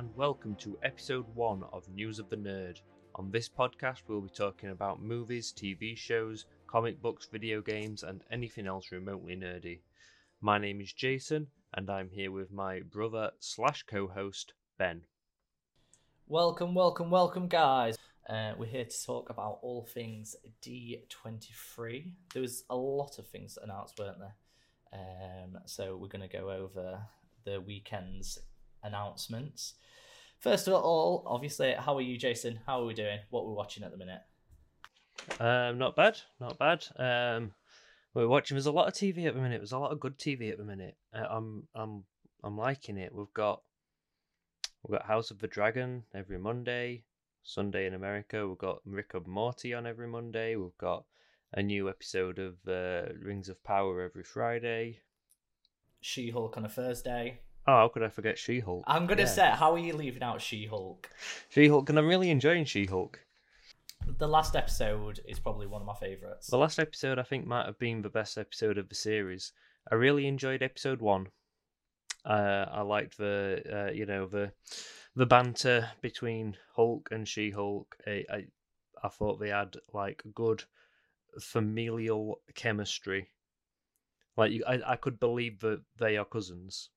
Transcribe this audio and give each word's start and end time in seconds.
and 0.00 0.16
welcome 0.16 0.54
to 0.54 0.78
episode 0.82 1.26
one 1.34 1.62
of 1.74 1.86
News 1.90 2.18
of 2.18 2.30
the 2.30 2.36
Nerd. 2.36 2.80
On 3.16 3.30
this 3.30 3.50
podcast, 3.50 3.98
we'll 4.08 4.22
be 4.22 4.30
talking 4.30 4.70
about 4.70 5.02
movies, 5.02 5.52
TV 5.54 5.94
shows, 5.94 6.46
comic 6.66 7.02
books, 7.02 7.28
video 7.30 7.60
games, 7.60 8.02
and 8.02 8.24
anything 8.32 8.66
else 8.66 8.92
remotely 8.92 9.36
nerdy. 9.36 9.80
My 10.40 10.56
name 10.56 10.80
is 10.80 10.94
Jason, 10.94 11.48
and 11.74 11.90
I'm 11.90 12.08
here 12.08 12.32
with 12.32 12.50
my 12.50 12.80
brother 12.80 13.32
slash 13.40 13.82
co-host 13.82 14.54
Ben. 14.78 15.02
Welcome, 16.26 16.74
welcome, 16.74 17.10
welcome, 17.10 17.46
guys. 17.46 17.98
Uh, 18.26 18.52
we're 18.56 18.70
here 18.70 18.86
to 18.86 19.04
talk 19.04 19.28
about 19.28 19.58
all 19.60 19.86
things 19.92 20.34
D23. 20.62 22.10
There 22.32 22.40
was 22.40 22.64
a 22.70 22.76
lot 22.76 23.18
of 23.18 23.28
things 23.28 23.58
announced, 23.62 23.98
weren't 23.98 24.16
there? 24.18 24.36
Um, 24.94 25.58
so 25.66 25.94
we're 25.98 26.08
going 26.08 26.26
to 26.26 26.38
go 26.38 26.50
over 26.50 27.00
the 27.44 27.60
weekend's 27.60 28.38
announcements. 28.82 29.74
First 30.40 30.68
of 30.68 30.74
all, 30.74 31.22
obviously, 31.26 31.74
how 31.78 31.98
are 31.98 32.00
you, 32.00 32.16
Jason? 32.16 32.60
How 32.66 32.80
are 32.80 32.86
we 32.86 32.94
doing? 32.94 33.18
What 33.28 33.46
we're 33.46 33.52
watching 33.52 33.84
at 33.84 33.90
the 33.90 33.98
minute? 33.98 34.22
Um, 35.38 35.76
not 35.76 35.94
bad, 35.94 36.18
not 36.40 36.58
bad. 36.58 36.86
Um, 36.96 37.52
we're 38.14 38.26
watching. 38.26 38.54
There's 38.54 38.64
a 38.64 38.72
lot 38.72 38.88
of 38.88 38.94
TV 38.94 39.26
at 39.26 39.34
the 39.34 39.40
minute. 39.42 39.60
There's 39.60 39.72
a 39.72 39.78
lot 39.78 39.92
of 39.92 40.00
good 40.00 40.18
TV 40.18 40.50
at 40.50 40.56
the 40.56 40.64
minute. 40.64 40.96
Uh, 41.14 41.26
I'm, 41.28 41.68
I'm, 41.74 42.04
I'm 42.42 42.56
liking 42.56 42.96
it. 42.96 43.14
We've 43.14 43.32
got, 43.34 43.60
we've 44.82 44.98
got 44.98 45.06
House 45.06 45.30
of 45.30 45.40
the 45.40 45.46
Dragon 45.46 46.04
every 46.14 46.38
Monday. 46.38 47.04
Sunday 47.42 47.86
in 47.86 47.92
America. 47.92 48.48
We've 48.48 48.56
got 48.56 48.80
Rick 48.86 49.12
and 49.12 49.26
Morty 49.26 49.74
on 49.74 49.86
every 49.86 50.08
Monday. 50.08 50.56
We've 50.56 50.76
got 50.78 51.04
a 51.52 51.62
new 51.62 51.90
episode 51.90 52.38
of 52.38 52.54
uh, 52.66 53.12
Rings 53.22 53.50
of 53.50 53.62
Power 53.62 54.00
every 54.00 54.24
Friday. 54.24 55.00
She 56.00 56.30
Hulk 56.30 56.56
on 56.56 56.64
a 56.64 56.68
Thursday. 56.68 57.40
Oh, 57.70 57.76
how 57.76 57.88
could 57.88 58.02
I 58.02 58.08
forget 58.08 58.36
She 58.36 58.58
Hulk? 58.58 58.82
I'm 58.88 59.06
gonna 59.06 59.22
Yeah. 59.22 59.26
say, 59.26 59.50
how 59.50 59.70
are 59.72 59.78
you 59.78 59.94
leaving 59.94 60.24
out 60.24 60.42
She 60.42 60.66
Hulk? 60.66 61.08
She 61.50 61.68
Hulk, 61.68 61.88
and 61.88 61.96
I'm 61.96 62.08
really 62.08 62.28
enjoying 62.28 62.64
She 62.64 62.86
Hulk. 62.86 63.24
The 64.04 64.26
last 64.26 64.56
episode 64.56 65.20
is 65.24 65.38
probably 65.38 65.68
one 65.68 65.80
of 65.80 65.86
my 65.86 65.94
favourites. 65.94 66.48
The 66.48 66.58
last 66.58 66.80
episode, 66.80 67.20
I 67.20 67.22
think, 67.22 67.46
might 67.46 67.66
have 67.66 67.78
been 67.78 68.02
the 68.02 68.08
best 68.10 68.38
episode 68.38 68.76
of 68.76 68.88
the 68.88 68.96
series. 68.96 69.52
I 69.88 69.94
really 69.94 70.26
enjoyed 70.26 70.64
episode 70.64 71.00
one. 71.00 71.28
Uh, 72.24 72.66
I 72.68 72.80
liked 72.80 73.16
the, 73.18 73.62
uh, 73.72 73.92
you 73.92 74.04
know, 74.04 74.26
the 74.26 74.52
the 75.14 75.26
banter 75.26 75.90
between 76.00 76.56
Hulk 76.74 77.10
and 77.12 77.28
She 77.28 77.50
Hulk. 77.50 77.96
I, 78.04 78.24
I, 78.28 78.46
I 79.04 79.08
thought 79.10 79.38
they 79.38 79.50
had 79.50 79.76
like 79.92 80.24
good 80.34 80.64
familial 81.38 82.40
chemistry. 82.56 83.30
Like 84.36 84.50
you, 84.50 84.64
I, 84.66 84.80
I 84.92 84.96
could 84.96 85.20
believe 85.20 85.60
that 85.60 85.82
they 85.98 86.16
are 86.16 86.24
cousins. 86.24 86.90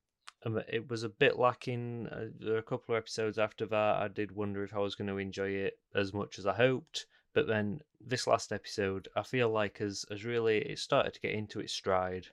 And 0.44 0.63
it 0.67 0.89
was 0.89 1.03
a 1.03 1.09
bit 1.09 1.39
lacking. 1.39 2.08
Uh, 2.11 2.25
there 2.39 2.53
were 2.53 2.59
a 2.59 2.63
couple 2.63 2.94
of 2.94 2.99
episodes 2.99 3.38
after 3.38 3.66
that. 3.67 3.95
I 4.02 4.09
did 4.09 4.31
wonder 4.31 4.63
if 4.63 4.73
I 4.73 4.80
was 4.80 4.95
going 4.95 5.08
to 5.08 5.17
enjoy 5.17 5.50
it 5.50 5.80
as 5.95 6.13
much 6.13 6.38
as 6.38 6.45
I 6.45 6.53
hoped. 6.53 7.05
But 7.33 7.47
then 7.47 7.81
this 8.00 8.27
last 8.27 8.52
episode, 8.52 9.08
I 9.16 9.23
feel 9.23 9.50
like 9.50 9.80
has 9.80 10.05
has 10.09 10.23
really 10.23 10.58
it 10.59 10.80
started 10.80 11.13
to 11.13 11.19
get 11.19 11.31
into 11.33 11.59
its 11.59 11.73
stride, 11.73 12.27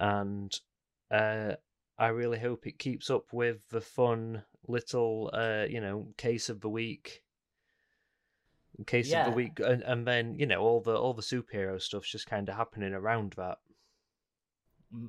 and 0.00 0.52
uh, 1.10 1.54
I 1.98 2.08
really 2.08 2.38
hope 2.38 2.66
it 2.66 2.78
keeps 2.78 3.10
up 3.10 3.32
with 3.32 3.68
the 3.70 3.80
fun 3.80 4.44
little 4.66 5.30
uh, 5.34 5.66
you 5.68 5.80
know 5.80 6.08
case 6.16 6.48
of 6.48 6.60
the 6.60 6.70
week. 6.70 7.24
Case 8.86 9.12
of 9.12 9.26
the 9.26 9.32
week, 9.32 9.60
and, 9.60 9.82
and 9.82 10.06
then 10.06 10.38
you 10.38 10.46
know 10.46 10.60
all 10.60 10.80
the 10.80 10.96
all 10.96 11.12
the 11.12 11.22
superhero 11.22 11.80
stuff's 11.80 12.10
just 12.10 12.26
kind 12.26 12.48
of 12.48 12.56
happening 12.56 12.94
around 12.94 13.34
that. 13.36 13.58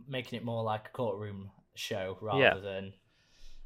Making 0.07 0.37
it 0.37 0.45
more 0.45 0.63
like 0.63 0.87
a 0.87 0.91
courtroom 0.91 1.51
show 1.75 2.17
rather 2.21 2.39
Yeah. 2.41 2.53
than 2.59 2.93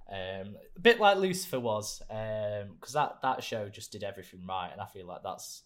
um, 0.09 0.55
a 0.75 0.79
bit 0.79 0.99
like 0.99 1.17
Lucifer 1.17 1.59
was, 1.59 2.01
because 2.07 2.93
that 2.93 3.17
that 3.23 3.43
show 3.43 3.67
just 3.69 3.91
did 3.91 4.03
everything 4.03 4.45
right, 4.47 4.69
and 4.71 4.79
I 4.79 4.85
feel 4.85 5.05
like 5.05 5.21
that's 5.23 5.63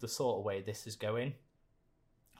the 0.00 0.06
sort 0.08 0.38
of 0.38 0.44
way 0.44 0.60
this 0.60 0.86
is 0.86 0.94
going. 0.96 1.34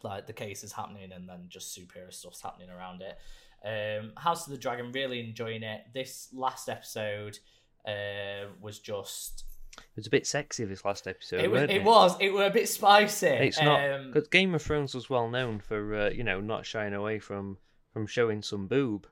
Like 0.05 0.27
the 0.27 0.33
case 0.33 0.63
is 0.65 0.73
happening, 0.73 1.13
and 1.13 1.29
then 1.29 1.47
just 1.49 1.77
superhero 1.77 2.13
stuff's 2.13 2.41
happening 2.43 2.71
around 2.71 3.03
it. 3.03 3.19
Um, 3.65 4.13
House 4.17 4.47
of 4.47 4.53
the 4.53 4.59
Dragon, 4.59 4.91
really 4.93 5.21
enjoying 5.21 5.63
it. 5.63 5.83
This 5.95 6.29
last 6.33 6.69
episode 6.69 7.39
uh, 7.87 8.47
was 8.61 8.79
just 8.81 9.45
It 9.79 9.85
was 9.97 10.07
a 10.09 10.11
bit 10.11 10.27
sexy 10.27 10.65
this 10.65 10.85
last 10.85 11.07
episode. 11.07 11.41
it 11.41 11.51
was 11.51 11.61
weren't 11.61 11.71
it 11.73 11.83
was 11.85 12.17
it 12.21 12.31
were 12.33 12.47
a 12.47 12.51
bit 12.51 12.69
spicy. 12.69 13.27
It's 13.27 13.61
not 13.61 13.81
Um, 13.91 14.13
because 14.13 14.29
Game 14.29 14.55
of 14.55 14.63
Thrones 14.63 14.95
was 14.95 15.09
well 15.11 15.29
known 15.29 15.59
for 15.61 15.95
uh, 15.95 16.11
you 16.11 16.23
know 16.25 16.41
not 16.41 16.67
shying 16.67 16.95
away 16.95 17.19
from 17.21 17.59
from 17.93 18.07
showing 18.07 18.43
some 18.43 18.67
boob, 18.69 19.07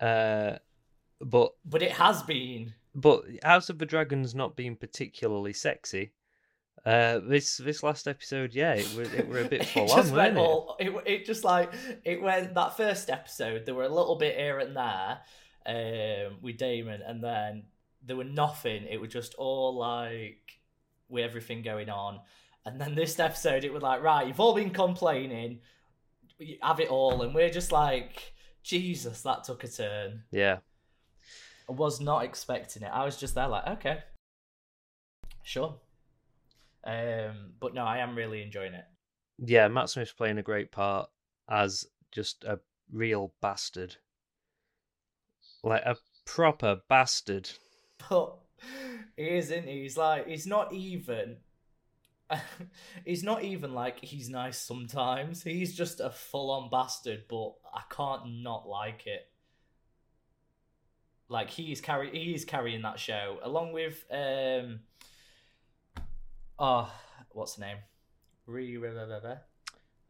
uh, 0.00 0.56
but 1.20 1.52
but 1.64 1.82
it 1.82 1.92
has 1.92 2.22
been. 2.22 2.74
but 2.94 3.22
House 3.42 3.70
of 3.70 3.78
the 3.78 3.86
Dragon's 3.86 4.34
not 4.34 4.56
being 4.56 4.76
particularly 4.76 5.52
sexy. 5.52 6.12
Uh, 6.84 7.18
this 7.18 7.56
this 7.56 7.82
last 7.82 8.06
episode, 8.06 8.54
yeah, 8.54 8.74
it 8.74 8.94
was 8.96 9.12
it 9.12 9.28
were 9.28 9.40
a 9.40 9.44
bit 9.44 9.64
full 9.66 9.90
on, 9.90 9.96
went 9.96 10.12
weren't 10.12 10.36
it? 10.36 10.40
all 10.40 10.76
it, 10.78 10.94
it 11.06 11.26
just 11.26 11.42
like 11.42 11.72
it 12.04 12.22
went 12.22 12.54
that 12.54 12.76
first 12.76 13.10
episode 13.10 13.66
there 13.66 13.74
were 13.74 13.84
a 13.84 13.88
little 13.88 14.16
bit 14.16 14.36
here 14.36 14.58
and 14.60 14.76
there 14.76 15.18
um 15.66 16.36
with 16.42 16.58
Daemon 16.58 17.00
and 17.04 17.22
then 17.24 17.64
there 18.04 18.14
were 18.16 18.24
nothing 18.24 18.84
it 18.84 19.00
was 19.00 19.12
just 19.12 19.34
all 19.34 19.76
like 19.76 20.60
with 21.08 21.24
everything 21.24 21.62
going 21.62 21.88
on 21.88 22.20
and 22.64 22.80
then 22.80 22.94
this 22.94 23.18
episode 23.18 23.64
it 23.64 23.72
was 23.72 23.82
like 23.82 24.00
right 24.00 24.28
you've 24.28 24.38
all 24.38 24.54
been 24.54 24.70
complaining 24.70 25.58
have 26.62 26.78
it 26.78 26.88
all 26.88 27.22
and 27.22 27.34
we're 27.34 27.50
just 27.50 27.72
like 27.72 28.32
Jesus 28.66 29.22
that 29.22 29.44
took 29.44 29.64
a 29.64 29.68
turn 29.68 30.24
Yeah, 30.30 30.58
I 31.68 31.72
was 31.72 32.00
not 32.00 32.24
expecting 32.24 32.82
it 32.82 32.90
I 32.92 33.04
was 33.04 33.16
just 33.16 33.34
there 33.34 33.48
like 33.48 33.66
okay 33.66 33.98
sure 35.42 35.76
um 36.84 37.52
but 37.60 37.74
no 37.74 37.84
I 37.84 37.98
am 37.98 38.16
really 38.16 38.42
enjoying 38.42 38.74
it 38.74 38.84
yeah. 39.38 39.68
Matt 39.68 39.90
Smith's 39.90 40.12
playing 40.12 40.38
a 40.38 40.42
great 40.42 40.72
part 40.72 41.10
as 41.48 41.84
just 42.12 42.44
a 42.44 42.58
real 42.90 43.34
bastard, 43.42 43.96
like 45.62 45.82
a 45.84 45.96
proper 46.24 46.80
bastard. 46.88 47.50
But 48.10 48.36
he 49.16 49.28
isn't. 49.36 49.66
he? 49.66 49.82
He's 49.82 49.96
like 49.96 50.28
he's 50.28 50.46
not 50.46 50.72
even. 50.72 51.36
he's 53.04 53.22
not 53.22 53.44
even 53.44 53.74
like 53.74 54.00
he's 54.02 54.28
nice 54.28 54.58
sometimes. 54.58 55.42
He's 55.42 55.74
just 55.74 56.00
a 56.00 56.10
full-on 56.10 56.70
bastard. 56.70 57.24
But 57.28 57.54
I 57.72 57.82
can't 57.90 58.42
not 58.42 58.68
like 58.68 59.06
it. 59.06 59.28
Like 61.28 61.50
he's 61.50 61.80
carry 61.80 62.10
he 62.10 62.34
is 62.34 62.44
carrying 62.44 62.82
that 62.82 62.98
show 62.98 63.38
along 63.42 63.72
with 63.72 64.04
um. 64.10 64.80
Oh, 66.58 66.90
what's 67.30 67.56
the 67.56 67.62
name? 67.62 67.78
Re. 68.46 68.76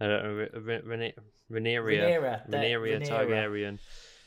I 0.00 0.06
don't 0.06 0.22
know, 0.22 0.32
Re- 0.34 0.50
Re- 0.60 0.82
Rene- 0.84 1.14
Rhaenyra, 1.50 2.48
Rhaenyra, 2.48 2.80
Rhaenyra. 2.80 3.08
Targaryen. 3.08 3.78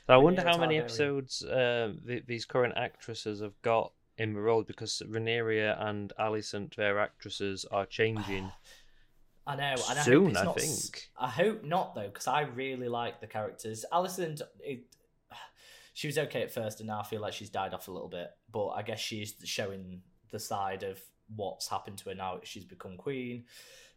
So 0.08 0.14
I 0.14 0.18
wonder 0.18 0.42
how 0.42 0.58
many 0.58 0.80
episodes 0.80 1.44
uh, 1.46 1.94
th- 2.08 2.26
these 2.26 2.46
current 2.46 2.74
actresses 2.76 3.42
have 3.42 3.54
got 3.62 3.92
in 4.20 4.34
the 4.34 4.42
role 4.42 4.64
because 4.64 5.02
Rhaenyra 5.10 5.82
and 5.84 6.14
Alicent, 6.20 6.76
their 6.76 7.00
actresses, 7.00 7.66
are 7.72 7.86
changing. 7.86 8.52
I 9.48 9.56
know. 9.56 9.76
And 9.90 9.98
I 9.98 10.04
hope 10.04 10.04
Soon, 10.06 10.30
it's 10.30 10.40
I 10.40 10.44
not 10.44 10.58
s- 10.58 10.64
think. 10.90 11.10
I 11.18 11.30
hope 11.30 11.64
not 11.64 11.96
though, 11.96 12.08
because 12.08 12.28
I 12.28 12.42
really 12.42 12.88
like 12.88 13.20
the 13.22 13.28
characters. 13.28 13.84
Alicent, 13.92 14.42
it, 14.60 14.82
she 15.94 16.08
was 16.08 16.18
okay 16.20 16.44
at 16.44 16.52
first, 16.52 16.80
and 16.80 16.88
now 16.88 17.00
I 17.00 17.04
feel 17.04 17.22
like 17.22 17.34
she's 17.34 17.50
died 17.50 17.74
off 17.74 17.88
a 17.88 17.92
little 17.92 18.10
bit. 18.10 18.30
But 18.52 18.68
I 18.70 18.84
guess 18.84 19.00
she's 19.00 19.34
showing 19.46 20.02
the 20.32 20.38
side 20.40 20.84
of 20.84 21.00
what's 21.36 21.68
happened 21.68 21.98
to 22.00 22.10
her 22.10 22.16
now. 22.16 22.40
She's 22.44 22.66
become 22.66 22.96
queen. 22.98 23.46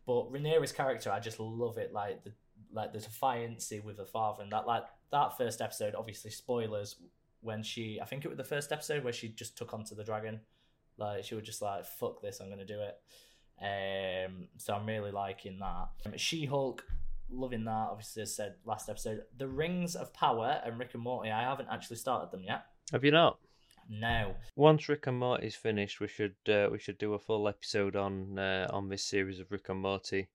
But 0.06 0.32
Rhaenyra's 0.32 0.73
character, 0.73 1.11
I 1.11 1.20
just 1.20 1.38
love 1.38 1.76
it. 1.79 1.93
Like 1.93 2.25
the 2.25 2.32
like 2.73 2.93
the 2.94 3.00
defiancy 3.00 3.85
with 3.85 3.99
her 3.99 4.06
father, 4.06 4.43
and 4.43 4.52
that 4.52 4.67
like 4.67 4.85
that 5.11 5.37
first 5.37 5.61
episode. 5.61 5.94
Obviously, 5.94 6.31
spoilers. 6.31 6.96
When 7.43 7.62
she, 7.62 8.00
I 8.00 8.06
think 8.06 8.25
it 8.25 8.29
was 8.29 8.39
the 8.39 8.44
first 8.44 8.73
episode 8.73 9.05
where 9.05 9.12
she 9.12 9.29
just 9.29 9.59
took 9.59 9.75
onto 9.75 9.94
the 9.94 10.05
dragon. 10.05 10.41
Like 10.97 11.25
she 11.25 11.35
was 11.35 11.44
just 11.44 11.61
like, 11.61 11.85
"Fuck 11.85 12.23
this, 12.23 12.41
I'm 12.41 12.49
gonna 12.49 12.65
do 12.65 12.81
it." 12.81 12.97
Um, 13.61 14.49
so 14.56 14.75
I'm 14.75 14.87
really 14.87 15.11
liking 15.11 15.59
that. 15.59 15.89
Um, 16.06 16.17
She 16.17 16.47
Hulk, 16.47 16.85
loving 17.31 17.65
that. 17.65 17.89
Obviously, 17.91 18.23
as 18.23 18.31
I 18.31 18.44
said 18.44 18.55
last 18.65 18.89
episode, 18.89 19.23
The 19.37 19.49
Rings 19.49 19.94
of 19.97 20.12
Power 20.12 20.61
and 20.65 20.79
Rick 20.79 20.94
and 20.94 21.03
Morty. 21.03 21.31
I 21.31 21.43
haven't 21.43 21.69
actually 21.71 21.97
started 21.97 22.31
them 22.31 22.44
yet. 22.44 22.65
Have 22.93 23.05
you 23.05 23.11
not? 23.11 23.39
No. 23.89 24.35
Once 24.56 24.89
Rick 24.89 25.06
and 25.06 25.19
Morty's 25.19 25.55
finished, 25.55 26.00
we 26.00 26.09
should 26.09 26.37
uh, 26.49 26.69
we 26.71 26.79
should 26.79 26.99
do 26.99 27.15
a 27.15 27.19
full 27.19 27.49
episode 27.49 27.97
on 27.97 28.39
uh, 28.39 28.69
on 28.71 28.89
this 28.89 29.05
series 29.05 29.41
of 29.41 29.50
Rick 29.50 29.69
and 29.69 29.81
Morty. 29.81 30.29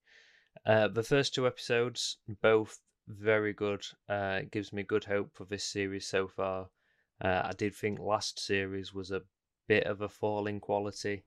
Uh, 0.65 0.87
the 0.87 1.03
first 1.03 1.33
two 1.33 1.47
episodes, 1.47 2.17
both 2.41 2.79
very 3.07 3.53
good. 3.53 3.85
Uh, 4.09 4.39
it 4.41 4.51
gives 4.51 4.73
me 4.73 4.83
good 4.83 5.05
hope 5.05 5.29
for 5.33 5.45
this 5.45 5.63
series 5.63 6.05
so 6.05 6.27
far. 6.27 6.67
Uh, 7.21 7.41
I 7.45 7.51
did 7.57 7.75
think 7.75 7.99
last 7.99 8.39
series 8.39 8.93
was 8.93 9.11
a 9.11 9.23
bit 9.67 9.85
of 9.85 10.01
a 10.01 10.09
fall 10.09 10.47
in 10.47 10.59
quality. 10.59 11.23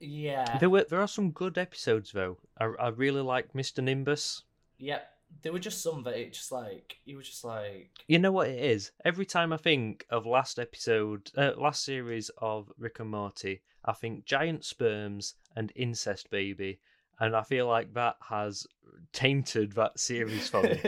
Yeah. 0.00 0.58
There 0.58 0.70
were 0.70 0.84
there 0.88 1.00
are 1.00 1.08
some 1.08 1.30
good 1.30 1.58
episodes 1.58 2.12
though. 2.12 2.38
I 2.58 2.64
I 2.64 2.88
really 2.88 3.20
like 3.20 3.52
Mr. 3.52 3.82
Nimbus. 3.82 4.42
Yep. 4.78 5.06
there 5.42 5.52
were 5.52 5.58
just 5.58 5.82
some 5.82 6.02
that 6.04 6.16
it 6.16 6.32
just 6.32 6.50
like 6.50 6.96
you 7.04 7.16
were 7.16 7.22
just 7.22 7.44
like 7.44 7.90
You 8.08 8.18
know 8.18 8.32
what 8.32 8.48
it 8.48 8.64
is? 8.64 8.92
Every 9.04 9.26
time 9.26 9.52
I 9.52 9.58
think 9.58 10.06
of 10.08 10.24
last 10.26 10.58
episode, 10.58 11.30
uh, 11.36 11.52
last 11.56 11.84
series 11.84 12.30
of 12.38 12.72
Rick 12.78 12.98
and 13.00 13.10
Morty, 13.10 13.60
I 13.84 13.92
think 13.92 14.24
giant 14.24 14.64
sperms 14.64 15.34
and 15.54 15.70
incest 15.76 16.30
baby, 16.30 16.80
and 17.20 17.36
I 17.36 17.42
feel 17.42 17.66
like 17.68 17.94
that 17.94 18.16
has 18.28 18.66
tainted 19.12 19.72
that 19.72 19.98
series 19.98 20.48
for 20.48 20.62
me 20.62 20.80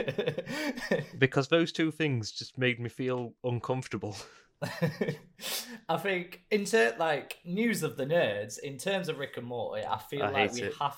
because 1.17 1.47
those 1.47 1.71
two 1.71 1.91
things 1.91 2.31
just 2.31 2.57
made 2.57 2.79
me 2.79 2.89
feel 2.89 3.33
uncomfortable. 3.43 4.15
I 5.89 5.97
think 5.97 6.43
in 6.51 6.65
ter- 6.65 6.95
like 6.97 7.39
news 7.45 7.83
of 7.83 7.97
the 7.97 8.05
nerds, 8.05 8.59
in 8.59 8.77
terms 8.77 9.09
of 9.09 9.19
Rick 9.19 9.37
and 9.37 9.45
Morty, 9.47 9.83
I 9.85 9.97
feel 9.97 10.23
I 10.23 10.29
like 10.29 10.53
we 10.53 10.61
it. 10.63 10.73
have 10.79 10.97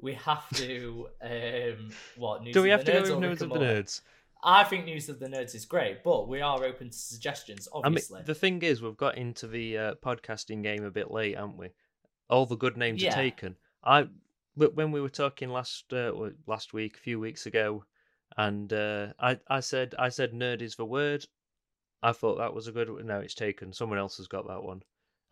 we 0.00 0.14
have 0.14 0.48
to 0.56 1.08
um 1.22 1.90
what 2.16 2.42
news 2.42 2.54
Do 2.54 2.62
we 2.62 2.70
have 2.70 2.84
to 2.84 2.92
go 2.92 3.00
with 3.02 3.18
news 3.20 3.42
of 3.42 3.50
the 3.50 3.58
nerds? 3.58 4.00
I 4.42 4.64
think 4.64 4.86
news 4.86 5.08
of 5.10 5.20
the 5.20 5.26
nerds 5.26 5.54
is 5.54 5.66
great, 5.66 6.02
but 6.02 6.26
we 6.26 6.40
are 6.40 6.64
open 6.64 6.88
to 6.88 6.96
suggestions. 6.96 7.68
I 7.72 7.76
mean, 7.76 7.82
Obviously, 7.86 8.22
the 8.24 8.34
thing 8.34 8.62
is, 8.62 8.80
we've 8.80 8.96
got 8.96 9.18
into 9.18 9.46
the 9.46 9.76
uh, 9.76 9.94
podcasting 9.96 10.62
game 10.62 10.82
a 10.84 10.90
bit 10.90 11.10
late, 11.10 11.36
haven't 11.36 11.58
we? 11.58 11.68
All 12.30 12.46
the 12.46 12.56
good 12.56 12.76
names 12.78 13.02
Yeah. 13.02 13.12
are 13.12 13.16
taken. 13.22 13.56
I 13.84 14.08
when 14.54 14.92
we 14.92 15.00
were 15.00 15.08
talking 15.08 15.50
last 15.50 15.92
uh, 15.92 16.12
last 16.46 16.72
week, 16.72 16.96
a 16.96 17.00
few 17.00 17.18
weeks 17.20 17.46
ago, 17.46 17.84
and 18.36 18.72
uh, 18.72 19.08
I 19.18 19.38
I 19.48 19.60
said 19.60 19.94
I 19.98 20.08
said 20.08 20.32
nerd 20.32 20.62
is 20.62 20.76
the 20.76 20.84
word. 20.84 21.26
I 22.02 22.12
thought 22.12 22.38
that 22.38 22.54
was 22.54 22.66
a 22.66 22.72
good. 22.72 22.90
one. 22.90 23.06
No, 23.06 23.20
it's 23.20 23.34
taken. 23.34 23.72
Someone 23.72 23.98
else 23.98 24.16
has 24.16 24.26
got 24.26 24.46
that 24.48 24.62
one. 24.62 24.82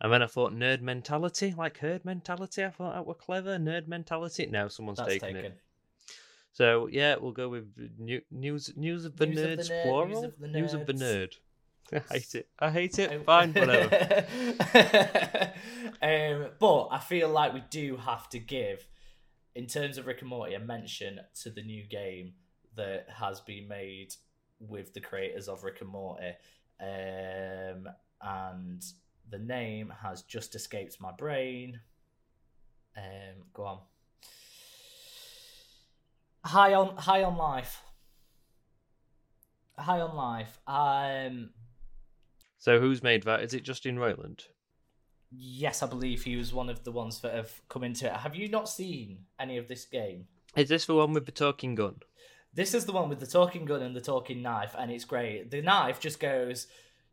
And 0.01 0.13
then 0.13 0.21
I 0.21 0.27
thought 0.27 0.53
nerd 0.53 0.81
mentality, 0.81 1.53
like 1.57 1.79
herd 1.79 2.05
mentality. 2.05 2.63
I 2.63 2.69
thought 2.69 2.93
that 2.93 3.05
were 3.05 3.13
clever. 3.13 3.57
Nerd 3.57 3.87
mentality. 3.87 4.45
Now 4.45 4.67
someone's 4.67 4.99
that's 4.99 5.09
taken, 5.09 5.33
taken. 5.33 5.51
it. 5.51 5.61
So 6.53 6.87
yeah, 6.91 7.15
we'll 7.19 7.31
go 7.31 7.49
with 7.49 7.67
new, 7.97 8.21
news 8.31 8.73
news 8.75 9.05
of 9.05 9.17
the 9.17 9.25
News 9.25 9.39
of 9.39 9.43
the 9.43 9.55
nerds 9.55 9.57
nerd, 9.57 9.57
news 9.57 9.83
plural. 9.83 10.25
of 10.25 10.39
the 10.39 10.47
News 10.47 10.73
of 10.73 10.85
the 10.85 10.93
nerd. 10.93 11.33
I 11.93 12.13
hate 12.13 12.35
it. 12.35 12.47
I 12.59 12.69
hate 12.69 12.99
it. 12.99 13.11
Oh. 13.11 13.23
Fine, 13.23 13.53
whatever. 13.53 14.25
um, 16.01 16.51
but 16.59 16.87
I 16.91 16.99
feel 16.99 17.29
like 17.29 17.53
we 17.53 17.63
do 17.69 17.97
have 17.97 18.29
to 18.29 18.39
give, 18.39 18.87
in 19.55 19.67
terms 19.67 19.97
of 19.97 20.07
Rick 20.07 20.21
and 20.21 20.29
Morty, 20.29 20.53
a 20.53 20.59
mention 20.59 21.19
to 21.41 21.49
the 21.49 21.61
new 21.61 21.83
game 21.83 22.33
that 22.75 23.07
has 23.09 23.39
been 23.41 23.67
made 23.67 24.13
with 24.59 24.93
the 24.93 25.01
creators 25.01 25.47
of 25.47 25.63
Rick 25.63 25.81
and 25.81 25.89
Morty. 25.89 26.33
Um, 26.79 27.87
and 28.21 28.83
the 29.29 29.39
name 29.39 29.93
has 30.01 30.21
just 30.23 30.55
escaped 30.55 30.99
my 31.01 31.11
brain. 31.11 31.79
Um, 32.97 33.43
go 33.53 33.65
on. 33.65 33.79
High 36.45 36.73
on 36.73 36.95
High 36.95 37.23
on 37.23 37.37
Life. 37.37 37.81
High 39.77 40.01
on 40.01 40.15
Life. 40.15 40.59
Um, 40.67 41.51
So 42.57 42.79
who's 42.79 43.03
made 43.03 43.23
that? 43.23 43.41
Is 43.41 43.53
it 43.53 43.63
Justin 43.63 43.97
Roiland? 43.97 44.47
Yes, 45.31 45.83
I 45.83 45.87
believe 45.87 46.23
he 46.23 46.35
was 46.35 46.53
one 46.53 46.69
of 46.69 46.83
the 46.83 46.91
ones 46.91 47.21
that 47.21 47.35
have 47.35 47.51
come 47.69 47.83
into 47.83 48.07
it. 48.07 48.13
Have 48.13 48.35
you 48.35 48.49
not 48.49 48.67
seen 48.67 49.25
any 49.39 49.57
of 49.57 49.67
this 49.67 49.85
game? 49.85 50.25
Is 50.55 50.69
this 50.69 50.85
the 50.85 50.95
one 50.95 51.13
with 51.13 51.25
the 51.25 51.31
talking 51.31 51.75
gun? 51.75 51.97
This 52.53 52.73
is 52.73 52.85
the 52.85 52.93
one 52.93 53.09
with 53.09 53.19
the 53.19 53.27
talking 53.27 53.65
gun 53.65 53.83
and 53.83 53.95
the 53.95 54.01
talking 54.01 54.41
knife, 54.41 54.75
and 54.77 54.89
it's 54.89 55.05
great. 55.05 55.51
The 55.51 55.61
knife 55.61 55.99
just 55.99 56.19
goes, 56.19 56.65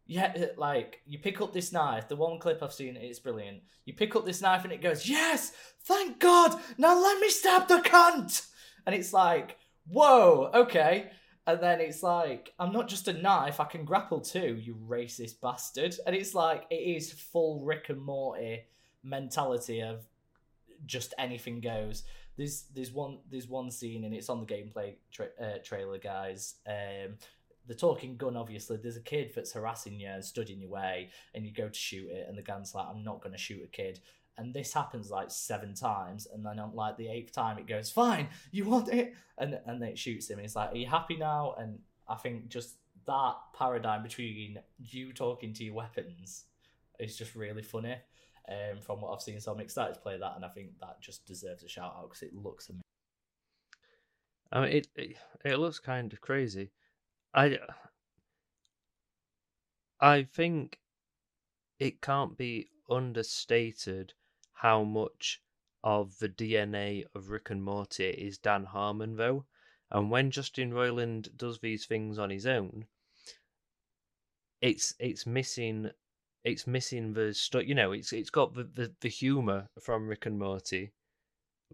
yeah, 0.06 0.46
like 0.56 1.00
you 1.06 1.18
pick 1.18 1.40
up 1.40 1.52
this 1.52 1.72
knife. 1.72 2.08
The 2.08 2.16
one 2.16 2.38
clip 2.38 2.62
I've 2.62 2.72
seen, 2.72 2.96
it's 2.96 3.18
brilliant. 3.18 3.62
You 3.84 3.92
pick 3.92 4.16
up 4.16 4.24
this 4.24 4.40
knife 4.40 4.64
and 4.64 4.72
it 4.72 4.80
goes, 4.80 5.08
yes, 5.08 5.52
thank 5.84 6.20
God. 6.20 6.58
Now 6.78 6.98
let 6.98 7.20
me 7.20 7.28
stab 7.28 7.68
the 7.68 7.78
cunt. 7.78 8.46
And 8.86 8.94
it's 8.94 9.12
like, 9.12 9.58
whoa, 9.86 10.50
okay. 10.54 11.10
And 11.46 11.60
then 11.60 11.80
it's 11.80 12.02
like, 12.02 12.52
I'm 12.58 12.72
not 12.72 12.88
just 12.88 13.06
a 13.06 13.12
knife, 13.12 13.60
I 13.60 13.64
can 13.64 13.84
grapple 13.84 14.20
too, 14.20 14.56
you 14.60 14.76
racist 14.88 15.40
bastard. 15.40 15.94
And 16.06 16.16
it's 16.16 16.34
like, 16.34 16.64
it 16.70 16.74
is 16.74 17.12
full 17.12 17.60
Rick 17.64 17.88
and 17.88 18.02
Morty 18.02 18.64
mentality 19.04 19.80
of 19.80 20.04
just 20.84 21.14
anything 21.18 21.60
goes. 21.60 22.02
There's 22.36 22.64
there's 22.74 22.92
one 22.92 23.18
there's 23.30 23.48
one 23.48 23.70
scene 23.70 24.04
and 24.04 24.12
it's 24.12 24.28
on 24.28 24.40
the 24.40 24.46
gameplay 24.46 24.94
tra- 25.10 25.28
uh, 25.40 25.58
trailer, 25.64 25.98
guys. 25.98 26.56
Um, 26.66 27.14
the 27.66 27.74
talking 27.74 28.16
gun, 28.16 28.36
obviously, 28.36 28.76
there's 28.76 28.96
a 28.96 29.00
kid 29.00 29.32
that's 29.34 29.52
harassing 29.52 29.98
you 29.98 30.08
and 30.08 30.24
stood 30.24 30.50
in 30.50 30.60
your 30.60 30.70
way, 30.70 31.10
and 31.34 31.44
you 31.44 31.52
go 31.52 31.68
to 31.68 31.78
shoot 31.78 32.10
it, 32.10 32.26
and 32.28 32.36
the 32.36 32.42
gun's 32.42 32.74
like, 32.74 32.86
"I'm 32.88 33.02
not 33.02 33.22
going 33.22 33.32
to 33.32 33.38
shoot 33.38 33.64
a 33.64 33.68
kid." 33.68 34.00
And 34.38 34.52
this 34.52 34.72
happens 34.72 35.10
like 35.10 35.30
seven 35.30 35.74
times, 35.74 36.26
and 36.32 36.44
then 36.44 36.58
on 36.58 36.74
like 36.74 36.96
the 36.98 37.08
eighth 37.08 37.32
time, 37.32 37.58
it 37.58 37.66
goes, 37.66 37.90
"Fine, 37.90 38.28
you 38.50 38.64
want 38.66 38.88
it," 38.88 39.14
and 39.38 39.58
and 39.66 39.80
then 39.80 39.90
it 39.90 39.98
shoots 39.98 40.28
him. 40.28 40.38
It's 40.38 40.56
like, 40.56 40.72
"Are 40.72 40.76
you 40.76 40.86
happy 40.86 41.16
now?" 41.16 41.54
And 41.58 41.78
I 42.06 42.16
think 42.16 42.48
just 42.48 42.76
that 43.06 43.34
paradigm 43.54 44.02
between 44.02 44.58
you 44.78 45.12
talking 45.12 45.54
to 45.54 45.64
your 45.64 45.74
weapons 45.74 46.44
is 46.98 47.16
just 47.16 47.34
really 47.34 47.62
funny 47.62 47.96
um, 48.48 48.80
from 48.80 49.00
what 49.00 49.12
I've 49.12 49.22
seen. 49.22 49.40
So 49.40 49.52
I'm 49.52 49.60
excited 49.60 49.94
to 49.94 50.00
play 50.00 50.18
that, 50.18 50.32
and 50.36 50.44
I 50.44 50.48
think 50.48 50.78
that 50.80 51.00
just 51.00 51.24
deserves 51.26 51.64
a 51.64 51.68
shout 51.68 51.94
out 51.96 52.08
because 52.10 52.22
it 52.22 52.34
looks 52.34 52.68
amazing. 52.68 52.82
I 54.52 54.60
mean, 54.60 54.70
it 54.70 54.88
it, 54.94 55.16
it 55.44 55.56
looks 55.56 55.78
kind 55.78 56.12
of 56.12 56.20
crazy. 56.20 56.70
I 57.34 57.58
I 60.00 60.24
think 60.24 60.78
it 61.78 62.00
can't 62.00 62.36
be 62.36 62.68
understated 62.90 64.14
how 64.56 64.82
much 64.82 65.42
of 65.84 66.18
the 66.18 66.28
DNA 66.28 67.04
of 67.14 67.30
Rick 67.30 67.50
and 67.50 67.62
Morty 67.62 68.08
is 68.08 68.38
Dan 68.38 68.64
Harmon, 68.64 69.16
though. 69.16 69.44
And 69.90 70.10
when 70.10 70.30
Justin 70.30 70.72
Roiland 70.72 71.36
does 71.36 71.60
these 71.60 71.86
things 71.86 72.18
on 72.18 72.30
his 72.30 72.46
own, 72.46 72.86
it's 74.60 74.94
it's 74.98 75.26
missing 75.26 75.90
it's 76.42 76.66
missing 76.66 77.12
the 77.12 77.34
stuff. 77.34 77.64
You 77.66 77.74
know, 77.74 77.92
it's 77.92 78.12
it's 78.12 78.30
got 78.30 78.54
the, 78.54 78.64
the 78.64 78.94
the 79.00 79.08
humor 79.08 79.68
from 79.80 80.08
Rick 80.08 80.26
and 80.26 80.38
Morty, 80.38 80.92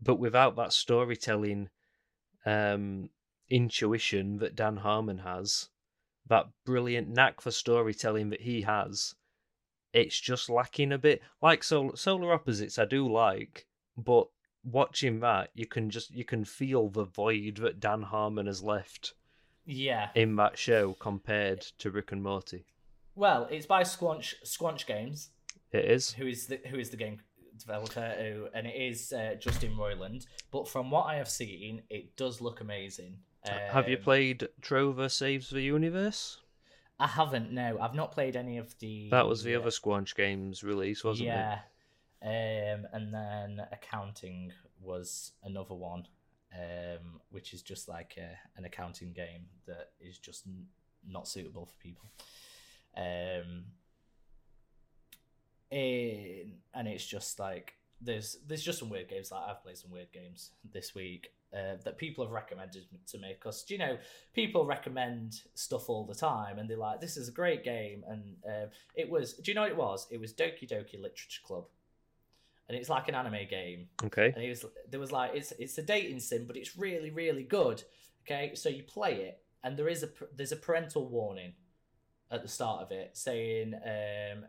but 0.00 0.16
without 0.16 0.56
that 0.56 0.72
storytelling 0.72 1.70
um 2.44 3.08
intuition 3.48 4.38
that 4.38 4.56
Dan 4.56 4.78
Harmon 4.78 5.18
has, 5.18 5.68
that 6.26 6.48
brilliant 6.66 7.08
knack 7.08 7.40
for 7.40 7.50
storytelling 7.50 8.30
that 8.30 8.42
he 8.42 8.62
has, 8.62 9.14
it's 9.92 10.18
just 10.20 10.48
lacking 10.50 10.92
a 10.92 10.98
bit. 10.98 11.22
Like 11.40 11.62
Sol- 11.64 11.96
Solar 11.96 12.32
Opposites, 12.32 12.78
I 12.78 12.84
do 12.84 13.10
like, 13.10 13.66
but 13.96 14.28
watching 14.64 15.20
that, 15.20 15.50
you 15.54 15.66
can 15.66 15.90
just 15.90 16.10
you 16.12 16.24
can 16.24 16.44
feel 16.44 16.88
the 16.88 17.04
void 17.04 17.56
that 17.58 17.80
Dan 17.80 18.02
Harmon 18.02 18.46
has 18.46 18.62
left 18.62 19.14
Yeah. 19.64 20.10
in 20.14 20.36
that 20.36 20.56
show 20.58 20.94
compared 20.94 21.60
to 21.78 21.90
Rick 21.90 22.12
and 22.12 22.22
Morty. 22.22 22.64
Well, 23.14 23.46
it's 23.50 23.66
by 23.66 23.82
Squanch 23.82 24.34
Squanch 24.44 24.86
Games, 24.86 25.30
It 25.72 25.84
is. 25.84 26.12
who 26.12 26.26
is 26.26 26.46
the 26.46 26.60
who 26.68 26.78
is 26.78 26.90
the 26.90 26.96
game 26.96 27.20
developer, 27.58 28.14
who, 28.18 28.48
and 28.54 28.66
it 28.66 28.74
is 28.74 29.12
uh, 29.12 29.34
Justin 29.38 29.76
Roiland. 29.76 30.24
But 30.50 30.66
from 30.68 30.90
what 30.90 31.04
I 31.06 31.16
have 31.16 31.28
seen, 31.28 31.82
it 31.90 32.16
does 32.16 32.40
look 32.40 32.60
amazing. 32.60 33.18
Have 33.44 33.88
you 33.88 33.96
Um, 33.96 34.02
played 34.02 34.48
Trover 34.60 35.08
Saves 35.08 35.50
the 35.50 35.60
Universe? 35.62 36.38
I 37.02 37.08
haven't. 37.08 37.50
No, 37.50 37.78
I've 37.80 37.94
not 37.96 38.12
played 38.12 38.36
any 38.36 38.58
of 38.58 38.78
the. 38.78 39.08
That 39.10 39.26
was 39.26 39.42
the 39.42 39.56
other 39.56 39.70
Squanch 39.70 40.14
Games 40.14 40.62
release, 40.62 41.02
wasn't 41.02 41.30
it? 41.30 41.32
yeah. 41.32 41.58
Um, 42.22 42.86
and 42.92 43.12
then 43.12 43.66
accounting 43.72 44.52
was 44.80 45.32
another 45.42 45.74
one, 45.74 46.06
um, 46.54 47.20
which 47.30 47.52
is 47.54 47.62
just 47.62 47.88
like 47.88 48.16
a, 48.18 48.38
an 48.56 48.64
accounting 48.64 49.12
game 49.12 49.46
that 49.66 49.90
is 50.00 50.16
just 50.18 50.46
n- 50.46 50.66
not 51.04 51.26
suitable 51.26 51.66
for 51.66 51.74
people. 51.82 52.08
Um, 52.96 53.64
in, 55.72 56.52
and 56.72 56.86
it's 56.86 57.04
just 57.04 57.40
like 57.40 57.74
there's 58.02 58.38
there's 58.46 58.62
just 58.62 58.78
some 58.78 58.88
weird 58.90 59.08
games. 59.08 59.30
Like 59.30 59.42
I've 59.48 59.62
played 59.62 59.78
some 59.78 59.90
weird 59.90 60.10
games 60.12 60.50
this 60.72 60.94
week 60.94 61.32
uh, 61.54 61.76
that 61.84 61.96
people 61.98 62.24
have 62.24 62.32
recommended 62.32 62.84
to 63.08 63.18
me 63.18 63.34
because 63.38 63.64
you 63.68 63.78
know 63.78 63.96
people 64.34 64.64
recommend 64.66 65.42
stuff 65.54 65.88
all 65.88 66.04
the 66.04 66.14
time 66.14 66.58
and 66.58 66.68
they're 66.68 66.76
like 66.76 67.00
this 67.00 67.16
is 67.16 67.28
a 67.28 67.32
great 67.32 67.62
game 67.64 68.04
and 68.08 68.22
uh, 68.48 68.66
it 68.94 69.08
was 69.08 69.34
do 69.34 69.50
you 69.50 69.54
know 69.54 69.60
what 69.62 69.70
it 69.70 69.76
was 69.76 70.06
it 70.10 70.18
was 70.20 70.32
Doki 70.32 70.68
Doki 70.68 70.94
Literature 71.00 71.42
Club 71.46 71.64
and 72.68 72.76
it's 72.78 72.88
like 72.88 73.08
an 73.08 73.14
anime 73.14 73.46
game 73.50 73.88
Okay. 74.04 74.32
and 74.34 74.42
it 74.42 74.48
was 74.48 74.64
there 74.90 75.00
was 75.00 75.12
like 75.12 75.32
it's 75.34 75.52
it's 75.58 75.76
a 75.78 75.82
dating 75.82 76.20
sim 76.20 76.46
but 76.46 76.56
it's 76.56 76.76
really 76.76 77.10
really 77.10 77.42
good 77.42 77.82
okay 78.24 78.54
so 78.54 78.68
you 78.68 78.82
play 78.82 79.14
it 79.16 79.42
and 79.62 79.76
there 79.76 79.88
is 79.88 80.02
a 80.02 80.08
there's 80.34 80.52
a 80.52 80.56
parental 80.56 81.06
warning 81.06 81.52
at 82.30 82.40
the 82.42 82.48
start 82.48 82.80
of 82.82 82.90
it 82.90 83.10
saying 83.12 83.74
um 83.74 84.44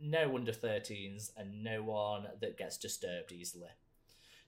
no 0.00 0.34
under 0.34 0.52
13s 0.52 1.30
and 1.36 1.62
no 1.62 1.82
one 1.82 2.26
that 2.40 2.58
gets 2.58 2.76
disturbed 2.76 3.32
easily. 3.32 3.68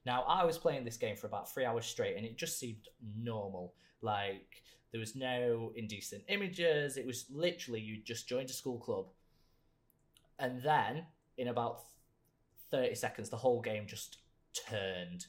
Now 0.07 0.23
i 0.29 0.45
was 0.45 0.59
playing 0.59 0.85
this 0.85 0.97
game 0.97 1.17
for 1.17 1.27
about 1.27 1.53
three 1.53 1.65
hours 1.65 1.87
straight 1.87 2.17
and 2.17 2.25
it 2.25 2.37
just 2.37 2.59
seemed 2.59 2.89
normal. 3.17 3.75
Like 4.01 4.63
there 4.93 5.01
was 5.01 5.17
no 5.17 5.73
indecent 5.77 6.23
images. 6.29 6.97
It 6.97 7.07
was 7.07 7.27
literally 7.31 7.81
you 7.81 7.99
just 8.03 8.29
joined 8.29 8.51
a 8.51 8.55
school 8.55 8.79
club. 8.79 9.07
And 10.39 10.63
then 10.63 11.05
in 11.37 11.49
about 11.49 11.83
30 12.71 12.95
seconds 12.95 13.29
the 13.29 13.37
whole 13.37 13.61
game 13.61 13.87
just 13.87 14.19
turned. 14.55 15.27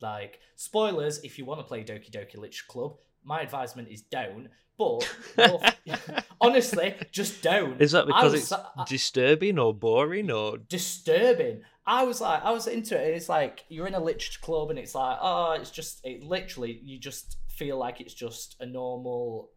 Like 0.00 0.40
spoilers, 0.56 1.18
if 1.18 1.38
you 1.38 1.44
want 1.44 1.60
to 1.60 1.64
play 1.64 1.84
Doki 1.84 2.10
Doki 2.10 2.36
Literature 2.36 2.64
Club, 2.68 2.96
my 3.24 3.40
advisement 3.42 3.88
is 3.88 4.02
don't. 4.02 4.48
But 4.78 5.14
well, 5.36 5.62
honestly, 6.40 6.94
just 7.12 7.42
don't. 7.42 7.80
Is 7.80 7.92
that 7.92 8.06
because 8.06 8.32
was 8.32 8.42
it's 8.42 8.52
I- 8.52 8.84
disturbing 8.88 9.58
or 9.58 9.74
boring 9.74 10.30
or 10.30 10.56
disturbing. 10.58 11.62
I 11.86 12.04
was 12.04 12.20
like, 12.20 12.44
I 12.44 12.50
was 12.52 12.66
into 12.66 12.96
it. 12.96 13.06
and 13.06 13.14
It's 13.16 13.28
like 13.28 13.64
you're 13.68 13.86
in 13.86 13.94
a 13.94 14.00
literature 14.00 14.38
club, 14.40 14.70
and 14.70 14.78
it's 14.78 14.94
like, 14.94 15.18
oh, 15.20 15.52
it's 15.52 15.70
just, 15.70 16.00
it 16.04 16.22
literally, 16.22 16.78
you 16.84 16.98
just 16.98 17.36
feel 17.48 17.78
like 17.78 18.00
it's 18.00 18.14
just 18.14 18.56
a 18.60 18.66
normal. 18.66 19.50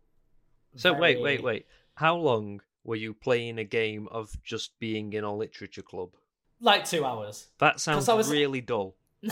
So 0.75 0.93
wait, 0.93 1.21
wait, 1.21 1.43
wait. 1.43 1.65
How 1.95 2.15
long 2.15 2.61
were 2.83 2.95
you 2.95 3.13
playing 3.13 3.59
a 3.59 3.63
game 3.63 4.07
of 4.11 4.35
just 4.43 4.77
being 4.79 5.13
in 5.13 5.23
a 5.23 5.33
literature 5.35 5.83
club? 5.83 6.09
Like 6.59 6.85
two 6.85 7.05
hours. 7.05 7.47
That 7.59 7.79
sounds 7.79 8.09
I 8.09 8.13
was- 8.13 8.31
really 8.31 8.61
dull. 8.61 8.95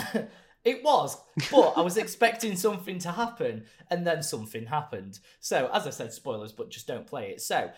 it 0.63 0.83
was, 0.83 1.17
but 1.51 1.73
I 1.75 1.81
was 1.81 1.97
expecting 1.97 2.55
something 2.55 2.99
to 2.99 3.11
happen, 3.11 3.65
and 3.89 4.05
then 4.05 4.21
something 4.21 4.67
happened. 4.67 5.19
So, 5.39 5.69
as 5.73 5.87
I 5.87 5.89
said, 5.89 6.13
spoilers, 6.13 6.51
but 6.51 6.69
just 6.69 6.87
don't 6.87 7.07
play 7.07 7.31
it. 7.31 7.41
So, 7.41 7.71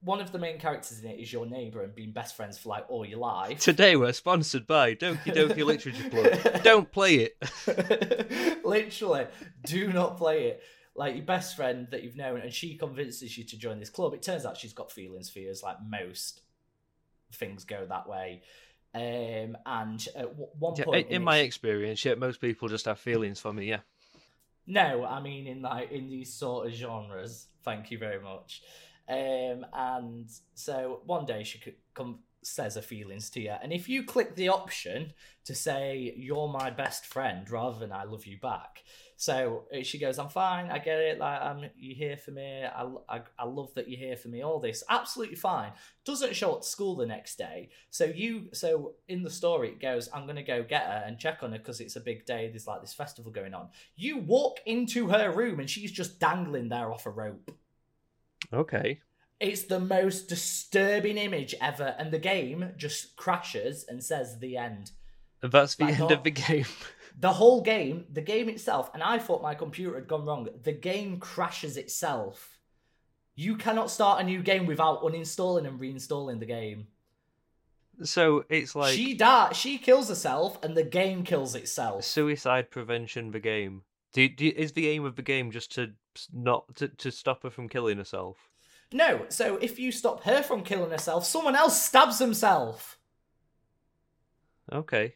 one 0.00 0.20
of 0.20 0.30
the 0.30 0.38
main 0.38 0.58
characters 0.58 1.00
in 1.00 1.10
it 1.10 1.18
is 1.18 1.32
your 1.32 1.46
neighbor 1.46 1.82
and 1.82 1.94
being 1.94 2.12
best 2.12 2.36
friends 2.36 2.58
for 2.58 2.68
like 2.68 2.84
all 2.88 3.04
your 3.04 3.18
life. 3.18 3.60
Today 3.60 3.96
we're 3.96 4.12
sponsored 4.12 4.66
by 4.66 4.94
Doki 4.94 5.34
Doki 5.34 5.64
Literature 5.66 6.10
Club. 6.10 6.62
Don't 6.62 6.90
play 6.92 7.30
it. 7.30 8.60
Literally, 8.64 9.26
do 9.64 9.92
not 9.92 10.16
play 10.16 10.48
it. 10.48 10.62
Like 10.94 11.16
your 11.16 11.24
best 11.24 11.56
friend 11.56 11.88
that 11.90 12.02
you've 12.02 12.16
known, 12.16 12.40
and 12.40 12.52
she 12.52 12.76
convinces 12.76 13.36
you 13.36 13.44
to 13.44 13.58
join 13.58 13.78
this 13.80 13.90
club. 13.90 14.14
It 14.14 14.22
turns 14.22 14.46
out 14.46 14.56
she's 14.56 14.72
got 14.72 14.92
feelings 14.92 15.28
for 15.28 15.40
you, 15.40 15.50
as 15.50 15.62
like 15.62 15.76
most 15.86 16.42
things 17.32 17.64
go 17.64 17.84
that 17.86 18.08
way. 18.08 18.42
Um, 18.96 19.58
and 19.66 20.08
at 20.16 20.28
w- 20.28 20.50
one 20.58 20.78
Yeah, 20.78 20.84
point, 20.84 21.06
in, 21.08 21.08
in 21.08 21.22
my 21.22 21.38
experience, 21.38 22.04
yeah, 22.04 22.14
most 22.14 22.40
people 22.40 22.68
just 22.68 22.84
have 22.86 22.98
feelings 23.00 23.40
for 23.40 23.52
me. 23.52 23.66
Yeah. 23.66 23.80
No, 24.66 25.04
I 25.04 25.20
mean 25.20 25.46
in 25.46 25.62
like 25.62 25.90
in 25.92 26.08
these 26.08 26.32
sort 26.34 26.66
of 26.66 26.72
genres. 26.72 27.48
Thank 27.62 27.90
you 27.90 27.98
very 27.98 28.20
much. 28.20 28.62
Um, 29.08 29.64
and 29.72 30.28
so 30.54 31.02
one 31.06 31.24
day 31.26 31.44
she 31.44 31.58
could 31.58 31.76
come 31.94 32.20
says 32.46 32.74
her 32.74 32.82
feelings 32.82 33.30
to 33.30 33.40
you, 33.40 33.54
and 33.62 33.72
if 33.72 33.88
you 33.88 34.04
click 34.04 34.34
the 34.34 34.48
option 34.48 35.12
to 35.44 35.54
say 35.54 36.14
you're 36.16 36.48
my 36.48 36.70
best 36.70 37.06
friend 37.06 37.48
rather 37.50 37.78
than 37.78 37.92
I 37.92 38.04
love 38.04 38.26
you 38.26 38.38
back, 38.38 38.82
so 39.16 39.64
she 39.82 39.98
goes, 39.98 40.18
"I'm 40.18 40.28
fine, 40.28 40.70
I 40.70 40.78
get 40.78 40.98
it. 40.98 41.18
Like 41.18 41.40
I'm, 41.40 41.70
you're 41.76 41.96
here 41.96 42.16
for 42.16 42.32
me. 42.32 42.64
I, 42.64 42.86
I, 43.08 43.20
I 43.38 43.44
love 43.44 43.72
that 43.74 43.88
you're 43.88 43.98
here 43.98 44.16
for 44.16 44.28
me. 44.28 44.42
All 44.42 44.60
this, 44.60 44.84
absolutely 44.90 45.36
fine. 45.36 45.72
Doesn't 46.04 46.36
show 46.36 46.52
up 46.52 46.62
to 46.62 46.68
school 46.68 46.96
the 46.96 47.06
next 47.06 47.36
day. 47.38 47.70
So 47.90 48.04
you, 48.04 48.48
so 48.52 48.94
in 49.08 49.22
the 49.22 49.30
story 49.30 49.68
it 49.68 49.80
goes, 49.80 50.08
I'm 50.12 50.26
gonna 50.26 50.42
go 50.42 50.62
get 50.62 50.84
her 50.84 51.04
and 51.06 51.18
check 51.18 51.42
on 51.42 51.52
her 51.52 51.58
because 51.58 51.80
it's 51.80 51.96
a 51.96 52.00
big 52.00 52.26
day. 52.26 52.48
There's 52.48 52.66
like 52.66 52.82
this 52.82 52.94
festival 52.94 53.32
going 53.32 53.54
on. 53.54 53.68
You 53.96 54.18
walk 54.18 54.60
into 54.66 55.08
her 55.08 55.32
room 55.32 55.60
and 55.60 55.70
she's 55.70 55.92
just 55.92 56.20
dangling 56.20 56.68
there 56.68 56.92
off 56.92 57.06
a 57.06 57.10
rope. 57.10 57.50
Okay. 58.52 59.00
It's 59.38 59.64
the 59.64 59.80
most 59.80 60.28
disturbing 60.28 61.18
image 61.18 61.54
ever, 61.60 61.94
and 61.98 62.10
the 62.10 62.18
game 62.18 62.72
just 62.76 63.16
crashes 63.16 63.84
and 63.88 64.02
says 64.02 64.38
the 64.38 64.56
end. 64.56 64.92
That's 65.42 65.74
the 65.74 65.84
Like 65.84 66.00
end 66.00 66.10
of 66.10 66.22
the 66.22 66.30
game. 66.30 66.66
The 67.18 67.32
whole 67.32 67.62
game, 67.62 68.04
the 68.12 68.20
game 68.20 68.50
itself, 68.50 68.90
and 68.92 69.02
I 69.02 69.18
thought 69.18 69.40
my 69.40 69.54
computer 69.54 69.94
had 69.94 70.06
gone 70.06 70.26
wrong. 70.26 70.48
The 70.64 70.72
game 70.72 71.18
crashes 71.18 71.78
itself. 71.78 72.60
You 73.34 73.56
cannot 73.56 73.90
start 73.90 74.20
a 74.20 74.24
new 74.24 74.42
game 74.42 74.66
without 74.66 75.00
uninstalling 75.00 75.66
and 75.66 75.80
reinstalling 75.80 76.40
the 76.40 76.44
game. 76.46 76.88
So 78.02 78.44
it's 78.50 78.76
like 78.76 78.94
she 78.94 79.14
die, 79.14 79.52
she 79.54 79.78
kills 79.78 80.10
herself, 80.10 80.62
and 80.62 80.76
the 80.76 80.82
game 80.82 81.22
kills 81.22 81.54
itself. 81.54 82.04
suicide 82.04 82.70
prevention. 82.70 83.30
The 83.30 83.40
game. 83.40 83.82
Do, 84.12 84.28
do, 84.28 84.52
is 84.54 84.72
the 84.72 84.88
aim 84.88 85.06
of 85.06 85.16
the 85.16 85.22
game 85.22 85.50
just 85.50 85.72
to 85.76 85.92
not 86.34 86.74
to, 86.76 86.88
to 86.88 87.10
stop 87.10 87.42
her 87.44 87.50
from 87.50 87.68
killing 87.68 87.96
herself? 87.96 88.36
No, 88.92 89.26
so 89.28 89.56
if 89.56 89.78
you 89.78 89.90
stop 89.90 90.22
her 90.24 90.42
from 90.42 90.62
killing 90.62 90.90
herself, 90.90 91.26
someone 91.26 91.56
else 91.56 91.80
stabs 91.82 92.18
himself. 92.18 92.98
Okay. 94.72 95.14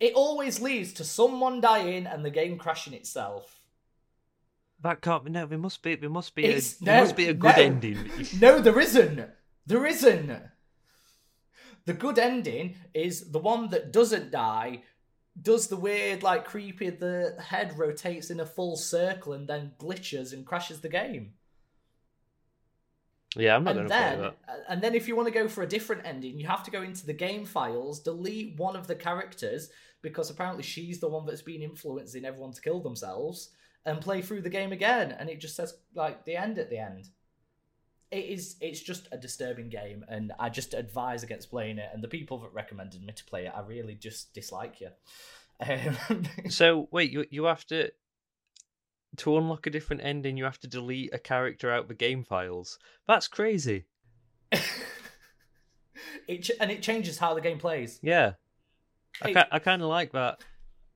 It 0.00 0.14
always 0.14 0.60
leads 0.60 0.92
to 0.94 1.04
someone 1.04 1.60
dying 1.60 2.06
and 2.06 2.24
the 2.24 2.30
game 2.30 2.58
crashing 2.58 2.94
itself. 2.94 3.60
That 4.80 5.00
can't 5.00 5.24
be. 5.24 5.30
No, 5.30 5.46
there 5.46 5.58
must 5.58 5.82
be. 5.82 5.96
There 5.96 6.08
must 6.08 6.34
be. 6.34 6.44
It's- 6.44 6.80
a, 6.80 6.84
there 6.84 6.96
no, 6.96 7.00
must 7.02 7.16
be 7.16 7.28
a 7.28 7.34
good 7.34 7.56
no. 7.56 7.62
ending. 7.62 8.10
No, 8.40 8.60
there 8.60 8.78
isn't. 8.78 9.28
There 9.66 9.84
isn't. 9.86 10.40
The 11.84 11.92
good 11.94 12.18
ending 12.18 12.76
is 12.94 13.32
the 13.32 13.38
one 13.38 13.70
that 13.70 13.92
doesn't 13.92 14.30
die, 14.30 14.82
does 15.40 15.68
the 15.68 15.76
weird, 15.76 16.22
like 16.22 16.44
creepy, 16.44 16.90
the 16.90 17.36
head 17.42 17.78
rotates 17.78 18.30
in 18.30 18.40
a 18.40 18.46
full 18.46 18.76
circle 18.76 19.32
and 19.32 19.48
then 19.48 19.72
glitches 19.78 20.32
and 20.32 20.46
crashes 20.46 20.80
the 20.80 20.88
game. 20.88 21.32
Yeah, 23.36 23.54
I'm 23.56 23.64
not 23.64 23.76
and 23.76 23.88
going 23.88 23.88
to 23.88 23.94
play 23.94 24.16
then, 24.16 24.20
that. 24.20 24.64
and 24.68 24.82
then 24.82 24.94
if 24.94 25.06
you 25.06 25.14
want 25.14 25.28
to 25.28 25.34
go 25.34 25.48
for 25.48 25.62
a 25.62 25.66
different 25.68 26.06
ending, 26.06 26.38
you 26.38 26.46
have 26.46 26.64
to 26.64 26.70
go 26.70 26.82
into 26.82 27.04
the 27.06 27.12
game 27.12 27.44
files, 27.44 28.00
delete 28.00 28.56
one 28.56 28.74
of 28.74 28.86
the 28.86 28.94
characters 28.94 29.70
because 30.00 30.30
apparently 30.30 30.62
she's 30.62 31.00
the 31.00 31.08
one 31.08 31.26
that's 31.26 31.42
been 31.42 31.62
influencing 31.62 32.24
everyone 32.24 32.52
to 32.52 32.60
kill 32.60 32.80
themselves, 32.80 33.50
and 33.84 34.00
play 34.00 34.22
through 34.22 34.42
the 34.42 34.50
game 34.50 34.72
again, 34.72 35.12
and 35.18 35.28
it 35.30 35.40
just 35.40 35.56
says 35.56 35.74
like 35.94 36.24
the 36.24 36.36
end 36.36 36.58
at 36.58 36.70
the 36.70 36.78
end. 36.78 37.08
It 38.10 38.24
is. 38.24 38.56
It's 38.60 38.80
just 38.80 39.08
a 39.12 39.18
disturbing 39.18 39.68
game, 39.68 40.04
and 40.08 40.32
I 40.38 40.48
just 40.48 40.72
advise 40.72 41.22
against 41.22 41.50
playing 41.50 41.78
it. 41.78 41.90
And 41.92 42.02
the 42.02 42.08
people 42.08 42.38
that 42.38 42.52
recommended 42.54 43.02
me 43.02 43.12
to 43.12 43.24
play 43.24 43.46
it, 43.46 43.52
I 43.54 43.60
really 43.60 43.94
just 43.94 44.34
dislike 44.34 44.80
you. 44.80 44.88
Um, 45.60 46.22
So 46.48 46.86
wait, 46.92 47.10
you 47.10 47.26
you 47.30 47.44
have 47.44 47.66
to 47.66 47.90
to 49.16 49.36
unlock 49.36 49.66
a 49.66 49.70
different 49.70 50.02
ending. 50.04 50.36
You 50.36 50.44
have 50.44 50.60
to 50.60 50.68
delete 50.68 51.12
a 51.14 51.18
character 51.18 51.70
out 51.70 51.88
the 51.88 51.94
game 51.94 52.24
files. 52.24 52.78
That's 53.06 53.28
crazy. 53.28 53.86
it 56.28 56.42
ch- 56.42 56.52
and 56.60 56.70
it 56.70 56.82
changes 56.82 57.18
how 57.18 57.34
the 57.34 57.40
game 57.40 57.58
plays. 57.58 57.98
Yeah, 58.02 58.32
I 59.22 59.32
ca- 59.32 59.48
I 59.50 59.58
kind 59.58 59.82
of 59.82 59.88
like 59.88 60.12
that. 60.12 60.40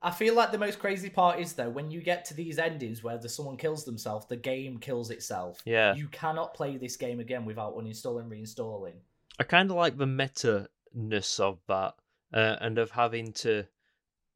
I 0.04 0.11
feel 0.11 0.35
like 0.35 0.50
the 0.50 0.59
most 0.59 0.81
crazy 0.81 1.09
part 1.09 1.38
is 1.38 1.52
though 1.52 1.71
when 1.71 1.90
you 1.90 2.00
get 2.00 2.25
to 2.26 2.35
these 2.35 2.59
endings 2.59 3.04
where 3.04 3.19
the 3.19 3.28
someone 3.28 3.57
kills 3.57 3.85
themselves, 3.85 4.26
the 4.26 4.37
game 4.37 4.78
kills 4.78 5.11
itself. 5.11 5.62
Yeah, 5.64 5.95
You 5.95 6.09
cannot 6.09 6.54
play 6.54 6.76
this 6.76 6.97
game 6.97 7.21
again 7.21 7.45
without 7.45 7.76
uninstalling, 7.76 8.28
reinstalling. 8.28 8.95
I 9.38 9.45
kind 9.45 9.71
of 9.71 9.76
like 9.76 9.97
the 9.97 10.07
meta 10.07 10.69
ness 10.92 11.38
of 11.40 11.59
that, 11.69 11.95
uh, 12.35 12.57
and 12.61 12.78
of 12.78 12.90
having 12.90 13.33
to 13.35 13.64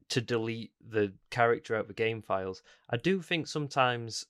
to 0.09 0.21
delete 0.21 0.71
the 0.89 1.13
character 1.29 1.75
out 1.75 1.81
of 1.81 1.87
the 1.87 1.93
game 1.93 2.21
files. 2.21 2.63
I 2.89 2.97
do 2.97 3.21
think 3.21 3.47
sometimes 3.47 4.25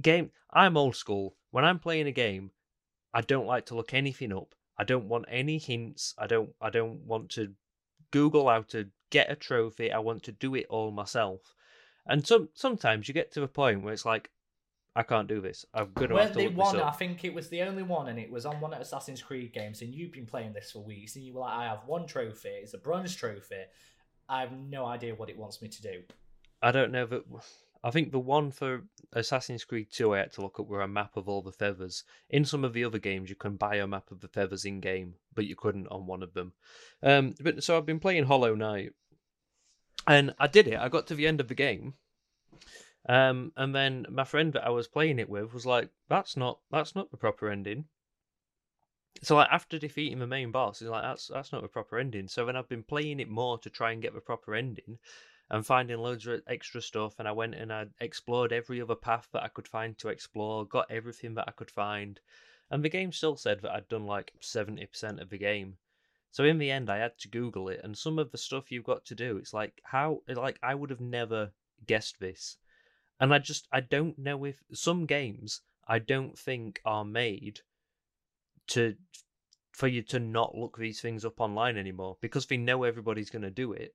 game. 0.00 0.30
I'm 0.50 0.76
old 0.76 0.96
school. 0.96 1.36
When 1.50 1.64
I'm 1.64 1.78
playing 1.78 2.06
a 2.06 2.12
game, 2.12 2.50
I 3.14 3.20
don't 3.22 3.46
like 3.46 3.66
to 3.66 3.74
look 3.74 3.94
anything 3.94 4.32
up. 4.32 4.54
I 4.78 4.84
don't 4.84 5.08
want 5.08 5.26
any 5.28 5.58
hints. 5.58 6.14
I 6.18 6.26
don't. 6.26 6.50
I 6.60 6.70
don't 6.70 7.00
want 7.06 7.30
to 7.30 7.52
Google 8.10 8.48
how 8.48 8.62
to 8.68 8.88
get 9.10 9.30
a 9.30 9.36
trophy. 9.36 9.92
I 9.92 9.98
want 9.98 10.22
to 10.24 10.32
do 10.32 10.54
it 10.54 10.66
all 10.68 10.90
myself. 10.90 11.54
And 12.06 12.26
some 12.26 12.48
sometimes 12.54 13.08
you 13.08 13.14
get 13.14 13.32
to 13.32 13.42
a 13.42 13.48
point 13.48 13.82
where 13.82 13.92
it's 13.92 14.04
like, 14.04 14.30
I 14.94 15.02
can't 15.02 15.28
do 15.28 15.40
this. 15.40 15.64
I'm 15.72 15.92
gonna 15.94 16.14
when 16.14 16.24
have 16.24 16.32
to 16.32 16.38
they 16.38 16.48
look 16.48 16.56
won, 16.56 16.80
I 16.80 16.90
think 16.90 17.24
it 17.24 17.32
was 17.32 17.48
the 17.48 17.62
only 17.62 17.82
one, 17.82 18.08
and 18.08 18.18
it 18.18 18.30
was 18.30 18.44
on 18.44 18.60
one 18.60 18.74
of 18.74 18.80
Assassin's 18.80 19.22
Creed 19.22 19.52
games. 19.52 19.80
And 19.82 19.94
you've 19.94 20.12
been 20.12 20.26
playing 20.26 20.52
this 20.52 20.72
for 20.72 20.82
weeks, 20.82 21.16
and 21.16 21.24
you 21.24 21.34
were 21.34 21.40
like, 21.40 21.54
"I 21.54 21.64
have 21.64 21.86
one 21.86 22.06
trophy. 22.06 22.48
It's 22.48 22.74
a 22.74 22.78
bronze 22.78 23.14
trophy. 23.14 23.64
I 24.28 24.40
have 24.40 24.52
no 24.52 24.86
idea 24.86 25.14
what 25.14 25.28
it 25.28 25.36
wants 25.36 25.60
me 25.62 25.68
to 25.68 25.82
do." 25.82 26.02
I 26.62 26.72
don't 26.72 26.92
know 26.92 27.06
that. 27.06 27.24
I 27.84 27.90
think 27.90 28.12
the 28.12 28.20
one 28.20 28.52
for 28.52 28.84
Assassin's 29.12 29.64
Creed 29.64 29.88
2 29.90 30.14
I 30.14 30.18
had 30.18 30.32
to 30.34 30.40
look 30.40 30.60
up 30.60 30.68
were 30.68 30.82
a 30.82 30.88
map 30.88 31.16
of 31.16 31.28
all 31.28 31.42
the 31.42 31.50
feathers. 31.50 32.04
In 32.30 32.44
some 32.44 32.64
of 32.64 32.72
the 32.72 32.84
other 32.84 33.00
games, 33.00 33.28
you 33.28 33.34
can 33.34 33.56
buy 33.56 33.76
a 33.76 33.86
map 33.88 34.12
of 34.12 34.20
the 34.20 34.28
feathers 34.28 34.64
in 34.64 34.78
game, 34.80 35.16
but 35.34 35.46
you 35.46 35.56
couldn't 35.56 35.88
on 35.88 36.06
one 36.06 36.22
of 36.22 36.32
them. 36.32 36.52
Um, 37.02 37.34
but 37.40 37.64
so 37.64 37.76
I've 37.76 37.86
been 37.86 37.98
playing 37.98 38.24
Hollow 38.24 38.54
Knight, 38.54 38.92
and 40.06 40.34
I 40.38 40.46
did 40.46 40.68
it. 40.68 40.78
I 40.78 40.88
got 40.88 41.08
to 41.08 41.16
the 41.16 41.26
end 41.26 41.40
of 41.40 41.48
the 41.48 41.54
game, 41.56 41.94
um, 43.08 43.52
and 43.56 43.74
then 43.74 44.06
my 44.08 44.24
friend 44.24 44.52
that 44.52 44.64
I 44.64 44.70
was 44.70 44.86
playing 44.86 45.18
it 45.18 45.28
with 45.28 45.52
was 45.52 45.66
like, 45.66 45.90
"That's 46.08 46.36
not 46.36 46.60
that's 46.70 46.94
not 46.94 47.10
the 47.10 47.16
proper 47.16 47.50
ending." 47.50 47.86
So 49.22 49.36
like 49.36 49.48
after 49.50 49.78
defeating 49.78 50.18
the 50.18 50.26
main 50.26 50.50
boss, 50.50 50.78
he's 50.78 50.88
like, 50.88 51.02
"That's 51.02 51.28
that's 51.28 51.52
not 51.52 51.64
a 51.64 51.68
proper 51.68 51.98
ending." 51.98 52.28
So 52.28 52.46
then 52.46 52.56
I've 52.56 52.68
been 52.68 52.82
playing 52.82 53.20
it 53.20 53.28
more 53.28 53.58
to 53.58 53.70
try 53.70 53.92
and 53.92 54.02
get 54.02 54.14
the 54.14 54.20
proper 54.20 54.54
ending 54.54 54.98
and 55.50 55.66
finding 55.66 55.98
loads 55.98 56.26
of 56.26 56.42
extra 56.46 56.80
stuff. 56.80 57.18
And 57.18 57.28
I 57.28 57.32
went 57.32 57.54
and 57.54 57.72
I 57.72 57.86
explored 58.00 58.52
every 58.52 58.80
other 58.80 58.94
path 58.94 59.28
that 59.32 59.42
I 59.42 59.48
could 59.48 59.68
find 59.68 59.98
to 59.98 60.08
explore, 60.08 60.66
got 60.66 60.90
everything 60.90 61.34
that 61.34 61.46
I 61.46 61.52
could 61.52 61.70
find. 61.70 62.18
And 62.70 62.82
the 62.82 62.88
game 62.88 63.12
still 63.12 63.36
said 63.36 63.60
that 63.60 63.72
I'd 63.72 63.88
done 63.88 64.06
like 64.06 64.32
70% 64.40 65.20
of 65.20 65.28
the 65.28 65.36
game. 65.36 65.76
So 66.30 66.44
in 66.44 66.56
the 66.56 66.70
end, 66.70 66.88
I 66.88 66.96
had 66.96 67.18
to 67.18 67.28
Google 67.28 67.68
it. 67.68 67.80
And 67.84 67.98
some 67.98 68.18
of 68.18 68.32
the 68.32 68.38
stuff 68.38 68.72
you've 68.72 68.84
got 68.84 69.04
to 69.04 69.14
do, 69.14 69.36
it's 69.36 69.52
like, 69.52 69.82
how, 69.84 70.22
like, 70.26 70.58
I 70.62 70.74
would 70.74 70.88
have 70.88 71.02
never 71.02 71.52
guessed 71.86 72.18
this. 72.18 72.56
And 73.20 73.34
I 73.34 73.38
just, 73.38 73.68
I 73.70 73.80
don't 73.80 74.18
know 74.18 74.46
if 74.46 74.64
some 74.72 75.04
games 75.04 75.60
I 75.86 75.98
don't 75.98 76.38
think 76.38 76.80
are 76.86 77.04
made 77.04 77.60
to 78.68 78.96
for 79.72 79.88
you 79.88 80.02
to 80.02 80.18
not 80.20 80.54
look 80.54 80.76
these 80.78 81.00
things 81.00 81.24
up 81.24 81.40
online 81.40 81.76
anymore 81.76 82.16
because 82.20 82.46
they 82.46 82.56
know 82.56 82.84
everybody's 82.84 83.30
going 83.30 83.42
to 83.42 83.50
do 83.50 83.72
it 83.72 83.94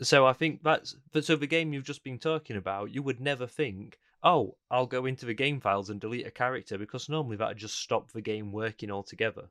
So 0.00 0.26
I 0.26 0.32
think 0.32 0.62
that's 0.62 0.96
so 1.20 1.36
the 1.36 1.46
game 1.46 1.72
you've 1.74 1.84
just 1.84 2.02
been 2.04 2.18
talking 2.18 2.56
about, 2.56 2.94
you 2.94 3.02
would 3.02 3.20
never 3.20 3.46
think, 3.46 3.98
oh, 4.22 4.56
I'll 4.70 4.86
go 4.86 5.04
into 5.06 5.26
the 5.26 5.34
game 5.34 5.60
files 5.60 5.90
and 5.90 6.00
delete 6.00 6.26
a 6.26 6.30
character 6.30 6.78
because 6.78 7.08
normally 7.10 7.36
that'd 7.36 7.58
just 7.58 7.78
stop 7.78 8.10
the 8.12 8.22
game 8.22 8.52
working 8.52 8.90
altogether. 8.90 9.50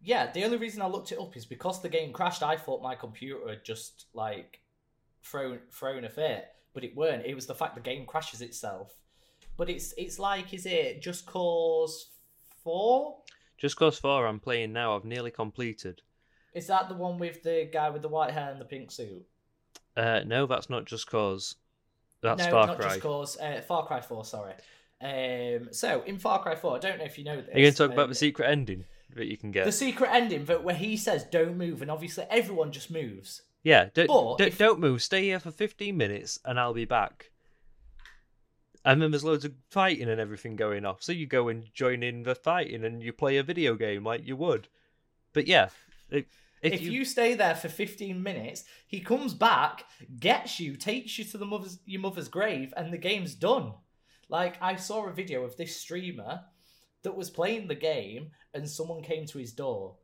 Yeah, 0.00 0.30
the 0.32 0.44
only 0.44 0.56
reason 0.58 0.82
I 0.82 0.86
looked 0.88 1.12
it 1.12 1.18
up 1.18 1.36
is 1.36 1.46
because 1.46 1.80
the 1.80 1.88
game 1.88 2.12
crashed. 2.12 2.42
I 2.42 2.56
thought 2.56 2.82
my 2.82 2.94
computer 2.94 3.48
had 3.48 3.64
just 3.64 4.06
like 4.14 4.60
thrown 5.22 5.60
thrown 5.70 6.04
a 6.04 6.10
fit, 6.10 6.48
but 6.74 6.84
it 6.84 6.96
weren't. 6.96 7.24
It 7.26 7.34
was 7.34 7.46
the 7.46 7.54
fact 7.54 7.74
the 7.76 7.80
game 7.80 8.06
crashes 8.06 8.40
itself. 8.42 8.94
But 9.56 9.70
it's 9.70 9.94
it's 9.96 10.18
like, 10.18 10.52
is 10.54 10.66
it 10.66 11.02
Just 11.02 11.26
Cause 11.26 12.11
Four? 12.62 13.18
Just 13.58 13.76
Cause 13.76 13.98
Four, 13.98 14.26
I'm 14.26 14.40
playing 14.40 14.72
now. 14.72 14.96
I've 14.96 15.04
nearly 15.04 15.30
completed. 15.30 16.02
Is 16.54 16.66
that 16.66 16.88
the 16.88 16.94
one 16.94 17.18
with 17.18 17.42
the 17.42 17.68
guy 17.72 17.90
with 17.90 18.02
the 18.02 18.08
white 18.08 18.32
hair 18.32 18.50
and 18.50 18.60
the 18.60 18.64
pink 18.64 18.90
suit? 18.90 19.24
Uh, 19.96 20.20
no, 20.26 20.46
that's 20.46 20.68
not 20.68 20.84
Just 20.84 21.06
Cause. 21.06 21.56
That's 22.22 22.44
no, 22.44 22.50
Far 22.50 22.66
not 22.68 22.78
Cry. 22.78 22.88
Just 22.88 23.00
Cause. 23.00 23.38
Uh, 23.38 23.62
Far 23.66 23.86
Cry 23.86 24.00
Four. 24.00 24.24
Sorry. 24.24 24.54
Um, 25.00 25.68
so 25.72 26.02
in 26.06 26.18
Far 26.18 26.42
Cry 26.42 26.54
Four, 26.54 26.76
I 26.76 26.78
don't 26.78 26.98
know 26.98 27.04
if 27.04 27.18
you 27.18 27.24
know 27.24 27.36
this. 27.36 27.54
Are 27.54 27.58
you 27.58 27.64
going 27.64 27.72
to 27.72 27.78
talk 27.78 27.92
about 27.92 28.08
the 28.08 28.14
secret 28.14 28.48
ending 28.48 28.84
that 29.14 29.26
you 29.26 29.36
can 29.36 29.50
get? 29.50 29.64
the 29.64 29.72
secret 29.72 30.10
ending, 30.12 30.44
but 30.44 30.62
where 30.62 30.74
he 30.76 30.96
says 30.96 31.24
don't 31.24 31.56
move, 31.56 31.82
and 31.82 31.90
obviously 31.90 32.24
everyone 32.30 32.70
just 32.70 32.90
moves. 32.90 33.42
Yeah, 33.64 33.88
don't, 33.94 34.08
don't, 34.08 34.40
if- 34.40 34.58
don't 34.58 34.80
move. 34.80 35.02
Stay 35.02 35.22
here 35.22 35.38
for 35.40 35.50
15 35.50 35.96
minutes 35.96 36.38
and 36.44 36.58
I'll 36.58 36.74
be 36.74 36.84
back. 36.84 37.30
And 38.84 39.00
then 39.00 39.12
there's 39.12 39.24
loads 39.24 39.44
of 39.44 39.52
fighting 39.70 40.08
and 40.08 40.20
everything 40.20 40.56
going 40.56 40.84
off. 40.84 41.02
So 41.02 41.12
you 41.12 41.26
go 41.26 41.48
and 41.48 41.72
join 41.72 42.02
in 42.02 42.24
the 42.24 42.34
fighting 42.34 42.84
and 42.84 43.02
you 43.02 43.12
play 43.12 43.36
a 43.36 43.42
video 43.42 43.74
game 43.74 44.04
like 44.04 44.26
you 44.26 44.36
would. 44.36 44.68
But 45.32 45.46
yeah, 45.46 45.68
if, 46.10 46.24
if, 46.62 46.74
If, 46.74 46.82
you, 46.82 46.90
you... 46.90 47.04
stay 47.04 47.34
there 47.34 47.54
for 47.54 47.68
15 47.68 48.22
minutes, 48.22 48.64
he 48.86 49.00
comes 49.00 49.34
back, 49.34 49.84
gets 50.18 50.60
you, 50.60 50.76
takes 50.76 51.18
you 51.18 51.24
to 51.26 51.38
the 51.38 51.46
mother's 51.46 51.78
your 51.86 52.00
mother's 52.00 52.28
grave, 52.28 52.72
and 52.76 52.92
the 52.92 52.98
game's 52.98 53.34
done. 53.34 53.74
Like 54.28 54.56
I 54.62 54.76
saw 54.76 55.06
a 55.06 55.12
video 55.12 55.44
of 55.44 55.56
this 55.56 55.76
streamer 55.76 56.40
that 57.02 57.16
was 57.16 57.30
playing 57.30 57.68
the 57.68 57.74
game, 57.74 58.30
and 58.54 58.68
someone 58.68 59.02
came 59.02 59.26
to 59.26 59.38
his 59.38 59.52
door. 59.52 59.96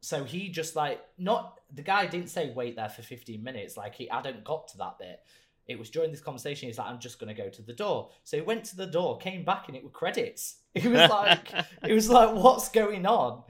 So 0.00 0.24
he 0.24 0.50
just 0.50 0.76
like 0.76 1.00
not 1.16 1.60
the 1.72 1.82
guy 1.82 2.06
didn't 2.06 2.28
say 2.28 2.52
wait 2.54 2.76
there 2.76 2.88
for 2.88 3.02
15 3.02 3.42
minutes. 3.42 3.76
Like 3.76 3.94
he 3.94 4.08
hadn't 4.10 4.44
got 4.44 4.68
to 4.68 4.78
that 4.78 4.98
bit. 4.98 5.20
It 5.66 5.78
was 5.78 5.88
during 5.90 6.10
this 6.10 6.20
conversation. 6.20 6.68
He's 6.68 6.78
like, 6.78 6.88
I'm 6.88 6.98
just 7.00 7.18
gonna 7.18 7.34
go 7.34 7.48
to 7.48 7.62
the 7.62 7.72
door. 7.72 8.10
So 8.24 8.36
he 8.36 8.42
went 8.42 8.64
to 8.66 8.76
the 8.76 8.86
door, 8.86 9.16
came 9.18 9.44
back, 9.44 9.68
and 9.68 9.76
it 9.76 9.82
were 9.84 9.90
credits. 9.90 10.56
It 10.74 10.86
was 10.86 11.08
like, 11.08 11.52
it 11.86 11.92
was 11.92 12.08
like, 12.10 12.34
what's 12.34 12.68
going 12.68 13.06
on? 13.06 13.44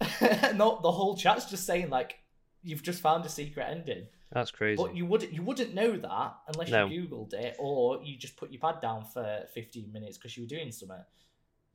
Not 0.54 0.82
the 0.82 0.92
whole 0.92 1.16
chat's 1.16 1.46
just 1.50 1.66
saying 1.66 1.90
like, 1.90 2.16
you've 2.62 2.84
just 2.84 3.00
found 3.02 3.26
a 3.26 3.28
secret 3.28 3.66
ending. 3.68 4.06
that's 4.32 4.52
crazy. 4.52 4.80
But 4.80 4.94
you 4.94 5.04
wouldn't 5.04 5.32
you 5.32 5.42
wouldn't 5.42 5.74
know 5.74 5.96
that 5.96 6.36
unless 6.46 6.70
No. 6.70 6.86
you 6.86 7.02
googled 7.08 7.34
it 7.34 7.56
or 7.58 8.00
you 8.04 8.16
just 8.16 8.36
put 8.36 8.52
your 8.52 8.60
pad 8.60 8.80
down 8.80 9.04
for 9.04 9.44
15 9.54 9.92
minutes 9.92 10.16
because 10.18 10.36
you 10.36 10.44
were 10.44 10.48
doing 10.48 10.70
something. 10.70 11.02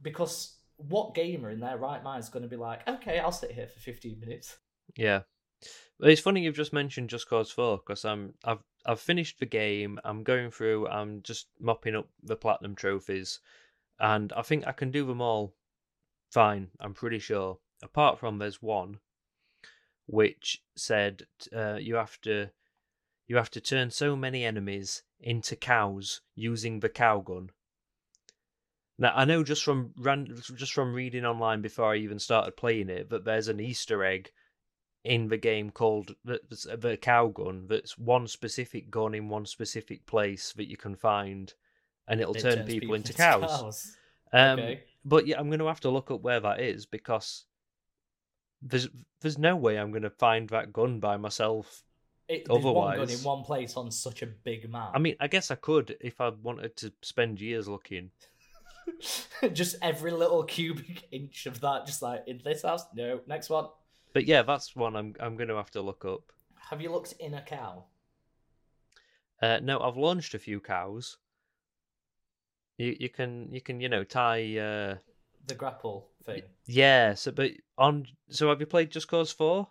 Because 0.02 0.56
what 0.78 1.16
gamer 1.16 1.50
in 1.50 1.60
their 1.60 1.78
right 1.78 2.04
mind 2.04 2.24
is 2.24 2.30
going 2.30 2.44
to 2.44 2.50
be 2.50 2.56
like, 2.56 2.88
okay, 2.88 3.20
I'll 3.20 3.32
sit 3.32 3.52
here 3.52 3.68
for 3.68 3.80
15 3.80 4.20
minutes. 4.20 4.58
Yeah. 4.98 5.22
But 6.00 6.10
it's 6.10 6.22
funny 6.22 6.42
you've 6.44 6.56
just 6.56 6.74
mentioned 6.74 7.10
Just 7.10 7.30
Cause 7.30 7.52
4 7.52 7.78
because 7.78 8.04
I'm 8.06 8.12
um, 8.20 8.34
I've 8.44 8.58
I've 8.86 9.00
finished 9.00 9.40
the 9.40 9.46
game. 9.46 10.00
I'm 10.04 10.24
going 10.24 10.52
through. 10.52 10.88
I'm 10.88 11.22
just 11.22 11.48
mopping 11.60 11.96
up 11.96 12.10
the 12.22 12.36
platinum 12.36 12.76
trophies, 12.76 13.40
and 14.00 14.34
I 14.34 14.42
think 14.42 14.68
I 14.68 14.72
can 14.72 14.92
do 14.92 15.06
them 15.06 15.22
all 15.22 15.56
fine. 16.32 16.70
I'm 16.80 16.94
pretty 16.94 17.20
sure. 17.20 17.60
Apart 17.82 18.20
from 18.20 18.38
there's 18.38 18.62
one, 18.62 19.00
which 20.06 20.64
said 20.76 21.24
uh, 21.56 21.76
you 21.76 21.96
have 21.96 22.20
to 22.22 22.50
you 23.28 23.38
have 23.38 23.52
to 23.52 23.62
turn 23.62 23.90
so 23.90 24.16
many 24.16 24.44
enemies 24.44 25.04
into 25.20 25.56
cows 25.56 26.22
using 26.36 26.80
the 26.80 26.90
cow 26.90 27.20
gun. 27.20 27.50
Now 28.98 29.14
I 29.16 29.26
know 29.26 29.44
just 29.44 29.64
from 29.64 29.94
ran, 29.98 30.28
just 30.56 30.74
from 30.74 30.94
reading 30.94 31.26
online 31.26 31.62
before 31.62 31.94
I 31.94 31.98
even 31.98 32.20
started 32.20 32.58
playing 32.58 32.90
it 32.90 33.10
that 33.10 33.26
there's 33.26 33.48
an 33.48 33.60
Easter 33.60 34.04
egg 34.04 34.32
in 35.04 35.28
the 35.28 35.38
game 35.38 35.70
called 35.70 36.16
the, 36.24 36.40
the 36.78 36.96
cow 36.96 37.28
gun 37.28 37.66
that's 37.68 37.98
one 37.98 38.26
specific 38.26 38.90
gun 38.90 39.14
in 39.14 39.28
one 39.28 39.46
specific 39.46 40.06
place 40.06 40.54
that 40.54 40.70
you 40.70 40.78
can 40.78 40.96
find 40.96 41.54
and 42.08 42.20
it'll 42.20 42.36
It 42.36 42.42
turn 42.42 42.56
turns 42.58 42.70
people, 42.70 42.96
into 42.96 43.14
cows. 43.14 43.96
Um, 44.32 44.60
okay. 44.60 44.84
But 45.06 45.28
yeah, 45.28 45.40
I'm 45.40 45.48
going 45.48 45.60
to 45.60 45.68
have 45.68 45.82
to 45.82 45.90
look 45.90 46.12
up 46.12 46.22
where 46.22 46.40
that 46.40 46.60
is 46.60 46.86
because 46.86 47.46
there's 48.62 48.88
there's 49.22 49.38
no 49.38 49.56
way 49.56 49.78
I'm 49.78 49.92
going 49.92 50.04
to 50.04 50.10
find 50.10 50.50
that 50.50 50.74
gun 50.74 51.00
by 51.00 51.18
myself. 51.18 51.84
It, 52.28 52.46
there's 52.48 52.64
one 52.64 52.98
gun 52.98 53.10
in 53.10 53.18
one 53.20 53.44
place 53.44 53.76
on 53.76 53.92
such 53.92 54.22
a 54.22 54.28
big 54.28 54.70
map. 54.72 54.92
I 54.94 55.00
mean, 55.00 55.16
I 55.20 55.28
guess 55.28 55.52
I 55.52 55.56
could 55.56 55.98
if 56.02 56.22
I 56.22 56.30
wanted 56.30 56.76
to 56.78 56.94
spend 57.02 57.42
years 57.42 57.68
looking. 57.68 58.12
just 59.54 59.76
every 59.82 60.12
little 60.12 60.44
cubic 60.44 61.08
inch 61.12 61.46
of 61.46 61.62
that, 61.62 61.86
just 61.86 62.02
like 62.02 62.24
in 62.28 62.42
this 62.44 62.64
house. 62.64 62.84
No, 62.96 63.20
next 63.28 63.50
one. 63.50 63.68
But 64.14 64.26
yeah, 64.28 64.44
that's 64.44 64.76
one 64.76 64.96
I'm 64.96 65.16
I'm 65.20 65.36
going 65.36 65.50
to 65.50 65.56
have 65.56 65.72
to 65.72 65.82
look 65.82 66.06
up. 66.06 66.32
Have 66.70 66.82
you 66.82 66.92
looked 66.92 67.14
in 67.20 67.34
a 67.34 67.42
cow? 67.42 67.86
Uh, 69.42 69.60
no, 69.62 69.80
I've 69.80 69.98
launched 69.98 70.34
a 70.34 70.40
few 70.40 70.60
cows. 70.60 71.18
You 72.78 72.96
you 73.00 73.10
can 73.10 73.50
you 73.52 73.62
can 73.62 73.82
you 73.82 73.90
know 73.90 74.04
tie 74.04 74.58
uh, 74.58 74.96
The 75.48 75.56
grapple 75.56 76.10
thing. 76.26 76.44
Yeah, 76.66 77.16
so 77.16 77.32
but 77.32 77.52
on 77.78 78.08
so 78.30 78.50
have 78.50 78.60
you 78.60 78.66
played 78.68 78.92
Just 78.92 79.08
Cause 79.08 79.32
Four? 79.32 79.68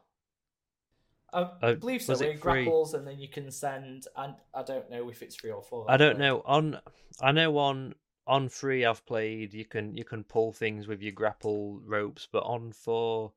I 1.32 1.40
Uh, 1.62 1.74
believe 1.74 2.02
so. 2.02 2.12
it 2.12 2.18
free? 2.18 2.34
grapples 2.34 2.92
and 2.92 3.06
then 3.06 3.18
you 3.18 3.28
can 3.28 3.50
send. 3.50 4.06
And 4.16 4.34
I 4.52 4.62
don't 4.62 4.90
know 4.90 5.08
if 5.08 5.22
it's 5.22 5.34
three 5.36 5.50
or 5.50 5.62
four. 5.62 5.90
I 5.90 5.96
don't 5.96 6.14
but- 6.14 6.18
know. 6.20 6.42
On 6.44 6.80
I 7.20 7.32
know 7.32 7.56
on 7.58 7.94
on 8.26 8.48
three 8.48 8.84
I've 8.84 9.04
played 9.06 9.54
you 9.54 9.64
can 9.64 9.96
you 9.96 10.04
can 10.04 10.24
pull 10.24 10.52
things 10.52 10.86
with 10.86 11.00
your 11.00 11.12
grapple 11.12 11.80
ropes, 11.86 12.28
but 12.30 12.42
on 12.44 12.72
four 12.72 13.32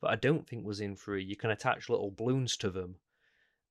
but 0.00 0.10
I 0.10 0.16
don't 0.16 0.46
think 0.46 0.64
was 0.64 0.80
in 0.80 0.96
three, 0.96 1.24
you 1.24 1.36
can 1.36 1.50
attach 1.50 1.88
little 1.88 2.10
balloons 2.10 2.56
to 2.58 2.70
them 2.70 2.96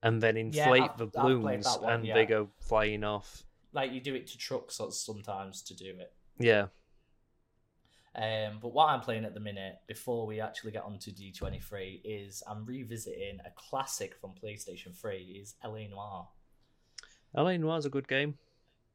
and 0.03 0.21
then 0.21 0.37
inflate 0.37 0.83
I've- 0.83 0.93
the 0.97 1.07
balloons 1.07 1.67
one, 1.79 1.91
and 1.91 2.05
yeah. 2.05 2.13
they 2.13 2.25
go 2.25 2.49
flying 2.59 3.03
off. 3.03 3.43
Like 3.73 3.91
you 3.91 4.01
do 4.01 4.15
it 4.15 4.27
to 4.27 4.37
trucks 4.37 4.79
sometimes 4.91 5.61
to 5.63 5.75
do 5.75 5.95
it. 5.99 6.13
Yeah. 6.39 6.67
Um, 8.15 8.57
but 8.59 8.69
what 8.69 8.89
I'm 8.89 9.01
playing 9.01 9.25
at 9.25 9.35
the 9.35 9.39
minute, 9.39 9.75
before 9.87 10.25
we 10.25 10.41
actually 10.41 10.71
get 10.71 10.83
on 10.83 10.97
to 10.99 11.11
D23, 11.11 12.01
is 12.03 12.41
I'm 12.47 12.65
revisiting 12.65 13.37
a 13.45 13.51
classic 13.55 14.15
from 14.19 14.31
PlayStation 14.31 14.95
3, 14.99 15.39
is 15.39 15.55
LA 15.63 15.87
Noire. 15.87 16.27
LA 17.35 17.57
Noire's 17.57 17.85
a 17.85 17.91
good 17.91 18.07
game. 18.07 18.39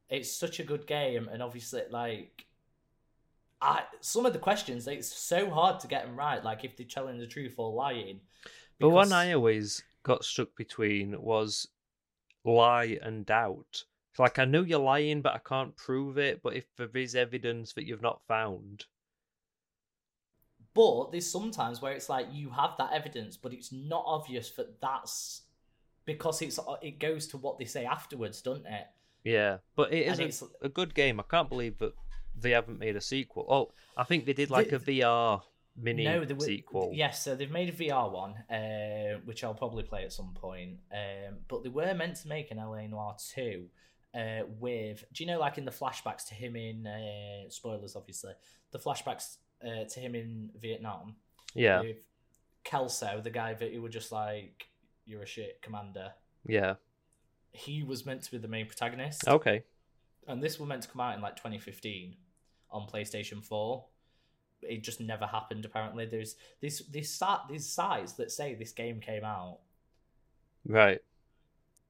It's 0.08 0.30
such 0.30 0.58
a 0.58 0.64
good 0.64 0.88
game, 0.88 1.28
and 1.28 1.40
obviously, 1.40 1.82
like, 1.88 2.46
I 3.62 3.84
some 4.00 4.26
of 4.26 4.32
the 4.32 4.38
questions, 4.38 4.86
it's 4.88 5.12
so 5.16 5.48
hard 5.50 5.80
to 5.80 5.86
get 5.86 6.04
them 6.04 6.16
right. 6.16 6.42
Like, 6.42 6.64
if 6.64 6.76
they're 6.76 6.86
telling 6.86 7.18
the 7.18 7.26
truth 7.26 7.54
or 7.58 7.72
lying. 7.72 8.20
But 8.80 8.90
one 8.90 9.12
I 9.12 9.32
always 9.32 9.82
got 10.02 10.24
stuck 10.24 10.48
between 10.56 11.20
was 11.22 11.68
lie 12.44 12.98
and 13.02 13.24
doubt. 13.24 13.84
It's 14.10 14.18
like 14.18 14.38
I 14.38 14.44
know 14.44 14.62
you're 14.62 14.78
lying, 14.80 15.22
but 15.22 15.34
I 15.34 15.38
can't 15.38 15.76
prove 15.76 16.18
it. 16.18 16.42
But 16.42 16.56
if 16.56 16.66
there 16.76 16.88
is 16.94 17.14
evidence 17.14 17.72
that 17.74 17.86
you've 17.86 18.02
not 18.02 18.20
found, 18.26 18.86
But 20.74 21.12
there's 21.12 21.30
sometimes 21.30 21.82
where 21.82 21.92
it's 21.92 22.08
like 22.08 22.26
you 22.32 22.50
have 22.50 22.76
that 22.78 22.92
evidence, 22.92 23.36
but 23.36 23.52
it's 23.52 23.72
not 23.72 24.04
obvious 24.06 24.50
that 24.52 24.80
that's 24.80 25.42
because 26.04 26.42
it's 26.42 26.58
uh, 26.58 26.76
it 26.82 26.98
goes 26.98 27.26
to 27.28 27.36
what 27.38 27.58
they 27.58 27.64
say 27.66 27.84
afterwards, 27.84 28.42
doesn't 28.42 28.66
it? 28.66 28.86
yeah. 29.24 29.58
But 29.76 29.92
it 29.92 30.18
is 30.18 30.42
a, 30.42 30.66
a 30.66 30.68
good 30.68 30.94
game. 30.94 31.20
I 31.20 31.24
can't 31.24 31.48
believe 31.48 31.78
that 31.78 31.92
they 32.36 32.50
haven't 32.50 32.78
made 32.78 32.96
a 32.96 33.00
sequel. 33.00 33.46
Oh, 33.48 33.72
I 33.96 34.04
think 34.04 34.26
they 34.26 34.32
did 34.32 34.50
like 34.50 34.70
The- 34.70 34.76
a 34.76 34.80
VR 34.80 35.42
mini 35.76 36.04
no, 36.04 36.20
were, 36.20 36.40
sequel. 36.40 36.90
Yes, 36.92 37.22
so 37.24 37.34
they've 37.34 37.50
made 37.50 37.68
a 37.68 37.72
VR 37.72 38.10
one, 38.10 38.32
uh, 38.50 39.18
which 39.24 39.42
I'll 39.44 39.54
probably 39.54 39.82
play 39.84 40.04
at 40.04 40.12
some 40.12 40.32
point. 40.34 40.78
Um, 40.92 41.38
but 41.48 41.62
they 41.62 41.68
were 41.70 41.94
meant 41.94 42.16
to 42.16 42.28
make 42.28 42.50
an 42.50 42.58
LA 42.58 42.86
Noire 42.86 43.16
two. 43.34 43.68
Uh, 44.14 44.42
with 44.60 45.06
do 45.14 45.24
you 45.24 45.26
know 45.30 45.40
like 45.40 45.56
in 45.56 45.64
the 45.64 45.70
flashbacks 45.70 46.26
to 46.28 46.34
him 46.34 46.54
in 46.54 46.86
uh, 46.86 47.48
spoilers 47.48 47.96
obviously 47.96 48.34
the 48.70 48.78
flashbacks 48.78 49.38
uh, 49.64 49.84
to 49.88 50.00
him 50.00 50.14
in 50.14 50.50
Vietnam 50.60 51.16
Yeah, 51.54 51.82
Kelso 52.62 53.22
the 53.24 53.30
guy 53.30 53.54
that 53.54 53.72
he 53.72 53.78
were 53.78 53.88
just 53.88 54.12
like 54.12 54.68
you're 55.06 55.22
a 55.22 55.26
shit 55.26 55.62
commander 55.62 56.12
yeah. 56.46 56.74
he 57.52 57.82
was 57.82 58.04
meant 58.04 58.22
to 58.24 58.30
be 58.30 58.36
the 58.36 58.48
main 58.48 58.66
protagonist 58.66 59.26
Okay. 59.26 59.62
and 60.28 60.42
this 60.42 60.60
was 60.60 60.68
meant 60.68 60.82
to 60.82 60.88
come 60.88 61.00
out 61.00 61.14
in 61.16 61.22
like 61.22 61.36
2015 61.36 62.14
on 62.72 62.88
PlayStation 62.88 63.44
4. 63.44 63.84
It 64.62 64.82
just 64.84 65.00
never 65.00 65.26
happened. 65.26 65.64
Apparently, 65.64 66.06
there's 66.06 66.36
this 66.60 66.80
this 66.90 67.12
site 67.12 67.40
these 67.50 67.68
sites 67.68 68.12
that 68.14 68.30
say 68.30 68.54
this 68.54 68.72
game 68.72 69.00
came 69.00 69.24
out 69.24 69.58
Right. 70.64 71.00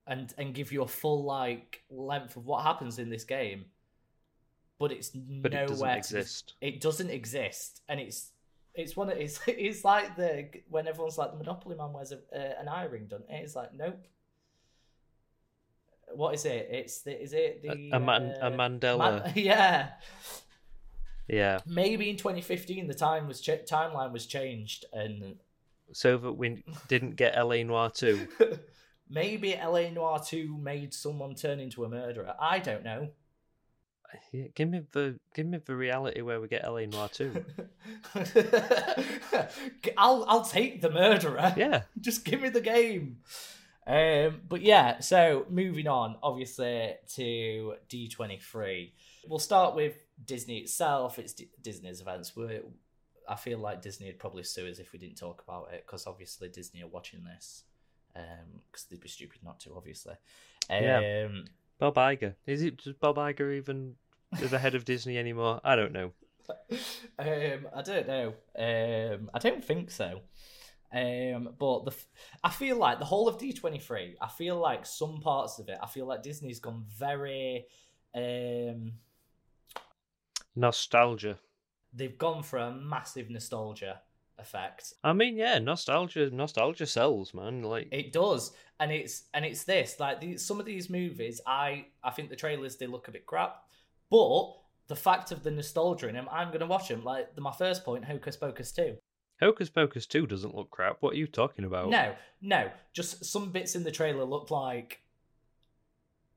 and 0.07 0.33
and 0.39 0.55
give 0.55 0.73
you 0.73 0.83
a 0.83 0.89
full 0.89 1.23
like 1.25 1.83
length 1.91 2.37
of 2.37 2.47
what 2.47 2.63
happens 2.65 2.99
in 2.99 3.11
this 3.11 3.25
game, 3.25 3.67
but 4.79 4.91
it's 4.91 5.11
But 5.11 5.53
nowhere 5.53 5.65
it 5.65 5.69
doesn't 5.69 5.89
exist. 5.99 6.55
it 6.63 6.81
doesn't 6.81 7.11
exist, 7.11 7.83
and 7.91 8.01
it's 8.01 8.31
it's 8.75 8.97
one 8.97 9.11
of 9.11 9.19
it's 9.19 9.39
it's 9.47 9.85
like 9.85 10.17
the 10.17 10.49
when 10.71 10.87
everyone's 10.89 11.19
like 11.19 11.31
the 11.33 11.37
Monopoly 11.37 11.77
man 11.77 11.93
wears 11.93 12.13
a, 12.13 12.17
uh, 12.35 12.59
an 12.59 12.69
eye 12.69 12.85
ring, 12.85 13.05
doesn't 13.07 13.29
it? 13.29 13.43
It's 13.45 13.55
like 13.55 13.75
nope, 13.75 13.99
what 16.15 16.35
is 16.35 16.45
it? 16.45 16.69
It's 16.71 17.03
the 17.03 17.23
is 17.23 17.33
it 17.33 17.63
the 17.63 17.91
a, 17.93 18.01
man, 18.01 18.35
a 18.41 18.47
uh, 18.47 18.51
Mandela. 18.51 19.25
Man- 19.25 19.33
yeah. 19.37 19.89
Yeah, 21.29 21.61
Maybe 21.67 22.11
in 22.11 22.17
2015 22.17 22.87
the 22.89 22.95
time 22.95 23.27
was 23.29 23.41
ch- 23.41 23.51
timeline 23.69 24.13
was 24.13 24.27
changed 24.27 24.85
and 24.93 25.37
so 25.93 26.17
that 26.17 26.33
we 26.33 26.65
didn't 26.89 27.17
get 27.17 27.37
LA 27.37 27.63
Noire 27.63 27.91
two. 27.91 28.27
maybe 29.11 29.55
LA 29.55 29.91
Noire 29.91 30.23
2 30.25 30.57
made 30.59 30.95
someone 30.95 31.35
turn 31.35 31.61
into 31.61 31.85
a 31.85 31.89
murderer. 31.89 32.35
I 32.41 32.59
don't 32.59 32.83
know. 32.85 33.11
Yeah, 34.33 34.45
give 34.55 34.69
me 34.69 34.83
the 34.93 35.19
give 35.35 35.47
me 35.47 35.59
the 35.65 35.75
reality 35.75 36.21
where 36.21 36.41
we 36.41 36.49
get 36.49 36.71
LA 36.71 36.85
Noire 36.87 37.09
two. 37.09 37.45
I'll 39.97 40.25
I'll 40.29 40.45
take 40.45 40.81
the 40.83 40.91
murderer. 40.91 41.55
Yeah, 41.57 41.83
Just 42.01 42.25
give 42.25 42.41
me 42.41 42.49
the 42.51 42.61
game. 42.61 43.19
Um, 43.87 44.43
but 44.49 44.63
yeah, 44.63 45.01
so 45.01 45.47
moving 45.49 45.89
on, 45.89 46.17
obviously 46.23 46.95
to 47.15 47.75
D 47.89 48.09
twenty 48.09 48.39
three. 48.39 48.93
We'll 49.27 49.39
start 49.39 49.75
with 49.75 49.95
Disney 50.25 50.59
itself. 50.59 51.19
It's 51.19 51.33
D- 51.33 51.51
Disney's 51.63 52.01
events. 52.01 52.35
We're, 52.37 52.63
I 53.29 53.37
feel 53.37 53.59
like 53.59 53.83
Disney 53.83 54.07
would 54.07 54.19
probably 54.19 54.43
sue 54.43 54.69
us 54.69 54.79
if 54.79 54.93
we 54.93 54.99
didn't 54.99 55.17
talk 55.17 55.43
about 55.47 55.69
it 55.73 55.85
because 55.87 56.07
obviously 56.07 56.49
Disney 56.49 56.83
are 56.83 56.89
watching 56.89 57.25
this. 57.25 57.65
Because 58.15 58.85
they'd 58.91 59.01
be 59.01 59.09
stupid 59.09 59.41
not 59.43 59.61
to, 59.61 59.75
obviously. 59.77 60.15
Um, 60.69 60.83
Yeah. 60.85 61.29
Bob 61.79 61.95
Iger. 61.95 62.35
Is 62.47 62.63
it 62.63 62.77
just 62.79 63.01
Bob 63.01 63.17
Iger 63.17 63.57
even 63.57 63.95
the 64.39 64.59
head 64.59 64.75
of 64.75 64.85
Disney 64.85 65.19
anymore? 65.19 65.61
I 65.65 65.77
don't 65.77 65.93
know. 65.93 66.13
um, 67.19 67.67
I 67.75 67.83
don't 67.83 68.07
know. 68.07 68.35
Um, 68.59 69.31
I 69.33 69.39
don't 69.39 69.65
think 69.65 69.91
so. 69.91 70.21
Um, 70.93 71.55
but 71.59 71.85
the 71.87 71.93
f- 71.93 72.09
I 72.45 72.51
feel 72.51 72.77
like 72.77 72.99
the 72.99 73.05
whole 73.07 73.27
of 73.29 73.39
D 73.39 73.53
twenty 73.53 73.79
three. 73.79 74.17
I 74.21 74.29
feel 74.29 74.57
like 74.59 74.85
some 74.85 75.21
parts 75.21 75.59
of 75.59 75.69
it. 75.69 75.79
I 75.83 75.87
feel 75.87 76.07
like 76.07 76.23
Disney's 76.23 76.61
gone 76.61 76.85
very. 76.99 77.65
Um, 78.15 78.93
Nostalgia. 80.57 81.39
they've 81.95 82.19
gone 82.19 82.43
for 82.43 82.59
a 82.59 82.73
massive 82.73 83.29
nostalgia 83.31 84.01
effect. 84.39 84.95
I 85.05 85.13
mean, 85.13 85.37
yeah, 85.37 85.59
nostalgia. 85.59 86.31
Nostalgia 86.31 86.87
sells, 86.87 87.35
man. 87.35 87.63
Like, 87.63 87.89
It 87.93 88.13
does, 88.13 88.53
and 88.81 88.91
it's 88.91 89.25
and 89.35 89.45
it's 89.45 89.65
this 89.65 90.01
like 90.01 90.21
these, 90.21 90.45
some 90.45 90.59
of 90.59 90.67
these 90.67 90.91
movies. 90.91 91.41
I 91.47 91.87
I 92.03 92.11
think 92.11 92.31
the 92.31 92.37
trailers 92.37 92.77
they 92.77 92.87
look 92.87 93.09
a 93.09 93.13
bit 93.13 93.27
crap, 93.27 93.63
but 94.11 94.55
the 94.89 94.97
fact 94.97 95.33
of 95.33 95.43
the 95.43 95.51
nostalgia 95.51 96.09
in 96.09 96.15
them, 96.15 96.29
I'm 96.31 96.51
gonna 96.51 96.67
watch 96.67 96.89
them. 96.89 97.05
Like 97.05 97.35
the, 97.35 97.41
my 97.41 97.53
first 97.53 97.85
point, 97.85 98.05
Hocus 98.05 98.37
Pocus 98.37 98.73
two. 98.73 98.97
Hocus 99.41 99.71
Pocus 99.71 100.07
two 100.07 100.27
doesn't 100.27 100.55
look 100.55 100.71
crap. 100.71 100.97
What 101.01 101.15
are 101.15 101.19
you 101.19 101.27
talking 101.27 101.65
about? 101.65 101.89
No, 101.91 102.15
no, 102.41 102.71
just 102.93 103.25
some 103.25 103.51
bits 103.51 103.75
in 103.75 103.85
the 103.85 103.91
trailer 103.93 104.25
look 104.25 104.51
like. 104.51 105.03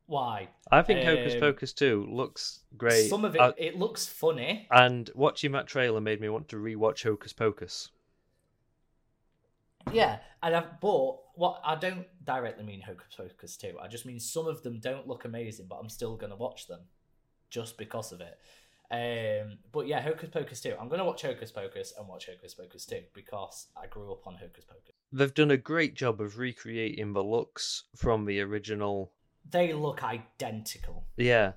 Why? 0.07 0.49
I 0.71 0.81
think 0.83 1.03
Hocus 1.03 1.33
Um, 1.33 1.39
Pocus 1.39 1.73
two 1.73 2.05
looks 2.09 2.59
great. 2.77 3.09
Some 3.09 3.25
of 3.25 3.35
it, 3.35 3.41
Uh, 3.41 3.53
it 3.57 3.75
looks 3.77 4.05
funny. 4.05 4.67
and 4.69 5.09
watching 5.15 5.51
that 5.53 5.65
trailer 5.67 5.99
made 5.99 6.21
me 6.21 6.29
want 6.29 6.47
to 6.49 6.57
rewatch 6.57 7.03
Hocus 7.03 7.33
Pocus. 7.33 7.89
Yeah, 9.91 10.19
and 10.41 10.55
I, 10.55 10.61
but 10.81 11.17
what 11.37 11.61
I 11.63 11.75
don't 11.75 12.07
directly 12.25 12.63
mean 12.63 12.81
Hocus 12.81 13.13
Pocus 13.15 13.55
two. 13.57 13.77
I 13.79 13.87
just 13.87 14.05
mean 14.05 14.19
some 14.19 14.47
of 14.47 14.63
them 14.63 14.79
don't 14.79 15.07
look 15.07 15.25
amazing, 15.25 15.67
but 15.67 15.75
I'm 15.77 15.89
still 15.89 16.15
gonna 16.15 16.35
watch 16.35 16.67
them, 16.67 16.81
just 17.49 17.77
because 17.77 18.11
of 18.11 18.21
it. 18.21 18.39
Um, 18.91 19.57
but 19.71 19.87
yeah, 19.87 20.01
Hocus 20.01 20.29
Pocus 20.29 20.61
two. 20.61 20.75
I'm 20.79 20.89
gonna 20.89 21.05
watch 21.05 21.21
Hocus 21.21 21.51
Pocus 21.51 21.93
and 21.97 22.07
watch 22.07 22.27
Hocus 22.27 22.53
Pocus 22.55 22.85
two 22.85 23.01
because 23.13 23.67
I 23.75 23.87
grew 23.87 24.11
up 24.11 24.25
on 24.27 24.35
Hocus 24.35 24.65
Pocus. 24.65 24.93
They've 25.11 25.33
done 25.33 25.51
a 25.51 25.57
great 25.57 25.95
job 25.95 26.19
of 26.21 26.37
recreating 26.39 27.13
the 27.13 27.23
looks 27.23 27.83
from 27.95 28.25
the 28.25 28.41
original. 28.41 29.11
They 29.49 29.73
look 29.73 30.03
identical. 30.03 31.05
Yeah, 31.17 31.53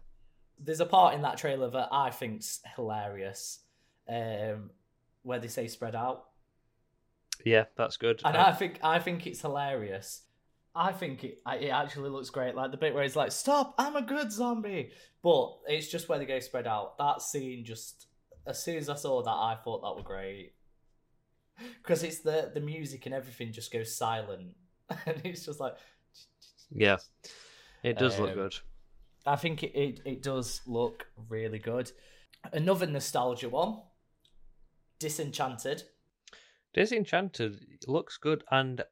There's 0.59 0.81
a 0.81 0.87
part 0.87 1.14
in 1.14 1.22
that 1.22 1.38
trailer 1.38 1.70
that 1.70 1.88
I 1.90 2.11
think's 2.11 2.61
hilarious, 2.77 3.61
um, 4.09 4.70
where 5.22 5.38
they 5.38 5.48
say 5.48 5.68
spread 5.68 5.94
out. 5.94 6.27
yeah, 7.44 7.64
that's 7.77 7.96
good. 7.96 8.20
and 8.24 8.37
Uh, 8.37 8.44
I 8.48 8.53
think 8.53 8.79
I 8.83 8.98
think 8.98 9.27
it's 9.27 9.40
hilarious. 9.40 10.22
I 10.74 10.92
think 10.92 11.24
it 11.24 11.40
it 11.46 11.68
actually 11.70 12.11
looks 12.11 12.31
great. 12.31 12.55
Like 12.55 12.70
the 12.70 12.77
bit 12.77 12.94
where 12.94 13.03
he's 13.03 13.16
like, 13.16 13.33
"Stop! 13.33 13.74
I'm 13.79 13.96
a 13.96 14.03
good 14.03 14.31
zombie," 14.31 14.90
but 15.22 15.59
it's 15.66 15.88
just 15.88 16.09
where 16.09 16.18
they 16.18 16.27
go 16.27 16.38
spread 16.40 16.66
out. 16.66 16.98
That 16.98 17.22
scene 17.22 17.64
just 17.64 18.07
as 18.46 18.62
soon 18.62 18.77
as 18.77 18.88
I 18.88 18.94
saw 18.94 19.22
that, 19.22 19.31
I 19.31 19.57
thought 19.64 19.83
that 19.83 19.96
were 19.96 20.03
great 20.07 20.53
because 21.83 22.03
it's 22.03 22.20
the 22.20 22.51
the 22.55 22.61
music 22.61 23.07
and 23.07 23.14
everything 23.14 23.53
just 23.53 23.72
goes 23.72 23.96
silent, 23.96 24.55
and 25.07 25.20
it's 25.24 25.46
just 25.46 25.59
like. 25.59 25.77
yeah, 26.70 26.98
it 27.83 27.99
does 27.99 28.19
look 28.19 28.31
Um, 28.31 28.35
good. 28.35 28.55
I 29.27 29.37
think 29.37 29.62
it, 29.62 29.75
it, 29.75 30.01
it 30.05 30.23
does 30.23 30.62
look 30.67 31.09
really 31.29 31.59
good. 31.59 31.93
Another 32.53 32.87
nostalgia 32.87 33.49
one, 33.49 33.83
Disenchanted. 35.01 35.85
Disenchanted 36.73 37.85
looks 37.87 38.17
good, 38.17 38.45
and 38.51 38.85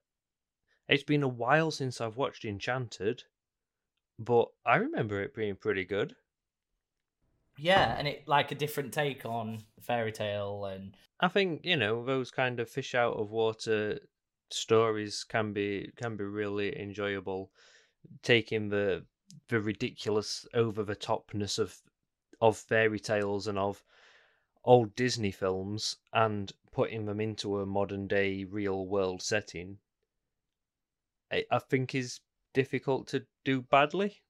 it's 0.88 1.02
been 1.04 1.22
a 1.22 1.28
while 1.28 1.70
since 1.70 2.00
I've 2.00 2.16
watched 2.16 2.44
Enchanted, 2.44 3.24
but 4.18 4.48
I 4.64 4.76
remember 4.76 5.22
it 5.22 5.34
being 5.34 5.56
pretty 5.56 5.84
good. 5.84 6.16
Yeah, 7.58 7.96
and 7.98 8.06
it 8.08 8.26
like 8.28 8.50
a 8.52 8.54
different 8.54 8.92
take 8.94 9.24
on 9.26 9.64
fairy 9.80 10.12
tale 10.12 10.64
and 10.66 10.96
I 11.20 11.28
think 11.28 11.64
you 11.64 11.76
know 11.76 12.04
those 12.04 12.30
kind 12.30 12.60
of 12.60 12.68
fish 12.70 12.94
out 12.94 13.14
of 13.16 13.30
water 13.30 14.00
stories 14.50 15.24
can 15.24 15.52
be 15.52 15.92
can 15.96 16.16
be 16.16 16.24
really 16.24 16.78
enjoyable. 16.78 17.52
Taking 18.22 18.68
the 18.68 19.06
the 19.48 19.60
ridiculous 19.60 20.46
over 20.54 20.82
the 20.82 20.96
topness 20.96 21.58
of 21.58 21.82
of 22.40 22.56
fairy 22.56 23.00
tales 23.00 23.46
and 23.46 23.58
of 23.58 23.84
old 24.64 24.94
Disney 24.94 25.30
films 25.30 25.96
and 26.12 26.52
putting 26.72 27.06
them 27.06 27.20
into 27.20 27.60
a 27.60 27.66
modern 27.66 28.06
day 28.08 28.44
real 28.44 28.86
world 28.86 29.22
setting, 29.22 29.78
I, 31.30 31.44
I 31.50 31.58
think 31.60 31.94
is 31.94 32.20
difficult 32.52 33.06
to 33.08 33.26
do 33.44 33.62
badly. 33.62 34.22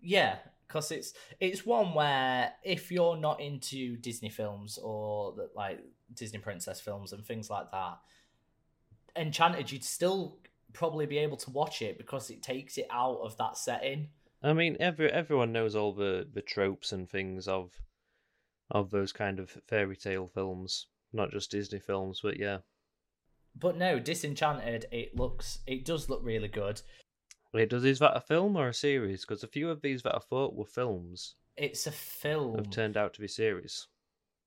yeah, 0.00 0.38
because 0.66 0.90
it's 0.90 1.14
it's 1.40 1.64
one 1.64 1.94
where 1.94 2.52
if 2.62 2.90
you're 2.92 3.16
not 3.16 3.40
into 3.40 3.96
Disney 3.96 4.28
films 4.28 4.78
or 4.78 5.32
the, 5.32 5.50
like 5.54 5.80
Disney 6.12 6.38
princess 6.38 6.80
films 6.80 7.12
and 7.12 7.24
things 7.24 7.48
like 7.50 7.70
that, 7.70 7.98
Enchanted, 9.16 9.70
you'd 9.70 9.84
still 9.84 10.38
probably 10.74 11.06
be 11.06 11.18
able 11.18 11.38
to 11.38 11.50
watch 11.50 11.80
it 11.80 11.96
because 11.96 12.28
it 12.28 12.42
takes 12.42 12.76
it 12.76 12.86
out 12.90 13.20
of 13.22 13.36
that 13.38 13.56
setting. 13.56 14.08
I 14.42 14.52
mean, 14.52 14.76
every 14.78 15.10
everyone 15.10 15.52
knows 15.52 15.74
all 15.74 15.94
the 15.94 16.28
the 16.30 16.42
tropes 16.42 16.92
and 16.92 17.08
things 17.08 17.48
of 17.48 17.72
of 18.70 18.90
those 18.90 19.12
kind 19.12 19.40
of 19.40 19.56
fairy 19.66 19.96
tale 19.96 20.26
films, 20.26 20.88
not 21.12 21.30
just 21.30 21.50
Disney 21.50 21.78
films, 21.78 22.20
but 22.22 22.38
yeah. 22.38 22.58
But 23.56 23.78
no, 23.78 23.98
Disenchanted, 23.98 24.86
it 24.92 25.16
looks 25.16 25.60
it 25.66 25.86
does 25.86 26.10
look 26.10 26.20
really 26.22 26.48
good. 26.48 26.82
Wait, 27.54 27.70
does 27.70 27.84
is 27.84 28.00
that 28.00 28.16
a 28.16 28.20
film 28.20 28.56
or 28.56 28.68
a 28.68 28.74
series? 28.74 29.24
Because 29.24 29.44
a 29.44 29.48
few 29.48 29.70
of 29.70 29.80
these 29.80 30.02
that 30.02 30.16
I 30.16 30.18
thought 30.18 30.56
were 30.56 30.66
films 30.66 31.36
It's 31.56 31.86
a 31.86 31.92
film. 31.92 32.56
have 32.56 32.70
turned 32.70 32.96
out 32.96 33.14
to 33.14 33.20
be 33.20 33.28
series. 33.28 33.86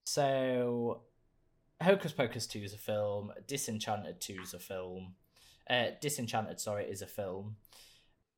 So, 0.05 1.03
Hocus 1.81 2.11
Pocus 2.11 2.47
2 2.47 2.59
is 2.59 2.73
a 2.73 2.77
film. 2.77 3.31
Disenchanted 3.47 4.19
2 4.19 4.37
is 4.43 4.53
a 4.53 4.59
film. 4.59 5.15
Uh, 5.69 5.87
Disenchanted, 6.01 6.59
sorry, 6.59 6.85
is 6.85 7.01
a 7.01 7.07
film. 7.07 7.57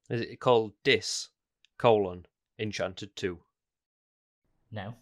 Is 0.10 0.22
it 0.22 0.40
called 0.40 0.74
Dis 0.84 1.30
colon 1.78 2.26
Enchanted 2.58 3.16
Two? 3.16 3.40
No, 4.72 4.96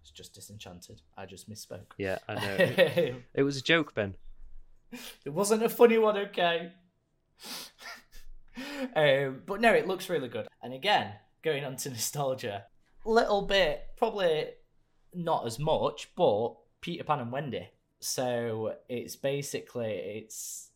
it's 0.00 0.10
just 0.10 0.34
Disenchanted. 0.34 1.00
I 1.16 1.26
just 1.26 1.48
misspoke. 1.48 1.92
Yeah, 1.96 2.18
I 2.28 2.34
know. 2.34 2.40
it, 2.58 3.24
it 3.34 3.42
was 3.42 3.56
a 3.56 3.62
joke, 3.62 3.94
Ben. 3.94 4.14
It 5.24 5.30
wasn't 5.30 5.62
a 5.62 5.68
funny 5.68 5.98
one, 5.98 6.16
okay? 6.16 6.72
um, 8.96 9.42
but 9.46 9.60
no, 9.60 9.72
it 9.72 9.86
looks 9.86 10.08
really 10.08 10.28
good. 10.28 10.48
And 10.62 10.74
again, 10.74 11.12
going 11.42 11.64
on 11.64 11.76
to 11.76 11.90
nostalgia, 11.90 12.64
little 13.04 13.42
bit, 13.42 13.86
probably 13.96 14.46
not 15.14 15.46
as 15.46 15.58
much, 15.58 16.10
but 16.16 16.54
Peter 16.80 17.04
Pan 17.04 17.20
and 17.20 17.32
Wendy. 17.32 17.68
So 18.00 18.74
it's 18.88 19.16
basically 19.16 19.92
it's 19.92 20.69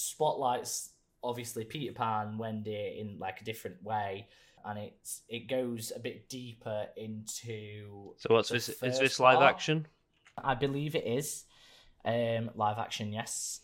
spotlights 0.00 0.90
obviously 1.22 1.64
Peter 1.64 1.92
Pan, 1.92 2.38
Wendy 2.38 2.98
in 2.98 3.18
like 3.18 3.40
a 3.40 3.44
different 3.44 3.82
way, 3.82 4.28
and 4.64 4.78
it's 4.78 5.22
it 5.28 5.48
goes 5.48 5.92
a 5.94 5.98
bit 5.98 6.28
deeper 6.28 6.86
into. 6.96 8.14
So 8.18 8.34
what's 8.34 8.48
this? 8.48 8.68
Is 8.68 8.98
this 8.98 9.20
live 9.20 9.38
part. 9.38 9.54
action? 9.54 9.86
I 10.42 10.54
believe 10.54 10.94
it 10.94 11.06
is 11.06 11.44
um, 12.04 12.50
live 12.54 12.78
action. 12.78 13.12
Yes. 13.12 13.60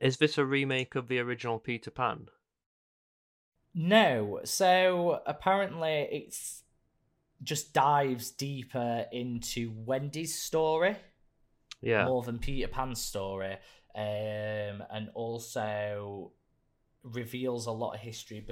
Is 0.00 0.18
this 0.18 0.38
a 0.38 0.44
remake 0.44 0.94
of 0.94 1.08
the 1.08 1.18
original 1.18 1.58
Peter 1.58 1.90
Pan? 1.90 2.28
No. 3.74 4.40
So 4.44 5.20
apparently 5.26 6.08
it's 6.10 6.62
just 7.42 7.72
dives 7.72 8.30
deeper 8.30 9.06
into 9.12 9.72
Wendy's 9.74 10.34
story 10.34 10.96
Yeah. 11.82 12.06
more 12.06 12.22
than 12.22 12.38
Peter 12.38 12.68
Pan's 12.68 13.00
story. 13.00 13.58
Um, 13.96 14.82
and 14.90 15.08
also 15.14 16.32
reveals 17.02 17.66
a 17.66 17.72
lot 17.72 17.94
of 17.94 18.00
history 18.00 18.44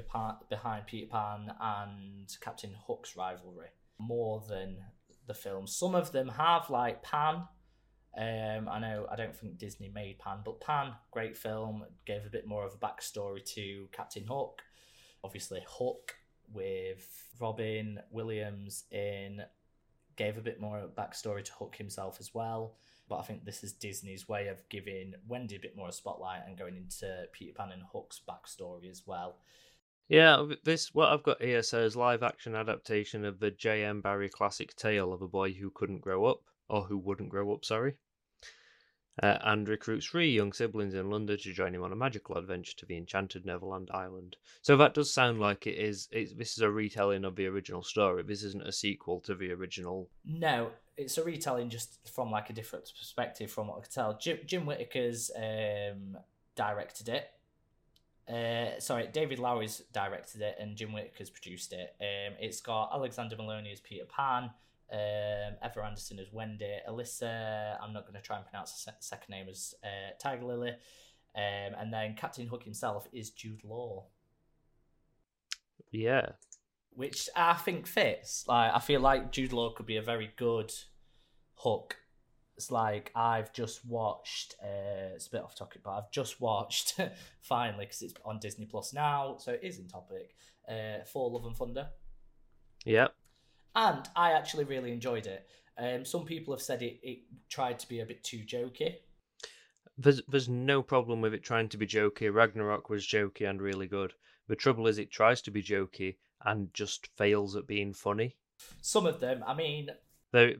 behind 0.48 0.86
Peter 0.86 1.06
Pan 1.06 1.52
and 1.60 2.34
Captain 2.40 2.74
Hook's 2.86 3.16
rivalry 3.16 3.68
more 3.98 4.42
than 4.48 4.76
the 5.26 5.34
films. 5.34 5.76
Some 5.76 5.94
of 5.94 6.12
them 6.12 6.28
have 6.28 6.70
like 6.70 7.02
Pan. 7.02 7.42
Um, 8.16 8.68
I 8.68 8.78
know 8.78 9.06
I 9.10 9.16
don't 9.16 9.34
think 9.34 9.58
Disney 9.58 9.90
made 9.92 10.18
Pan, 10.18 10.38
but 10.44 10.60
Pan, 10.60 10.92
great 11.10 11.36
film, 11.36 11.84
gave 12.06 12.24
a 12.24 12.30
bit 12.30 12.46
more 12.46 12.64
of 12.64 12.74
a 12.74 12.78
backstory 12.78 13.44
to 13.54 13.88
Captain 13.92 14.24
Hook. 14.24 14.62
Obviously, 15.24 15.62
Hook 15.66 16.14
with 16.52 17.06
Robin 17.40 17.98
Williams 18.10 18.84
in 18.90 19.42
gave 20.16 20.38
a 20.38 20.42
bit 20.42 20.60
more 20.60 20.88
backstory 20.96 21.42
to 21.44 21.52
Hook 21.52 21.74
himself 21.76 22.18
as 22.20 22.32
well. 22.32 22.76
But 23.14 23.20
I 23.20 23.26
think 23.26 23.44
this 23.44 23.62
is 23.62 23.72
Disney's 23.72 24.28
way 24.28 24.48
of 24.48 24.68
giving 24.68 25.14
Wendy 25.28 25.54
a 25.54 25.60
bit 25.60 25.76
more 25.76 25.88
a 25.88 25.92
spotlight 25.92 26.40
and 26.48 26.58
going 26.58 26.76
into 26.76 27.28
Peter 27.30 27.52
Pan 27.56 27.70
and 27.70 27.84
Hook's 27.92 28.20
backstory 28.28 28.90
as 28.90 29.04
well. 29.06 29.36
Yeah, 30.08 30.44
this 30.64 30.92
what 30.92 31.12
I've 31.12 31.22
got 31.22 31.40
here 31.40 31.62
says 31.62 31.94
live 31.94 32.24
action 32.24 32.56
adaptation 32.56 33.24
of 33.24 33.38
the 33.38 33.52
J.M. 33.52 34.00
Barrie 34.00 34.28
classic 34.28 34.74
tale 34.74 35.12
of 35.12 35.22
a 35.22 35.28
boy 35.28 35.52
who 35.52 35.70
couldn't 35.70 36.00
grow 36.00 36.24
up, 36.24 36.40
or 36.68 36.82
who 36.82 36.98
wouldn't 36.98 37.28
grow 37.28 37.54
up, 37.54 37.64
sorry, 37.64 37.94
uh, 39.22 39.38
and 39.42 39.68
recruits 39.68 40.06
three 40.06 40.32
young 40.32 40.52
siblings 40.52 40.94
in 40.94 41.08
London 41.08 41.38
to 41.38 41.52
join 41.52 41.72
him 41.72 41.84
on 41.84 41.92
a 41.92 41.96
magical 41.96 42.36
adventure 42.36 42.74
to 42.78 42.86
the 42.86 42.96
enchanted 42.96 43.46
Neverland 43.46 43.92
Island. 43.94 44.36
So 44.62 44.76
that 44.78 44.92
does 44.92 45.14
sound 45.14 45.38
like 45.38 45.68
it 45.68 45.78
is. 45.78 46.08
It's, 46.10 46.34
this 46.34 46.54
is 46.54 46.62
a 46.62 46.70
retelling 46.70 47.24
of 47.24 47.36
the 47.36 47.46
original 47.46 47.84
story. 47.84 48.24
This 48.24 48.42
isn't 48.42 48.66
a 48.66 48.72
sequel 48.72 49.20
to 49.20 49.36
the 49.36 49.52
original. 49.52 50.10
No, 50.24 50.72
it's 50.96 51.18
a 51.18 51.24
retelling 51.24 51.70
just 51.70 51.98
from 52.12 52.30
like 52.30 52.50
a 52.50 52.52
different 52.52 52.90
perspective 52.96 53.50
from 53.50 53.68
what 53.68 53.78
I 53.78 53.80
could 53.82 53.90
tell. 53.90 54.18
Jim, 54.18 54.38
Jim 54.46 54.64
Whitaker's 54.64 55.30
um, 55.36 56.16
directed 56.54 57.08
it. 57.08 57.30
Uh, 58.28 58.78
sorry, 58.80 59.08
David 59.12 59.38
Lowery's 59.38 59.82
directed 59.92 60.40
it 60.40 60.56
and 60.58 60.76
Jim 60.76 60.90
Whitaker's 60.90 61.30
produced 61.30 61.72
it. 61.72 61.94
Um, 62.00 62.34
it's 62.40 62.60
got 62.60 62.90
Alexander 62.92 63.36
Molony 63.36 63.72
as 63.72 63.80
Peter 63.80 64.06
Pan, 64.06 64.50
um, 64.92 65.56
Ever 65.62 65.82
Anderson 65.82 66.18
as 66.18 66.32
Wendy, 66.32 66.78
Alyssa, 66.88 67.76
I'm 67.82 67.92
not 67.92 68.04
going 68.04 68.14
to 68.14 68.22
try 68.22 68.36
and 68.36 68.46
pronounce 68.46 68.84
the 68.84 68.92
second 69.00 69.30
name 69.30 69.46
as 69.50 69.74
uh, 69.84 70.12
Tiger 70.18 70.44
Lily, 70.44 70.70
um, 71.36 71.74
and 71.78 71.92
then 71.92 72.14
Captain 72.14 72.46
Hook 72.46 72.62
himself 72.62 73.08
is 73.12 73.30
Jude 73.30 73.64
Law. 73.64 74.04
Yeah. 75.90 76.30
Which 76.94 77.28
I 77.34 77.54
think 77.54 77.86
fits. 77.86 78.44
Like 78.46 78.72
I 78.74 78.78
feel 78.78 79.00
like 79.00 79.32
Jude 79.32 79.52
Law 79.52 79.72
could 79.72 79.86
be 79.86 79.96
a 79.96 80.02
very 80.02 80.30
good 80.36 80.72
Hook. 81.56 81.96
It's 82.56 82.70
like 82.70 83.10
I've 83.16 83.52
just 83.52 83.84
watched. 83.84 84.54
Uh, 84.62 85.14
it's 85.14 85.26
a 85.26 85.30
bit 85.30 85.42
off 85.42 85.56
topic, 85.56 85.82
but 85.84 85.90
I've 85.90 86.10
just 86.12 86.40
watched 86.40 87.00
finally 87.42 87.84
because 87.86 88.02
it's 88.02 88.14
on 88.24 88.38
Disney 88.38 88.66
Plus 88.66 88.92
now, 88.92 89.36
so 89.38 89.52
it 89.52 89.60
is 89.62 89.78
in 89.78 89.88
topic. 89.88 90.34
Uh, 90.68 91.04
Thor 91.06 91.30
Love 91.30 91.46
and 91.46 91.56
Thunder. 91.56 91.88
Yep 92.84 93.14
and 93.74 94.08
I 94.14 94.32
actually 94.32 94.64
really 94.64 94.92
enjoyed 94.92 95.26
it. 95.26 95.46
Um, 95.76 96.04
some 96.04 96.24
people 96.24 96.54
have 96.54 96.62
said 96.62 96.82
it, 96.82 97.00
it 97.02 97.18
tried 97.48 97.78
to 97.80 97.88
be 97.88 98.00
a 98.00 98.06
bit 98.06 98.22
too 98.22 98.44
jokey. 98.46 98.96
There's 99.98 100.22
there's 100.28 100.48
no 100.48 100.82
problem 100.82 101.20
with 101.20 101.34
it 101.34 101.42
trying 101.44 101.68
to 101.70 101.76
be 101.76 101.86
jokey. 101.86 102.32
Ragnarok 102.32 102.88
was 102.90 103.06
jokey 103.06 103.48
and 103.48 103.60
really 103.60 103.86
good. 103.86 104.12
The 104.48 104.56
trouble 104.56 104.86
is 104.86 104.98
it 104.98 105.10
tries 105.10 105.40
to 105.42 105.50
be 105.50 105.62
jokey 105.62 106.16
and 106.44 106.72
just 106.74 107.08
fails 107.16 107.56
at 107.56 107.66
being 107.66 107.92
funny. 107.92 108.36
Some 108.80 109.06
of 109.06 109.20
them, 109.20 109.42
I 109.46 109.54
mean, 109.54 109.90
there 110.32 110.54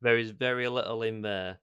there 0.00 0.18
is 0.18 0.30
very 0.30 0.68
little 0.68 1.02
in 1.02 1.22
there 1.22 1.58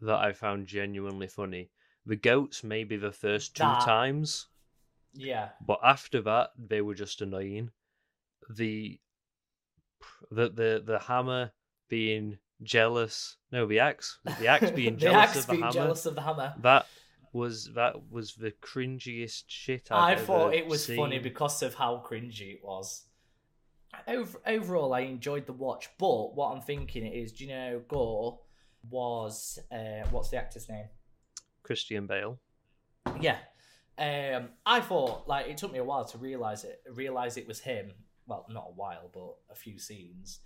that 0.00 0.18
I 0.18 0.32
found 0.32 0.66
genuinely 0.66 1.28
funny. 1.28 1.70
The 2.06 2.16
goats 2.16 2.64
maybe 2.64 2.96
the 2.96 3.12
first 3.12 3.56
two 3.56 3.62
that, 3.62 3.82
times. 3.82 4.48
Yeah. 5.12 5.50
But 5.66 5.80
after 5.82 6.20
that 6.22 6.50
they 6.58 6.80
were 6.80 6.94
just 6.94 7.20
annoying. 7.20 7.70
The 8.50 9.00
the 10.30 10.48
the 10.48 10.82
the 10.84 10.98
hammer 10.98 11.52
being 11.88 12.38
jealous. 12.62 13.36
No, 13.52 13.66
the 13.66 13.80
axe. 13.80 14.18
The 14.38 14.48
axe 14.48 14.70
being 14.74 14.94
the 14.94 15.00
jealous 15.00 15.28
axe 15.30 15.38
of 15.38 15.46
the 15.46 15.52
being 15.52 15.62
hammer. 15.62 15.74
jealous 15.74 16.06
of 16.06 16.14
the 16.14 16.22
hammer. 16.22 16.54
That 16.60 16.86
was 17.34 17.70
that 17.74 17.94
was 18.10 18.34
the 18.34 18.52
cringiest 18.62 19.44
shit 19.48 19.88
I've 19.90 20.18
I've 20.18 20.24
thought 20.24 20.54
it 20.54 20.66
was 20.66 20.86
seen. 20.86 20.96
funny 20.96 21.18
because 21.18 21.62
of 21.62 21.74
how 21.74 22.02
cringy 22.06 22.54
it 22.54 22.60
was. 22.64 23.04
Over, 24.08 24.38
overall, 24.46 24.92
I 24.92 25.00
enjoyed 25.00 25.46
the 25.46 25.52
watch, 25.52 25.88
but 25.98 26.34
what 26.34 26.52
I'm 26.52 26.62
thinking 26.62 27.06
is, 27.06 27.32
do 27.32 27.44
you 27.44 27.50
know, 27.50 27.82
Gorr 27.88 28.38
was 28.90 29.58
uh, 29.70 30.06
what's 30.10 30.30
the 30.30 30.36
actor's 30.36 30.68
name? 30.68 30.86
Christian 31.62 32.06
Bale. 32.06 32.38
Yeah. 33.20 33.38
Um, 33.96 34.48
I 34.66 34.80
thought 34.80 35.28
like 35.28 35.46
it 35.46 35.56
took 35.56 35.72
me 35.72 35.78
a 35.78 35.84
while 35.84 36.04
to 36.06 36.18
realize 36.18 36.64
it. 36.64 36.82
Realize 36.92 37.36
it 37.36 37.46
was 37.46 37.60
him. 37.60 37.92
Well, 38.26 38.46
not 38.48 38.66
a 38.70 38.72
while, 38.74 39.10
but 39.12 39.34
a 39.50 39.54
few 39.54 39.78
scenes. 39.78 40.40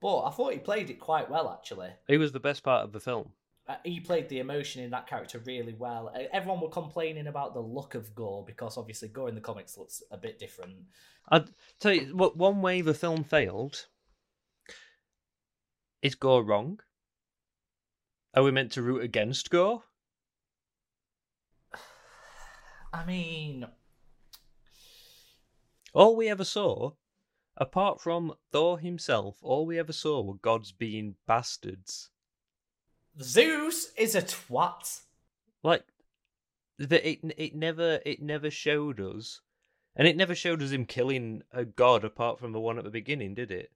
But 0.00 0.24
I 0.24 0.30
thought 0.30 0.52
he 0.52 0.58
played 0.58 0.90
it 0.90 1.00
quite 1.00 1.30
well, 1.30 1.50
actually. 1.50 1.88
He 2.06 2.18
was 2.18 2.32
the 2.32 2.40
best 2.40 2.62
part 2.62 2.84
of 2.84 2.92
the 2.92 3.00
film. 3.00 3.30
Uh, 3.66 3.76
he 3.82 3.98
played 3.98 4.28
the 4.28 4.40
emotion 4.40 4.82
in 4.82 4.90
that 4.90 5.06
character 5.06 5.40
really 5.46 5.72
well. 5.72 6.12
Uh, 6.14 6.24
everyone 6.32 6.60
were 6.60 6.68
complaining 6.68 7.28
about 7.28 7.54
the 7.54 7.60
look 7.60 7.94
of 7.94 8.14
Gorr 8.14 8.44
because 8.44 8.76
obviously 8.76 9.08
Gorr 9.08 9.28
in 9.30 9.34
the 9.34 9.40
comics 9.40 9.78
looks 9.78 10.02
a 10.10 10.18
bit 10.18 10.38
different. 10.38 10.74
I'd 11.30 11.48
tell 11.80 11.92
you 11.92 12.14
what. 12.14 12.36
One 12.36 12.60
way 12.60 12.82
the 12.82 12.92
film 12.92 13.24
failed 13.24 13.86
is 16.02 16.14
Gorr 16.14 16.42
wrong. 16.42 16.80
Are 18.34 18.42
we 18.42 18.50
meant 18.50 18.72
to 18.72 18.82
root 18.82 19.02
against 19.02 19.48
Gorr? 19.48 19.82
I 22.92 23.06
mean, 23.06 23.66
All 25.94 26.16
we 26.16 26.28
ever 26.28 26.44
saw, 26.44 26.94
apart 27.56 28.00
from 28.00 28.34
Thor 28.50 28.80
himself, 28.80 29.38
all 29.42 29.64
we 29.64 29.78
ever 29.78 29.92
saw 29.92 30.20
were 30.22 30.34
gods 30.34 30.72
being 30.72 31.14
bastards. 31.28 32.10
Zeus 33.20 33.92
is 33.96 34.14
a 34.14 34.22
twat. 34.22 35.00
Like 35.62 35.84
that, 36.78 37.08
it 37.08 37.20
it 37.38 37.54
never 37.54 38.00
it 38.04 38.20
never 38.22 38.50
showed 38.50 39.00
us, 39.00 39.40
and 39.96 40.06
it 40.08 40.16
never 40.16 40.34
showed 40.34 40.62
us 40.62 40.70
him 40.72 40.86
killing 40.86 41.42
a 41.52 41.64
god 41.64 42.04
apart 42.04 42.38
from 42.38 42.52
the 42.52 42.60
one 42.60 42.78
at 42.78 42.84
the 42.84 42.90
beginning, 42.90 43.34
did 43.34 43.50
it? 43.50 43.70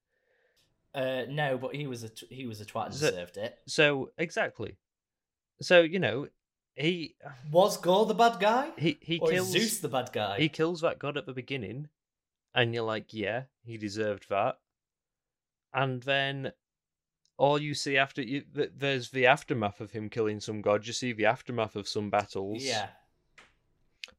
Uh, 0.93 1.23
no, 1.29 1.57
but 1.57 1.75
he 1.75 1.87
was 1.87 2.03
a 2.03 2.09
t- 2.09 2.27
he 2.29 2.45
was 2.47 2.59
a 2.61 2.65
twat 2.65 2.87
and 2.87 2.95
So- 2.95 3.11
deserved 3.11 3.37
it. 3.37 3.57
So 3.67 4.11
exactly. 4.17 4.77
So 5.61 5.81
you 5.81 5.99
know, 5.99 6.27
he 6.75 7.15
Was 7.51 7.77
Gorr 7.77 8.05
the 8.05 8.13
bad 8.13 8.39
guy, 8.39 8.71
he 8.77 8.97
he 9.01 9.19
or 9.19 9.29
kills 9.29 9.51
Zeus 9.51 9.79
the 9.79 9.89
bad 9.89 10.11
guy? 10.13 10.37
he 10.39 10.49
kills 10.49 10.81
that 10.81 10.99
god 10.99 11.17
at 11.17 11.25
the 11.25 11.33
beginning, 11.33 11.89
and 12.55 12.73
you're 12.73 12.83
like, 12.83 13.13
yeah, 13.13 13.43
he 13.65 13.77
deserved 13.77 14.27
that. 14.29 14.59
And 15.73 16.01
then 16.03 16.53
all 17.39 17.59
you 17.59 17.73
see 17.73 17.97
after 17.97 18.21
you, 18.21 18.41
th- 18.41 18.73
there's 18.77 19.09
the 19.09 19.25
aftermath 19.25 19.79
of 19.79 19.91
him 19.91 20.09
killing 20.09 20.39
some 20.39 20.61
god. 20.61 20.85
You 20.85 20.93
see 20.93 21.13
the 21.13 21.25
aftermath 21.25 21.75
of 21.75 21.87
some 21.87 22.09
battles. 22.09 22.63
Yeah, 22.63 22.87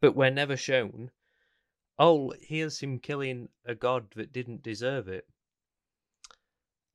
but 0.00 0.16
we're 0.16 0.30
never 0.30 0.56
shown. 0.56 1.10
Oh, 1.98 2.32
here's 2.40 2.80
him 2.80 2.98
killing 2.98 3.50
a 3.66 3.74
god 3.74 4.06
that 4.16 4.32
didn't 4.32 4.62
deserve 4.62 5.06
it. 5.06 5.26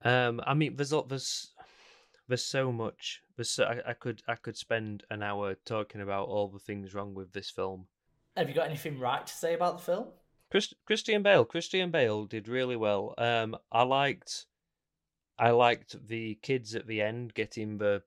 Um, 0.03 0.41
I 0.45 0.55
mean, 0.55 0.75
there's 0.75 0.93
there's 1.07 1.53
there's 2.27 2.43
so 2.43 2.71
much. 2.71 3.21
There's 3.35 3.51
so, 3.51 3.65
I, 3.65 3.91
I 3.91 3.93
could 3.93 4.23
I 4.27 4.35
could 4.35 4.57
spend 4.57 5.03
an 5.11 5.21
hour 5.21 5.55
talking 5.65 6.01
about 6.01 6.27
all 6.27 6.47
the 6.47 6.59
things 6.59 6.95
wrong 6.95 7.13
with 7.13 7.33
this 7.33 7.49
film. 7.51 7.88
have 8.35 8.49
you 8.49 8.55
got 8.55 8.67
anything 8.67 8.99
right 8.99 9.25
to 9.25 9.33
say 9.33 9.53
about 9.53 9.77
the 9.77 9.83
film? 9.83 10.07
Chris, 10.49 10.73
Christian 10.85 11.21
Bale, 11.21 11.45
Christian 11.45 11.91
Bale 11.91 12.25
did 12.25 12.47
really 12.47 12.75
well. 12.75 13.13
Um, 13.17 13.57
I 13.71 13.83
liked, 13.83 14.45
I 15.38 15.52
liked 15.52 16.08
the 16.08 16.36
kids 16.41 16.76
at 16.76 16.88
the 16.88 17.02
end 17.02 17.34
getting 17.34 17.78
the 17.78 18.04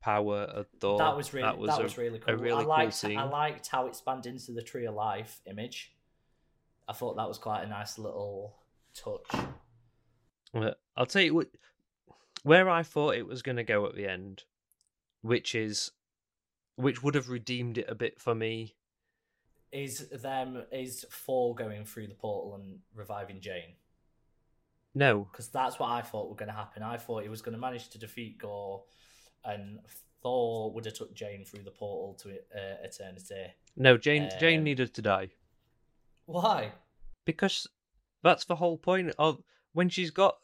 power 0.00 0.38
of 0.40 0.66
Thor. 0.80 0.98
that 0.98 1.16
was 1.16 1.32
really 1.32 1.46
that 1.46 1.58
was, 1.58 1.70
a- 1.78 2.00
really 2.00 2.18
a 2.18 2.20
cool. 2.20 2.34
really 2.36 2.52
I 2.52 2.60
cool 2.60 2.68
liked 2.68 2.94
scene. 2.94 3.18
I 3.18 3.24
liked 3.24 3.68
how 3.68 3.86
it 3.86 3.96
spanned 3.96 4.26
into 4.26 4.52
the 4.52 4.62
Tree 4.62 4.86
of 4.86 4.94
Life 4.94 5.40
image. 5.46 5.92
I 6.88 6.92
thought 6.92 7.16
that 7.16 7.28
was 7.28 7.38
quite 7.38 7.62
a 7.62 7.68
nice 7.68 7.98
little 7.98 8.56
touch. 8.94 9.44
I'll 10.96 11.06
tell 11.06 11.22
you 11.22 11.34
what, 11.34 11.48
where 12.42 12.68
I 12.68 12.82
thought 12.82 13.14
it 13.14 13.26
was 13.26 13.42
going 13.42 13.56
to 13.56 13.64
go 13.64 13.86
at 13.86 13.94
the 13.94 14.06
end, 14.06 14.42
which 15.22 15.54
is, 15.54 15.92
which 16.76 17.02
would 17.02 17.14
have 17.14 17.30
redeemed 17.30 17.78
it 17.78 17.86
a 17.88 17.94
bit 17.94 18.20
for 18.20 18.34
me. 18.34 18.74
Is 19.70 20.08
them 20.10 20.64
is 20.70 21.06
Thor 21.10 21.54
going 21.54 21.86
through 21.86 22.08
the 22.08 22.14
portal 22.14 22.56
and 22.56 22.80
reviving 22.94 23.40
Jane? 23.40 23.74
No, 24.94 25.26
Because 25.32 25.48
that's 25.48 25.78
what 25.78 25.88
I 25.90 26.02
thought 26.02 26.28
were 26.28 26.36
going 26.36 26.50
to 26.50 26.54
happen. 26.54 26.82
I 26.82 26.98
thought 26.98 27.22
he 27.22 27.28
was 27.30 27.40
going 27.42 27.54
to 27.54 27.60
manage 27.60 27.88
to 27.90 27.98
defeat 27.98 28.38
Gorr, 28.38 28.82
and 29.44 29.78
Thor 30.22 30.70
would 30.72 30.84
have 30.84 30.94
took 30.94 31.14
Jane 31.14 31.44
through 31.44 31.62
the 31.64 31.70
portal 31.70 32.14
to 32.22 32.30
uh, 32.54 32.76
eternity. 32.84 33.52
no, 33.76 33.96
Jane, 33.96 34.28
Jane 34.38 34.58
Um, 34.58 34.64
needed 34.64 34.92
to 34.94 35.02
die 35.02 35.30
Why? 36.26 36.72
because 37.24 37.66
that's 38.22 38.44
the 38.44 38.56
whole 38.56 38.76
point 38.76 39.14
of 39.18 39.42
when 39.72 39.88
she's 39.88 40.10
got, 40.10 40.36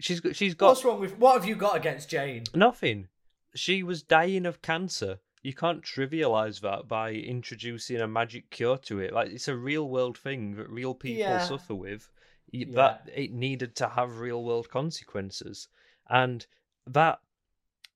she's 0.00 0.20
got, 0.20 0.36
she's 0.36 0.54
got 0.54 0.68
What's 0.68 0.84
wrong 0.84 1.00
with 1.00 1.18
what 1.18 1.34
have 1.34 1.44
you 1.48 1.56
got 1.56 1.76
against 1.76 2.08
Jane? 2.08 2.44
nothing. 2.54 3.08
She 3.54 3.82
was 3.82 4.02
dying 4.02 4.46
of 4.46 4.62
cancer. 4.62 5.18
you 5.42 5.54
can't 5.54 5.82
trivialize 5.82 6.60
that 6.60 6.86
by 6.88 7.12
introducing 7.12 8.00
a 8.00 8.06
magic 8.08 8.50
cure 8.50 8.76
to 8.78 8.98
it. 9.00 9.12
Like 9.12 9.30
it's 9.30 9.48
a 9.48 9.56
real 9.56 9.88
world 9.88 10.16
thing 10.18 10.56
that 10.56 10.68
real 10.70 10.94
people 10.94 11.20
Yeah. 11.20 11.38
suffer 11.38 11.74
with. 11.74 12.08
Yeah. 12.50 12.66
That 12.74 13.10
it 13.14 13.32
needed 13.32 13.76
to 13.76 13.88
have 13.88 14.18
real 14.18 14.42
world 14.44 14.68
consequences, 14.70 15.68
and 16.08 16.46
that 16.86 17.20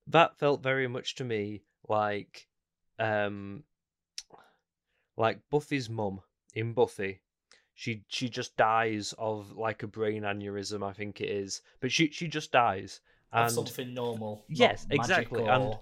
that 0.07 0.37
felt 0.37 0.61
very 0.61 0.87
much 0.87 1.15
to 1.15 1.23
me 1.23 1.63
like 1.89 2.47
um 2.99 3.63
like 5.17 5.39
Buffy's 5.49 5.89
mum 5.89 6.21
in 6.53 6.73
Buffy. 6.73 7.21
She 7.73 8.03
she 8.07 8.29
just 8.29 8.55
dies 8.55 9.13
of 9.17 9.57
like 9.57 9.81
a 9.83 9.87
brain 9.87 10.23
aneurysm, 10.23 10.87
I 10.87 10.93
think 10.93 11.21
it 11.21 11.29
is. 11.29 11.61
But 11.79 11.91
she 11.91 12.09
she 12.11 12.27
just 12.27 12.51
dies. 12.51 13.01
Of 13.31 13.49
something 13.49 13.93
normal. 13.93 14.45
Yes, 14.47 14.85
exactly, 14.91 15.43
and 15.43 15.75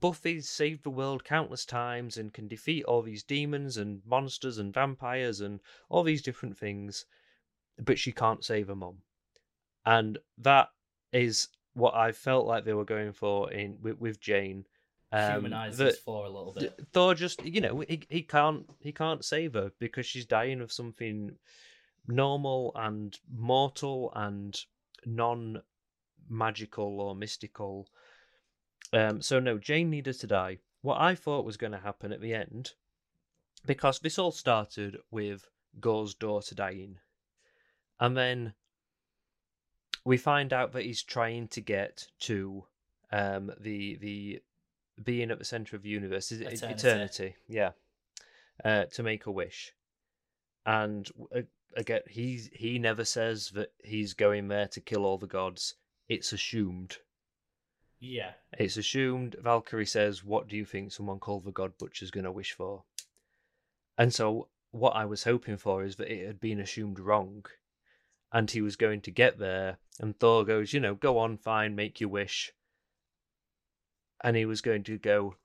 Buffy's 0.00 0.48
saved 0.48 0.84
the 0.84 0.90
world 0.90 1.24
countless 1.24 1.64
times 1.64 2.16
and 2.16 2.32
can 2.32 2.46
defeat 2.46 2.84
all 2.84 3.02
these 3.02 3.24
demons 3.24 3.76
and 3.76 4.00
monsters 4.06 4.58
and 4.58 4.72
vampires 4.72 5.40
and 5.40 5.60
all 5.88 6.04
these 6.04 6.22
different 6.22 6.56
things, 6.56 7.04
but 7.82 7.98
she 7.98 8.12
can't 8.12 8.44
save 8.44 8.68
her 8.68 8.74
mum. 8.74 8.98
And 9.86 10.18
that 10.38 10.68
is 11.12 11.48
what 11.74 11.94
I 11.94 12.12
felt 12.12 12.46
like 12.46 12.64
they 12.64 12.72
were 12.72 12.84
going 12.84 13.12
for 13.12 13.52
in 13.52 13.78
with, 13.82 13.98
with 13.98 14.20
Jane. 14.20 14.64
Um, 15.12 15.32
humanizes 15.32 15.78
that 15.78 15.98
for 15.98 16.24
a 16.24 16.30
little 16.30 16.52
bit. 16.52 16.78
Thor 16.92 17.14
just, 17.14 17.44
you 17.44 17.60
know, 17.60 17.84
he, 17.86 18.02
he 18.08 18.22
can't 18.22 18.68
he 18.80 18.92
can't 18.92 19.24
save 19.24 19.54
her 19.54 19.72
because 19.78 20.06
she's 20.06 20.26
dying 20.26 20.60
of 20.60 20.72
something 20.72 21.36
normal 22.06 22.72
and 22.74 23.16
mortal 23.32 24.12
and 24.14 24.58
non 25.06 25.62
magical 26.28 27.00
or 27.00 27.14
mystical. 27.14 27.88
Um, 28.92 29.20
so 29.20 29.40
no, 29.40 29.58
Jane 29.58 29.90
needed 29.90 30.18
to 30.20 30.26
die. 30.26 30.58
What 30.82 31.00
I 31.00 31.14
thought 31.14 31.44
was 31.44 31.56
going 31.56 31.72
to 31.72 31.78
happen 31.78 32.12
at 32.12 32.20
the 32.20 32.34
end, 32.34 32.72
because 33.64 34.00
this 34.00 34.18
all 34.18 34.32
started 34.32 34.98
with 35.10 35.48
Gorr's 35.80 36.14
daughter 36.14 36.54
dying, 36.54 36.98
and 38.00 38.16
then 38.16 38.54
we 40.04 40.16
find 40.16 40.52
out 40.52 40.72
that 40.72 40.84
he's 40.84 41.02
trying 41.02 41.48
to 41.48 41.60
get 41.60 42.06
to 42.20 42.64
um, 43.12 43.52
the 43.60 43.96
the 43.96 44.42
being 45.02 45.30
at 45.30 45.38
the 45.38 45.44
center 45.44 45.76
of 45.76 45.82
the 45.82 45.88
universe 45.88 46.30
is 46.30 46.40
Eternity. 46.40 46.66
eternity, 46.66 47.36
yeah, 47.48 47.70
uh, 48.64 48.84
to 48.92 49.02
make 49.02 49.26
a 49.26 49.30
wish, 49.30 49.72
and 50.66 51.08
uh, 51.34 51.40
again 51.76 52.02
he's 52.08 52.50
he 52.52 52.78
never 52.78 53.04
says 53.04 53.50
that 53.50 53.72
he's 53.82 54.14
going 54.14 54.48
there 54.48 54.68
to 54.68 54.80
kill 54.80 55.04
all 55.04 55.18
the 55.18 55.26
gods. 55.26 55.74
It's 56.08 56.32
assumed. 56.32 56.98
Yeah. 58.00 58.32
It's 58.58 58.76
assumed. 58.76 59.36
Valkyrie 59.42 59.86
says, 59.86 60.22
"What 60.22 60.48
do 60.48 60.56
you 60.56 60.66
think 60.66 60.92
someone 60.92 61.18
called 61.18 61.44
the 61.44 61.52
God 61.52 61.78
Butcher's 61.78 62.10
going 62.10 62.24
to 62.24 62.32
wish 62.32 62.52
for?" 62.52 62.84
And 63.96 64.12
so, 64.12 64.48
what 64.72 64.90
I 64.90 65.06
was 65.06 65.24
hoping 65.24 65.56
for 65.56 65.82
is 65.84 65.96
that 65.96 66.12
it 66.12 66.26
had 66.26 66.40
been 66.40 66.60
assumed 66.60 66.98
wrong, 66.98 67.46
and 68.34 68.50
he 68.50 68.60
was 68.60 68.76
going 68.76 69.00
to 69.00 69.10
get 69.10 69.38
there. 69.38 69.78
And 69.98 70.18
Thor 70.18 70.44
goes, 70.44 70.74
"You 70.74 70.80
know, 70.80 70.94
go 70.94 71.16
on, 71.18 71.38
fine, 71.38 71.74
make 71.74 72.00
your 72.00 72.10
wish." 72.10 72.52
And 74.22 74.36
he 74.36 74.44
was 74.44 74.60
going 74.60 74.82
to 74.84 74.98
go, 74.98 75.36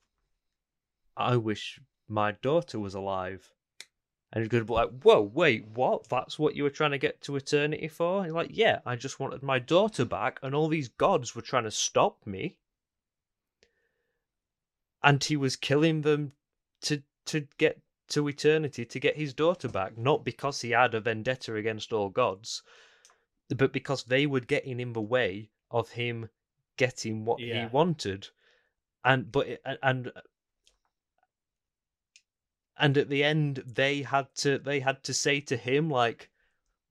"I 1.16 1.38
wish 1.38 1.80
my 2.10 2.34
daughter 2.34 2.80
was 2.80 2.96
alive." 2.96 3.54
And 4.32 4.44
he's 4.44 4.50
going 4.50 4.64
to 4.64 4.68
be 4.68 4.74
like, 4.74 4.90
"Whoa, 5.04 5.22
wait, 5.22 5.68
what? 5.68 6.10
That's 6.10 6.38
what 6.38 6.56
you 6.56 6.64
were 6.64 6.70
trying 6.70 6.92
to 6.92 6.98
get 6.98 7.22
to 7.22 7.38
eternity 7.38 7.88
for?" 7.88 8.26
He's 8.26 8.34
like, 8.34 8.52
"Yeah, 8.52 8.80
I 8.86 8.98
just 8.98 9.22
wanted 9.22 9.44
my 9.44 9.60
daughter 9.60 10.04
back, 10.04 10.40
and 10.44 10.54
all 10.54 10.68
these 10.68 10.90
gods 10.90 11.34
were 11.34 11.42
trying 11.42 11.64
to 11.64 11.72
stop 11.72 12.26
me." 12.26 12.58
and 15.04 15.24
he 15.24 15.38
was 15.38 15.56
killing 15.56 16.02
them 16.02 16.34
to 16.82 17.02
to 17.26 17.48
get 17.58 17.80
to 18.10 18.28
eternity 18.28 18.86
to 18.86 19.00
get 19.00 19.16
his 19.16 19.34
daughter 19.34 19.68
back 19.68 19.98
not 19.98 20.26
because 20.26 20.62
he 20.62 20.72
had 20.72 20.94
a 20.94 21.00
vendetta 21.00 21.56
against 21.56 21.94
all 21.94 22.10
gods 22.10 22.64
but 23.56 23.74
because 23.74 24.04
they 24.04 24.26
were 24.26 24.40
getting 24.40 24.80
in 24.80 24.94
the 24.94 25.02
way 25.02 25.50
of 25.72 25.92
him 25.92 26.30
getting 26.78 27.26
what 27.26 27.40
he 27.40 27.66
wanted. 27.72 28.30
And 29.04 29.32
but 29.32 29.62
and 29.82 30.08
uh, 30.08 30.22
and 32.78 32.98
at 32.98 33.10
the 33.10 33.24
end 33.24 33.64
they 33.66 34.02
had 34.02 34.34
to 34.36 34.60
they 34.60 34.80
had 34.80 35.04
to 35.04 35.14
say 35.14 35.42
to 35.42 35.58
him 35.58 35.90
like 35.90 36.30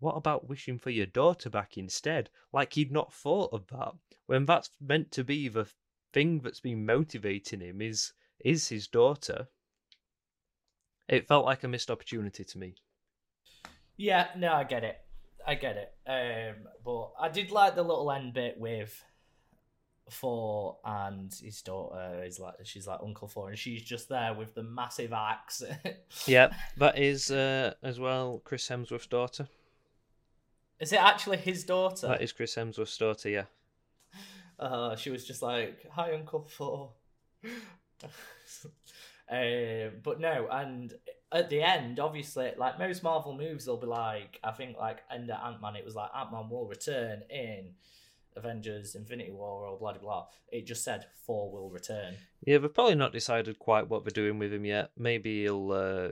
what 0.00 0.14
about 0.14 0.48
wishing 0.48 0.78
for 0.78 0.90
your 0.90 1.07
daughter 1.07 1.50
back 1.50 1.76
instead? 1.76 2.31
Like 2.52 2.74
he'd 2.74 2.92
not 2.92 3.12
thought 3.12 3.52
of 3.52 3.66
that 3.68 3.94
when 4.26 4.46
that's 4.46 4.70
meant 4.81 5.11
to 5.12 5.24
be 5.24 5.48
the 5.48 5.66
thing 6.12 6.40
that's 6.40 6.61
been 6.61 6.87
motivating 6.87 7.61
him 7.61 7.83
is 7.83 8.12
is 8.44 8.68
his 8.68 8.87
daughter 8.87 9.48
it 11.08 11.26
felt 11.26 11.44
like 11.44 11.64
a 11.64 11.68
missed 11.68 11.90
opportunity 11.90 12.44
to 12.44 12.58
me 12.58 12.74
Yeah, 13.96 14.28
no, 14.36 14.52
I 14.52 14.64
get 14.64 14.84
it. 14.84 14.98
I 15.46 15.54
get 15.54 15.76
it. 15.76 15.92
Um, 16.06 16.66
but 16.84 17.12
I 17.18 17.28
did 17.28 17.50
like 17.50 17.74
the 17.74 17.82
little 17.82 18.10
end 18.12 18.34
bit 18.34 18.58
with 18.58 19.02
Four 20.10 20.78
and 20.84 21.32
his 21.34 21.60
daughter. 21.62 22.22
He's 22.24 22.38
like, 22.38 22.54
she's 22.64 22.86
like 22.86 23.00
Uncle 23.02 23.28
Four, 23.28 23.48
and 23.50 23.58
she's 23.58 23.82
just 23.82 24.08
there 24.08 24.32
with 24.34 24.54
the 24.54 24.62
massive 24.62 25.12
axe. 25.12 25.62
yeah 26.26 26.48
that 26.78 26.96
is 26.98 27.30
uh, 27.30 27.74
as 27.82 27.98
well 28.00 28.40
chris 28.44 28.68
hemsworth's 28.68 29.06
daughter 29.06 29.48
Is 30.80 30.92
it 30.92 31.00
actually 31.02 31.36
his 31.38 31.64
daughter? 31.64 32.08
that 32.08 32.22
is 32.22 32.32
chris 32.32 32.54
hemsworth's 32.54 32.96
daughter 32.96 33.28
yeah 33.28 33.44
Uh, 34.58 34.96
she 34.96 35.10
was 35.10 35.24
just 35.26 35.40
like, 35.42 35.86
"Hi, 35.92 36.12
Uncle 36.14 36.42
Thor." 36.48 36.90
um, 39.30 40.00
but 40.02 40.20
no, 40.20 40.48
and 40.50 40.94
at 41.32 41.50
the 41.50 41.62
end, 41.62 42.00
obviously, 42.00 42.52
like 42.56 42.78
most 42.78 43.02
Marvel 43.02 43.34
movies, 43.34 43.66
they'll 43.66 43.76
be 43.76 43.86
like, 43.86 44.38
I 44.42 44.52
think, 44.52 44.76
like 44.78 44.98
end 45.12 45.30
of 45.30 45.38
Ant 45.44 45.60
Man, 45.60 45.76
it 45.76 45.84
was 45.84 45.94
like 45.94 46.10
Ant 46.16 46.32
Man 46.32 46.48
will 46.48 46.66
return 46.66 47.22
in 47.30 47.72
Avengers: 48.36 48.94
Infinity 48.94 49.32
War 49.32 49.66
or 49.66 49.78
blah 49.78 49.92
blah 49.92 50.00
blah. 50.00 50.26
It 50.50 50.66
just 50.66 50.84
said 50.84 51.06
Thor 51.26 51.50
will 51.50 51.70
return. 51.70 52.14
Yeah, 52.46 52.58
they've 52.58 52.72
probably 52.72 52.94
not 52.94 53.12
decided 53.12 53.58
quite 53.58 53.88
what 53.88 54.04
they're 54.04 54.10
doing 54.10 54.38
with 54.38 54.52
him 54.52 54.64
yet. 54.64 54.90
Maybe 54.96 55.42
he'll 55.42 55.72
uh, 55.72 56.08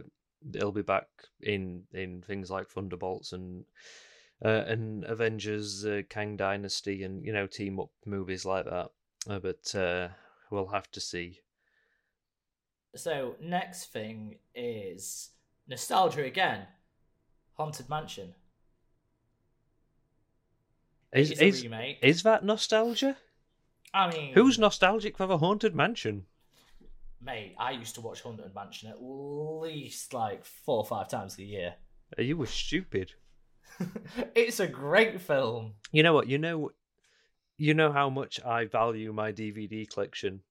he'll 0.52 0.72
be 0.72 0.82
back 0.82 1.08
in 1.40 1.84
in 1.92 2.22
things 2.22 2.50
like 2.50 2.68
Thunderbolts 2.68 3.32
and 3.32 3.64
uh, 4.44 4.64
and 4.66 5.04
Avengers, 5.04 5.86
uh, 5.86 6.02
Kang 6.10 6.36
Dynasty, 6.36 7.02
and 7.04 7.24
you 7.24 7.32
know 7.32 7.46
team 7.46 7.80
up 7.80 7.90
movies 8.04 8.44
like 8.44 8.66
that. 8.66 8.90
Uh, 9.28 9.38
but 9.38 9.74
uh, 9.74 10.08
we'll 10.50 10.66
have 10.66 10.90
to 10.92 11.00
see. 11.00 11.40
So 12.94 13.36
next 13.40 13.92
thing 13.92 14.36
is 14.54 15.30
nostalgia 15.68 16.24
again. 16.24 16.66
Haunted 17.54 17.88
Mansion. 17.88 18.34
Is 21.12 21.30
It's 21.30 21.40
is, 21.40 21.62
remake. 21.62 21.98
is 22.02 22.22
that 22.24 22.44
nostalgia? 22.44 23.16
I 23.94 24.10
mean, 24.10 24.34
Who's 24.34 24.58
nostalgic 24.58 25.16
for 25.16 25.26
the 25.26 25.38
haunted 25.38 25.74
mansion? 25.74 26.26
mate? 27.20 27.54
I 27.58 27.72
used 27.72 27.94
to 27.94 28.00
watch 28.00 28.20
Haunted 28.20 28.54
Mansion 28.54 28.90
at 28.90 29.02
least 29.02 30.12
like 30.12 30.44
four 30.44 30.78
or 30.78 30.84
five 30.84 31.08
times 31.08 31.38
a 31.38 31.44
year. 31.44 31.74
You 32.18 32.36
were 32.36 32.46
stupid? 32.46 33.12
it's 34.34 34.60
a 34.60 34.66
great 34.66 35.20
film. 35.20 35.74
You 35.92 36.02
know 36.02 36.14
what? 36.14 36.28
You 36.28 36.38
know, 36.38 36.70
you 37.56 37.74
know 37.74 37.92
how 37.92 38.10
much 38.10 38.40
I 38.44 38.66
value 38.66 39.12
my 39.12 39.32
DVD 39.32 39.88
collection, 39.88 40.42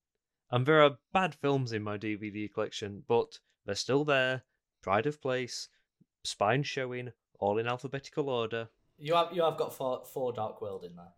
and 0.52 0.66
there 0.66 0.82
are 0.82 0.98
bad 1.14 1.36
films 1.36 1.72
in 1.72 1.84
my 1.84 1.98
DVD 1.98 2.52
collection, 2.52 3.04
but 3.08 3.40
they're 3.66 3.76
still 3.76 4.06
there. 4.06 4.44
Pride 4.82 5.08
of 5.08 5.22
Place, 5.22 5.70
Spine 6.24 6.64
Showing, 6.64 7.12
all 7.40 7.58
in 7.58 7.68
alphabetical 7.68 8.30
order. 8.30 8.70
You 8.98 9.16
have 9.16 9.30
you 9.34 9.44
have 9.44 9.58
got 9.58 9.74
four, 9.74 10.04
four 10.06 10.32
Dark 10.32 10.62
World 10.62 10.84
in 10.84 10.96
there. 10.96 11.14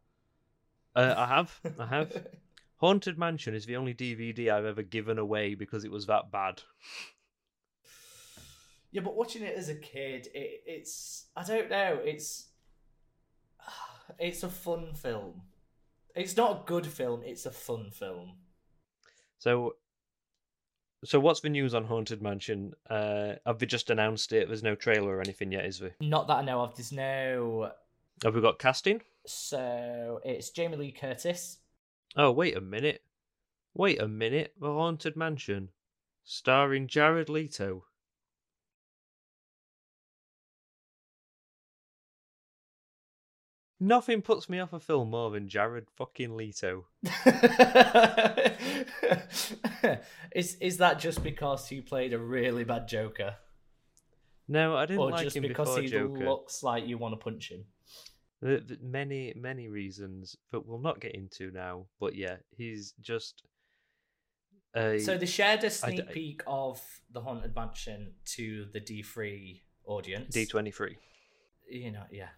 Uh, 0.95 1.13
I 1.15 1.25
have, 1.27 1.59
I 1.77 1.85
have. 1.85 2.27
Haunted 2.77 3.17
Mansion 3.17 3.55
is 3.55 3.65
the 3.65 3.75
only 3.75 3.93
DVD 3.93 4.49
I've 4.49 4.65
ever 4.65 4.83
given 4.83 5.17
away 5.17 5.55
because 5.55 5.83
it 5.83 5.91
was 5.91 6.05
that 6.05 6.31
bad. 6.31 6.61
yeah, 8.91 9.01
but 9.01 9.15
watching 9.15 9.43
it 9.43 9.57
as 9.57 9.67
a 9.67 9.75
kid, 9.75 10.27
it, 10.33 10.61
it's 10.65 11.25
I 11.35 11.43
don't 11.43 11.69
know. 11.69 11.99
It's 12.03 12.47
it's 14.19 14.43
a 14.43 14.49
fun 14.49 14.93
film. 14.93 15.41
It's 16.15 16.37
not 16.37 16.51
a 16.51 16.65
good 16.65 16.87
film. 16.87 17.21
It's 17.23 17.45
a 17.45 17.51
fun 17.51 17.91
film. 17.91 18.37
So, 19.39 19.75
so 21.03 21.19
what's 21.19 21.41
the 21.41 21.49
news 21.49 21.73
on 21.73 21.85
Haunted 21.85 22.21
Mansion? 22.21 22.73
Uh, 22.89 23.33
have 23.45 23.59
they 23.59 23.65
just 23.65 23.89
announced 23.89 24.33
it? 24.33 24.47
There's 24.47 24.63
no 24.63 24.75
trailer 24.75 25.15
or 25.15 25.21
anything 25.21 25.51
yet, 25.51 25.65
is 25.65 25.79
there? 25.79 25.95
Not 26.01 26.27
that 26.27 26.37
I 26.37 26.41
know 26.43 26.61
of. 26.61 26.75
There's 26.75 26.91
no. 26.91 27.71
Have 28.23 28.35
we 28.35 28.41
got 28.41 28.59
casting? 28.59 29.01
So 29.25 30.19
it's 30.23 30.49
Jamie 30.49 30.77
Lee 30.77 30.91
Curtis. 30.91 31.57
Oh, 32.15 32.31
wait 32.31 32.57
a 32.57 32.61
minute. 32.61 33.03
Wait 33.75 34.01
a 34.01 34.07
minute. 34.07 34.53
The 34.59 34.67
Haunted 34.67 35.15
Mansion, 35.15 35.69
starring 36.23 36.87
Jared 36.87 37.29
Leto. 37.29 37.85
Nothing 43.79 44.21
puts 44.23 44.49
me 44.49 44.59
off 44.59 44.73
a 44.73 44.79
film 44.79 45.11
more 45.11 45.29
than 45.29 45.47
Jared 45.47 45.87
fucking 45.95 46.35
Leto. 46.35 46.87
is 50.31 50.55
is 50.55 50.77
that 50.77 50.99
just 50.99 51.23
because 51.23 51.67
he 51.67 51.81
played 51.81 52.13
a 52.13 52.17
really 52.19 52.63
bad 52.63 52.87
Joker, 52.87 53.35
No, 54.47 54.75
I 54.75 54.85
didn't 54.85 55.01
or 55.01 55.11
like 55.11 55.23
just 55.23 55.35
him 55.35 55.43
because 55.43 55.67
before 55.69 55.81
he 55.81 55.87
Joker. 55.89 56.25
looks 56.25 56.63
like 56.63 56.87
you 56.87 56.97
want 56.97 57.13
to 57.13 57.17
punch 57.23 57.51
him? 57.51 57.65
The- 58.41 58.63
the- 58.65 58.79
many, 58.81 59.33
many 59.35 59.67
reasons 59.67 60.35
that 60.51 60.65
we'll 60.65 60.79
not 60.79 60.99
get 60.99 61.13
into 61.15 61.51
now. 61.51 61.85
But 61.99 62.15
yeah, 62.15 62.37
he's 62.55 62.93
just 63.01 63.43
a. 64.75 64.99
So 64.99 65.17
they 65.17 65.25
shared 65.25 65.63
a 65.63 65.67
I 65.67 65.69
sneak 65.69 66.07
d- 66.07 66.13
peek 66.13 66.41
of 66.47 66.81
the 67.11 67.21
haunted 67.21 67.55
mansion 67.55 68.13
to 68.35 68.65
the 68.73 68.79
D 68.79 69.01
three 69.03 69.63
audience. 69.85 70.33
D 70.33 70.45
twenty 70.45 70.71
three. 70.71 70.97
You 71.69 71.91
know, 71.91 72.03
yeah. 72.11 72.29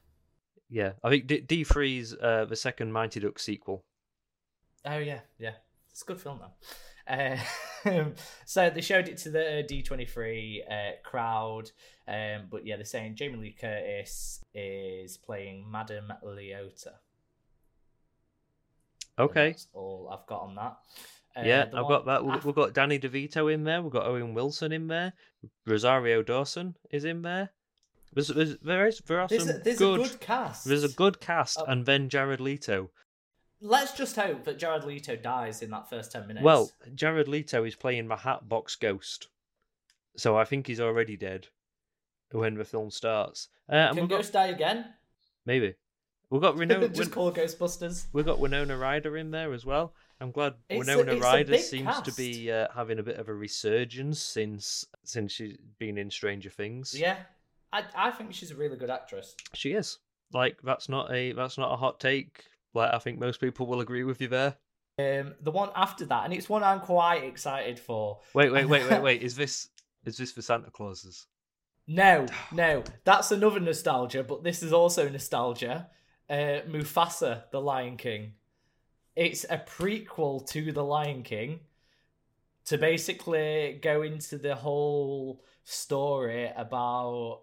Yeah, 0.70 0.92
I 1.04 1.10
think 1.10 1.28
D 1.28 1.40
D 1.42 1.64
three's 1.64 2.14
uh, 2.14 2.46
the 2.46 2.56
second 2.56 2.92
Mighty 2.92 3.20
Duck 3.20 3.40
sequel. 3.40 3.84
Oh 4.86 4.98
yeah, 4.98 5.20
yeah. 5.40 5.54
It's 5.92 6.04
a 6.04 6.06
good 6.06 6.22
film 6.22 6.40
though. 6.40 6.54
Uh, 7.12 7.38
so 8.46 8.70
they 8.70 8.82
showed 8.82 9.08
it 9.08 9.18
to 9.18 9.32
the 9.32 9.64
D 9.68 9.82
twenty 9.82 10.06
three 10.06 10.64
crowd, 11.04 11.72
um, 12.08 12.44
but 12.52 12.66
yeah, 12.68 12.76
they're 12.76 12.86
saying 12.86 13.16
Jamie 13.16 13.38
Lee 13.38 13.56
Curtis 13.60 14.46
is 14.54 15.18
playing 15.18 15.66
Madame 15.70 16.14
Leota. 16.24 16.94
Okay. 19.18 19.50
that's 19.50 19.68
all 19.74 20.10
I've 20.12 20.26
got 20.28 20.42
on 20.42 20.56
that. 20.56 20.78
Uh, 21.36 21.42
yeah, 21.46 21.64
I've 21.74 21.88
got 21.88 22.06
that. 22.06 22.24
We- 22.26 22.34
af- 22.34 22.46
We've 22.46 22.56
got 22.56 22.74
Danny 22.74 22.98
DeVito 23.00 23.54
in 23.54 23.64
there. 23.64 23.82
We've 23.82 23.92
got 23.92 24.06
Owen 24.06 24.34
Wilson 24.34 24.72
in 24.72 24.88
there. 24.88 25.14
Rosario 25.66 26.24
Dawson 26.24 26.76
is 26.92 27.06
in 27.06 27.22
there. 27.22 27.50
There's, 28.14 28.28
there's, 28.30 28.58
there 28.58 28.88
is 28.88 29.00
there 29.06 29.20
are 29.20 29.28
There's, 29.28 29.46
some 29.46 29.56
a, 29.56 29.60
there's 29.60 29.78
good, 29.78 30.00
a 30.00 30.04
good 30.04 30.20
cast. 30.20 30.66
There's 30.66 30.84
a 30.84 30.90
good 30.90 31.20
cast, 31.20 31.60
Uh, 31.60 31.66
and 31.68 31.86
then 31.86 32.10
Jared 32.10 32.40
Leto. 32.40 32.90
Let's 33.62 33.92
just 33.92 34.16
hope 34.16 34.46
that 34.46 34.58
Jared 34.58 34.86
Leto 34.86 35.16
dies 35.16 35.62
in 35.62 35.70
that 35.72 35.90
first 35.90 36.12
ten 36.12 36.28
minutes. 36.28 36.44
Well, 36.44 36.72
Jared 36.96 37.28
Leto 37.28 37.64
is 37.66 37.76
playing 37.76 38.08
my 38.08 38.16
Hatbox 38.16 38.76
Ghost, 38.78 39.28
so 40.16 40.38
I 40.38 40.46
think 40.46 40.68
he's 40.68 40.80
already 40.80 41.18
dead 41.18 41.48
when 42.32 42.56
the 42.56 42.66
film 42.66 42.90
starts. 42.90 43.50
Uh, 43.68 43.94
can 43.94 44.08
got 44.08 44.18
Ghost 44.18 44.34
die 44.34 44.48
again? 44.48 44.86
maybe 45.46 45.76
we've 46.30 46.42
got 46.42 46.56
Winona. 46.58 46.88
just 46.90 47.12
call 47.12 47.32
Ghostbusters. 47.32 48.06
We've 48.14 48.26
got 48.26 48.40
Winona 48.40 48.78
Ryder 48.78 49.18
in 49.18 49.32
there 49.32 49.54
as 49.54 49.66
well. 49.66 49.94
I'm 50.22 50.32
glad 50.32 50.56
It's 50.70 50.80
Winona 50.80 51.14
a 51.14 51.20
Ryder 51.20 51.58
seems 51.58 52.02
to 52.02 52.12
be 52.14 52.52
uh, 52.52 52.68
having 52.76 53.00
a 53.00 53.04
bit 53.04 53.18
of 53.18 53.30
a 53.30 53.34
resurgence 53.34 54.20
since 54.20 54.86
since 55.04 55.32
she's 55.34 55.58
been 55.78 55.98
in 55.98 56.10
Stranger 56.10 56.50
Things. 56.50 56.98
Yeah, 56.98 57.18
I 57.72 57.84
I 57.96 58.12
think 58.12 58.34
she's 58.34 58.52
a 58.52 58.56
really 58.56 58.78
good 58.78 58.90
actress. 58.90 59.36
she 59.54 59.74
is. 59.74 60.00
Like 60.34 60.60
that's 60.64 60.90
not 60.90 61.12
a 61.12 61.32
that's 61.34 61.58
not 61.58 61.72
a 61.74 61.76
hot 61.76 62.00
take. 62.00 62.46
Like 62.74 62.94
I 62.94 63.00
think 63.00 63.20
most 63.20 63.42
people 63.42 63.66
will 63.66 63.82
agree 63.82 64.04
with 64.04 64.22
you 64.22 64.28
there. 64.28 64.56
Um, 65.00 65.34
the 65.42 65.52
one 65.52 65.70
after 65.76 66.06
that, 66.06 66.26
and 66.26 66.34
it's 66.34 66.50
one 66.50 66.64
I'm 66.64 66.82
quite 66.82 67.24
excited 67.24 67.80
for. 67.80 68.20
Wait, 68.34 68.52
wait, 68.52 68.66
wait, 68.66 68.90
wait, 68.90 69.02
wait. 69.08 69.22
Is 69.24 69.36
this 69.36 69.70
is 70.06 70.18
this 70.18 70.32
for 70.32 70.42
Santa 70.42 70.72
Clauses? 70.72 71.26
No, 71.88 72.28
no, 72.52 72.84
that's 73.04 73.32
another 73.32 73.60
nostalgia, 73.60 74.24
but 74.24 74.44
this 74.44 74.62
is 74.62 74.74
also 74.74 75.10
nostalgia. 75.10 75.90
Uh, 76.30 76.62
Mufasa, 76.68 77.50
the 77.52 77.60
Lion 77.60 77.98
King. 77.98 78.34
It's 79.16 79.46
a 79.50 79.58
prequel 79.58 80.48
to 80.50 80.72
the 80.72 80.84
Lion 80.84 81.24
King 81.24 81.62
to 82.66 82.78
basically 82.78 83.80
go 83.82 84.04
into 84.04 84.38
the 84.38 84.54
whole 84.54 85.44
story 85.64 86.52
about 86.56 87.42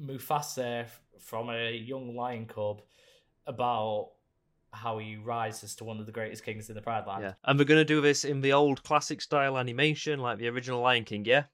Mufasa 0.00 0.86
from 1.20 1.50
a 1.50 1.72
young 1.72 2.14
lion 2.16 2.46
cub 2.46 2.82
about 3.46 4.10
how 4.72 4.98
he 4.98 5.16
rises 5.16 5.74
to 5.76 5.84
one 5.84 5.98
of 5.98 6.06
the 6.06 6.12
greatest 6.12 6.44
kings 6.44 6.68
in 6.68 6.74
the 6.74 6.82
Pride 6.82 7.06
Land. 7.06 7.22
Yeah. 7.22 7.32
And 7.44 7.58
we're 7.58 7.64
gonna 7.64 7.84
do 7.84 8.00
this 8.00 8.24
in 8.24 8.40
the 8.40 8.52
old 8.52 8.82
classic 8.84 9.20
style 9.20 9.56
animation, 9.58 10.20
like 10.20 10.38
the 10.38 10.48
original 10.48 10.80
Lion 10.82 11.04
King. 11.04 11.24
Yeah. 11.24 11.44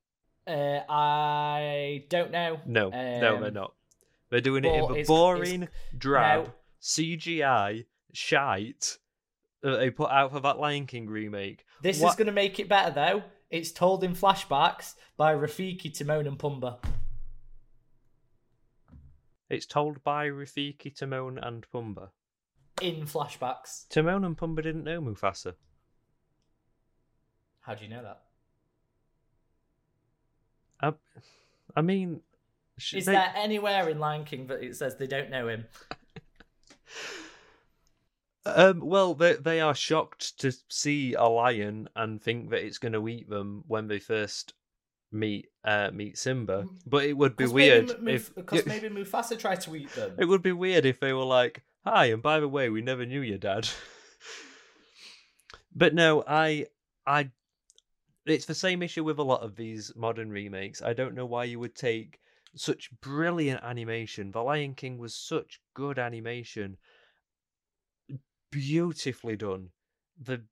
Uh, 0.46 0.80
I 0.88 2.04
don't 2.10 2.30
know. 2.30 2.60
No, 2.66 2.90
no, 2.90 3.38
they're 3.38 3.48
Um, 3.48 3.54
not. 3.54 3.74
They're 4.30 4.40
doing 4.40 4.64
it 4.64 4.74
in 4.74 4.80
the 4.88 4.92
it's- 4.92 5.06
boring, 5.06 5.68
drab, 5.96 6.46
no. 6.46 6.52
CGI 6.80 7.86
shite 8.12 8.98
that 9.62 9.76
they 9.78 9.90
put 9.90 10.10
out 10.10 10.32
for 10.32 10.40
that 10.40 10.58
Lion 10.58 10.86
King 10.86 11.06
remake. 11.06 11.64
This 11.82 11.98
is 12.02 12.14
going 12.16 12.26
to 12.26 12.32
make 12.32 12.58
it 12.58 12.68
better, 12.68 12.90
though. 12.90 13.22
It's 13.50 13.70
told 13.72 14.02
in 14.04 14.14
flashbacks 14.14 14.94
by 15.16 15.32
Rafiki, 15.34 15.96
Timon, 15.96 16.26
and 16.26 16.38
Pumbaa. 16.38 16.78
It's 19.54 19.66
told 19.66 20.02
by 20.02 20.26
Rafiki, 20.26 20.94
Timon, 20.94 21.38
and 21.38 21.66
Pumbaa. 21.72 22.08
In 22.82 23.06
flashbacks. 23.06 23.88
Timon 23.88 24.24
and 24.24 24.36
Pumbaa 24.36 24.62
didn't 24.62 24.84
know 24.84 25.00
Mufasa. 25.00 25.54
How 27.60 27.74
do 27.74 27.84
you 27.84 27.90
know 27.90 28.02
that? 28.02 28.20
I, 30.80 30.92
I 31.76 31.82
mean, 31.82 32.20
Is 32.92 33.06
they- 33.06 33.12
there 33.12 33.32
anywhere 33.36 33.88
in 33.88 33.98
Lion 34.00 34.24
King 34.24 34.48
that 34.48 34.62
it 34.62 34.76
says 34.76 34.96
they 34.96 35.06
don't 35.06 35.30
know 35.30 35.48
him? 35.48 35.64
Um, 38.46 38.80
well, 38.80 39.14
they 39.14 39.34
they 39.34 39.60
are 39.62 39.74
shocked 39.74 40.38
to 40.40 40.52
see 40.68 41.14
a 41.14 41.24
lion 41.24 41.88
and 41.96 42.20
think 42.20 42.50
that 42.50 42.62
it's 42.62 42.76
going 42.76 42.92
to 42.92 43.08
eat 43.08 43.30
them 43.30 43.64
when 43.66 43.88
they 43.88 43.98
first 43.98 44.52
meet 45.14 45.48
uh 45.64 45.90
meet 45.92 46.18
Simba. 46.18 46.66
But 46.86 47.04
it 47.04 47.16
would 47.16 47.36
be 47.36 47.46
weird 47.46 47.90
if 48.06 48.34
because 48.34 48.66
maybe 48.66 48.88
Mufasa 48.88 49.38
tried 49.38 49.60
to 49.62 49.76
eat 49.76 49.92
them. 49.94 50.14
it 50.18 50.26
would 50.26 50.42
be 50.42 50.52
weird 50.52 50.84
if 50.84 51.00
they 51.00 51.12
were 51.12 51.24
like, 51.24 51.62
"Hi, 51.84 52.06
and 52.06 52.22
by 52.22 52.40
the 52.40 52.48
way, 52.48 52.68
we 52.68 52.82
never 52.82 53.06
knew 53.06 53.20
your 53.20 53.38
dad." 53.38 53.68
but 55.74 55.94
no, 55.94 56.24
I 56.26 56.66
I 57.06 57.30
it's 58.26 58.46
the 58.46 58.54
same 58.54 58.82
issue 58.82 59.04
with 59.04 59.18
a 59.18 59.22
lot 59.22 59.42
of 59.42 59.56
these 59.56 59.92
modern 59.94 60.30
remakes. 60.30 60.82
I 60.82 60.92
don't 60.92 61.14
know 61.14 61.26
why 61.26 61.44
you 61.44 61.60
would 61.60 61.74
take 61.74 62.20
such 62.56 62.90
brilliant 63.00 63.62
animation. 63.62 64.30
The 64.30 64.42
Lion 64.42 64.74
King 64.74 64.98
was 64.98 65.14
such 65.14 65.60
good 65.74 65.98
animation. 65.98 66.76
Beautifully 68.50 69.36
done. 69.36 69.70
The 70.20 70.42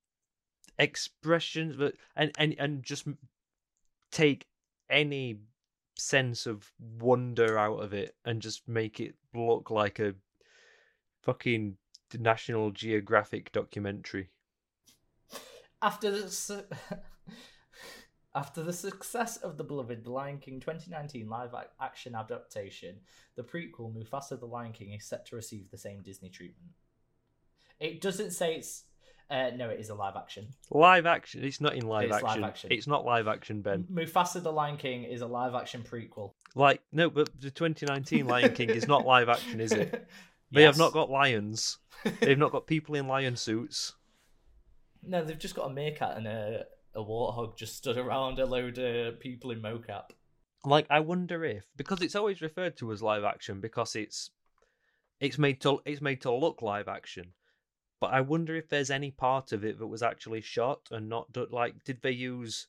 expressions 0.79 1.77
the, 1.77 1.93
and, 2.17 2.33
and 2.37 2.55
and 2.59 2.83
just 2.83 3.07
take 4.11 4.47
any 4.93 5.41
sense 5.99 6.47
of 6.47 6.71
wonder 6.79 7.59
out 7.59 7.83
of 7.83 7.93
it 7.93 8.15
and 8.25 8.41
just 8.41 8.69
make 8.69 9.01
it 9.01 9.15
look 9.35 9.71
like 9.71 9.99
a 9.99 10.15
fucking 11.23 11.77
National 12.19 12.71
Geographic 12.71 13.51
documentary. 13.53 14.29
After 15.81 16.11
the 16.11 16.31
su- 16.31 16.65
after 18.35 18.63
the 18.63 18.73
success 18.73 19.39
of 19.39 19.57
the 19.57 19.65
beloved 19.65 20.07
Lion 20.07 20.39
King 20.39 20.61
2019 20.61 21.29
live 21.29 21.55
action 21.81 22.15
adaptation, 22.15 22.97
the 23.37 23.43
prequel 23.43 23.93
Mufasa 23.93 24.39
the 24.39 24.47
Lion 24.47 24.73
King 24.73 24.93
is 24.93 25.07
set 25.07 25.27
to 25.27 25.37
receive 25.37 25.71
the 25.71 25.79
same 25.79 26.03
Disney 26.03 26.29
treatment. 26.29 26.73
It 27.81 28.01
doesn't 28.01 28.31
say 28.33 28.57
it's 28.57 28.85
uh, 29.31 29.51
no, 29.57 29.71
it 29.71 29.81
is 29.81 29.89
a 29.89 29.95
live 29.95 30.17
action. 30.17 30.49
Live 30.71 31.07
action. 31.07 31.45
It's 31.45 31.61
not 31.61 31.75
in 31.75 31.87
live 31.87 32.11
It's 32.11 32.23
live 32.23 32.25
action. 32.25 32.45
action. 32.45 32.73
It's 32.73 32.87
not 32.87 33.05
live 33.05 33.27
action, 33.29 33.63
Ben. 33.63 33.87
Mufasa 33.93 34.43
the 34.43 34.53
Lion 34.53 34.77
King 34.77 35.05
is 35.05 35.21
a 35.21 35.27
live 35.27 35.55
action 35.55 35.83
prequel. 35.83 36.33
Like 36.55 36.83
no, 36.93 37.09
but 37.11 37.29
the 37.41 37.51
2019 37.51 38.27
Lion 38.27 38.53
King 38.55 38.71
is 38.71 38.87
not 38.87 39.07
live 39.07 39.29
action, 39.29 39.61
is 39.61 39.73
it? 39.73 40.07
They 40.55 40.65
have 40.65 40.77
not 40.77 40.93
got 40.93 41.11
lions. 41.11 41.79
They've 42.21 42.37
not 42.37 42.53
got 42.53 42.67
people 42.67 42.95
in 42.95 43.09
lion 43.09 43.37
suits. 43.37 43.95
No, 45.03 45.25
they've 45.25 45.39
just 45.39 45.55
got 45.55 45.71
a 45.71 45.73
meerkat 45.73 46.19
and 46.19 46.27
a 46.27 46.67
a 46.95 47.03
warthog 47.03 47.57
just 47.57 47.75
stood 47.77 47.97
around 47.97 48.39
a 48.39 48.45
load 48.45 48.77
of 48.77 49.19
people 49.19 49.51
in 49.51 49.63
mocap. 49.63 50.11
Like 50.65 50.87
I 50.91 51.01
wonder 51.01 51.43
if 51.45 51.65
because 51.77 52.03
it's 52.03 52.15
always 52.15 52.43
referred 52.43 52.77
to 52.77 52.93
as 52.93 53.03
live 53.03 53.25
action 53.25 53.61
because 53.61 53.97
it's 53.97 54.31
it's 55.21 55.39
made 55.39 55.61
to 55.63 55.81
it's 55.87 56.03
made 56.03 56.21
to 56.21 56.33
look 56.33 56.61
live 56.61 56.87
action. 56.87 57.33
But 58.03 58.15
I 58.15 58.21
wonder 58.21 58.57
if 58.57 58.69
there's 58.69 58.91
any 58.91 59.13
part 59.13 59.53
of 59.53 59.65
it 59.65 59.79
that 59.79 59.87
was 59.87 60.03
actually 60.03 60.41
shot 60.41 60.89
and 60.91 61.09
not 61.09 61.33
done. 61.33 61.47
Like, 61.53 61.85
did 61.85 62.03
they 62.03 62.11
use? 62.11 62.67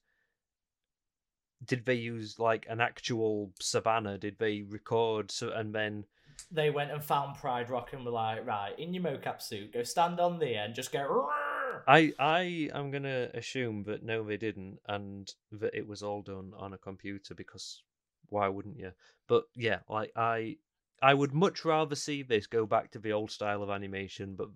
Did 1.65 1.87
they 1.87 1.95
use 1.95 2.37
like 2.37 2.67
an 2.69 2.79
actual 2.79 3.51
savannah? 3.59 4.19
Did 4.19 4.37
they 4.37 4.61
record 4.61 5.31
so 5.31 5.49
and 5.49 5.73
then? 5.73 6.05
They 6.51 6.69
went 6.69 6.91
and 6.91 7.03
found 7.03 7.35
Pride 7.35 7.71
Rock 7.71 7.93
and 7.93 8.05
were 8.05 8.11
like, 8.11 8.45
right, 8.45 8.77
in 8.77 8.93
your 8.93 9.01
mocap 9.01 9.41
suit, 9.41 9.73
go 9.73 9.81
stand 9.81 10.19
on 10.19 10.37
there 10.37 10.65
and 10.65 10.75
just 10.75 10.91
go. 10.91 11.27
I 11.87 12.13
I 12.19 12.69
am 12.71 12.91
gonna 12.91 13.29
assume 13.33 13.85
that 13.85 14.03
no, 14.03 14.23
they 14.23 14.37
didn't, 14.37 14.77
and 14.87 15.33
that 15.51 15.73
it 15.73 15.87
was 15.87 16.03
all 16.03 16.21
done 16.21 16.53
on 16.55 16.73
a 16.73 16.77
computer 16.77 17.33
because 17.33 17.81
why 18.29 18.49
wouldn't 18.49 18.77
you? 18.77 18.91
But 19.27 19.45
yeah, 19.55 19.79
like 19.89 20.11
I 20.15 20.57
I 21.01 21.15
would 21.15 21.33
much 21.33 21.65
rather 21.65 21.95
see 21.95 22.21
this 22.21 22.45
go 22.45 22.67
back 22.67 22.91
to 22.91 22.99
the 22.99 23.13
old 23.13 23.31
style 23.31 23.63
of 23.63 23.71
animation, 23.71 24.35
but 24.35 24.49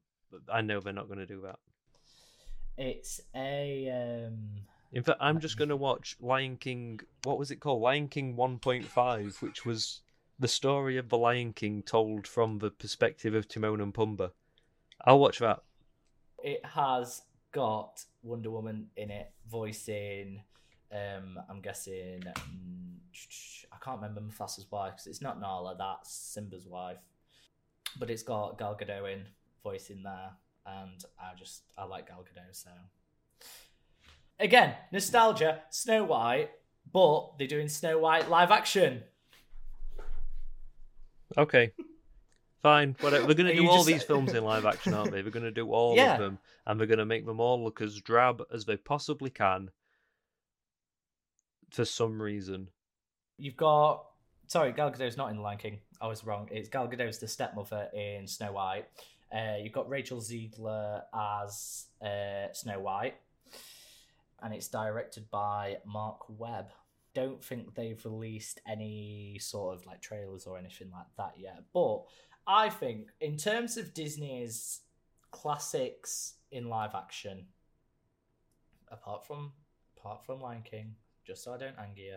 I 0.52 0.62
know 0.62 0.80
they're 0.80 0.94
not 0.94 1.08
going 1.08 1.20
to 1.20 1.26
do 1.26 1.42
that. 1.42 1.60
It's 2.78 3.22
a 3.36 4.26
um. 4.28 4.38
In 4.94 5.04
fact, 5.04 5.18
I'm 5.20 5.40
just 5.40 5.58
going 5.58 5.70
to 5.70 5.76
watch 5.76 6.16
Lion 6.22 6.58
King. 6.58 7.00
What 7.24 7.38
was 7.38 7.52
it 7.52 7.58
called? 7.58 7.82
Lion 7.82 8.08
King 8.08 8.36
1.5, 8.36 9.42
which 9.42 9.66
was 9.66 10.02
the 10.40 10.48
story 10.48 10.98
of 10.98 11.10
the 11.10 11.18
Lion 11.18 11.52
King 11.54 11.82
told 11.82 12.26
from 12.26 12.60
the 12.60 12.70
perspective 12.70 13.34
of 13.34 13.48
Timon 13.48 13.82
and 13.82 13.94
Pumbaa. 13.94 14.32
I'll 15.04 15.20
watch 15.20 15.40
that. 15.40 15.64
It 16.44 16.66
has 16.66 17.24
got 17.52 18.04
Wonder 18.24 18.52
Woman 18.52 18.88
in 18.96 19.12
it, 19.12 19.32
voicing. 19.50 20.42
Um, 20.92 21.40
I'm 21.50 21.62
guessing. 21.62 22.24
I 22.28 23.78
can't 23.84 23.98
remember 24.02 24.22
Mufasa's 24.22 24.68
wife 24.72 24.94
because 24.94 25.08
it's 25.08 25.22
not 25.22 25.40
Nala. 25.42 25.76
That's 25.78 26.14
Simba's 26.14 26.68
wife, 26.68 26.98
but 28.00 28.10
it's 28.10 28.24
got 28.24 28.58
Gal 28.58 28.78
Gadot 28.80 29.12
in 29.12 29.26
voicing 29.68 30.01
there, 30.03 30.32
and 30.65 31.03
I 31.20 31.36
just 31.38 31.63
I 31.78 31.84
like 31.84 32.07
Gal 32.07 32.24
Gadot. 32.24 32.55
So 32.55 32.70
again, 34.39 34.76
nostalgia, 34.93 35.61
Snow 35.70 36.05
White, 36.05 36.51
but 36.91 37.38
they're 37.38 37.47
doing 37.47 37.68
Snow 37.68 37.99
White 37.99 38.30
live 38.30 38.49
action. 38.51 39.03
Okay. 41.38 41.74
Fine, 42.63 42.95
whatever. 43.01 43.26
They're 43.28 43.36
going 43.36 43.55
to 43.55 43.61
do 43.61 43.68
all 43.70 43.78
just- 43.78 43.88
these 43.88 44.03
films 44.03 44.34
in 44.34 44.43
live 44.43 44.65
action, 44.65 44.93
aren't 44.93 45.11
they? 45.11 45.22
They're 45.22 45.32
going 45.32 45.43
to 45.43 45.51
do 45.51 45.70
all 45.72 45.95
Yeah. 45.95 46.13
of 46.13 46.20
them, 46.20 46.39
and 46.65 46.80
they're 46.80 46.88
going 46.88 46.97
to 46.99 47.05
make 47.05 47.26
them 47.26 47.39
all 47.39 47.61
look 47.63 47.82
as 47.82 47.99
drab 48.01 48.41
as 48.51 48.65
they 48.65 48.78
possibly 48.78 49.30
can. 49.30 49.70
For 51.72 51.84
some 51.86 52.22
reason, 52.22 52.70
You've 53.39 53.57
got 53.57 54.03
sorry, 54.47 54.72
Gal 54.72 54.89
Gadot's 54.91 55.18
not 55.18 55.30
in 55.30 55.36
The 55.36 55.41
Lion 55.43 55.59
King. 55.59 55.80
I 56.01 56.07
was 56.07 56.24
wrong. 56.26 56.47
It's 56.51 56.70
Gal 56.70 56.88
Gadot's 56.88 57.20
the 57.20 57.28
stepmother 57.28 57.89
in 57.93 58.26
Snow 58.26 58.53
White. 58.53 58.86
Uh, 59.34 59.56
you've 59.62 59.74
got 59.74 59.90
Rachel 59.90 60.20
Zegler 60.20 61.02
as 61.14 61.88
uh, 62.02 62.52
Snow 62.54 62.80
White, 62.80 63.16
and 64.42 64.54
it's 64.54 64.68
directed 64.68 65.30
by 65.30 65.78
Marc 65.86 66.20
Webb. 66.30 66.72
Don't 67.14 67.44
think 67.44 67.74
they've 67.76 68.04
released 68.06 68.62
any 68.68 69.38
sort 69.42 69.76
of 69.76 69.86
like 69.86 70.02
trailers 70.02 70.46
or 70.46 70.58
anything 70.58 70.92
like 70.92 71.08
that 71.18 71.34
yet. 71.38 71.64
But 71.74 72.04
I 72.46 72.70
think, 72.70 73.10
in 73.20 73.38
terms 73.38 73.76
of 73.78 73.94
Disney's 73.94 74.82
classics 75.32 76.36
in 76.52 76.70
live 76.70 76.96
action, 76.96 77.48
apart 78.92 79.26
from 79.26 79.52
apart 79.98 80.26
from 80.26 80.40
Lion 80.40 80.62
King, 80.64 80.96
just 81.26 81.44
so 81.44 81.54
I 81.54 81.58
don't 81.58 81.76
anger 81.80 82.02
you, 82.02 82.16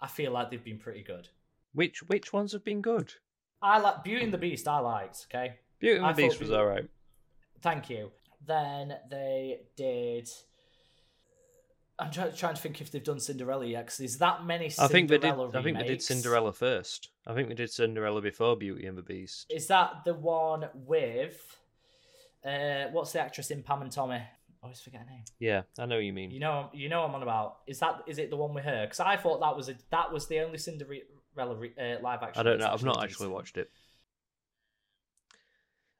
I 0.00 0.06
feel 0.06 0.32
like 0.32 0.50
they've 0.50 0.64
been 0.64 0.78
pretty 0.78 1.02
good. 1.02 1.28
which 1.74 2.02
which 2.04 2.32
ones 2.32 2.52
have 2.52 2.64
been 2.64 2.80
good? 2.80 3.12
I 3.60 3.78
like 3.80 4.04
Beauty 4.04 4.24
and 4.24 4.32
the 4.32 4.38
Beast. 4.38 4.68
I 4.68 4.78
liked. 4.78 5.26
Okay, 5.28 5.56
Beauty 5.78 5.96
and 5.98 6.06
I 6.06 6.12
the 6.12 6.22
Beast 6.22 6.40
was 6.40 6.50
all 6.50 6.66
right. 6.66 6.88
thank 7.62 7.90
you. 7.90 8.10
Then 8.46 8.94
they 9.10 9.60
did. 9.76 10.28
I'm 11.98 12.10
try- 12.12 12.30
trying 12.30 12.54
to 12.54 12.60
think 12.60 12.80
if 12.80 12.90
they've 12.92 13.02
done 13.02 13.18
Cinderella 13.18 13.66
yet, 13.66 13.86
because 13.86 13.98
there's 13.98 14.18
that 14.18 14.44
many. 14.44 14.66
I 14.66 14.68
Cinderella 14.68 14.88
think 14.88 15.08
they 15.08 15.18
did. 15.18 15.56
I 15.56 15.62
think 15.62 15.78
they 15.78 15.86
did. 15.86 16.02
Cinderella 16.02 16.52
first. 16.52 17.10
I 17.26 17.34
think 17.34 17.48
they 17.48 17.54
did 17.54 17.70
Cinderella 17.70 18.22
before 18.22 18.56
Beauty 18.56 18.86
and 18.86 18.96
the 18.96 19.02
Beast. 19.02 19.46
Is 19.50 19.66
that 19.66 20.04
the 20.04 20.14
one 20.14 20.68
with? 20.74 21.56
Uh, 22.44 22.84
what's 22.92 23.12
the 23.12 23.20
actress 23.20 23.50
in 23.50 23.62
Pam 23.62 23.82
and 23.82 23.90
Tommy? 23.90 24.14
I 24.14 24.26
always 24.62 24.80
forget 24.80 25.00
her 25.00 25.06
name. 25.06 25.24
Yeah, 25.38 25.62
I 25.78 25.86
know 25.86 25.96
what 25.96 26.04
you 26.04 26.12
mean. 26.12 26.30
You 26.30 26.40
know, 26.40 26.70
you 26.72 26.88
know, 26.88 27.00
what 27.00 27.10
I'm 27.10 27.14
on 27.16 27.22
about. 27.22 27.58
Is 27.66 27.80
that 27.80 28.02
is 28.06 28.18
it 28.18 28.30
the 28.30 28.36
one 28.36 28.54
with 28.54 28.64
her? 28.64 28.86
Because 28.86 29.00
I 29.00 29.16
thought 29.16 29.40
that 29.40 29.56
was 29.56 29.68
a 29.68 29.74
that 29.90 30.12
was 30.12 30.26
the 30.28 30.40
only 30.40 30.58
Cinderella 30.58 31.56
re- 31.56 31.74
uh, 31.78 32.00
live 32.00 32.22
action. 32.22 32.40
I 32.40 32.42
don't 32.42 32.58
know. 32.58 32.68
I've 32.72 32.84
not 32.84 33.02
actually 33.02 33.28
watched 33.28 33.56
it. 33.56 33.70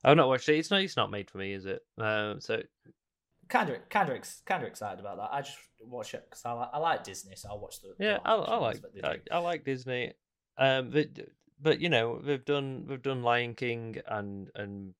I've 0.04 0.16
not 0.16 0.28
watched 0.28 0.48
it. 0.48 0.58
It's 0.58 0.70
not. 0.70 0.82
It's 0.82 0.96
not 0.96 1.10
made 1.10 1.30
for 1.30 1.38
me, 1.38 1.52
is 1.52 1.66
it? 1.66 1.82
Um, 1.98 2.40
so 2.40 2.62
kind 3.48 3.70
of 3.70 3.88
kind 3.88 4.08
of 4.08 4.16
ex- 4.16 4.42
kind 4.46 4.62
of 4.62 4.68
excited 4.68 5.00
about 5.00 5.16
that. 5.16 5.30
I 5.32 5.40
just 5.40 5.58
watch 5.80 6.14
it 6.14 6.24
because 6.28 6.44
I, 6.44 6.52
li- 6.52 6.68
I 6.72 6.78
like 6.78 7.04
Disney, 7.04 7.34
so 7.34 7.48
I'll 7.50 7.58
watch 7.58 7.80
the. 7.80 7.94
the 7.98 8.04
yeah, 8.04 8.18
I, 8.24 8.34
I 8.34 8.40
action 8.40 8.52
like 8.52 8.60
ones 8.60 8.80
that 8.80 8.94
they 8.94 9.00
do. 9.00 9.06
I, 9.32 9.36
I 9.36 9.38
like 9.38 9.64
Disney. 9.64 10.12
Um, 10.56 10.90
but 10.90 11.08
but 11.60 11.80
you 11.80 11.88
know 11.88 12.20
they've 12.20 12.44
done 12.44 12.84
they've 12.88 13.02
done 13.02 13.22
Lion 13.22 13.54
King 13.54 13.96
and 14.06 14.50
and 14.54 14.94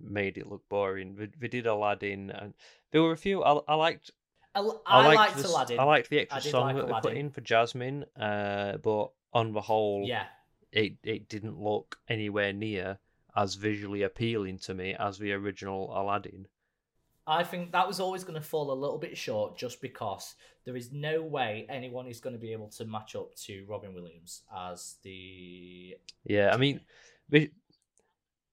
made 0.00 0.38
it 0.38 0.46
look 0.46 0.68
boring. 0.68 1.16
They, 1.16 1.28
they 1.38 1.48
did 1.48 1.66
Aladdin 1.66 2.30
and 2.30 2.54
there 2.92 3.02
were 3.02 3.12
a 3.12 3.16
few 3.16 3.42
I, 3.42 3.60
I 3.68 3.74
liked. 3.74 4.10
I, 4.52 4.60
I, 4.84 5.06
liked, 5.06 5.16
liked 5.16 5.36
the, 5.36 5.48
Aladdin. 5.48 5.78
I 5.78 5.84
liked 5.84 6.10
the 6.10 6.18
extra 6.20 6.42
song 6.50 6.74
like 6.74 6.76
that 6.76 7.02
they 7.02 7.08
put 7.10 7.16
in 7.16 7.30
for 7.30 7.40
Jasmine. 7.40 8.04
Uh, 8.20 8.78
but 8.78 9.10
on 9.32 9.52
the 9.52 9.60
whole, 9.60 10.04
Yeah, 10.04 10.24
it 10.72 10.94
it 11.04 11.28
didn't 11.28 11.60
look 11.60 11.96
anywhere 12.08 12.52
near 12.52 12.98
as 13.40 13.54
visually 13.54 14.02
appealing 14.02 14.58
to 14.58 14.74
me 14.74 14.94
as 15.00 15.16
the 15.16 15.32
original 15.32 15.90
Aladdin. 15.96 16.46
I 17.26 17.42
think 17.42 17.72
that 17.72 17.88
was 17.88 17.98
always 17.98 18.22
going 18.22 18.38
to 18.38 18.46
fall 18.46 18.70
a 18.70 18.74
little 18.74 18.98
bit 18.98 19.16
short, 19.16 19.56
just 19.56 19.80
because 19.80 20.34
there 20.64 20.76
is 20.76 20.92
no 20.92 21.22
way 21.22 21.64
anyone 21.70 22.06
is 22.06 22.20
going 22.20 22.34
to 22.34 22.40
be 22.40 22.52
able 22.52 22.68
to 22.68 22.84
match 22.84 23.16
up 23.16 23.34
to 23.46 23.64
Robin 23.66 23.94
Williams 23.94 24.42
as 24.54 24.96
the. 25.02 25.96
Yeah, 26.24 26.50
I 26.52 26.58
mean, 26.58 26.80
they, 27.30 27.50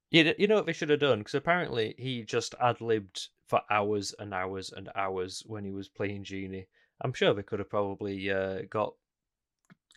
you, 0.10 0.34
you 0.38 0.48
know 0.48 0.56
what 0.56 0.66
they 0.66 0.74
should 0.74 0.90
have 0.90 1.02
done? 1.02 1.20
Because 1.20 1.36
apparently 1.36 1.94
he 1.98 2.24
just 2.24 2.56
ad 2.62 2.80
libbed 2.80 3.28
for 3.46 3.62
hours 3.70 4.16
and 4.20 4.34
hours 4.34 4.72
and 4.76 4.90
hours 4.96 5.44
when 5.48 5.66
he 5.66 5.72
was 5.72 5.90
playing 5.90 6.24
Genie. 6.24 6.68
I'm 7.02 7.14
sure 7.14 7.34
they 7.34 7.44
could 7.44 7.60
have 7.60 7.70
probably 7.70 8.32
uh, 8.32 8.60
got 8.70 8.94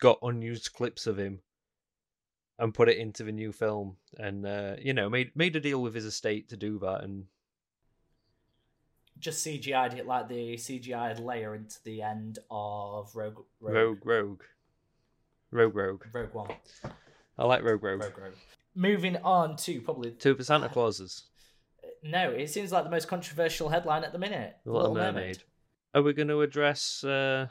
got 0.01 0.19
unused 0.21 0.73
clips 0.73 1.07
of 1.07 1.17
him 1.17 1.39
and 2.61 2.73
put 2.73 2.87
it 2.87 2.97
into 2.97 3.23
the 3.23 3.31
new 3.33 3.51
film, 3.51 3.97
and 4.17 4.45
uh, 4.45 4.75
you 4.79 4.93
know 4.93 5.09
made 5.09 5.35
made 5.35 5.55
a 5.55 5.59
deal 5.59 5.81
with 5.81 5.93
his 5.93 6.05
estate 6.05 6.47
to 6.49 6.57
do 6.57 6.79
that. 6.79 7.03
And 7.03 7.25
Just 9.19 9.45
CGI'd 9.45 9.95
it 9.95 10.07
like 10.07 10.29
the 10.29 10.55
CGI'd 10.55 11.19
layer 11.19 11.55
into 11.55 11.83
the 11.83 12.01
end 12.01 12.39
of 12.49 13.13
Rogue 13.15 13.39
Rogue 13.59 14.05
Rogue 14.05 14.41
Rogue 15.51 15.75
Rogue, 15.75 16.05
Rogue 16.13 16.33
One. 16.33 16.51
I 17.37 17.43
like 17.45 17.63
Rogue 17.63 17.83
Rogue. 17.83 18.01
Rogue 18.01 18.17
Rogue. 18.17 18.33
Moving 18.75 19.17
on 19.17 19.57
to 19.57 19.81
probably 19.81 20.11
Two 20.11 20.35
for 20.35 20.45
Santa 20.45 20.69
Clauses, 20.69 21.23
no, 22.03 22.31
it 22.31 22.49
seems 22.49 22.71
like 22.71 22.83
the 22.83 22.89
most 22.89 23.07
controversial 23.07 23.69
headline 23.69 24.03
at 24.03 24.11
the 24.11 24.19
minute. 24.19 24.55
The 24.65 24.71
Little 24.71 24.95
Mermaid. 24.95 25.43
Are 25.93 26.01
we 26.01 26.13
going 26.13 26.29
to 26.29 26.41
address? 26.41 27.03
Uh... 27.03 27.47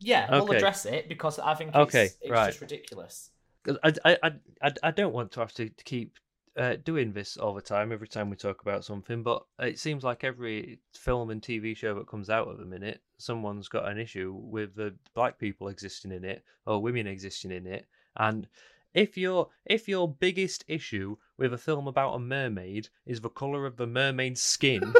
Yeah, 0.00 0.30
we'll 0.30 0.50
address 0.52 0.86
it 0.86 1.08
because 1.08 1.38
I 1.38 1.54
think 1.54 1.74
Okay, 1.74 2.06
it's, 2.06 2.18
it's 2.20 2.30
right. 2.30 2.46
just 2.48 2.60
ridiculous. 2.60 3.30
'Cause 3.68 3.98
I, 4.04 4.12
I, 4.12 4.18
I, 4.22 4.32
I, 4.62 4.72
I 4.84 4.90
don't 4.90 5.12
want 5.12 5.32
to 5.32 5.40
have 5.40 5.52
to 5.54 5.68
keep 5.84 6.16
uh, 6.56 6.76
doing 6.84 7.12
this 7.12 7.36
all 7.36 7.54
the 7.54 7.60
time 7.60 7.92
every 7.92 8.08
time 8.08 8.30
we 8.30 8.36
talk 8.36 8.62
about 8.62 8.84
something, 8.84 9.22
but 9.22 9.44
it 9.60 9.78
seems 9.78 10.02
like 10.02 10.24
every 10.24 10.80
film 10.94 11.30
and 11.30 11.42
TV 11.42 11.76
show 11.76 11.94
that 11.94 12.08
comes 12.08 12.30
out 12.30 12.48
at 12.48 12.58
the 12.58 12.64
minute, 12.64 13.02
someone's 13.18 13.68
got 13.68 13.88
an 13.88 13.98
issue 13.98 14.32
with 14.32 14.74
the 14.74 14.94
black 15.14 15.38
people 15.38 15.68
existing 15.68 16.12
in 16.12 16.24
it 16.24 16.42
or 16.66 16.80
women 16.80 17.06
existing 17.06 17.52
in 17.52 17.66
it. 17.66 17.86
And 18.16 18.48
if 18.94 19.16
your 19.18 19.48
if 19.66 19.86
your 19.86 20.08
biggest 20.12 20.64
issue 20.66 21.16
with 21.36 21.52
a 21.52 21.58
film 21.58 21.86
about 21.86 22.14
a 22.14 22.18
mermaid 22.18 22.88
is 23.06 23.20
the 23.20 23.28
color 23.28 23.66
of 23.66 23.76
the 23.76 23.86
mermaid's 23.86 24.40
skin, 24.42 24.94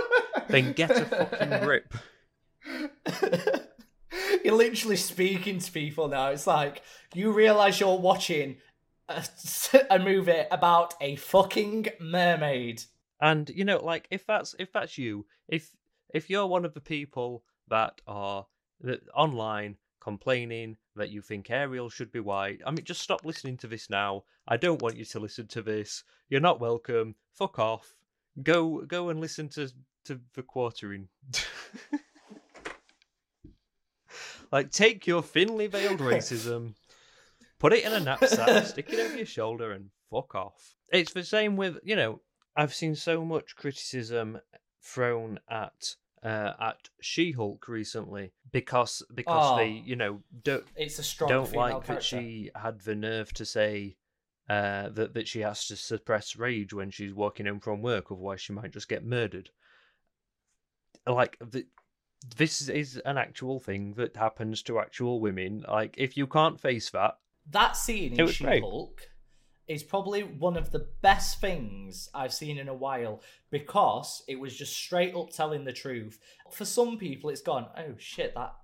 then 0.49 0.75
get 0.75 0.91
a 0.91 1.05
fucking 1.07 1.61
grip. 1.65 1.95
you're 4.45 4.55
literally 4.55 4.97
speaking 4.97 5.59
to 5.59 5.73
people 5.73 6.09
now. 6.09 6.29
It's 6.29 6.47
like 6.47 6.83
you 7.15 7.33
realize 7.33 7.81
you're 7.81 7.99
watching 7.99 8.57
a, 9.09 9.25
a 9.91 9.99
movie 9.99 10.45
about 10.51 10.95
a 11.01 11.17
fucking 11.17 11.89
mermaid. 12.01 12.83
And 13.21 13.49
you 13.51 13.65
know, 13.65 13.85
like 13.85 14.07
if 14.11 14.27
that's 14.27 14.55
if 14.59 14.73
that's 14.73 14.99
you, 14.99 15.27
if 15.49 15.71
if 16.15 16.31
you're 16.31 16.47
one 16.47 16.65
of 16.65 16.75
the 16.75 16.81
people 16.81 17.45
that 17.69 18.01
are 18.07 18.47
that 18.81 19.01
online 19.15 19.77
complaining 20.01 20.77
that 20.95 21.11
you 21.11 21.21
think 21.21 21.51
Ariel 21.51 21.91
should 21.91 22.13
be 22.13 22.21
white, 22.21 22.61
I 22.65 22.71
mean, 22.71 22.85
just 22.85 23.03
stop 23.03 23.25
listening 23.25 23.57
to 23.59 23.67
this 23.67 23.91
now. 23.91 24.25
I 24.47 24.57
don't 24.57 24.81
want 24.81 24.97
you 24.97 25.05
to 25.07 25.21
listen 25.21 25.49
to 25.49 25.63
this. 25.63 26.05
You're 26.29 26.41
not 26.41 26.61
welcome. 26.61 27.17
Fuck 27.35 27.59
off. 27.59 27.97
Go 28.43 28.83
go 28.83 29.09
and 29.09 29.21
listen 29.21 29.49
to 29.51 29.69
to 30.05 30.21
the 30.35 30.43
quartering. 30.43 31.09
like 34.53 34.71
take 34.71 35.07
your 35.07 35.23
thinly 35.23 35.67
veiled 35.67 35.99
racism, 36.13 36.75
put 37.59 37.73
it 37.73 37.85
in 37.85 37.93
a 37.93 38.01
knapsack, 38.01 38.67
stick 38.67 38.93
it 38.93 39.01
over 39.01 39.17
your 39.17 39.27
shoulder, 39.27 39.73
and 39.73 39.91
fuck 40.11 40.35
off. 40.35 40.75
It's 40.93 41.13
the 41.13 41.25
same 41.25 41.57
with 41.57 41.79
you 41.83 41.97
know. 41.97 42.21
I've 42.57 42.75
seen 42.75 42.97
so 42.97 43.25
much 43.25 43.55
criticism 43.55 44.41
thrown 44.83 45.39
at 45.49 45.95
uh, 46.25 46.53
at 46.61 46.89
She-Hulk 47.01 47.69
recently 47.69 48.33
because 48.51 49.05
because 49.15 49.53
Oh. 49.53 49.57
they 49.59 49.69
you 49.69 49.95
know 49.95 50.23
don't 50.43 50.65
It's 50.75 50.99
a 50.99 51.05
strong 51.05 51.29
don't 51.29 51.55
like 51.55 51.87
that 51.87 52.03
she 52.03 52.51
had 52.57 52.81
the 52.81 52.97
nerve 52.97 53.33
to 53.35 53.45
say 53.45 53.97
uh, 54.49 54.89
that 54.89 55.15
that 55.15 55.29
she 55.29 55.41
has 55.41 55.67
to 55.67 55.77
suppress 55.77 56.35
rage 56.35 56.73
when 56.73 56.91
she's 56.91 57.15
walking 57.15 57.47
home 57.47 57.61
from 57.61 57.81
work, 57.83 58.07
otherwise 58.11 58.41
she 58.41 58.53
might 58.53 58.73
just 58.73 58.89
get 58.89 59.05
murdered. 59.05 59.51
Like 61.07 61.37
the, 61.41 61.67
this 62.37 62.69
is 62.69 63.01
an 63.05 63.19
actual 63.19 63.61
thing 63.61 63.95
that 63.95 64.17
happens 64.17 64.63
to 64.63 64.79
actual 64.79 65.21
women. 65.21 65.65
Like 65.69 65.95
if 65.99 66.17
you 66.17 66.27
can't 66.27 66.61
face 66.61 66.91
that, 66.91 67.19
That 67.51 67.77
scene 67.77 68.19
in. 68.19 68.27
She-Hulk 68.27 69.01
is 69.67 69.83
probably 69.83 70.23
one 70.23 70.57
of 70.57 70.71
the 70.71 70.87
best 71.03 71.41
things 71.41 72.09
I've 72.15 72.33
seen 72.33 72.59
in 72.59 72.69
a 72.69 72.75
while 72.75 73.23
because 73.51 74.23
it 74.27 74.39
was 74.39 74.57
just 74.57 74.75
straight 74.75 75.15
up 75.15 75.31
telling 75.31 75.65
the 75.65 75.73
truth. 75.73 76.19
For 76.51 76.65
some 76.65 76.99
people, 76.99 77.31
it's 77.31 77.43
gone, 77.43 77.67
oh 77.77 77.95
shit, 77.99 78.35
that 78.35 78.55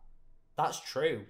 that's 0.57 0.81
true. 0.81 1.27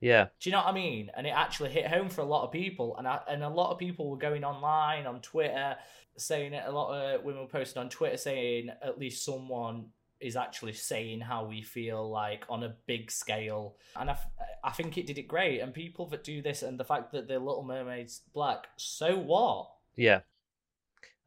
Yeah. 0.00 0.26
Do 0.40 0.50
you 0.50 0.52
know 0.52 0.58
what 0.58 0.68
I 0.68 0.72
mean? 0.72 1.10
And 1.16 1.26
it 1.26 1.30
actually 1.30 1.70
hit 1.70 1.86
home 1.86 2.08
for 2.08 2.20
a 2.20 2.26
lot 2.26 2.44
of 2.44 2.52
people, 2.52 2.96
and 2.98 3.08
I, 3.08 3.20
and 3.28 3.42
a 3.42 3.48
lot 3.48 3.72
of 3.72 3.78
people 3.78 4.10
were 4.10 4.18
going 4.18 4.44
online 4.44 5.06
on 5.06 5.20
Twitter 5.20 5.76
saying 6.18 6.52
it. 6.52 6.64
A 6.66 6.70
lot 6.70 6.94
of 6.94 7.24
women 7.24 7.42
were 7.42 7.48
posting 7.48 7.80
on 7.80 7.88
Twitter 7.88 8.16
saying 8.16 8.68
at 8.82 8.98
least 8.98 9.24
someone 9.24 9.86
is 10.20 10.36
actually 10.36 10.72
saying 10.72 11.20
how 11.20 11.44
we 11.44 11.62
feel 11.62 12.08
like 12.10 12.44
on 12.48 12.62
a 12.62 12.74
big 12.86 13.10
scale, 13.10 13.76
and 13.98 14.08
I, 14.10 14.14
f- 14.14 14.26
I 14.64 14.70
think 14.70 14.96
it 14.96 15.06
did 15.06 15.18
it 15.18 15.28
great. 15.28 15.60
And 15.60 15.74
people 15.74 16.06
that 16.06 16.24
do 16.24 16.42
this, 16.42 16.62
and 16.62 16.78
the 16.78 16.84
fact 16.84 17.12
that 17.12 17.28
the 17.28 17.38
Little 17.38 17.64
Mermaid's 17.64 18.22
black, 18.32 18.66
so 18.76 19.16
what? 19.16 19.70
Yeah. 19.96 20.20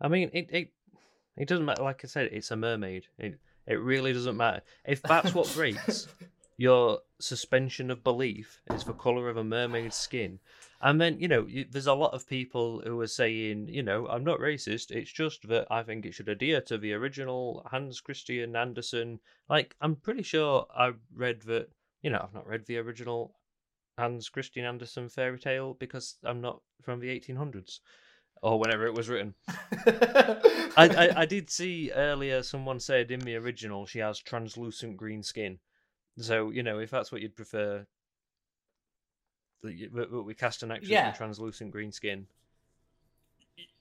I 0.02 0.08
mean, 0.08 0.30
it 0.34 0.50
it 0.52 0.72
it 1.38 1.48
doesn't 1.48 1.66
matter. 1.66 1.84
Like 1.84 2.02
I 2.04 2.08
said, 2.08 2.30
it's 2.32 2.52
a 2.52 2.56
mermaid. 2.56 3.06
It 3.18 3.40
it 3.68 3.80
really 3.80 4.14
doesn't 4.14 4.38
matter 4.38 4.62
if 4.86 5.02
that's 5.02 5.34
what 5.34 5.54
breaks 5.56 6.08
your 6.60 7.00
suspension 7.20 7.90
of 7.90 8.04
belief 8.04 8.62
is 8.74 8.84
the 8.84 8.92
color 8.92 9.30
of 9.30 9.38
a 9.38 9.44
mermaid's 9.44 9.96
skin. 9.96 10.40
And 10.82 11.00
then, 11.00 11.20
you 11.20 11.28
know, 11.28 11.46
there's 11.70 11.88
a 11.88 11.94
lot 11.94 12.14
of 12.14 12.28
people 12.28 12.82
who 12.86 13.00
are 13.02 13.08
saying, 13.08 13.68
you 13.68 13.84
know, 13.84 14.08
I'm 14.08 14.24
not 14.24 14.40
racist. 14.40 14.92
It's 14.92 15.12
just 15.12 15.48
that 15.50 15.68
I 15.70 15.84
think 15.84 16.06
it 16.06 16.14
should 16.14 16.30
adhere 16.30 16.62
to 16.62 16.78
the 16.78 16.94
original 16.94 17.68
Hans 17.70 18.00
Christian 18.00 18.56
Andersen. 18.56 19.20
Like, 19.50 19.76
I'm 19.82 19.98
pretty 19.98 20.24
sure 20.24 20.68
I 20.74 20.94
read 21.14 21.42
that, 21.44 21.68
you 22.02 22.10
know, 22.10 22.22
I've 22.24 22.34
not 22.34 22.48
read 22.48 22.66
the 22.66 22.78
original 22.78 23.36
Hans 23.98 24.30
Christian 24.30 24.64
Andersen 24.64 25.10
fairy 25.10 25.38
tale 25.38 25.74
because 25.74 26.16
I'm 26.24 26.40
not 26.40 26.62
from 26.82 27.02
the 27.02 27.08
1800s 27.08 27.80
or 28.42 28.58
whenever 28.58 28.86
it 28.86 28.94
was 28.94 29.10
written. 29.10 29.36
I, 29.86 30.40
I, 30.78 31.22
I 31.22 31.26
did 31.30 31.50
see 31.50 31.92
earlier 31.94 32.42
someone 32.42 32.80
said 32.80 33.12
in 33.12 33.20
the 33.20 33.36
original 33.36 33.86
she 33.86 34.00
has 34.00 34.18
translucent 34.20 34.96
green 34.96 35.24
skin. 35.24 35.60
So, 36.18 36.52
you 36.52 36.64
know, 36.64 36.80
if 36.80 36.90
that's 36.90 37.12
what 37.12 37.22
you'd 37.22 37.36
prefer, 37.36 37.86
that 39.64 40.24
we 40.26 40.34
cast 40.34 40.64
an 40.64 40.72
actress 40.72 40.89
Yeah. 40.89 41.07
with 41.10 41.18
translucent 41.18 41.72
green 41.72 41.91
skin. 41.91 42.28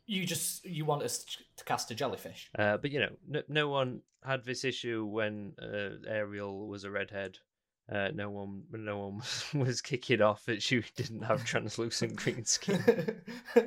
you 0.06 0.24
just 0.24 0.64
you 0.64 0.84
want 0.84 1.02
us 1.02 1.24
to 1.56 1.64
cast 1.64 1.90
a 1.90 1.94
jellyfish? 1.94 2.50
Uh, 2.58 2.76
but, 2.78 2.90
you 2.90 2.98
know, 3.00 3.10
no, 3.28 3.42
no 3.48 3.68
one 3.68 4.00
had 4.24 4.44
this 4.44 4.64
issue 4.64 5.04
when 5.04 5.52
uh, 5.62 5.90
Ariel 6.08 6.66
was 6.66 6.84
a 6.84 6.90
redhead. 6.90 7.38
Uh, 7.90 8.08
no 8.14 8.28
one, 8.28 8.62
no 8.72 8.98
one 8.98 9.22
was 9.66 9.80
kicking 9.80 10.20
off 10.20 10.44
that 10.46 10.62
she 10.62 10.82
didn't 10.96 11.22
have 11.22 11.44
translucent 11.52 12.16
green 12.16 12.44
skin. 12.44 12.82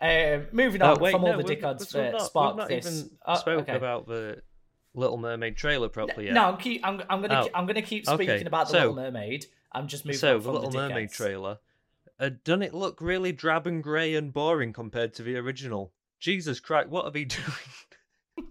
um, 0.00 0.46
moving 0.52 0.82
Oh, 0.82 0.94
on 0.94 1.00
wait, 1.00 1.12
from 1.12 1.24
all 1.24 1.36
the 1.36 1.44
dickheads 1.44 1.90
that 1.90 2.12
not, 2.12 2.22
sparked 2.22 2.56
not 2.58 2.68
this. 2.68 2.86
even 2.86 3.10
Oh, 3.26 3.34
spoke 3.36 3.60
okay. 3.62 3.76
about 3.76 4.06
the 4.06 4.42
Little 4.94 5.16
Mermaid 5.18 5.56
trailer 5.56 5.88
properly 5.88 6.24
yet. 6.26 6.34
No, 6.34 6.44
I'm 6.46 6.56
keep. 6.56 6.80
I'm, 6.84 7.02
I'm 7.10 7.20
gonna. 7.20 7.42
Oh. 7.44 7.48
I'm 7.54 7.66
gonna 7.66 7.82
keep 7.82 8.08
Okay, 8.08 8.24
speaking 8.26 8.46
about 8.46 8.66
the 8.68 8.72
so- 8.72 8.78
Little 8.78 8.94
Mermaid. 8.94 9.46
I'm 9.72 9.88
just 9.88 10.04
moving 10.04 10.18
so 10.18 10.36
on 10.36 10.42
the 10.42 10.50
Little 10.52 10.70
the 10.70 10.78
Mermaid 10.78 11.08
dickheads. 11.10 11.16
trailer, 11.16 11.58
uh, 12.18 12.30
doesn't 12.44 12.62
it 12.62 12.74
look 12.74 13.00
really 13.00 13.32
drab 13.32 13.66
and 13.66 13.82
grey 13.82 14.14
and 14.14 14.32
boring 14.32 14.72
compared 14.72 15.12
to 15.14 15.22
the 15.22 15.36
original? 15.36 15.92
Jesus 16.20 16.60
Christ, 16.60 16.88
what 16.88 17.04
are 17.04 17.10
they 17.10 17.24
doing? 17.26 17.44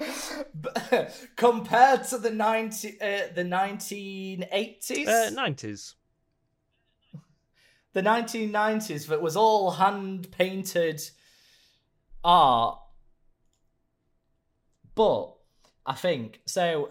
Compared 1.36 2.04
to 2.04 2.18
the 2.18 2.30
ninety, 2.30 2.98
uh, 3.00 3.28
the 3.34 3.44
nineteen 3.44 4.46
eighties, 4.50 5.06
Uh, 5.08 5.30
Nineties. 5.32 5.94
the 7.92 8.02
nineteen 8.02 8.50
nineties, 8.50 9.06
that 9.06 9.20
was 9.22 9.36
all 9.36 9.72
hand 9.72 10.30
painted 10.30 11.02
art. 12.24 12.78
But 14.94 15.34
I 15.86 15.94
think 15.94 16.40
so. 16.46 16.90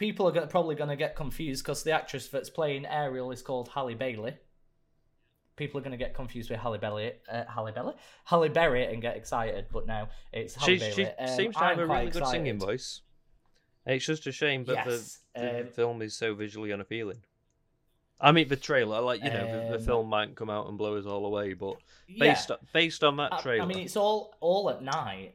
People 0.00 0.26
are 0.28 0.46
probably 0.46 0.74
going 0.76 0.88
to 0.88 0.96
get 0.96 1.14
confused 1.14 1.62
because 1.62 1.82
the 1.82 1.90
actress 1.92 2.28
that's 2.28 2.48
playing 2.48 2.86
Ariel 2.86 3.32
is 3.32 3.42
called 3.42 3.68
Halle 3.68 3.92
Bailey. 3.94 4.32
People 5.56 5.78
are 5.78 5.82
going 5.82 5.90
to 5.92 5.98
get 5.98 6.14
confused 6.14 6.48
with 6.48 6.58
Halle 6.58 6.78
Berry, 6.78 7.12
uh, 7.30 7.44
Halle 7.54 7.70
Berry, 7.70 7.92
Halle 8.24 8.48
Berry, 8.48 8.86
and 8.86 9.02
get 9.02 9.14
excited. 9.18 9.66
But 9.70 9.86
now 9.86 10.08
it's 10.32 10.54
Halle 10.54 10.66
She, 10.68 10.78
Bailey. 10.78 10.94
she 10.94 11.04
Um, 11.04 11.28
seems 11.36 11.54
to 11.56 11.60
have 11.60 11.72
I'm 11.78 11.80
a 11.80 11.86
really 11.86 12.10
good 12.10 12.26
singing 12.28 12.58
voice. 12.58 13.02
It's 13.84 14.06
just 14.06 14.26
a 14.26 14.32
shame 14.32 14.64
that 14.64 14.86
Yes, 14.86 15.18
the, 15.34 15.40
the 15.42 15.60
um, 15.60 15.66
film 15.66 16.00
is 16.00 16.16
so 16.16 16.34
visually 16.34 16.72
unappealing. 16.72 17.18
I 18.18 18.32
mean, 18.32 18.48
the 18.48 18.56
trailer, 18.56 19.02
like 19.02 19.22
you 19.22 19.28
know, 19.28 19.46
the, 19.46 19.68
the 19.72 19.76
Um, 19.76 19.84
film 19.84 20.08
might 20.08 20.34
come 20.34 20.48
out 20.48 20.66
and 20.68 20.78
blow 20.78 20.96
us 20.96 21.04
all 21.04 21.26
away, 21.26 21.52
but 21.52 21.76
Yeah. 22.08 22.32
based 22.32 22.50
on, 22.50 22.56
based 22.72 23.04
on 23.04 23.16
that 23.18 23.34
I- 23.34 23.40
trailer, 23.42 23.64
I 23.64 23.66
mean, 23.66 23.80
it's 23.80 23.96
all 23.96 24.34
all 24.40 24.70
at 24.70 24.82
night. 24.82 25.34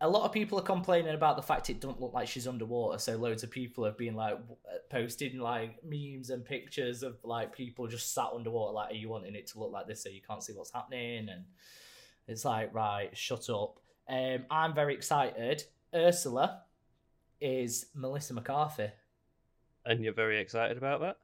A 0.00 0.08
lot 0.08 0.24
of 0.24 0.32
people 0.32 0.58
are 0.58 0.62
complaining 0.62 1.14
about 1.14 1.36
the 1.36 1.42
fact 1.42 1.70
it 1.70 1.80
doesn't 1.80 2.00
look 2.00 2.12
like 2.12 2.28
she's 2.28 2.46
underwater. 2.48 2.98
So 2.98 3.16
loads 3.16 3.42
of 3.42 3.50
people 3.50 3.84
have 3.84 3.96
been 3.96 4.14
like 4.14 4.34
uh, 4.34 4.78
posting 4.90 5.38
like 5.38 5.82
memes 5.84 6.30
and 6.30 6.44
pictures 6.44 7.02
of 7.02 7.16
like 7.24 7.54
people 7.54 7.86
just 7.86 8.12
sat 8.12 8.28
underwater. 8.34 8.72
Like, 8.74 8.90
are 8.90 8.96
you 8.96 9.08
wanting 9.08 9.34
it 9.34 9.46
to 9.48 9.60
look 9.60 9.72
like 9.72 9.86
this 9.86 10.02
so 10.02 10.08
you 10.10 10.20
can't 10.20 10.42
see 10.42 10.52
what's 10.52 10.72
happening? 10.72 11.28
And 11.30 11.44
it's 12.26 12.44
like, 12.44 12.74
right, 12.74 13.16
shut 13.16 13.48
up. 13.48 13.78
Um, 14.08 14.44
I'm 14.50 14.74
very 14.74 14.94
excited. 14.94 15.62
Ursula 15.94 16.62
is 17.40 17.86
Melissa 17.94 18.34
McCarthy. 18.34 18.88
and 19.86 20.02
you're 20.02 20.12
very 20.12 20.38
excited 20.40 20.76
about 20.76 21.00
that. 21.00 21.18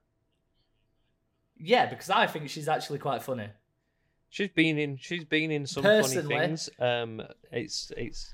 Yeah, 1.59 1.87
because 1.87 2.09
I 2.09 2.27
think 2.27 2.49
she's 2.49 2.69
actually 2.69 2.99
quite 3.01 3.23
funny. 3.23 3.49
She's 4.31 4.49
been 4.49 4.79
in. 4.79 4.97
She's 4.97 5.25
been 5.25 5.51
in 5.51 5.67
some 5.67 5.83
Personally- 5.83 6.23
funny 6.35 6.47
things. 6.47 6.71
Um, 6.79 7.21
it's 7.51 7.93
it's 7.97 8.33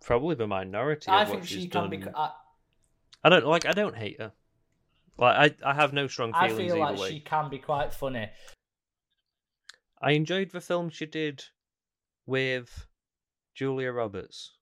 probably 0.00 0.34
the 0.34 0.46
minority. 0.46 1.10
I 1.10 1.24
think 1.24 1.44
she 1.44 1.68
can 1.68 1.90
done. 1.90 1.90
be. 1.90 2.04
I, 2.14 2.30
I 3.24 3.28
don't 3.28 3.46
like. 3.46 3.66
I 3.66 3.72
don't 3.72 3.96
hate 3.96 4.20
her. 4.20 4.32
Like 5.18 5.58
I, 5.62 5.70
I 5.70 5.74
have 5.74 5.92
no 5.92 6.06
strong 6.06 6.32
feelings. 6.32 6.52
I 6.54 6.56
feel 6.56 6.78
like 6.78 6.98
way. 6.98 7.10
she 7.10 7.20
can 7.20 7.50
be 7.50 7.58
quite 7.58 7.92
funny. 7.92 8.30
I 10.00 10.12
enjoyed 10.12 10.50
the 10.50 10.60
film 10.60 10.88
she 10.88 11.06
did 11.06 11.44
with 12.26 12.86
Julia 13.54 13.92
Roberts. 13.92 14.52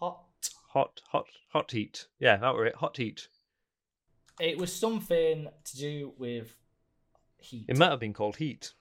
Hot 0.00 0.24
Hot, 0.72 1.02
hot, 1.10 1.26
hot 1.50 1.70
heat. 1.70 2.06
Yeah, 2.18 2.38
that 2.38 2.54
were 2.54 2.64
it. 2.64 2.76
Hot 2.76 2.96
heat. 2.96 3.28
It 4.40 4.56
was 4.56 4.74
something 4.74 5.48
to 5.64 5.76
do 5.76 6.14
with 6.16 6.56
heat. 7.36 7.66
It 7.68 7.76
might 7.76 7.90
have 7.90 8.00
been 8.00 8.14
called 8.14 8.36
Heat. 8.36 8.72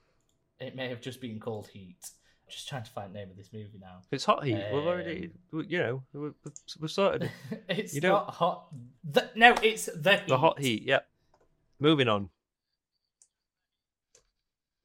It 0.57 0.73
may 0.73 0.87
have 0.87 1.01
just 1.01 1.19
been 1.19 1.37
called 1.37 1.67
Heat. 1.67 2.11
Just 2.51 2.67
trying 2.67 2.83
to 2.83 2.91
find 2.91 3.13
the 3.15 3.19
name 3.19 3.29
of 3.31 3.37
this 3.37 3.49
movie 3.53 3.79
now. 3.79 4.01
It's 4.11 4.25
hot 4.25 4.43
heat. 4.43 4.55
We've 4.73 4.85
already, 4.85 5.31
Um, 5.53 5.65
you 5.67 5.79
know, 5.79 6.03
we've, 6.13 6.33
we've 6.79 6.91
sorted 6.91 7.23
it. 7.49 7.63
it's 7.69 7.93
You 7.95 8.01
don't- 8.01 8.11
not 8.11 8.33
hot. 8.33 8.67
The, 9.03 9.29
no, 9.35 9.55
it's 9.63 9.85
the 9.85 10.17
heat. 10.17 10.27
the 10.27 10.37
hot 10.37 10.59
heat. 10.59 10.83
Yep. 10.83 11.07
Moving 11.79 12.07
on. 12.09 12.29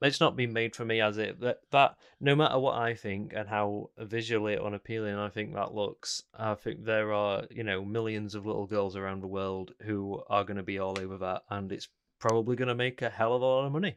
It's 0.02 0.20
not 0.20 0.36
been 0.36 0.52
made 0.52 0.76
for 0.76 0.84
me, 0.84 0.98
has 0.98 1.16
it? 1.16 1.40
That 1.40 1.60
that 1.72 1.96
no 2.20 2.36
matter 2.36 2.58
what 2.58 2.74
I 2.76 2.94
think 2.94 3.32
and 3.34 3.48
how 3.48 3.90
visually 3.98 4.56
unappealing 4.58 5.14
I 5.16 5.30
think 5.30 5.54
that 5.54 5.74
looks, 5.74 6.22
I 6.34 6.54
think 6.54 6.84
there 6.84 7.12
are 7.14 7.44
you 7.50 7.64
know 7.64 7.82
millions 7.84 8.34
of 8.34 8.44
little 8.44 8.66
girls 8.66 8.94
around 8.94 9.22
the 9.22 9.26
world 9.26 9.72
who 9.82 10.22
are 10.28 10.44
going 10.44 10.58
to 10.58 10.62
be 10.62 10.78
all 10.78 10.98
over 11.00 11.16
that, 11.18 11.42
and 11.48 11.72
it's 11.72 11.88
probably 12.20 12.56
going 12.56 12.68
to 12.68 12.74
make 12.74 13.00
a 13.00 13.08
hell 13.08 13.34
of 13.34 13.40
a 13.40 13.44
lot 13.44 13.66
of 13.66 13.72
money. 13.72 13.96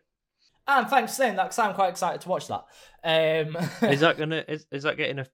And 0.69 0.87
thanks 0.87 1.13
for 1.13 1.23
saying 1.23 1.35
that, 1.37 1.45
because 1.45 1.59
I'm 1.59 1.73
quite 1.73 1.89
excited 1.89 2.21
to 2.21 2.29
watch 2.29 2.47
that. 2.47 2.63
Um, 3.03 3.57
Is 3.89 4.01
that 4.01 4.17
gonna 4.17 4.43
is, 4.47 4.67
is 4.71 4.83
that 4.83 4.97
getting 4.97 5.19
a 5.19 5.25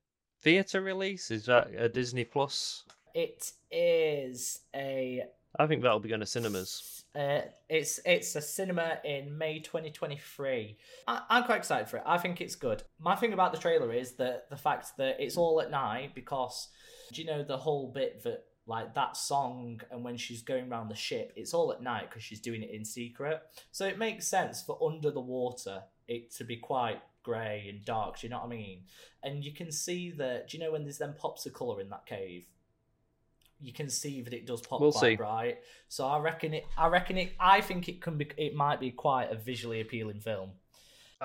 theater 0.42 0.82
release? 0.82 1.30
Is 1.30 1.46
that 1.48 1.72
a 1.78 1.90
Disney 1.90 2.24
Plus? 2.24 2.84
it 3.16 3.54
is 3.72 4.60
a. 4.76 5.24
I 5.58 5.68
think 5.68 5.82
that'll 5.82 6.02
be 6.02 6.10
going 6.10 6.20
to 6.20 6.26
cinemas. 6.26 7.04
Uh, 7.16 7.42
it's 7.70 8.00
it's 8.06 8.36
a 8.36 8.42
cinema 8.42 8.98
in 9.06 9.38
May 9.38 9.60
2023. 9.60 10.78
I, 11.08 11.22
I'm 11.30 11.44
quite 11.46 11.58
excited 11.58 11.88
for 11.88 11.98
it. 11.98 12.04
I 12.06 12.18
think 12.18 12.42
it's 12.42 12.56
good. 12.56 12.84
My 13.00 13.16
thing 13.16 13.32
about 13.32 13.54
the 13.54 13.58
trailer 13.58 13.94
is 13.94 14.14
that 14.14 14.50
the 14.50 14.58
fact 14.58 14.98
that 14.98 15.16
it's 15.20 15.38
all 15.38 15.62
at 15.62 15.72
night 15.72 16.14
because 16.14 16.68
do 17.14 17.22
you 17.22 17.28
know 17.28 17.42
the 17.42 17.58
whole 17.58 17.88
bit 17.88 18.24
that 18.24 18.44
like 18.68 18.96
that 18.96 19.16
song 19.16 19.80
and 19.92 20.04
when 20.04 20.18
she's 20.18 20.42
going 20.42 20.72
around 20.72 20.90
the 20.90 20.96
ship, 20.96 21.32
it's 21.36 21.54
all 21.54 21.72
at 21.72 21.82
night 21.84 22.10
because 22.10 22.24
she's 22.24 22.40
doing 22.40 22.64
it 22.64 22.72
in 22.72 22.84
secret. 22.84 23.42
So 23.72 23.86
it 23.86 23.98
makes 23.98 24.28
sense 24.28 24.62
for 24.62 24.78
under 24.84 25.12
the 25.12 25.22
water 25.22 25.84
it 26.08 26.32
to 26.36 26.44
be 26.44 26.58
quite 26.58 27.02
grey 27.24 27.68
and 27.70 27.84
dark. 27.86 28.20
Do 28.20 28.28
you 28.28 28.32
know 28.32 28.38
what 28.40 28.46
I 28.46 28.50
mean? 28.50 28.82
And 29.24 29.44
you 29.44 29.52
can 29.52 29.72
see 29.72 30.12
that. 30.12 30.50
Do 30.50 30.58
you 30.58 30.64
know 30.64 30.72
when 30.72 30.84
there's 30.84 30.98
then 30.98 31.14
pops 31.18 31.46
of 31.46 31.54
colour 31.54 31.82
in 31.82 31.90
that 31.90 32.06
cave? 32.06 32.48
You 33.62 33.72
can 33.74 33.90
see 33.90 34.22
that 34.22 34.34
it 34.34 34.46
does 34.46 34.62
pop 34.62 34.82
We'll 34.82 34.92
quite 34.92 35.12
see. 35.12 35.16
bright. 35.16 35.58
So 35.88 36.06
I 36.06 36.20
reckon 36.20 36.54
it. 36.54 36.66
I 36.78 36.88
reckon 36.88 37.18
it. 37.18 37.34
I 37.40 37.62
think 37.62 37.88
it 37.88 38.02
can 38.02 38.18
be. 38.18 38.30
It 38.38 38.54
might 38.54 38.80
be 38.80 38.92
quite 38.92 39.32
a 39.32 39.36
visually 39.36 39.82
appealing 39.82 40.20
film. 40.20 40.52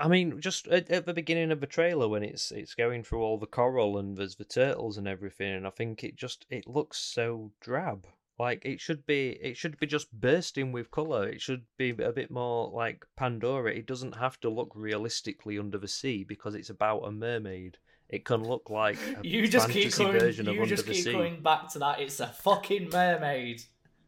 I 0.00 0.08
mean, 0.08 0.40
just 0.40 0.66
at, 0.68 0.90
at 0.90 1.06
the 1.06 1.14
beginning 1.14 1.50
of 1.52 1.60
the 1.60 1.66
trailer 1.66 2.08
when 2.08 2.22
it's 2.22 2.50
it's 2.50 2.74
going 2.74 3.04
through 3.04 3.22
all 3.22 3.38
the 3.38 3.46
coral 3.46 3.98
and 3.98 4.16
there's 4.16 4.36
the 4.36 4.44
turtles 4.44 4.96
and 4.96 5.06
everything, 5.06 5.52
and 5.54 5.66
I 5.66 5.70
think 5.70 6.02
it 6.02 6.16
just 6.16 6.46
it 6.50 6.66
looks 6.66 6.98
so 6.98 7.52
drab. 7.60 8.06
Like 8.38 8.64
it 8.64 8.80
should 8.80 9.04
be, 9.04 9.38
it 9.42 9.58
should 9.58 9.78
be 9.78 9.86
just 9.86 10.10
bursting 10.18 10.72
with 10.72 10.90
color. 10.90 11.28
It 11.28 11.42
should 11.42 11.64
be 11.76 11.90
a 11.90 12.10
bit 12.10 12.30
more 12.30 12.70
like 12.70 13.04
Pandora. 13.14 13.70
It 13.74 13.84
doesn't 13.86 14.16
have 14.16 14.40
to 14.40 14.48
look 14.48 14.72
realistically 14.74 15.58
under 15.58 15.76
the 15.76 15.86
sea 15.88 16.24
because 16.24 16.54
it's 16.54 16.70
about 16.70 17.00
a 17.00 17.12
mermaid. 17.12 17.76
It 18.08 18.24
can 18.24 18.42
look 18.42 18.70
like 18.70 18.96
a 19.22 19.26
You 19.28 19.46
just 19.46 19.68
keep 19.68 19.94
going. 19.94 20.18
version 20.18 20.46
You 20.46 20.52
of 20.52 20.58
Under 20.60 20.74
just 20.74 20.86
the 20.86 20.94
keep 20.94 21.04
Sea. 21.04 21.12
going 21.12 21.42
back 21.42 21.68
to 21.72 21.78
that. 21.80 22.00
It's 22.00 22.18
a 22.18 22.28
fucking 22.28 22.88
mermaid. 22.90 23.62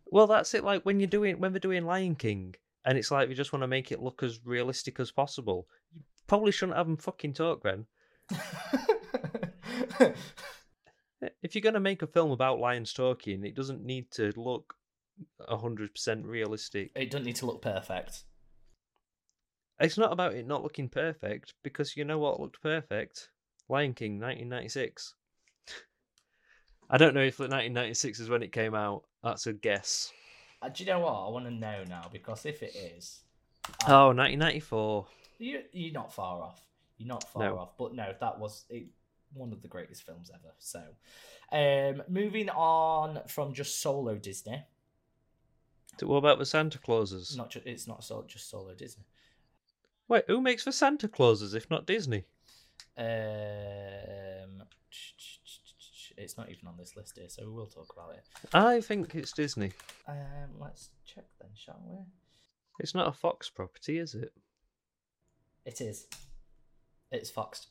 Well, 0.06 0.26
that's 0.26 0.54
it. 0.54 0.64
Like 0.64 0.82
when 0.84 0.98
you're 0.98 1.06
doing 1.08 1.38
when 1.38 1.52
they're 1.52 1.60
doing 1.60 1.84
Lion 1.84 2.14
King, 2.16 2.54
and 2.84 2.98
it's 2.98 3.10
like 3.10 3.28
we 3.28 3.34
just 3.34 3.52
want 3.52 3.62
to 3.62 3.68
make 3.68 3.92
it 3.92 4.02
look 4.02 4.22
as 4.22 4.44
realistic 4.44 5.00
as 5.00 5.10
possible. 5.10 5.66
You 5.94 6.02
probably 6.26 6.52
shouldn't 6.52 6.76
have 6.76 6.86
them 6.86 6.96
fucking 6.96 7.34
talk 7.34 7.62
then. 7.62 7.86
If 11.42 11.54
you're 11.54 11.62
gonna 11.62 11.80
make 11.80 12.02
a 12.02 12.06
film 12.06 12.30
about 12.30 12.58
lions 12.58 12.92
talking, 12.92 13.44
it 13.44 13.54
doesn't 13.54 13.84
need 13.84 14.10
to 14.12 14.32
look 14.36 14.74
hundred 15.48 15.94
percent 15.94 16.24
realistic. 16.26 16.90
it 16.94 17.10
doesn't 17.10 17.26
need 17.26 17.36
to 17.36 17.46
look 17.46 17.62
perfect. 17.62 18.24
It's 19.78 19.98
not 19.98 20.12
about 20.12 20.34
it 20.34 20.46
not 20.46 20.62
looking 20.62 20.88
perfect 20.88 21.54
because 21.62 21.96
you 21.96 22.04
know 22.04 22.18
what 22.18 22.40
looked 22.40 22.62
perfect? 22.62 23.28
Lion 23.68 23.94
King, 23.94 24.20
1996. 24.20 25.14
I 26.90 26.96
don't 26.96 27.14
know 27.14 27.22
if 27.22 27.38
1996 27.38 28.20
is 28.20 28.28
when 28.28 28.42
it 28.42 28.52
came 28.52 28.74
out. 28.74 29.04
That's 29.22 29.46
a 29.46 29.52
guess. 29.52 30.12
Uh, 30.62 30.68
do 30.68 30.84
you 30.84 30.90
know 30.90 31.00
what? 31.00 31.12
I 31.12 31.28
want 31.30 31.44
to 31.46 31.50
know 31.50 31.82
now 31.88 32.08
because 32.12 32.46
if 32.46 32.62
it 32.62 32.74
is, 32.76 33.20
Oh, 33.86 34.06
1994. 34.12 35.06
you 35.38 35.62
you're 35.72 35.92
not 35.92 36.12
far 36.14 36.42
off. 36.42 36.64
You're 36.98 37.08
not 37.08 37.24
far 37.30 37.42
No. 37.44 37.58
off. 37.58 37.76
But 37.76 37.94
no, 37.94 38.14
that 38.20 38.38
was 38.38 38.64
it, 38.70 38.86
one 39.34 39.52
of 39.52 39.60
the 39.62 39.68
greatest 39.68 40.04
films 40.04 40.30
ever. 40.32 40.52
So, 40.58 40.82
um, 41.50 42.02
moving 42.08 42.48
on 42.50 43.20
from 43.26 43.54
just 43.54 43.80
solo 43.80 44.16
Disney. 44.16 44.62
So 46.00 46.06
What 46.06 46.16
about 46.18 46.38
the 46.38 46.46
Santa 46.46 46.78
Clauses? 46.78 47.36
Not 47.36 47.50
ju- 47.50 47.62
it's 47.64 47.86
not 47.86 48.02
so, 48.04 48.24
just 48.26 48.48
solo 48.48 48.74
Disney. 48.74 49.04
Wait, 50.08 50.24
who 50.26 50.40
makes 50.40 50.64
the 50.64 50.72
Santa 50.72 51.08
Clauses 51.08 51.54
if 51.54 51.68
not 51.70 51.86
Disney? 51.86 52.24
Um, 52.96 54.62
it's 56.16 56.36
not 56.36 56.50
even 56.50 56.66
on 56.68 56.76
this 56.78 56.96
list 56.96 57.18
here, 57.18 57.28
so 57.28 57.44
we 57.44 57.52
will 57.52 57.66
talk 57.66 57.92
about 57.92 58.14
it. 58.14 58.24
I 58.52 58.80
think 58.80 59.14
it's 59.14 59.32
Disney. 59.32 59.72
Um, 60.08 60.50
let's 60.60 60.90
check 61.04 61.24
then, 61.40 61.50
shall 61.54 61.82
we? 61.86 61.98
It's 62.80 62.94
not 62.94 63.08
a 63.08 63.12
Fox 63.12 63.50
property, 63.50 63.98
is 63.98 64.14
it? 64.14 64.32
It 65.64 65.80
is. 65.80 66.06
It's 67.10 67.30
Fox. 67.30 67.68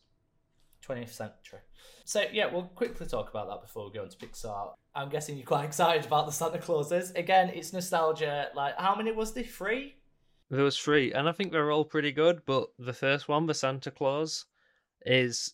20th 0.88 1.10
century. 1.10 1.60
So, 2.06 2.26
yeah, 2.32 2.52
we'll 2.52 2.64
quickly 2.64 3.06
talk 3.08 3.30
about 3.30 3.48
that 3.50 3.62
before 3.62 3.86
we 3.86 3.94
go 3.94 4.04
into 4.04 4.18
Pixar. 4.18 4.72
I'm 4.96 5.10
guessing 5.10 5.38
you're 5.38 5.46
quite 5.46 5.66
excited 5.72 6.06
about 6.06 6.26
the 6.26 6.32
Santa 6.32 6.58
Clauses. 6.58 7.12
Again, 7.12 7.50
it's 7.50 7.74
nostalgia. 7.74 8.50
Like, 8.56 8.78
how 8.78 8.96
many 8.96 9.12
was 9.12 9.34
there? 9.34 9.44
Three? 9.44 9.96
There 10.50 10.64
was 10.64 10.78
three, 10.78 11.14
and 11.14 11.30
I 11.30 11.32
think 11.32 11.52
they're 11.52 11.72
all 11.72 11.86
pretty 11.86 12.12
good. 12.12 12.42
But 12.46 12.68
the 12.78 12.94
first 12.94 13.30
one, 13.30 13.46
the 13.46 13.54
Santa 13.54 13.90
Claus, 13.90 14.46
is 15.06 15.54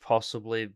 possibly, 0.00 0.70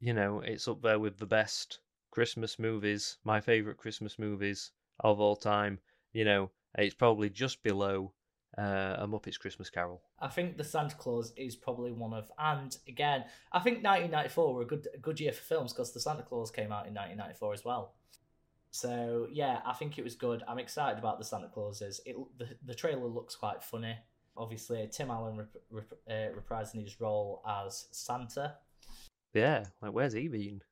you 0.00 0.12
know, 0.12 0.40
it's 0.40 0.68
up 0.68 0.82
there 0.82 0.98
with 0.98 1.18
the 1.18 1.26
best 1.26 1.80
Christmas 2.10 2.58
movies, 2.58 3.18
my 3.24 3.40
favorite 3.40 3.76
Christmas 3.76 4.18
movies 4.18 4.72
of 5.00 5.20
all 5.20 5.36
time. 5.36 5.78
You 6.12 6.24
know, 6.24 6.50
it's 6.76 6.94
probably 6.94 7.30
just 7.30 7.62
below 7.62 8.12
uh, 8.56 8.96
A 8.98 9.06
Muppet's 9.06 9.38
Christmas 9.38 9.70
Carol. 9.70 10.02
I 10.20 10.28
think 10.28 10.56
the 10.56 10.64
Santa 10.64 10.96
Claus 10.96 11.32
is 11.36 11.56
probably 11.56 11.92
one 11.92 12.14
of, 12.14 12.30
and 12.38 12.76
again, 12.88 13.24
I 13.52 13.60
think 13.60 13.84
1994 13.84 14.54
were 14.54 14.62
a 14.62 14.66
good 14.66 14.88
a 14.94 14.98
good 14.98 15.20
year 15.20 15.32
for 15.32 15.42
films 15.42 15.72
because 15.72 15.92
the 15.92 16.00
Santa 16.00 16.22
Claus 16.22 16.50
came 16.50 16.72
out 16.72 16.86
in 16.86 16.94
1994 16.94 17.52
as 17.52 17.64
well. 17.64 17.94
So 18.70 19.26
yeah, 19.30 19.60
I 19.64 19.72
think 19.74 19.98
it 19.98 20.04
was 20.04 20.14
good. 20.14 20.42
I'm 20.48 20.58
excited 20.58 20.98
about 20.98 21.18
the 21.18 21.24
Santa 21.24 21.48
Clauses. 21.48 22.00
It 22.06 22.16
the, 22.38 22.48
the 22.64 22.74
trailer 22.74 23.06
looks 23.06 23.34
quite 23.34 23.62
funny. 23.62 23.96
Obviously, 24.36 24.86
Tim 24.92 25.10
Allen 25.10 25.38
rep, 25.38 25.56
rep, 25.70 25.92
uh, 26.10 26.38
reprising 26.38 26.82
his 26.82 27.00
role 27.00 27.42
as 27.46 27.86
Santa. 27.90 28.56
Yeah, 29.34 29.64
like 29.82 29.92
where's 29.92 30.12
he 30.12 30.28
been? 30.28 30.60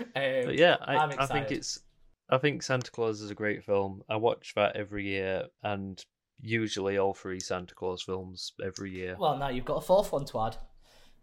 Um, 0.00 0.44
But 0.44 0.56
yeah, 0.58 0.76
I, 0.82 0.96
I 1.18 1.26
think 1.26 1.50
it's. 1.50 1.80
I 2.28 2.36
think 2.38 2.62
Santa 2.62 2.90
Claus 2.90 3.20
is 3.22 3.30
a 3.30 3.34
great 3.34 3.64
film. 3.64 4.02
I 4.10 4.16
watch 4.16 4.52
that 4.54 4.76
every 4.76 5.06
year, 5.06 5.44
and 5.62 6.04
usually 6.40 6.98
all 6.98 7.14
three 7.14 7.40
Santa 7.40 7.74
Claus 7.74 8.02
films 8.02 8.52
every 8.64 8.90
year. 8.92 9.16
Well, 9.18 9.38
now 9.38 9.48
you've 9.48 9.64
got 9.64 9.76
a 9.76 9.80
fourth 9.80 10.12
one 10.12 10.26
to 10.26 10.40
add. 10.40 10.56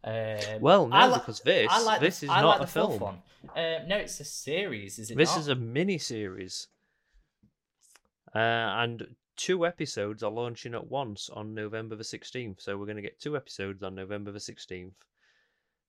Um, 0.03 0.61
Well, 0.61 0.88
no, 0.88 1.07
li- 1.07 1.13
because 1.15 1.39
this 1.41 1.68
like 1.86 1.99
the- 1.99 2.05
this 2.07 2.24
is 2.24 2.30
I 2.30 2.41
not 2.41 2.47
like 2.49 2.57
a 2.61 2.61
the 2.65 2.72
film. 2.72 2.99
One. 2.99 3.22
Um, 3.55 3.88
no, 3.88 3.97
it's 3.97 4.20
a 4.20 4.26
series. 4.26 4.97
Is 4.99 5.11
it? 5.11 5.18
This 5.18 5.32
not? 5.32 5.39
is 5.41 5.47
a 5.49 5.55
mini 5.55 5.97
series, 5.97 6.68
uh, 8.34 8.38
and 8.39 9.15
two 9.38 9.66
episodes 9.66 10.24
are 10.24 10.32
launching 10.32 10.74
at 10.74 10.88
once 10.88 11.30
on 11.32 11.54
November 11.54 11.96
the 11.96 12.04
sixteenth. 12.04 12.60
So 12.60 12.78
we're 12.78 12.86
going 12.86 12.98
to 12.98 13.02
get 13.02 13.20
two 13.20 13.38
episodes 13.38 13.84
on 13.84 13.96
November 13.96 14.32
the 14.32 14.40
sixteenth. 14.40 14.96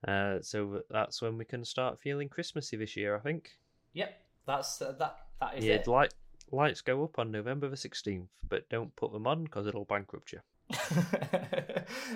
Uh, 0.07 0.39
so 0.41 0.83
that's 0.91 1.21
when 1.21 1.37
we 1.37 1.45
can 1.45 1.65
start 1.65 1.99
feeling 2.01 2.29
Christmassy 2.29 2.77
this 2.77 2.97
year. 2.97 3.17
I 3.17 3.21
think. 3.21 3.51
Yep, 3.95 4.21
that's 4.47 4.81
uh, 4.81 4.93
that. 4.99 5.17
That 5.41 5.59
is 5.59 5.65
yeah, 5.65 5.75
it. 5.75 5.87
light 5.87 6.15
lights 6.53 6.81
go 6.81 7.03
up 7.03 7.19
on 7.19 7.33
November 7.33 7.69
the 7.69 7.77
sixteenth, 7.77 8.31
but 8.49 8.69
don't 8.69 8.95
put 8.95 9.13
them 9.13 9.27
on 9.27 9.45
because 9.45 9.67
it'll 9.67 9.85
bankrupt 9.85 10.33
you. 10.33 10.41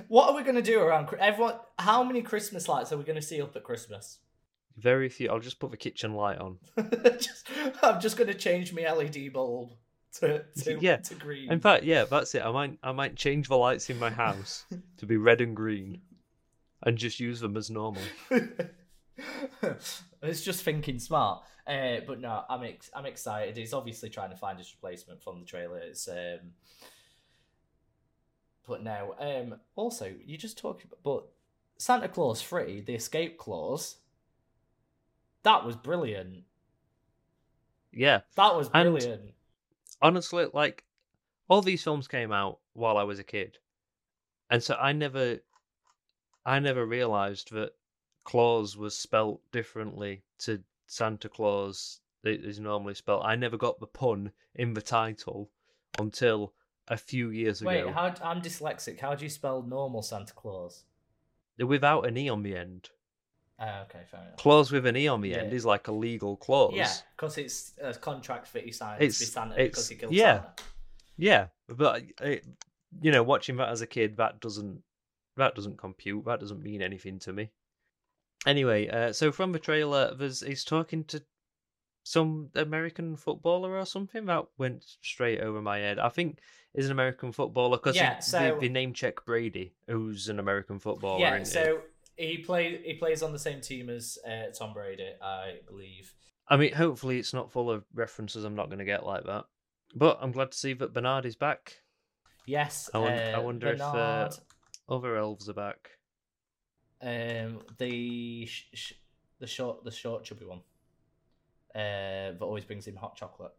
what 0.08 0.28
are 0.28 0.36
we 0.36 0.42
going 0.42 0.56
to 0.56 0.62
do 0.62 0.80
around 0.80 1.08
everyone? 1.18 1.54
How 1.78 2.04
many 2.04 2.22
Christmas 2.22 2.68
lights 2.68 2.92
are 2.92 2.98
we 2.98 3.04
going 3.04 3.16
to 3.16 3.26
see 3.26 3.40
up 3.40 3.56
at 3.56 3.64
Christmas? 3.64 4.18
Very 4.76 5.08
few. 5.08 5.28
I'll 5.28 5.40
just 5.40 5.58
put 5.58 5.70
the 5.70 5.76
kitchen 5.76 6.14
light 6.14 6.38
on. 6.38 6.58
just, 7.18 7.48
I'm 7.82 8.00
just 8.00 8.16
going 8.16 8.28
to 8.28 8.34
change 8.34 8.72
my 8.72 8.90
LED 8.90 9.32
bulb 9.32 9.74
to 10.20 10.44
to, 10.62 10.78
Yeah. 10.80 10.96
to 10.98 11.14
green. 11.14 11.50
In 11.50 11.60
fact, 11.60 11.84
yeah, 11.84 12.04
that's 12.04 12.34
it. 12.34 12.42
I 12.42 12.50
might 12.52 12.78
I 12.82 12.92
might 12.92 13.16
change 13.16 13.48
the 13.48 13.56
lights 13.56 13.88
in 13.90 13.98
my 13.98 14.10
house 14.10 14.64
to 14.98 15.06
be 15.06 15.16
red 15.16 15.40
and 15.40 15.54
green, 15.56 16.00
and 16.82 16.96
just 16.98 17.18
use 17.20 17.40
them 17.40 17.56
as 17.56 17.70
normal. 17.70 18.02
it's 20.22 20.42
just 20.42 20.62
thinking 20.64 20.98
smart. 20.98 21.42
Uh, 21.66 21.98
but 22.06 22.20
no, 22.20 22.44
I'm 22.48 22.64
ex- 22.64 22.90
I'm 22.94 23.06
excited. 23.06 23.56
He's 23.56 23.72
obviously 23.72 24.10
trying 24.10 24.30
to 24.30 24.36
find 24.36 24.58
his 24.58 24.72
replacement 24.74 25.22
from 25.22 25.38
the 25.40 25.46
trailer. 25.46 25.78
It's 25.78 26.08
um, 26.08 26.52
but 28.66 28.82
now 28.82 29.12
Um, 29.18 29.56
also, 29.76 30.12
you 30.24 30.36
just 30.36 30.58
talked 30.58 30.84
about 30.84 30.98
but 31.02 31.24
Santa 31.78 32.08
Claus 32.08 32.42
Three, 32.42 32.80
the 32.80 32.94
escape 32.94 33.38
clause. 33.38 33.96
That 35.44 35.64
was 35.64 35.74
brilliant. 35.76 36.44
Yeah, 37.92 38.20
That 38.36 38.54
was 38.56 38.70
And- 38.72 38.92
brilliant. 38.94 39.34
Honestly, 40.02 40.46
like 40.52 40.84
all 41.48 41.62
these 41.62 41.82
films 41.82 42.08
came 42.08 42.32
out 42.32 42.58
while 42.74 42.98
I 42.98 43.04
was 43.04 43.18
a 43.18 43.24
kid, 43.24 43.58
and 44.50 44.62
so 44.62 44.74
I 44.74 44.92
never, 44.92 45.38
I 46.44 46.58
never 46.58 46.84
realized 46.84 47.52
that 47.52 47.72
Claus 48.24 48.76
was 48.76 48.96
spelt 48.96 49.40
differently 49.52 50.22
to 50.40 50.62
Santa 50.86 51.28
Claus. 51.28 52.00
It 52.24 52.44
is 52.44 52.60
normally 52.60 52.94
spelt. 52.94 53.24
I 53.24 53.36
never 53.36 53.56
got 53.56 53.80
the 53.80 53.86
pun 53.86 54.32
in 54.54 54.74
the 54.74 54.82
title 54.82 55.50
until 55.98 56.52
a 56.88 56.96
few 56.96 57.30
years 57.30 57.62
Wait, 57.62 57.78
ago, 57.78 57.86
Wait, 57.86 57.94
how 57.94 58.14
I'm 58.22 58.42
dyslexic. 58.42 59.00
How 59.00 59.14
do 59.14 59.24
you 59.24 59.30
spell 59.30 59.62
normal 59.62 60.02
Santa 60.02 60.34
Claus? 60.34 60.84
without 61.58 62.06
an 62.06 62.16
e 62.16 62.28
on 62.28 62.42
the 62.42 62.56
end. 62.56 62.90
Oh, 63.60 63.82
okay, 63.82 64.00
fair 64.10 64.20
enough. 64.20 64.36
Clause 64.38 64.72
with 64.72 64.86
an 64.86 64.96
e 64.96 65.06
on 65.08 65.20
the 65.20 65.34
end 65.34 65.52
is 65.52 65.64
like 65.64 65.86
a 65.88 65.92
legal 65.92 66.36
clause. 66.36 66.74
Yeah, 66.74 66.92
because 67.16 67.38
it's 67.38 67.72
a 67.80 67.94
contract 67.94 68.52
that 68.54 68.64
he 68.64 68.72
signed 68.72 69.00
It's- 69.02 69.18
to 69.18 69.24
be 69.24 69.30
Santa 69.30 69.52
it's- 69.54 69.68
because 69.70 69.88
he 69.88 69.96
killed 69.96 70.12
yeah. 70.14 70.40
Santa. 70.40 70.52
Yeah, 71.16 71.46
but 71.68 72.02
it, 72.20 72.44
you 73.00 73.12
know, 73.12 73.22
watching 73.22 73.56
that 73.56 73.68
as 73.68 73.80
a 73.80 73.86
kid, 73.86 74.16
that 74.16 74.40
doesn't 74.40 74.82
that 75.36 75.54
doesn't 75.54 75.78
compute. 75.78 76.24
That 76.26 76.40
doesn't 76.40 76.62
mean 76.62 76.82
anything 76.82 77.18
to 77.20 77.32
me. 77.32 77.50
Anyway, 78.46 78.88
uh, 78.88 79.12
so 79.12 79.30
from 79.32 79.52
the 79.52 79.58
trailer, 79.58 80.14
there's 80.14 80.40
he's 80.40 80.64
talking 80.64 81.04
to 81.04 81.22
some 82.04 82.50
American 82.56 83.16
footballer 83.16 83.78
or 83.78 83.86
something 83.86 84.26
that 84.26 84.44
went 84.58 84.84
straight 85.02 85.40
over 85.40 85.62
my 85.62 85.78
head. 85.78 85.98
I 86.00 86.08
think 86.08 86.40
is 86.74 86.86
an 86.86 86.92
American 86.92 87.30
footballer 87.32 87.76
because 87.76 87.94
Yeah, 87.96 88.18
so- 88.18 88.58
they 88.60 88.68
name 88.68 88.92
check 88.92 89.24
Brady, 89.24 89.74
who's 89.86 90.28
an 90.28 90.38
American 90.40 90.78
footballer. 90.80 91.20
Yeah, 91.20 91.42
so 91.44 91.82
he 92.28 92.38
play 92.38 92.80
he 92.84 92.94
plays 92.94 93.22
on 93.22 93.32
the 93.32 93.38
same 93.38 93.60
team 93.60 93.88
as 93.90 94.18
uh, 94.26 94.52
Tom 94.56 94.72
Brady, 94.72 95.10
I 95.20 95.56
believe. 95.66 96.14
I 96.48 96.56
mean, 96.56 96.72
hopefully 96.72 97.18
it's 97.18 97.32
not 97.32 97.50
full 97.50 97.70
of 97.70 97.84
references 97.94 98.44
I'm 98.44 98.54
not 98.56 98.66
going 98.66 98.78
to 98.80 98.84
get 98.84 99.04
like 99.06 99.24
that. 99.24 99.44
But 99.94 100.18
I'm 100.20 100.32
glad 100.32 100.50
to 100.52 100.58
see 100.58 100.72
that 100.74 100.92
Bernard 100.92 101.24
is 101.26 101.36
back. 101.36 101.78
Yes, 102.46 102.90
I 102.92 102.98
wonder- 102.98 103.22
I 103.22 103.32
uh, 103.34 103.42
wonder 103.42 103.68
if, 103.72 103.80
uh, 103.80 104.30
Other 104.88 105.16
elves 105.16 105.48
are 105.48 105.54
back. 105.54 105.90
um, 107.00 107.60
the 107.78 108.46
sh- 108.46 108.66
sh- 108.74 108.92
the 109.38 109.46
short 109.46 109.84
the 109.84 109.90
short 109.90 110.24
chubby 110.24 110.44
one, 110.44 110.60
uh, 111.74 112.32
that 112.32 112.38
always 112.42 112.64
brings 112.64 112.86
him 112.86 112.96
hot 112.96 113.16
chocolate. 113.16 113.52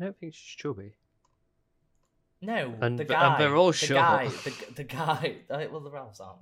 I 0.00 0.04
don't 0.04 0.18
think 0.18 0.34
she's 0.34 0.56
chubby. 0.56 0.94
No, 2.40 2.74
And 2.80 2.98
the 2.98 3.04
th- 3.04 3.18
and 3.18 3.32
guy. 3.34 3.38
they're 3.38 3.56
all 3.56 3.72
the 3.72 3.86
guy. 3.88 4.28
The, 4.28 4.72
the 4.76 4.84
guy. 4.84 5.36
uh, 5.50 5.64
Well, 5.72 5.80
the 5.80 5.90
Ralphs, 5.90 6.20
aren't 6.20 6.38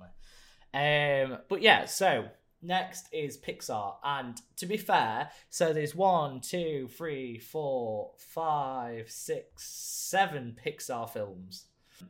they? 0.73 1.23
Um, 1.23 1.39
but 1.49 1.61
yeah. 1.61 1.85
So 1.85 2.25
next 2.61 3.07
is 3.11 3.37
Pixar, 3.37 3.95
and 4.03 4.39
to 4.57 4.65
be 4.67 4.77
fair, 4.77 5.29
so 5.49 5.73
there's 5.73 5.95
one, 5.95 6.39
two, 6.41 6.87
three, 6.95 7.39
four, 7.39 8.11
five, 8.17 9.09
six, 9.09 9.63
seven 9.63 10.55
Pixar 10.63 11.09
films. 11.09 11.65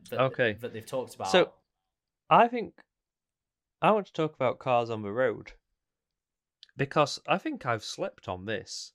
That, 0.10 0.20
Okay. 0.22 0.54
That 0.60 0.74
they've 0.74 0.86
talked 0.86 1.16
about. 1.16 1.30
So- 1.30 1.54
I 2.30 2.50
think 2.50 2.74
I 3.82 3.92
want 3.92 4.08
to 4.08 4.12
talk 4.14 4.36
about 4.36 4.60
Cars 4.60 4.90
on 4.90 5.02
the 5.02 5.14
Road 5.14 5.54
because 6.76 7.22
I 7.26 7.38
think 7.38 7.66
I've 7.66 7.86
slept 7.86 8.28
on 8.28 8.46
this. 8.46 8.92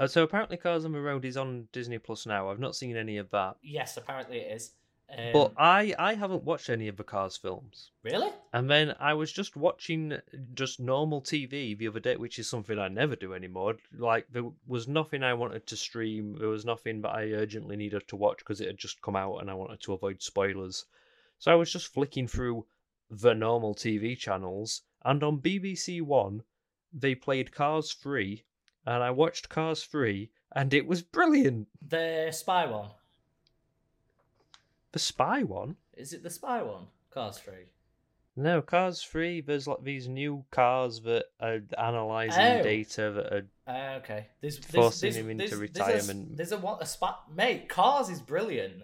Uh, 0.00 0.06
so 0.06 0.22
apparently, 0.22 0.56
Cars 0.56 0.86
on 0.86 0.92
the 0.92 1.00
Road 1.00 1.26
is 1.26 1.36
on 1.36 1.68
Disney 1.72 1.98
Plus 1.98 2.24
now. 2.24 2.48
I've 2.48 2.58
not 2.58 2.74
seen 2.74 2.96
any 2.96 3.18
of 3.18 3.30
that, 3.30 3.56
Yes, 3.62 3.98
apparently 3.98 4.38
it 4.38 4.56
is. 4.56 4.72
Um, 5.10 5.32
but 5.32 5.52
I 5.58 5.94
I 5.98 6.14
haven't 6.14 6.44
watched 6.44 6.70
any 6.70 6.88
of 6.88 6.96
the 6.96 7.04
Cars 7.04 7.36
films. 7.36 7.90
really? 8.02 8.30
And 8.54 8.70
then 8.70 8.94
I 8.98 9.12
was 9.12 9.30
just 9.30 9.56
watching 9.56 10.16
just 10.54 10.80
normal 10.80 11.20
TV 11.20 11.76
the 11.76 11.88
other 11.88 12.00
day, 12.00 12.16
which 12.16 12.38
is 12.38 12.48
something 12.48 12.78
I 12.78 12.88
never 12.88 13.14
do 13.14 13.34
anymore. 13.34 13.76
Like 13.92 14.26
there 14.30 14.50
was 14.66 14.88
nothing 14.88 15.22
I 15.22 15.34
wanted 15.34 15.66
to 15.66 15.76
stream. 15.76 16.36
There 16.38 16.48
was 16.48 16.64
nothing 16.64 17.02
that 17.02 17.10
I 17.10 17.32
urgently 17.32 17.76
needed 17.76 18.08
to 18.08 18.16
watch 18.16 18.38
because 18.38 18.60
it 18.60 18.68
had 18.68 18.78
just 18.78 19.02
come 19.02 19.16
out, 19.16 19.38
and 19.38 19.50
I 19.50 19.54
wanted 19.54 19.80
to 19.80 19.92
avoid 19.92 20.22
spoilers. 20.22 20.86
So 21.38 21.52
I 21.52 21.56
was 21.56 21.72
just 21.72 21.92
flicking 21.92 22.26
through 22.28 22.64
the 23.10 23.34
normal 23.34 23.74
TV 23.74 24.16
channels, 24.16 24.82
and 25.04 25.22
on 25.22 25.40
BBC 25.42 26.00
One, 26.00 26.42
they 26.92 27.14
played 27.14 27.52
Cars 27.52 27.92
Three, 27.92 28.44
and 28.86 29.02
I 29.02 29.10
watched 29.10 29.48
Cars 29.48 29.84
Three, 29.84 30.30
and 30.54 30.72
it 30.74 30.86
was 30.86 31.02
brilliant. 31.02 31.68
The 31.86 32.30
spy 32.32 32.66
one. 32.66 32.90
The 34.92 34.98
spy 34.98 35.42
one. 35.42 35.76
Is 35.96 36.12
it 36.12 36.22
the 36.22 36.30
spy 36.30 36.62
one? 36.62 36.86
Cars 37.10 37.38
3. 37.38 37.54
No, 38.36 38.62
Cars 38.62 39.02
3, 39.02 39.40
there's 39.42 39.66
like 39.66 39.82
these 39.82 40.08
new 40.08 40.44
cars 40.50 41.02
that 41.02 41.26
are 41.40 41.60
analysing 41.76 42.60
Oh. 42.60 42.62
data 42.62 43.10
that 43.12 43.32
are. 43.32 43.46
Uh, 43.66 43.98
okay. 43.98 44.28
There's, 44.40 44.58
there's 44.58 44.74
Forcing 44.74 45.12
there's, 45.12 45.16
him 45.16 45.30
into 45.30 45.46
there's, 45.48 45.60
retirement. 45.60 46.36
There's 46.36 46.52
a, 46.52 46.56
there's 46.56 46.64
a 46.64 46.76
a 46.80 46.86
spot 46.86 47.34
mate. 47.34 47.68
Cars 47.68 48.08
is 48.08 48.20
brilliant. 48.20 48.82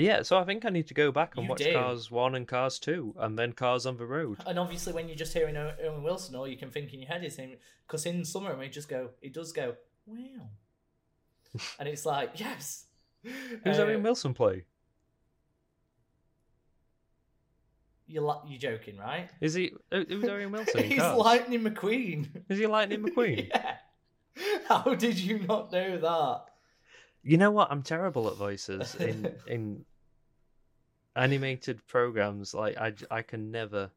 Yeah, 0.00 0.22
so 0.22 0.38
I 0.38 0.44
think 0.44 0.64
I 0.64 0.70
need 0.70 0.86
to 0.88 0.94
go 0.94 1.12
back 1.12 1.36
and 1.36 1.44
You 1.44 1.50
watch 1.50 1.58
do. 1.62 1.72
Cars 1.72 2.10
1 2.10 2.34
and 2.34 2.48
Cars 2.48 2.78
2, 2.78 3.14
and 3.18 3.38
then 3.38 3.52
Cars 3.52 3.86
on 3.86 3.96
the 3.96 4.06
Road. 4.06 4.38
And 4.46 4.58
obviously, 4.58 4.92
when 4.92 5.06
you're 5.08 5.16
just 5.16 5.32
hearing 5.32 5.56
O- 5.56 5.74
Owen 5.84 6.02
Wilson, 6.02 6.34
all 6.36 6.48
you 6.48 6.56
can 6.56 6.70
think 6.70 6.92
in 6.94 7.00
your 7.00 7.08
head 7.08 7.24
is 7.24 7.36
him. 7.36 7.52
Because 7.86 8.06
in 8.06 8.24
summer, 8.24 8.60
he 8.62 8.68
just 8.68 8.88
go, 8.88 9.10
he 9.20 9.28
does 9.28 9.52
go, 9.52 9.74
wow, 10.06 10.48
and 11.78 11.88
it's 11.88 12.06
like, 12.06 12.38
yes. 12.40 12.86
Who's 13.22 13.78
Uh, 13.78 13.82
Owen 13.82 14.02
Wilson 14.02 14.32
play? 14.34 14.64
You're 18.06 18.22
li- 18.24 18.40
you're 18.48 18.58
joking, 18.58 18.96
right? 18.98 19.28
Is 19.40 19.54
he. 19.54 19.72
who- 19.92 20.04
Who's 20.08 20.24
Owen 20.24 20.50
Wilson? 20.52 20.80
in 20.82 20.88
He's 20.90 20.98
Cars? 20.98 21.18
Lightning 21.18 21.62
McQueen. 21.62 22.26
Is 22.48 22.58
he 22.58 22.66
Lightning 22.66 23.02
McQueen? 23.04 23.48
yeah. 23.48 23.76
How 24.68 24.94
did 24.94 25.18
you 25.18 25.40
not 25.40 25.70
know 25.72 25.98
that? 25.98 26.44
You 27.22 27.36
know 27.36 27.50
what? 27.50 27.70
I'm 27.70 27.82
terrible 27.82 28.28
at 28.28 28.36
voices 28.36 28.94
in 28.94 29.32
in 29.46 29.84
animated 31.16 31.86
programs. 31.86 32.54
Like 32.54 32.76
I, 32.78 32.94
I 33.10 33.22
can 33.22 33.50
never, 33.50 33.90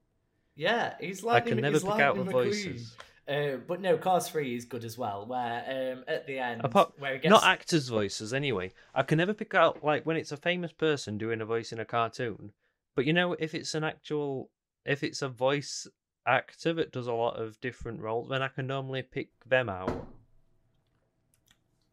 Yeah, 0.55 0.95
he's 0.99 1.24
like 1.24 1.43
I 1.43 1.47
can 1.49 1.59
never 1.61 1.80
pick 1.80 1.89
out 1.89 2.15
the 2.15 2.24
McQueen. 2.24 2.32
voices. 2.32 2.95
Uh, 3.26 3.55
but 3.67 3.80
no, 3.80 3.97
Cars 3.97 4.28
Three 4.28 4.53
is 4.55 4.65
good 4.65 4.84
as 4.84 4.97
well. 4.97 5.26
Where 5.26 5.93
um, 5.97 6.03
at 6.07 6.28
the 6.28 6.39
end, 6.39 6.61
Apart- 6.65 6.93
where 6.99 7.13
it 7.13 7.21
gets 7.21 7.30
Not 7.32 7.45
actors' 7.45 7.88
voices, 7.88 8.34
anyway. 8.34 8.74
I 8.93 9.03
can 9.03 9.17
never 9.17 9.34
pick 9.34 9.53
out 9.53 9.84
like 9.84 10.05
when 10.05 10.17
it's 10.17 10.34
a 10.34 10.38
famous 10.38 10.74
person 10.74 11.17
doing 11.17 11.39
a 11.39 11.45
voice 11.45 11.71
in 11.71 11.80
a 11.80 11.86
cartoon. 11.86 12.51
But 12.95 13.05
you 13.05 13.13
know, 13.13 13.34
if 13.39 13.55
it's 13.55 13.74
an 13.76 13.84
actual, 13.86 14.49
if 14.86 15.03
it's 15.03 15.21
a 15.21 15.30
voice 15.30 15.88
actor 16.28 16.74
that 16.74 16.91
does 16.91 17.07
a 17.07 17.13
lot 17.13 17.39
of 17.41 17.59
different 17.61 18.01
roles, 18.01 18.28
then 18.30 18.41
I 18.41 18.49
can 18.49 18.67
normally 18.67 19.03
pick 19.03 19.30
them 19.45 19.69
out. 19.69 20.07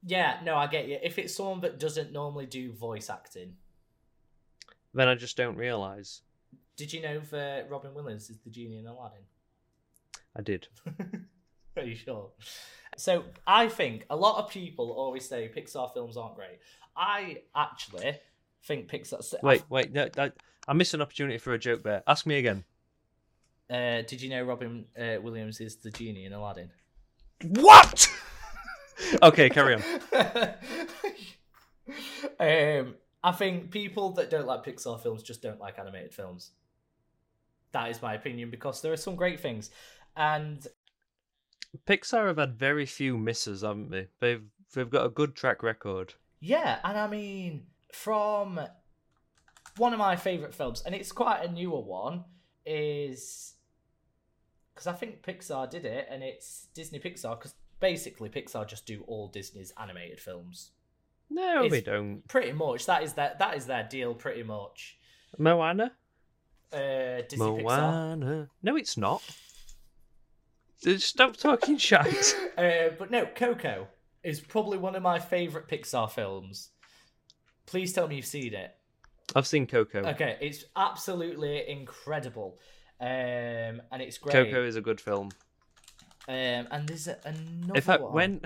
Yeah, 0.07 0.39
no, 0.45 0.57
I 0.57 0.67
get 0.67 0.89
you. 0.89 0.99
If 1.03 1.19
it's 1.19 1.35
someone 1.35 1.61
that 1.61 1.79
doesn't 1.79 2.13
normally 2.13 2.47
do 2.47 2.73
voice 2.73 3.11
acting, 3.11 3.55
Then 4.95 5.09
I 5.09 5.15
just 5.15 5.37
don't 5.37 5.57
realize. 5.57 6.23
did 6.77 6.93
you 6.93 7.03
know 7.03 7.21
that 7.31 7.71
Robin 7.71 7.93
Williams 7.95 8.31
is 8.31 8.39
the 8.39 8.51
genie 8.51 8.79
in 8.79 8.87
Aladdin? 8.87 9.23
I 10.37 10.43
did. 10.43 10.69
Are 11.77 11.83
you 11.85 11.95
sure? 11.95 12.31
So 12.97 13.25
I 13.47 13.69
think 13.69 14.05
a 14.11 14.17
lot 14.17 14.43
of 14.45 14.51
people 14.51 14.91
always 14.93 15.29
say 15.29 15.51
Pixar 15.55 15.93
films 15.95 16.17
aren't 16.17 16.35
great. 16.37 16.59
I 16.97 17.43
actually 17.55 18.19
think 18.65 18.89
Pixar. 18.91 19.23
Wait, 19.43 19.63
wait, 19.69 19.93
no, 19.93 20.09
I, 20.19 20.33
I 20.67 20.73
missed 20.73 20.95
an 20.95 21.01
opportunity 21.03 21.39
for 21.39 21.53
a 21.53 21.59
joke 21.59 21.83
there. 21.83 22.03
Ask 22.07 22.27
me 22.27 22.39
again. 22.39 22.65
Uh, 23.71 24.03
did 24.03 24.21
you 24.21 24.29
know 24.31 24.43
Robin 24.43 24.85
uh, 24.99 25.21
Williams 25.23 25.61
is 25.61 25.77
the 25.77 25.91
genie 25.91 26.25
in 26.25 26.33
Aladdin? 26.33 26.71
What? 27.45 28.09
Okay, 29.23 29.49
carry 29.49 29.75
on. 29.75 29.83
um, 32.41 32.95
I 33.23 33.33
think 33.33 33.71
people 33.71 34.13
that 34.13 34.31
don't 34.31 34.47
like 34.47 34.65
Pixar 34.65 35.03
films 35.03 35.23
just 35.23 35.43
don't 35.43 35.61
like 35.61 35.79
animated 35.79 36.15
films. 36.15 36.53
That 37.73 37.91
is 37.91 38.03
my 38.03 38.15
opinion 38.15 38.51
because 38.51 38.81
there 38.81 38.93
are 38.93 38.97
some 38.97 39.15
great 39.15 39.41
things, 39.41 39.71
and 40.17 40.67
Pixar 41.87 42.27
have 42.27 42.39
had 42.39 42.59
very 42.59 42.87
few 42.87 43.17
misses, 43.17 43.63
haven't 43.63 43.91
they? 43.91 44.09
They've 44.21 44.43
they've 44.75 44.91
got 44.91 45.07
a 45.07 45.11
good 45.11 45.35
track 45.35 45.63
record. 45.63 46.15
yeah, 46.41 46.79
and 46.83 46.99
I 46.99 47.07
mean 47.07 47.67
from 47.93 48.61
one 49.77 49.93
of 49.93 49.99
my 49.99 50.17
favorite 50.17 50.55
films, 50.55 50.83
and 50.85 50.95
it's 50.95 51.13
quite 51.13 51.45
a 51.45 51.53
newer 51.53 51.81
one, 51.81 52.25
is 52.67 53.55
because 54.75 54.87
I 54.87 54.93
think 54.93 55.23
Pixar 55.23 55.71
did 55.71 55.85
it, 55.85 56.09
and 56.11 56.23
it's 56.23 56.67
Disney 56.75 56.99
Pixar 56.99 57.39
because 57.39 57.55
basically 57.81 58.29
Pixar 58.29 58.67
just 58.69 58.87
do 58.87 59.03
all 59.07 59.29
Disney's 59.29 59.73
animated 59.79 60.21
films. 60.21 60.71
No, 61.31 61.69
they 61.69 61.81
don't. 61.81 62.27
Pretty 62.29 62.53
much, 62.53 62.87
that 62.87 63.03
is 63.03 63.13
their 63.15 63.35
that 63.39 63.57
is 63.57 63.67
their 63.67 63.85
deal. 63.85 64.15
Pretty 64.15 64.43
much, 64.43 64.99
Moana. 65.39 65.93
uh, 66.73 67.23
Disney 67.29 67.63
Pixar. 67.63 68.49
No, 68.63 68.77
it's 68.77 68.97
not. 68.97 69.23
Stop 70.99 71.37
talking 71.37 71.77
shite. 71.79 72.35
Uh, 72.57 72.89
but 72.99 73.11
no, 73.11 73.27
Coco 73.27 73.87
is 74.23 74.41
probably 74.41 74.79
one 74.79 74.97
of 74.97 75.03
my 75.03 75.19
favorite 75.19 75.69
Pixar 75.69 76.11
films. 76.11 76.71
Please 77.67 77.93
tell 77.93 78.09
me 78.09 78.17
you've 78.17 78.27
seen 78.27 78.55
it. 78.55 78.75
I've 79.37 79.47
seen 79.47 79.67
Coco. 79.67 80.01
Okay, 80.01 80.37
it's 80.41 80.65
absolutely 80.75 81.69
incredible, 81.69 82.59
um, 83.01 83.07
and 83.09 84.01
it's 84.01 84.19
great. 84.19 84.33
Coco 84.33 84.65
is 84.65 84.75
a 84.75 84.81
good 84.81 85.01
film. 85.01 85.31
Um, 86.29 86.69
and 86.71 86.89
there's 86.89 87.07
another 87.07 87.75
In 87.75 87.81
fact, 87.81 88.03
one. 88.03 88.13
when 88.13 88.41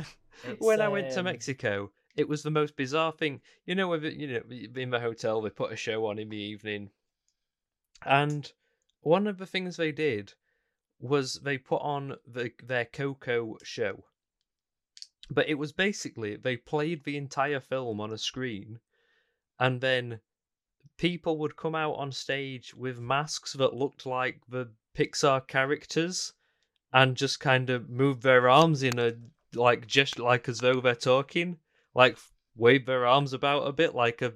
It's, 0.45 0.59
when 0.61 0.81
I 0.81 0.89
went 0.89 1.11
to 1.13 1.21
um, 1.21 1.25
Mexico, 1.25 1.91
it 2.17 2.29
was 2.29 2.43
the 2.43 2.51
most 2.51 2.77
bizarre 2.77 3.13
thing. 3.13 3.41
You 3.67 3.75
know, 3.75 3.93
you 3.95 4.27
know, 4.27 4.43
in 4.77 4.91
the 4.91 5.01
hotel, 5.01 5.43
they 5.43 5.51
put 5.51 5.73
a 5.73 5.77
show 5.77 6.07
on 6.07 6.19
in 6.19 6.29
the 6.29 6.37
evening, 6.37 6.91
and 8.05 8.51
one 9.01 9.27
of 9.27 9.39
the 9.39 9.47
things 9.47 9.77
they 9.77 9.93
did 9.93 10.35
was 11.01 11.35
they 11.35 11.59
put 11.59 11.83
on 11.83 12.17
the 12.27 12.53
their 12.63 12.85
Coco 12.85 13.59
show. 13.63 14.05
But 15.31 15.49
it 15.49 15.55
was 15.55 15.73
basically 15.73 16.37
they 16.37 16.57
played 16.57 17.05
the 17.05 17.17
entire 17.17 17.61
film 17.61 18.01
on 18.01 18.13
a 18.13 18.19
screen, 18.19 18.81
and 19.59 19.81
then 19.81 20.21
people 20.97 21.39
would 21.39 21.57
come 21.57 21.75
out 21.75 21.95
on 21.95 22.13
stage 22.13 22.75
with 22.75 23.01
masks 23.01 23.55
that 23.55 23.75
looked 23.75 24.07
like 24.07 24.41
the 24.49 24.71
Pixar 24.97 25.47
characters, 25.47 26.33
and 26.95 27.17
just 27.17 27.41
kind 27.41 27.69
of 27.69 27.91
move 27.91 28.23
their 28.23 28.49
arms 28.49 28.85
in 28.85 28.99
a 28.99 29.13
like 29.55 29.87
just 29.87 30.19
like 30.19 30.49
as 30.49 30.61
though 30.61 30.81
they're 30.81 30.95
talking, 30.95 31.59
like 31.95 32.17
wave 32.57 32.87
their 32.87 33.05
arms 33.05 33.33
about 33.33 33.67
a 33.67 33.73
bit, 33.73 33.95
like 33.95 34.23
a 34.23 34.33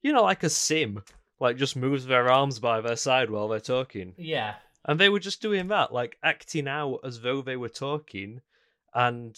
you 0.00 0.12
know, 0.12 0.22
like 0.22 0.44
a 0.44 0.48
sim, 0.48 1.02
like 1.40 1.56
just 1.56 1.76
moves 1.76 2.06
their 2.06 2.30
arms 2.30 2.60
by 2.60 2.80
their 2.80 2.96
side 2.96 3.30
while 3.30 3.48
they're 3.48 3.60
talking. 3.60 4.14
Yeah, 4.16 4.54
And 4.84 4.98
they 4.98 5.08
were 5.08 5.18
just 5.18 5.42
doing 5.42 5.68
that, 5.68 5.92
like 5.92 6.16
acting 6.22 6.68
out 6.68 7.00
as 7.02 7.20
though 7.20 7.42
they 7.42 7.56
were 7.56 7.68
talking 7.68 8.40
and 8.94 9.36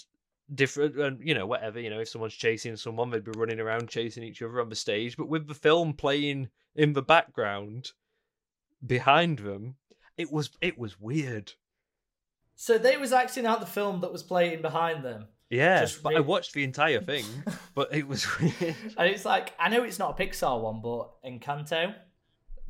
different 0.54 0.98
and 0.98 1.26
you 1.26 1.34
know, 1.34 1.46
whatever, 1.46 1.80
you 1.80 1.88
know, 1.88 2.00
if 2.00 2.10
someone's 2.10 2.34
chasing 2.34 2.76
someone, 2.76 3.08
they'd 3.10 3.24
be 3.24 3.32
running 3.36 3.60
around 3.60 3.88
chasing 3.88 4.22
each 4.22 4.42
other 4.42 4.60
on 4.60 4.68
the 4.68 4.76
stage, 4.76 5.16
but 5.16 5.28
with 5.28 5.48
the 5.48 5.54
film 5.54 5.94
playing 5.94 6.50
in 6.76 6.92
the 6.92 7.02
background 7.02 7.92
behind 8.86 9.38
them, 9.38 9.76
it 10.18 10.30
was 10.30 10.50
it 10.60 10.78
was 10.78 11.00
weird. 11.00 11.54
So 12.62 12.76
they 12.76 12.98
was 12.98 13.10
acting 13.10 13.46
out 13.46 13.60
the 13.60 13.66
film 13.66 14.02
that 14.02 14.12
was 14.12 14.22
playing 14.22 14.60
behind 14.60 15.02
them, 15.02 15.26
Yeah, 15.48 15.80
Just 15.80 16.02
but 16.02 16.14
I 16.14 16.20
watched 16.20 16.52
the 16.52 16.62
entire 16.62 17.00
thing, 17.00 17.24
but 17.74 17.94
it 17.94 18.06
was 18.06 18.26
weird. 18.38 18.76
and 18.98 19.08
it's 19.08 19.24
like 19.24 19.54
I 19.58 19.70
know 19.70 19.82
it's 19.82 19.98
not 19.98 20.20
a 20.20 20.22
Pixar 20.22 20.60
one, 20.60 20.82
but 20.82 21.10
Encanto 21.24 21.94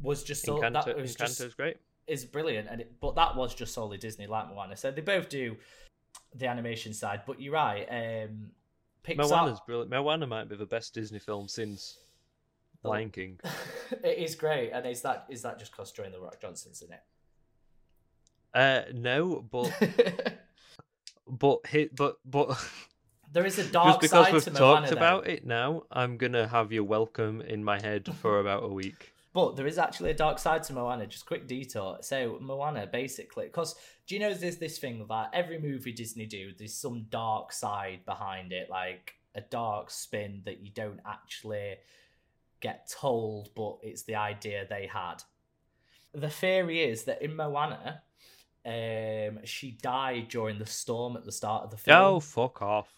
was 0.00 0.22
just 0.22 0.44
so 0.44 0.58
Encanto, 0.60 0.84
that 0.84 0.96
was 0.96 1.16
Encanto's 1.16 1.38
just 1.38 1.56
great. 1.56 1.76
is 2.06 2.24
brilliant, 2.24 2.68
and 2.70 2.82
it, 2.82 3.00
but 3.00 3.16
that 3.16 3.34
was 3.34 3.52
just 3.52 3.74
solely 3.74 3.98
Disney, 3.98 4.28
like 4.28 4.48
Moana. 4.48 4.76
So 4.76 4.92
they 4.92 5.02
both 5.02 5.28
do 5.28 5.56
the 6.36 6.46
animation 6.46 6.94
side, 6.94 7.22
but 7.26 7.40
you're 7.40 7.54
right. 7.54 7.84
Um, 7.90 8.52
Pixar, 9.02 9.28
Moana's 9.28 9.60
brilliant. 9.66 9.90
Moana 9.90 10.26
might 10.28 10.48
be 10.48 10.54
the 10.54 10.66
best 10.66 10.94
Disney 10.94 11.18
film 11.18 11.48
since 11.48 11.96
Oh. 12.84 12.90
Lion 12.90 13.10
King. 13.10 13.40
it 14.04 14.18
is 14.18 14.34
great, 14.36 14.70
and 14.70 14.86
is 14.86 15.02
that 15.02 15.26
is 15.28 15.42
that 15.42 15.58
just 15.58 15.72
because 15.72 15.92
Dwayne 15.92 16.12
the 16.12 16.20
Rock 16.20 16.40
Johnson's 16.40 16.80
in 16.80 16.92
Uh, 18.52 18.82
no, 18.92 19.44
but 19.50 19.72
but 21.28 21.66
hit 21.66 21.94
but 21.94 22.16
but 22.24 22.58
there 23.32 23.46
is 23.46 23.58
a 23.58 23.62
just 23.62 23.72
dark 23.72 24.00
because 24.00 24.10
side 24.10 24.24
to 24.26 24.26
Moana. 24.26 24.32
Because 24.32 24.46
we've 24.46 24.58
talked 24.58 24.90
though. 24.90 24.96
about 24.96 25.28
it 25.28 25.46
now, 25.46 25.82
I'm 25.90 26.16
gonna 26.16 26.48
have 26.48 26.72
your 26.72 26.84
welcome 26.84 27.40
in 27.40 27.62
my 27.62 27.80
head 27.80 28.08
for 28.20 28.40
about 28.40 28.64
a 28.64 28.68
week. 28.68 29.12
But 29.32 29.54
there 29.54 29.68
is 29.68 29.78
actually 29.78 30.10
a 30.10 30.14
dark 30.14 30.40
side 30.40 30.64
to 30.64 30.72
Moana. 30.72 31.06
Just 31.06 31.24
quick 31.24 31.46
detour. 31.46 31.98
So 32.00 32.38
Moana, 32.40 32.88
basically, 32.88 33.44
because 33.44 33.76
do 34.08 34.16
you 34.16 34.20
know 34.20 34.34
there's 34.34 34.56
this 34.56 34.78
thing 34.78 35.06
that 35.08 35.30
every 35.32 35.60
movie 35.60 35.92
Disney 35.92 36.26
do, 36.26 36.50
there's 36.58 36.74
some 36.74 37.06
dark 37.10 37.52
side 37.52 38.04
behind 38.04 38.50
it, 38.50 38.68
like 38.68 39.14
a 39.36 39.40
dark 39.40 39.92
spin 39.92 40.42
that 40.46 40.60
you 40.60 40.70
don't 40.74 40.98
actually 41.06 41.76
get 42.60 42.90
told, 42.90 43.50
but 43.54 43.78
it's 43.82 44.02
the 44.02 44.16
idea 44.16 44.66
they 44.68 44.88
had. 44.92 45.22
The 46.12 46.28
theory 46.28 46.80
is 46.80 47.04
that 47.04 47.22
in 47.22 47.36
Moana, 47.36 48.02
um, 48.66 49.44
she 49.44 49.72
died 49.82 50.28
during 50.28 50.58
the 50.58 50.66
storm 50.66 51.16
at 51.16 51.24
the 51.24 51.32
start 51.32 51.64
of 51.64 51.70
the 51.70 51.76
film. 51.76 51.96
Oh, 51.96 52.20
fuck 52.20 52.60
off. 52.62 52.88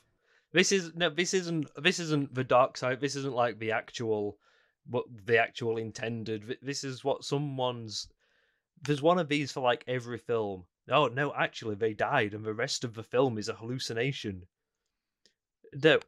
This 0.53 0.73
is 0.73 0.95
no. 0.95 1.09
This 1.09 1.35
isn't. 1.35 1.69
This 1.83 1.99
isn't 1.99 2.35
the 2.35 2.45
dark 2.45 2.77
side. 2.77 3.01
This 3.01 3.17
isn't 3.17 3.35
like 3.35 3.59
the 3.59 3.73
actual, 3.73 4.39
what 4.87 5.05
the 5.25 5.39
actual 5.39 5.79
intended. 5.79 6.59
This 6.61 6.85
is 6.85 7.05
what 7.05 7.25
someone's. 7.25 8.09
There's 8.83 9.03
one 9.03 9.19
of 9.19 9.29
these 9.29 9.53
for 9.53 9.61
like 9.61 9.85
every 9.87 10.19
film. 10.19 10.65
Oh 10.91 11.07
no, 11.07 11.33
actually 11.35 11.77
they 11.77 11.95
died, 11.95 12.35
and 12.35 12.45
the 12.45 12.53
rest 12.53 12.85
of 12.85 12.95
the 12.95 13.03
film 13.03 13.39
is 13.39 13.49
a 13.49 13.55
hallucination. 13.55 14.43
No, 15.75 16.01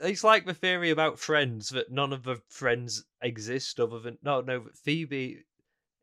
it's 0.00 0.24
like 0.24 0.46
the 0.46 0.54
theory 0.54 0.90
about 0.90 1.20
friends 1.20 1.68
that 1.68 1.92
none 1.92 2.12
of 2.12 2.24
the 2.24 2.40
friends 2.48 3.04
exist 3.22 3.78
other 3.78 4.00
than 4.00 4.18
no, 4.22 4.40
no. 4.40 4.64
Phoebe, 4.82 5.44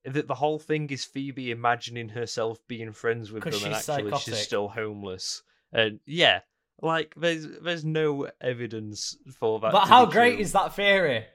that 0.05 0.27
the 0.27 0.35
whole 0.35 0.59
thing 0.59 0.89
is 0.89 1.05
Phoebe 1.05 1.51
imagining 1.51 2.09
herself 2.09 2.59
being 2.67 2.91
friends 2.91 3.31
with 3.31 3.43
them, 3.43 3.53
and 3.65 3.73
actually 3.73 4.11
she's 4.19 4.39
still 4.39 4.67
homeless. 4.67 5.43
And 5.71 5.99
yeah, 6.05 6.41
like 6.81 7.13
there's 7.15 7.47
there's 7.61 7.85
no 7.85 8.29
evidence 8.41 9.17
for 9.39 9.59
that. 9.61 9.71
but 9.71 9.87
how 9.87 10.05
great 10.05 10.35
true. 10.35 10.41
is 10.43 10.51
that 10.53 10.75
theory? 10.75 11.25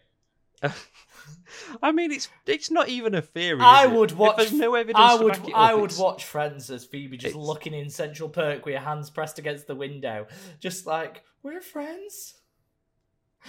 I 1.83 1.93
mean, 1.93 2.11
it's 2.13 2.29
it's 2.47 2.71
not 2.71 2.89
even 2.89 3.15
a 3.15 3.23
theory. 3.23 3.61
I 3.63 3.87
would 3.87 4.13
If 4.13 4.17
watch. 4.17 4.37
there's 4.37 4.53
no 4.53 4.75
evidence. 4.75 4.99
I 4.99 5.15
would. 5.15 5.37
it 5.37 5.55
I 5.55 5.75
would 5.75 5.85
it's- 5.91 5.99
watch 5.99 6.25
Friends 6.25 6.71
as 6.71 6.85
Phoebe 6.85 7.17
just 7.17 7.35
it's- 7.35 7.47
looking 7.47 7.75
in 7.75 7.91
Central 7.91 8.29
Perk 8.29 8.65
with 8.65 8.73
your 8.73 8.83
hands 8.83 9.11
pressed 9.11 9.39
against 9.39 9.67
the 9.67 9.75
window, 9.75 10.27
just 10.61 10.87
like 10.87 11.23
we're 11.43 11.61
friends. 11.61 12.35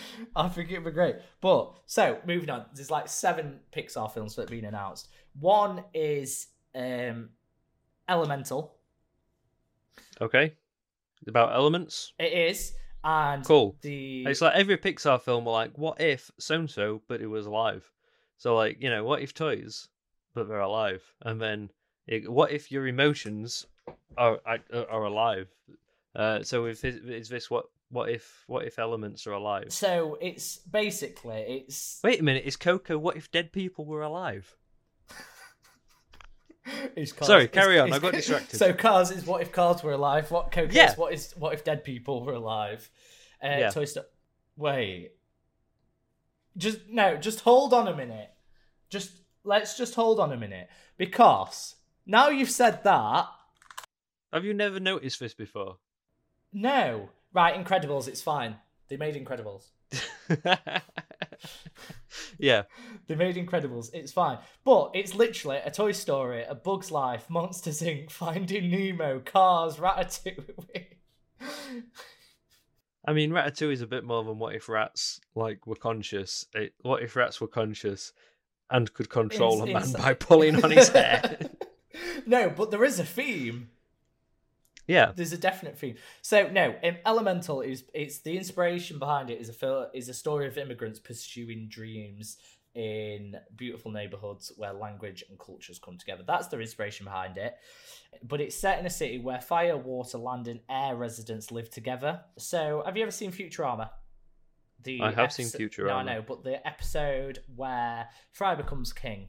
I 0.35 0.47
think 0.49 0.71
it'd 0.71 0.85
be 0.85 0.91
great. 0.91 1.17
But 1.41 1.73
so 1.85 2.19
moving 2.25 2.49
on, 2.49 2.65
there's 2.73 2.91
like 2.91 3.07
seven 3.07 3.59
Pixar 3.71 4.11
films 4.11 4.35
that 4.35 4.43
have 4.43 4.49
been 4.49 4.65
announced. 4.65 5.09
One 5.39 5.83
is 5.93 6.47
um, 6.75 7.29
Elemental. 8.07 8.75
Okay, 10.21 10.53
about 11.27 11.53
elements. 11.53 12.13
It 12.17 12.33
is, 12.33 12.73
and 13.03 13.45
Cool. 13.45 13.75
The 13.81 14.25
It's 14.25 14.41
like 14.41 14.55
every 14.55 14.77
Pixar 14.77 15.21
film 15.21 15.47
are 15.47 15.51
like, 15.51 15.77
what 15.77 16.01
if 16.01 16.31
so 16.39 16.55
and 16.55 16.69
so, 16.69 17.01
but 17.07 17.21
it 17.21 17.27
was 17.27 17.45
alive? 17.45 17.89
So 18.37 18.55
like, 18.55 18.81
you 18.81 18.89
know, 18.89 19.03
what 19.03 19.21
if 19.21 19.33
toys, 19.33 19.87
but 20.33 20.47
they're 20.47 20.59
alive? 20.59 21.03
And 21.21 21.41
then, 21.41 21.69
it, 22.07 22.29
what 22.29 22.51
if 22.51 22.71
your 22.71 22.87
emotions 22.87 23.65
are 24.17 24.39
are, 24.45 24.59
are 24.89 25.03
alive? 25.05 25.47
Uh, 26.15 26.43
so 26.43 26.65
if 26.65 26.83
is, 26.83 26.95
is 27.05 27.29
this 27.29 27.49
what 27.49 27.65
what 27.89 28.09
if 28.09 28.43
what 28.47 28.65
if 28.65 28.77
elements 28.79 29.25
are 29.27 29.33
alive? 29.33 29.65
so 29.73 30.17
it's 30.21 30.57
basically 30.57 31.65
it's 31.67 31.99
Wait 32.03 32.19
a 32.19 32.23
minute, 32.23 32.43
is 32.45 32.55
Coco? 32.55 32.97
What 32.97 33.15
if 33.17 33.31
dead 33.31 33.51
people 33.51 33.85
were 33.85 34.01
alive? 34.01 34.55
It's 36.95 37.11
Cars. 37.11 37.27
Sorry, 37.27 37.43
It's- 37.45 37.53
carry 37.63 37.79
on, 37.79 37.87
it's- 37.87 37.99
I 37.99 38.01
got 38.01 38.13
distracted. 38.13 38.57
So 38.57 38.73
cars 38.73 39.09
is 39.11 39.25
what 39.25 39.41
if 39.41 39.51
cars 39.51 39.81
were 39.81 39.93
alive? 39.93 40.29
What 40.29 40.51
Coco 40.51 40.71
Yeah. 40.71 40.91
is 40.91 40.97
what 40.97 41.13
is 41.13 41.33
what 41.37 41.53
if 41.53 41.63
dead 41.63 41.83
people 41.83 42.23
were 42.23 42.33
alive? 42.33 42.89
Uh, 43.43 43.47
Yeah. 43.47 43.69
Toy 43.71 43.85
Story. 43.85 44.05
Wait. 44.55 45.11
Just 46.57 46.79
no. 46.89 47.17
Just 47.17 47.39
hold 47.41 47.73
on 47.73 47.87
a 47.87 47.95
minute. 47.95 48.29
Just 48.89 49.11
let's 49.43 49.77
just 49.77 49.95
hold 49.95 50.19
on 50.19 50.31
a 50.31 50.37
minute 50.37 50.69
because 50.97 51.75
now 52.05 52.29
you've 52.29 52.51
said 52.51 52.83
that. 52.83 53.27
Have 54.31 54.45
you 54.45 54.53
never 54.53 54.79
noticed 54.79 55.19
this 55.19 55.33
before? 55.33 55.77
No, 56.53 57.09
right? 57.33 57.55
Incredibles. 57.55 58.07
It's 58.07 58.21
fine. 58.21 58.55
They 58.89 58.97
made 58.97 59.15
Incredibles. 59.15 59.69
yeah, 62.37 62.63
They 63.07 63.15
made 63.15 63.35
Incredibles. 63.35 63.89
It's 63.93 64.11
fine. 64.11 64.39
But 64.63 64.91
it's 64.93 65.15
literally 65.15 65.57
a 65.57 65.71
Toy 65.71 65.91
Story, 65.91 66.43
a 66.43 66.55
Bug's 66.55 66.91
Life, 66.91 67.29
Monsters 67.29 67.81
Inc., 67.81 68.11
Finding 68.11 68.69
Nemo, 68.69 69.19
Cars, 69.19 69.77
Ratatouille. 69.77 70.85
I 73.05 73.13
mean, 73.13 73.31
Ratatouille 73.31 73.73
is 73.73 73.81
a 73.81 73.87
bit 73.87 74.03
more 74.03 74.23
than 74.23 74.39
what 74.39 74.55
if 74.55 74.69
rats 74.69 75.21
like 75.35 75.65
were 75.65 75.75
conscious. 75.75 76.45
It, 76.53 76.73
what 76.81 77.01
if 77.01 77.15
rats 77.15 77.39
were 77.39 77.47
conscious 77.47 78.11
and 78.69 78.93
could 78.93 79.09
control 79.09 79.63
Ins- 79.63 79.69
a 79.93 79.97
man 79.97 80.03
by 80.03 80.13
pulling 80.13 80.63
on 80.63 80.71
his 80.71 80.89
hair? 80.89 81.37
no, 82.25 82.49
but 82.49 82.71
there 82.71 82.83
is 82.83 82.99
a 82.99 83.05
theme. 83.05 83.69
Yeah, 84.89 85.11
There's 85.15 85.33
a 85.33 85.37
definite 85.37 85.77
theme. 85.77 85.95
So 86.23 86.49
no, 86.49 86.75
um, 86.83 86.97
Elemental 87.05 87.61
is 87.61 87.83
it's 87.93 88.19
the 88.19 88.35
inspiration 88.35 88.97
behind 88.97 89.29
it 89.29 89.39
is 89.39 89.47
a 89.47 89.53
fil- 89.53 89.89
is 89.93 90.09
a 90.09 90.13
story 90.13 90.47
of 90.47 90.57
immigrants 90.57 90.99
pursuing 90.99 91.67
dreams 91.69 92.37
in 92.73 93.35
beautiful 93.55 93.91
neighborhoods 93.91 94.51
where 94.57 94.73
language 94.73 95.23
and 95.29 95.37
cultures 95.37 95.77
come 95.79 95.97
together. 95.97 96.23
That's 96.25 96.47
the 96.47 96.59
inspiration 96.59 97.03
behind 97.05 97.37
it. 97.37 97.55
But 98.23 98.41
it's 98.41 98.55
set 98.55 98.79
in 98.79 98.85
a 98.85 98.89
city 98.89 99.19
where 99.19 99.39
fire, 99.41 99.77
water, 99.77 100.17
land, 100.17 100.47
and 100.47 100.59
air 100.69 100.95
residents 100.95 101.51
live 101.51 101.69
together. 101.69 102.21
So, 102.37 102.81
have 102.85 102.97
you 102.97 103.03
ever 103.03 103.11
seen 103.11 103.31
Futurama? 103.31 103.89
The 104.83 105.01
I 105.01 105.11
have 105.11 105.31
seen 105.33 105.47
No, 105.53 105.65
I 105.65 105.67
Futurama. 105.67 106.05
know, 106.05 106.23
but 106.27 106.43
the 106.43 106.65
episode 106.67 107.39
where 107.55 108.07
Fry 108.31 108.55
becomes 108.55 108.93
king 108.93 109.27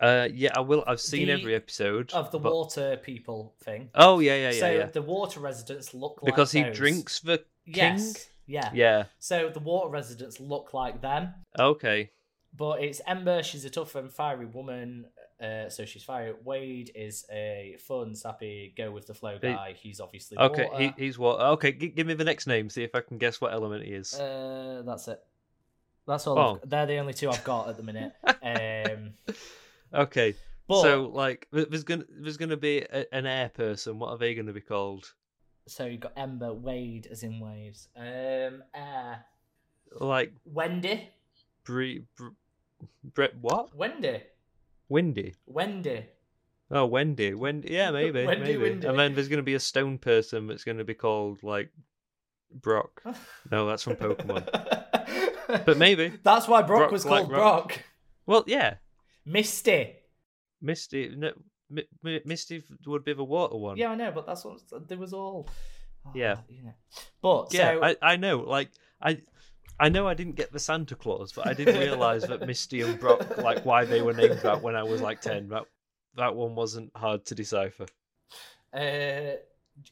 uh, 0.00 0.28
yeah. 0.32 0.50
I 0.56 0.60
will. 0.60 0.84
I've 0.86 1.00
seen 1.00 1.26
The- 1.26 1.32
every 1.34 1.54
episode 1.54 2.12
of 2.12 2.30
the 2.30 2.38
but- 2.38 2.52
water 2.52 2.96
people 3.02 3.54
thing. 3.64 3.90
Oh 3.94 4.18
yeah, 4.20 4.34
yeah, 4.36 4.50
yeah, 4.50 4.60
so 4.60 4.70
yeah. 4.70 4.86
the 4.86 5.02
water 5.02 5.40
residents 5.40 5.92
look 5.94 6.20
like 6.22 6.32
Because 6.32 6.52
he 6.52 6.62
those. 6.62 6.76
drinks 6.76 7.20
the 7.20 7.38
king. 7.66 7.74
Yes. 7.74 8.28
Yeah. 8.46 8.70
Yeah. 8.74 9.04
So 9.18 9.48
the 9.50 9.60
water 9.60 9.88
residents 9.88 10.40
look 10.40 10.74
like 10.74 11.00
them, 11.00 11.32
Okay. 11.58 12.10
but 12.56 12.82
it's 12.82 13.00
Ember. 13.06 13.42
She's 13.42 13.64
a 13.64 13.70
tough 13.70 13.94
and 13.94 14.10
fiery 14.12 14.46
woman. 14.46 15.06
Uh, 15.40 15.68
so 15.68 15.84
she's 15.84 16.04
fiery. 16.04 16.34
Wade 16.44 16.90
is 16.94 17.24
a 17.30 17.76
fun, 17.80 18.14
sappy, 18.14 18.72
go 18.76 18.90
with 18.92 19.06
the 19.06 19.14
flow 19.14 19.38
guy. 19.40 19.74
He's 19.76 19.98
obviously 20.00 20.38
Okay. 20.38 20.66
water. 20.70 20.82
He, 20.96 21.04
he's 21.04 21.18
what? 21.18 21.40
Okay. 21.40 21.72
G- 21.72 21.88
give 21.88 22.06
me 22.06 22.14
the 22.14 22.24
next 22.24 22.46
name. 22.46 22.68
See 22.70 22.82
if 22.84 22.94
I 22.94 23.00
can 23.00 23.18
guess 23.18 23.40
what 23.40 23.52
element 23.52 23.84
he 23.84 23.92
is. 23.92 24.14
Uh, 24.14 24.82
that's 24.86 25.08
it. 25.08 25.20
That's 26.06 26.26
all. 26.26 26.38
Oh. 26.38 26.54
I've- 26.56 26.68
They're 26.68 26.86
the 26.86 26.98
only 26.98 27.14
two 27.14 27.28
I've 27.30 27.42
got 27.44 27.68
at 27.68 27.76
the 27.76 27.82
minute. 27.82 28.12
um, 28.42 29.14
okay. 29.94 30.34
but 30.68 30.82
so 30.82 31.10
like, 31.12 31.48
there's 31.52 31.84
gonna 31.84 32.04
there's 32.20 32.36
gonna 32.36 32.56
be 32.56 32.78
a, 32.78 33.06
an 33.14 33.26
air 33.26 33.48
person. 33.48 33.98
What 33.98 34.10
are 34.10 34.18
they 34.18 34.34
gonna 34.34 34.52
be 34.52 34.60
called? 34.60 35.12
so 35.68 35.86
you've 35.86 36.00
got 36.00 36.12
Ember, 36.16 36.52
Wade, 36.52 37.06
as 37.10 37.22
in 37.22 37.38
waves. 37.40 37.88
Um, 37.96 38.62
Air, 38.74 39.24
Like 40.00 40.32
Wendy, 40.44 41.08
Bree. 41.64 42.04
Br- 42.16 42.28
Brett. 43.04 43.36
What? 43.40 43.74
Wendy, 43.76 44.22
Windy. 44.88 45.34
Wendy. 45.46 46.06
Oh, 46.70 46.86
Wendy. 46.86 47.34
Wendy. 47.34 47.72
Yeah, 47.72 47.90
maybe. 47.92 48.24
Wendy, 48.26 48.44
maybe. 48.44 48.62
Wendy. 48.70 48.86
And 48.86 48.98
then 48.98 49.14
there's 49.14 49.28
gonna 49.28 49.42
be 49.42 49.54
a 49.54 49.60
stone 49.60 49.98
person 49.98 50.46
that's 50.46 50.64
gonna 50.64 50.84
be 50.84 50.94
called 50.94 51.42
like 51.42 51.70
Brock. 52.50 53.02
No, 53.50 53.66
that's 53.66 53.82
from 53.82 53.96
Pokemon. 53.96 54.46
but 55.64 55.76
maybe. 55.76 56.12
That's 56.22 56.48
why 56.48 56.62
Brock, 56.62 56.80
Brock 56.80 56.90
was 56.92 57.04
called 57.04 57.28
Brock. 57.28 57.68
Brock. 57.68 57.82
Well, 58.26 58.44
yeah. 58.46 58.74
Misty. 59.24 59.94
Misty. 60.60 61.14
No, 61.16 61.32
Mi- 61.70 61.88
Mi- 62.02 62.20
Misty 62.24 62.62
would 62.86 63.04
be 63.04 63.12
the 63.14 63.24
water 63.24 63.56
one. 63.56 63.76
Yeah, 63.76 63.90
I 63.90 63.94
know, 63.94 64.10
but 64.12 64.26
that's 64.26 64.44
what 64.44 64.60
there 64.88 64.98
was 64.98 65.12
all. 65.12 65.48
Oh, 66.06 66.10
Yeah. 66.14 66.36
know. 66.62 66.72
But 67.20 67.52
Yeah, 67.54 67.74
so 67.74 67.84
I, 67.84 67.96
I 68.02 68.16
know. 68.16 68.38
Like 68.40 68.70
I, 69.00 69.20
I 69.78 69.88
know 69.88 70.06
I 70.06 70.14
didn't 70.14 70.36
get 70.36 70.52
the 70.52 70.58
Santa 70.58 70.94
Claus, 70.96 71.32
but 71.32 71.46
I 71.46 71.54
didn't 71.54 71.78
realize 71.86 72.22
that 72.24 72.46
Misty 72.46 72.82
and 72.82 72.98
Brock, 72.98 73.38
like 73.38 73.64
why 73.64 73.84
they 73.84 74.02
were 74.02 74.12
named 74.12 74.38
that 74.40 74.62
when 74.62 74.76
I 74.76 74.82
was 74.82 75.00
like 75.00 75.20
ten. 75.20 75.48
That 75.48 75.64
that 76.16 76.34
one 76.34 76.54
wasn't 76.54 76.90
hard 76.96 77.24
to 77.26 77.34
decipher. 77.34 77.86
uh, 78.74 79.36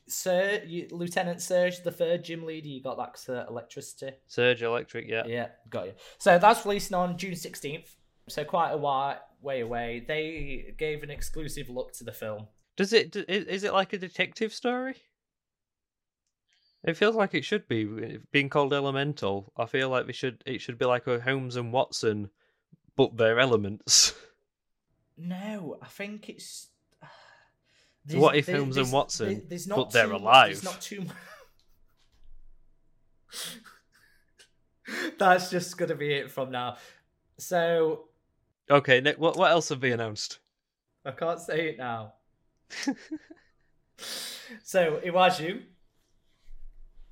Sir 0.06 0.62
you, 0.66 0.88
Lieutenant 0.90 1.40
Surge 1.40 1.82
the 1.82 1.90
third 1.90 2.22
gym 2.24 2.44
leader, 2.44 2.68
you 2.68 2.82
got 2.82 2.98
that 2.98 3.32
uh, 3.34 3.46
electricity. 3.48 4.12
Surge 4.26 4.62
Electric, 4.62 5.08
yeah. 5.08 5.22
Yeah, 5.26 5.48
got 5.70 5.86
you. 5.86 5.92
So 6.18 6.38
that's 6.38 6.64
releasing 6.66 6.94
on 6.96 7.16
June 7.16 7.34
sixteenth. 7.36 7.96
So 8.30 8.44
quite 8.44 8.70
a 8.70 8.76
while, 8.76 9.18
way 9.42 9.60
away. 9.60 10.04
They 10.06 10.74
gave 10.78 11.02
an 11.02 11.10
exclusive 11.10 11.68
look 11.68 11.92
to 11.94 12.04
the 12.04 12.12
film. 12.12 12.46
Does 12.76 12.92
it? 12.92 13.14
Is 13.16 13.64
it 13.64 13.72
like 13.72 13.92
a 13.92 13.98
detective 13.98 14.54
story? 14.54 14.94
It 16.82 16.96
feels 16.96 17.14
like 17.14 17.34
it 17.34 17.44
should 17.44 17.68
be 17.68 17.82
eh, 18.02 18.16
being 18.32 18.48
called 18.48 18.72
Elemental. 18.72 19.52
I 19.56 19.66
feel 19.66 19.90
like 19.90 20.06
we 20.06 20.12
should. 20.12 20.42
It 20.46 20.60
should 20.60 20.78
be 20.78 20.86
like 20.86 21.06
a 21.06 21.20
Holmes 21.20 21.56
and 21.56 21.72
Watson, 21.72 22.30
but 22.96 23.16
they're 23.16 23.38
elements. 23.38 24.14
No, 25.18 25.76
I 25.82 25.86
think 25.86 26.30
it's. 26.30 26.68
So 28.08 28.18
what 28.18 28.34
if 28.36 28.48
Holmes 28.48 28.78
and 28.78 28.90
Watson, 28.90 29.46
but 29.68 29.90
they're 29.90 30.10
alive? 30.10 30.46
There's 30.52 30.64
not 30.64 30.80
too 30.80 31.02
much. 31.02 31.16
That's 35.18 35.50
just 35.50 35.76
gonna 35.76 35.94
be 35.94 36.14
it 36.14 36.30
from 36.30 36.50
now. 36.50 36.78
So 37.36 38.08
Okay, 38.70 39.00
Nick, 39.00 39.18
what 39.18 39.36
what 39.36 39.50
else 39.50 39.68
have 39.70 39.82
we 39.82 39.90
announced? 39.92 40.38
I 41.04 41.10
can't 41.12 41.40
say 41.40 41.70
it 41.70 41.78
now. 41.78 42.12
so 44.62 45.00
Iwaju, 45.04 45.62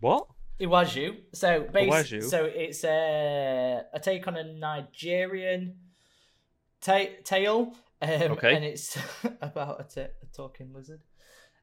What? 0.01 0.27
Iwaju. 0.61 1.17
So 1.35 1.65
Iwaju? 1.65 2.23
so 2.23 2.45
it's 2.45 2.85
a 2.85 3.83
a 3.93 4.01
take 4.01 4.27
on 4.29 4.37
a 4.37 4.45
Nigerian 4.45 5.77
ta- 6.81 7.15
tale, 7.25 7.75
um, 8.03 8.23
Okay. 8.33 8.55
and 8.55 8.65
it's 8.65 8.97
about 9.41 9.81
a, 9.81 9.85
t- 9.85 10.01
a 10.01 10.27
talking 10.35 10.73
lizard. 10.73 11.01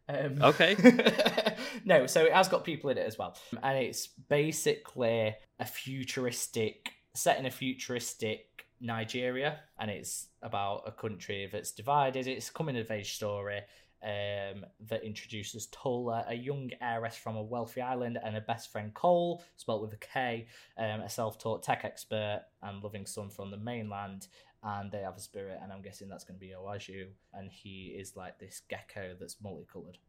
Um, 0.08 0.42
Okay. 0.42 0.76
no, 1.86 2.06
so 2.06 2.24
it 2.26 2.34
has 2.34 2.48
got 2.48 2.64
people 2.64 2.90
in 2.90 2.98
it 2.98 3.08
as 3.08 3.18
well, 3.18 3.36
and 3.64 3.78
it's 3.78 4.08
basically 4.08 5.36
a 5.60 5.66
futuristic 5.66 6.92
set 7.16 7.40
in 7.40 7.46
a 7.46 7.52
futuristic 7.52 8.65
Nigeria, 8.82 9.60
and 9.80 9.90
it's 9.90 10.28
about 10.42 10.84
a 10.86 10.92
country 10.92 11.50
that's 11.52 11.72
divided. 11.72 12.28
It's 12.28 12.50
a 12.50 12.54
coming 12.54 12.78
of 12.78 12.92
age 12.92 13.16
story 13.16 13.62
um, 14.04 14.66
that 14.88 15.04
introduces 15.04 15.68
Tola, 15.68 16.26
a 16.28 16.36
young 16.36 16.70
heiress 16.82 17.16
from 17.16 17.36
a 17.36 17.44
wealthy 17.44 17.82
island, 17.82 18.20
and 18.24 18.36
her 18.36 18.42
best 18.42 18.72
friend 18.72 18.94
Kole, 18.94 19.42
spelt 19.58 19.82
with 19.82 19.94
a 19.94 19.98
K, 19.98 20.48
um, 20.78 21.02
a 21.02 21.10
self-taught 21.10 21.64
tech 21.64 21.84
expert 21.84 22.44
and 22.62 22.84
loving 22.84 23.06
son 23.06 23.30
from 23.30 23.52
the 23.52 23.58
mainland. 23.58 24.28
And 24.64 24.92
they 24.92 25.02
have 25.02 25.18
a 25.18 25.20
spirit, 25.20 25.60
and 25.62 25.72
I'm 25.72 25.82
guessing 25.82 26.08
that's 26.08 26.24
going 26.24 26.40
to 26.40 26.46
be 26.46 26.54
Oaju, 26.58 27.08
and 27.34 27.52
he 27.52 27.96
is 27.98 28.16
like 28.16 28.40
this 28.40 28.62
gecko 28.68 29.16
that's 29.20 29.38
multicolored. 29.42 30.00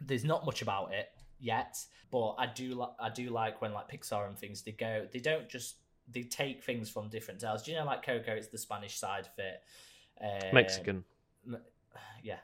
There's 0.00 0.24
not 0.24 0.44
much 0.44 0.62
about 0.62 0.92
it 0.92 1.08
yet, 1.40 1.78
but 2.10 2.34
I 2.38 2.46
do 2.46 2.80
li- 2.80 2.94
I 3.00 3.10
do 3.10 3.30
like 3.30 3.60
when 3.60 3.72
like 3.72 3.90
Pixar 3.90 4.28
and 4.28 4.38
things 4.38 4.62
they 4.62 4.72
go 4.72 5.06
they 5.12 5.18
don't 5.18 5.48
just 5.48 5.76
they 6.10 6.22
take 6.22 6.62
things 6.62 6.88
from 6.90 7.08
different 7.08 7.40
tales. 7.40 7.62
Do 7.62 7.70
you 7.72 7.78
know 7.78 7.84
like 7.84 8.04
Coco? 8.04 8.32
It's 8.32 8.48
the 8.48 8.58
Spanish 8.58 8.98
side 8.98 9.26
of 9.26 9.38
it. 9.38 9.62
Um, 10.20 10.54
Mexican. 10.54 11.04
yeah, 12.22 12.38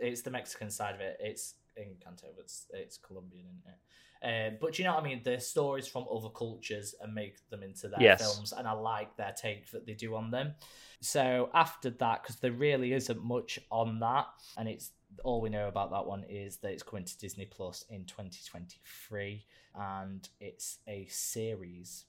it's 0.00 0.22
the 0.22 0.30
Mexican 0.30 0.70
side 0.70 0.94
of 0.94 1.00
it. 1.00 1.16
It's 1.20 1.54
Encanto, 1.78 2.24
but 2.36 2.44
it's, 2.44 2.66
it's 2.72 2.96
Colombian, 2.98 3.46
isn't 3.46 3.64
it? 3.66 3.78
Uh, 4.20 4.50
but 4.60 4.74
do 4.74 4.82
you 4.82 4.88
know 4.88 4.94
what 4.94 5.04
I 5.04 5.08
mean? 5.08 5.20
The 5.22 5.38
stories 5.38 5.86
from 5.86 6.04
other 6.12 6.28
cultures 6.30 6.94
and 7.00 7.14
make 7.14 7.36
them 7.50 7.62
into 7.62 7.88
their 7.88 8.00
Yes. 8.00 8.20
films, 8.20 8.52
and 8.52 8.66
I 8.66 8.72
like 8.72 9.16
their 9.16 9.32
take 9.32 9.70
that 9.70 9.86
they 9.86 9.94
do 9.94 10.16
on 10.16 10.30
them. 10.30 10.54
So 11.00 11.50
after 11.54 11.90
that, 11.90 12.22
because 12.22 12.36
there 12.36 12.52
really 12.52 12.92
isn't 12.92 13.22
much 13.22 13.60
on 13.70 14.00
that, 14.00 14.26
and 14.56 14.68
it's 14.68 14.90
all 15.22 15.40
we 15.40 15.50
know 15.50 15.68
about 15.68 15.90
that 15.92 16.04
one 16.06 16.24
is 16.28 16.56
that 16.58 16.72
it's 16.72 16.82
coming 16.82 17.04
to 17.04 17.18
Disney 17.18 17.44
Plus 17.46 17.84
in 17.90 18.04
2023, 18.06 19.44
and 19.76 20.28
it's 20.40 20.78
a 20.88 21.06
series. 21.06 22.04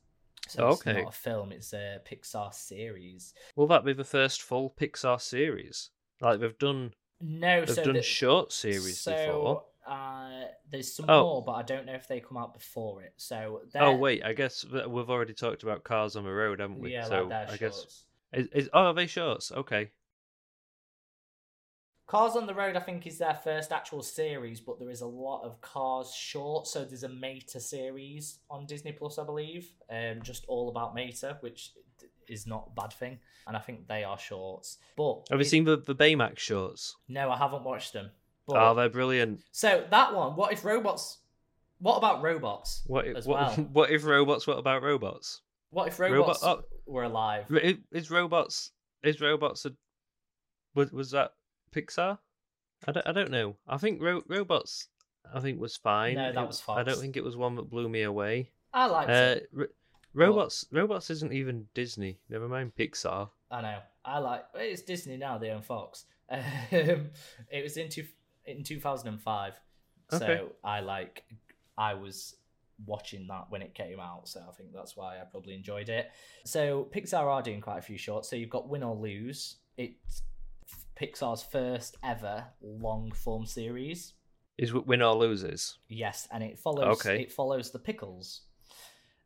So 0.50 0.70
it's 0.70 0.82
Okay. 0.88 1.02
not 1.04 1.10
a 1.10 1.18
film; 1.18 1.52
it's 1.52 1.74
a 1.74 2.00
Pixar 2.10 2.54
series. 2.54 3.34
Will 3.56 3.68
that 3.68 3.86
be 3.86 3.94
the 3.94 4.04
first 4.04 4.42
full 4.42 4.70
Pixar 4.80 5.22
series? 5.22 5.92
Like 6.22 6.40
they've 6.40 6.58
done, 6.58 6.94
No, 7.22 7.62
they've 7.66 7.76
so 7.76 7.84
done 7.84 7.94
the- 7.96 8.02
short 8.02 8.52
series 8.52 9.00
so, 9.00 9.12
before. 9.12 9.66
Uh, 9.88 10.46
there's 10.70 10.94
some 10.94 11.06
Oh. 11.10 11.24
more, 11.24 11.44
but 11.44 11.54
I 11.54 11.62
don't 11.64 11.86
know 11.86 11.94
if 11.94 12.08
they 12.08 12.20
come 12.20 12.38
out 12.38 12.54
before 12.54 13.02
it. 13.02 13.14
So 13.18 13.62
Oh 13.76 13.96
wait, 13.96 14.24
I 14.24 14.34
guess 14.34 14.64
we've 14.66 15.10
already 15.10 15.34
talked 15.34 15.64
about 15.64 15.84
Cars 15.84 16.16
on 16.16 16.24
the 16.26 16.32
Road, 16.32 16.60
haven't 16.60 16.80
we? 16.80 16.92
yeah, 16.94 17.06
so 17.06 17.24
like 17.24 17.50
I 17.50 17.58
guess 17.58 18.06
is, 18.34 18.48
is 18.54 18.70
oh 18.74 18.88
are 18.88 18.94
they 18.94 19.08
shorts? 19.08 19.52
Okay. 19.52 19.90
Cars 22.10 22.36
on 22.36 22.48
the 22.48 22.56
Road, 22.56 22.76
I 22.76 22.80
think, 22.80 23.06
is 23.06 23.20
their 23.20 23.36
first 23.44 23.72
actual 23.72 24.02
series, 24.02 24.60
but 24.60 24.80
there 24.80 24.90
is 24.90 25.02
a 25.02 25.06
lot 25.06 25.44
of 25.44 25.62
Cars 25.62 26.12
shorts. 26.12 26.74
So 26.74 26.84
there's 26.84 27.04
a 27.04 27.10
Mater 27.10 27.60
series 27.60 28.40
on 28.50 28.66
Disney 28.66 28.94
Plus, 28.94 29.20
I 29.20 29.24
believe, 29.24 29.70
um, 29.92 30.24
just 30.24 30.44
all 30.48 30.70
about 30.70 30.96
Mater, 30.96 31.38
which 31.42 31.74
is 32.28 32.48
not 32.48 32.72
a 32.72 32.82
bad 32.82 32.94
thing. 32.94 33.20
And 33.46 33.56
I 33.56 33.60
think 33.60 33.88
they 33.88 34.04
are 34.04 34.18
shorts. 34.18 34.80
But 34.98 35.28
Have 35.30 35.38
you 35.38 35.46
it- 35.46 35.50
seen 35.50 35.66
the 35.66 35.78
the 35.78 35.94
Baymax 35.94 36.40
shorts? 36.40 36.96
No, 37.08 37.30
I 37.30 37.38
haven't 37.38 37.64
watched 37.64 37.94
them. 37.94 38.10
But, 38.48 38.58
Oh, 38.58 38.74
they're 38.74 38.90
brilliant. 38.90 39.42
so 39.52 39.86
that 39.92 40.16
one, 40.16 40.36
what 40.36 40.52
if 40.52 40.66
robots? 40.66 41.20
What 41.78 41.98
about 41.98 42.24
robots? 42.24 42.82
What 42.88 43.06
if, 43.06 43.18
as 43.18 43.28
what, 43.28 43.40
well. 43.40 43.68
what 43.72 43.92
if 43.92 44.04
robots? 44.04 44.48
What 44.48 44.58
about 44.58 44.82
robots? 44.82 45.42
What 45.70 45.88
if 45.90 46.00
Robot- 46.00 46.18
robots 46.18 46.44
oh. 46.44 46.64
were 46.88 47.04
alive? 47.04 47.46
Is 47.92 48.10
robots? 48.10 48.72
Is 49.04 49.22
robots? 49.22 49.66
A, 49.66 49.74
was 50.74 50.92
was 50.92 51.12
that 51.12 51.34
Pixar? 51.72 52.18
I 52.88 52.92
don't, 52.92 53.08
I 53.08 53.12
don't 53.12 53.32
know. 53.32 53.56
I 53.68 53.78
think 53.78 54.02
ro- 54.02 54.24
robots. 54.28 54.88
I 55.34 55.40
think 55.40 55.60
was 55.60 55.76
fine. 55.78 56.16
No, 56.16 56.32
that 56.32 56.44
It- 56.44 56.48
was 56.48 56.64
I 56.68 56.84
don't 56.84 57.00
think 57.00 57.18
it 57.18 57.24
was 57.24 57.36
one 57.38 57.56
that 57.56 57.70
blew 57.70 57.88
me 57.90 58.04
away. 58.04 58.52
I 58.74 58.86
liked 58.88 59.10
Uh, 59.10 59.36
it. 59.38 59.50
ro- 59.52 59.66
robots. 60.14 60.66
Robots 60.72 61.10
isn't 61.10 61.34
even 61.34 61.68
Disney. 61.74 62.20
Never 62.30 62.48
mind 62.48 62.76
Pixar. 62.76 63.30
I 63.52 63.62
know. 63.62 63.80
I 64.06 64.20
like. 64.20 64.46
It's 64.56 64.82
Disney 64.82 65.18
now. 65.18 65.38
They 65.38 65.52
own 65.52 65.62
Fox. 65.62 66.06
Um, 66.32 67.10
it 67.52 67.64
was 67.64 67.76
in 67.78 67.90
two, 67.90 68.06
in 68.46 68.64
two 68.64 68.80
thousand 68.80 69.08
and 69.10 69.22
five. 69.22 69.54
Okay. 70.14 70.26
So 70.26 70.50
I 70.64 70.80
like. 70.82 71.24
I 71.78 71.96
was 71.96 72.36
watching 72.86 73.28
that 73.28 73.48
when 73.50 73.62
it 73.62 73.74
came 73.74 74.00
out, 74.00 74.28
so 74.30 74.42
I 74.48 74.52
think 74.54 74.72
that's 74.74 74.96
why 74.96 75.18
I 75.20 75.24
probably 75.26 75.54
enjoyed 75.56 75.90
it. 75.90 76.10
So 76.46 76.88
Pixar 76.94 77.24
are 77.24 77.42
doing 77.42 77.62
quite 77.62 77.80
a 77.80 77.82
few 77.82 77.98
shorts. 77.98 78.30
So 78.30 78.36
you've 78.36 78.50
got 78.50 78.70
Win 78.70 78.84
or 78.84 78.96
Lose. 78.96 79.58
It's 79.78 80.22
Pixar's 81.00 81.44
first 81.44 81.98
ever 82.04 82.46
long 82.62 83.12
form 83.12 83.46
series. 83.46 84.14
Is 84.58 84.74
win 84.74 85.02
or 85.02 85.16
loses. 85.16 85.78
Yes, 85.88 86.28
and 86.32 86.44
it 86.44 86.60
follows. 86.60 87.00
Okay. 87.00 87.22
It 87.22 87.32
follows 87.32 87.72
the 87.72 87.80
Pickles, 87.80 88.42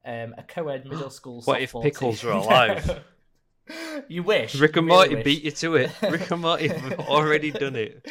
um, 0.05 0.35
a 0.37 0.43
co-ed 0.43 0.85
middle 0.89 1.09
school. 1.09 1.41
What 1.43 1.61
if 1.61 1.71
softball 1.71 1.83
Pickles 1.83 2.21
team. 2.21 2.29
were 2.29 2.35
alive? 2.37 3.03
you 4.07 4.21
wish. 4.21 4.53
Rick 4.55 4.75
and 4.77 4.85
really 4.85 4.95
Morty 4.97 5.15
wish. 5.15 5.23
beat 5.23 5.43
you 5.43 5.51
to 5.51 5.75
it. 5.77 5.91
Rick 6.03 6.29
and 6.29 6.41
Morty 6.41 6.67
have 6.67 6.99
already 6.99 7.49
done 7.49 7.75
it. 7.75 8.05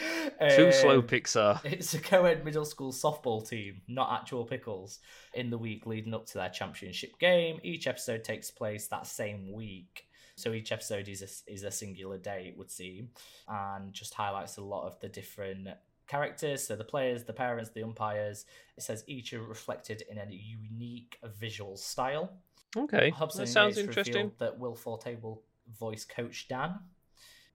Too 0.57 0.73
slow, 0.73 0.97
Um, 0.99 1.03
Pixar. 1.07 1.61
It's 1.65 1.95
a 1.95 2.01
co-ed 2.01 2.45
middle 2.45 2.65
school 2.65 2.93
softball 2.93 3.49
team, 3.49 3.83
not 3.87 4.21
actual 4.21 4.45
pickles. 4.45 4.99
In 5.35 5.51
the 5.51 5.59
week 5.59 5.87
leading 5.87 6.15
up 6.15 6.27
to 6.27 6.35
their 6.39 6.49
championship 6.49 7.19
game, 7.21 7.61
each 7.63 7.87
episode 7.87 8.25
takes 8.25 8.51
place 8.51 8.89
that 8.89 9.07
same 9.07 9.53
week. 9.53 10.07
So 10.43 10.53
each 10.53 10.73
episode 10.73 11.09
is 11.09 11.23
a, 11.23 11.53
is 11.53 11.63
a 11.63 11.71
singular 11.71 12.19
day, 12.19 12.47
it 12.49 12.59
would 12.59 12.71
seem, 12.71 13.11
and 13.49 13.93
just 13.93 14.13
highlights 14.13 14.57
a 14.57 14.61
lot 14.61 14.89
of 14.89 14.99
the 14.99 15.09
different 15.09 15.69
characters. 16.09 16.67
So 16.67 16.75
the 16.75 16.83
players, 16.83 17.23
the 17.23 17.33
parents, 17.33 17.71
the 17.71 17.85
umpires. 17.85 18.45
It 18.77 18.83
says 18.83 19.05
each 19.07 19.33
are 19.35 19.43
reflected 19.43 20.03
in 20.11 20.19
a 20.19 20.27
unique 20.29 21.17
visual 21.39 21.77
style. 21.77 22.33
Okay, 22.77 23.11
Hobson 23.11 23.45
that 23.45 23.51
sounds 23.51 23.79
interesting. 23.79 24.33
That 24.39 24.59
Will 24.59 24.75
Forte 24.75 25.17
will 25.23 25.43
voice 25.79 26.05
Coach 26.05 26.49
Dan, 26.49 26.75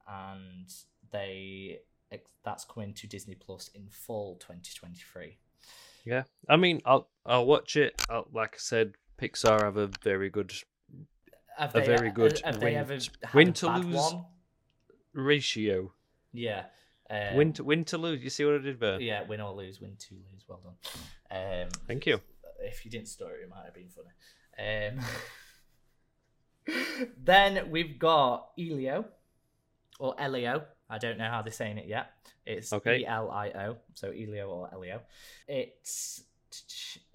and 0.08 0.74
they 1.12 1.82
that's 2.46 2.64
coming 2.64 2.94
to 2.94 3.06
Disney 3.06 3.36
Plus 3.36 3.70
in 3.76 3.90
fall 3.90 4.38
2023. 4.38 5.38
Yeah, 6.06 6.24
I 6.48 6.56
mean, 6.56 6.82
I'll 6.86 7.10
I'll 7.26 7.46
watch 7.46 7.76
it. 7.76 8.02
I'll, 8.10 8.28
like 8.32 8.54
I 8.54 8.60
said, 8.60 8.94
Pixar 9.22 9.62
have 9.62 9.76
a 9.76 9.90
very 10.04 10.30
good 10.30 10.54
Have 11.58 11.76
A 11.76 11.80
they, 11.80 11.86
very 11.86 12.12
good 12.12 12.40
Have 12.46 12.60
they 12.60 12.68
win- 12.68 12.76
ever 12.78 12.94
had 12.94 13.34
win 13.34 13.54
to 13.54 13.78
lose. 13.80 13.96
one? 13.96 14.26
ratio. 15.14 15.92
Yeah. 16.32 16.66
Um, 17.10 17.36
win 17.38 17.54
to 17.54 17.64
win 17.64 17.86
to 17.86 17.98
lose. 17.98 18.22
You 18.24 18.30
see 18.30 18.46
what 18.46 18.56
I 18.56 18.58
did 18.60 18.80
there? 18.80 19.00
Yeah, 19.02 19.24
win 19.24 19.42
or 19.42 19.54
lose, 19.54 19.80
win 19.82 19.96
to 19.98 20.14
lose. 20.16 20.44
Well 20.48 20.62
done. 20.64 21.64
Um, 21.64 21.70
Thank 21.88 22.06
you. 22.06 22.20
if 22.60 22.84
you 22.86 22.92
didn't 22.92 23.08
story, 23.08 23.42
it 23.44 23.50
might 23.50 23.66
have 23.66 23.74
been 23.74 23.90
funny. 23.90 25.00
Um, 26.68 26.76
then 27.24 27.72
we've 27.72 27.98
got 27.98 28.50
Elio 28.60 29.06
or 30.00 30.20
Elio. 30.20 30.66
I 30.90 30.98
don't 30.98 31.18
know 31.18 31.30
how 31.30 31.42
they're 31.42 31.52
saying 31.54 31.78
it 31.78 31.88
yet. 31.88 32.12
It's 32.46 32.72
Okay. 32.72 33.00
E 33.00 33.06
L 33.06 33.30
I 33.32 33.50
O, 33.50 33.78
so 33.94 34.10
Elio 34.10 34.50
or 34.50 34.70
Elio. 34.74 35.02
It's 35.48 36.24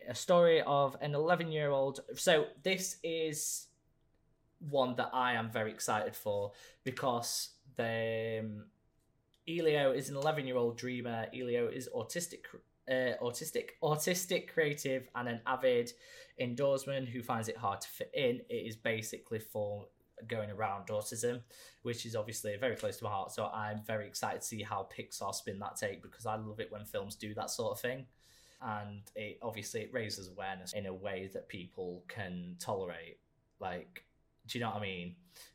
a 0.09 0.15
story 0.15 0.63
of 0.63 0.97
an 1.01 1.15
11 1.15 1.51
year 1.53 1.71
old. 1.71 2.01
So 2.17 2.47
this 2.63 2.97
is 3.03 3.67
one 4.69 4.95
that 4.97 5.11
I 5.13 5.35
am 5.35 5.51
very 5.51 5.71
excited 5.71 6.15
for 6.15 6.53
because 6.85 7.51
the 7.77 8.41
um, 8.41 8.65
Elio 9.49 9.93
is 9.93 10.09
an 10.09 10.17
11 10.17 10.47
year 10.47 10.57
old 10.57 10.77
dreamer. 10.77 11.27
Elio 11.35 11.69
is 11.69 11.89
autistic, 11.95 12.45
uh, 12.89 13.19
autistic, 13.23 13.71
autistic, 13.83 14.53
creative, 14.53 15.09
and 15.15 15.29
an 15.29 15.41
avid 15.47 15.93
indoorsman 16.41 17.07
who 17.07 17.23
finds 17.23 17.49
it 17.49 17.57
hard 17.57 17.81
to 17.81 17.89
fit 17.89 18.11
in. 18.15 18.41
It 18.49 18.67
is 18.67 18.77
basically 18.77 19.41
for 19.41 19.87
going 20.29 20.51
around 20.51 20.87
autism, 20.87 21.41
which 21.83 22.07
is 22.07 22.15
obviously 22.15 22.57
very 22.57 22.77
close 22.77 22.99
to 22.99 23.05
my 23.05 23.11
heart. 23.11 23.33
So 23.33 23.47
I'm 23.47 23.83
very 23.85 24.07
excited 24.07 24.43
to 24.43 24.47
see 24.47 24.63
how 24.63 24.89
Pixar 24.97 25.35
spin 25.35 25.59
that 25.59 25.77
take 25.77 26.03
because 26.03 26.27
I 26.27 26.37
love 26.37 26.61
it 26.61 26.71
when 26.71 26.85
films 26.85 27.17
do 27.17 27.35
that 27.35 27.51
sort 27.51 27.73
of 27.73 27.81
thing. 27.81 28.07
And 28.61 29.03
it 29.17 29.39
obviously 29.43 29.81
it 29.81 29.93
raises 29.93 30.29
awareness 30.29 30.73
in 30.73 30.87
a 30.87 30.95
way 30.95 31.29
that 31.33 31.49
people 31.49 32.05
can 32.07 32.57
tolerate. 32.61 33.19
Like, 33.59 34.05
do 34.47 34.59
you 34.59 34.65
know 34.65 34.71
what 34.71 34.79
I 34.79 34.83
mean? 34.83 35.15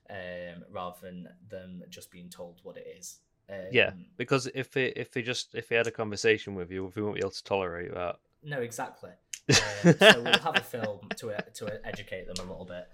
Um, 0.10 0.64
rather 0.72 0.96
than 1.02 1.28
them 1.50 1.84
just 1.90 2.12
being 2.12 2.30
told 2.30 2.60
what 2.64 2.78
it 2.78 2.88
is. 2.98 3.20
Um, 3.50 3.66
Yeah, 3.72 3.92
because 4.18 4.48
if 4.54 4.72
they 4.72 4.88
if 4.88 5.12
they 5.12 5.22
just 5.22 5.56
if 5.56 5.68
they 5.68 5.76
had 5.76 5.88
a 5.88 5.92
conversation 5.92 6.56
with 6.56 6.72
you, 6.72 6.92
we 6.96 7.02
won't 7.02 7.16
be 7.16 7.20
able 7.22 7.32
to 7.32 7.44
tolerate 7.44 7.94
that. 7.94 8.18
No, 8.44 8.60
exactly. 8.62 9.12
Um, 9.50 9.94
so 10.00 10.22
we'll 10.24 10.40
have 10.40 10.58
a 10.58 10.62
film 10.62 11.08
to 11.18 11.34
to 11.54 11.88
educate 11.88 12.28
them 12.28 12.46
a 12.46 12.50
little 12.50 12.66
bit. 12.66 12.88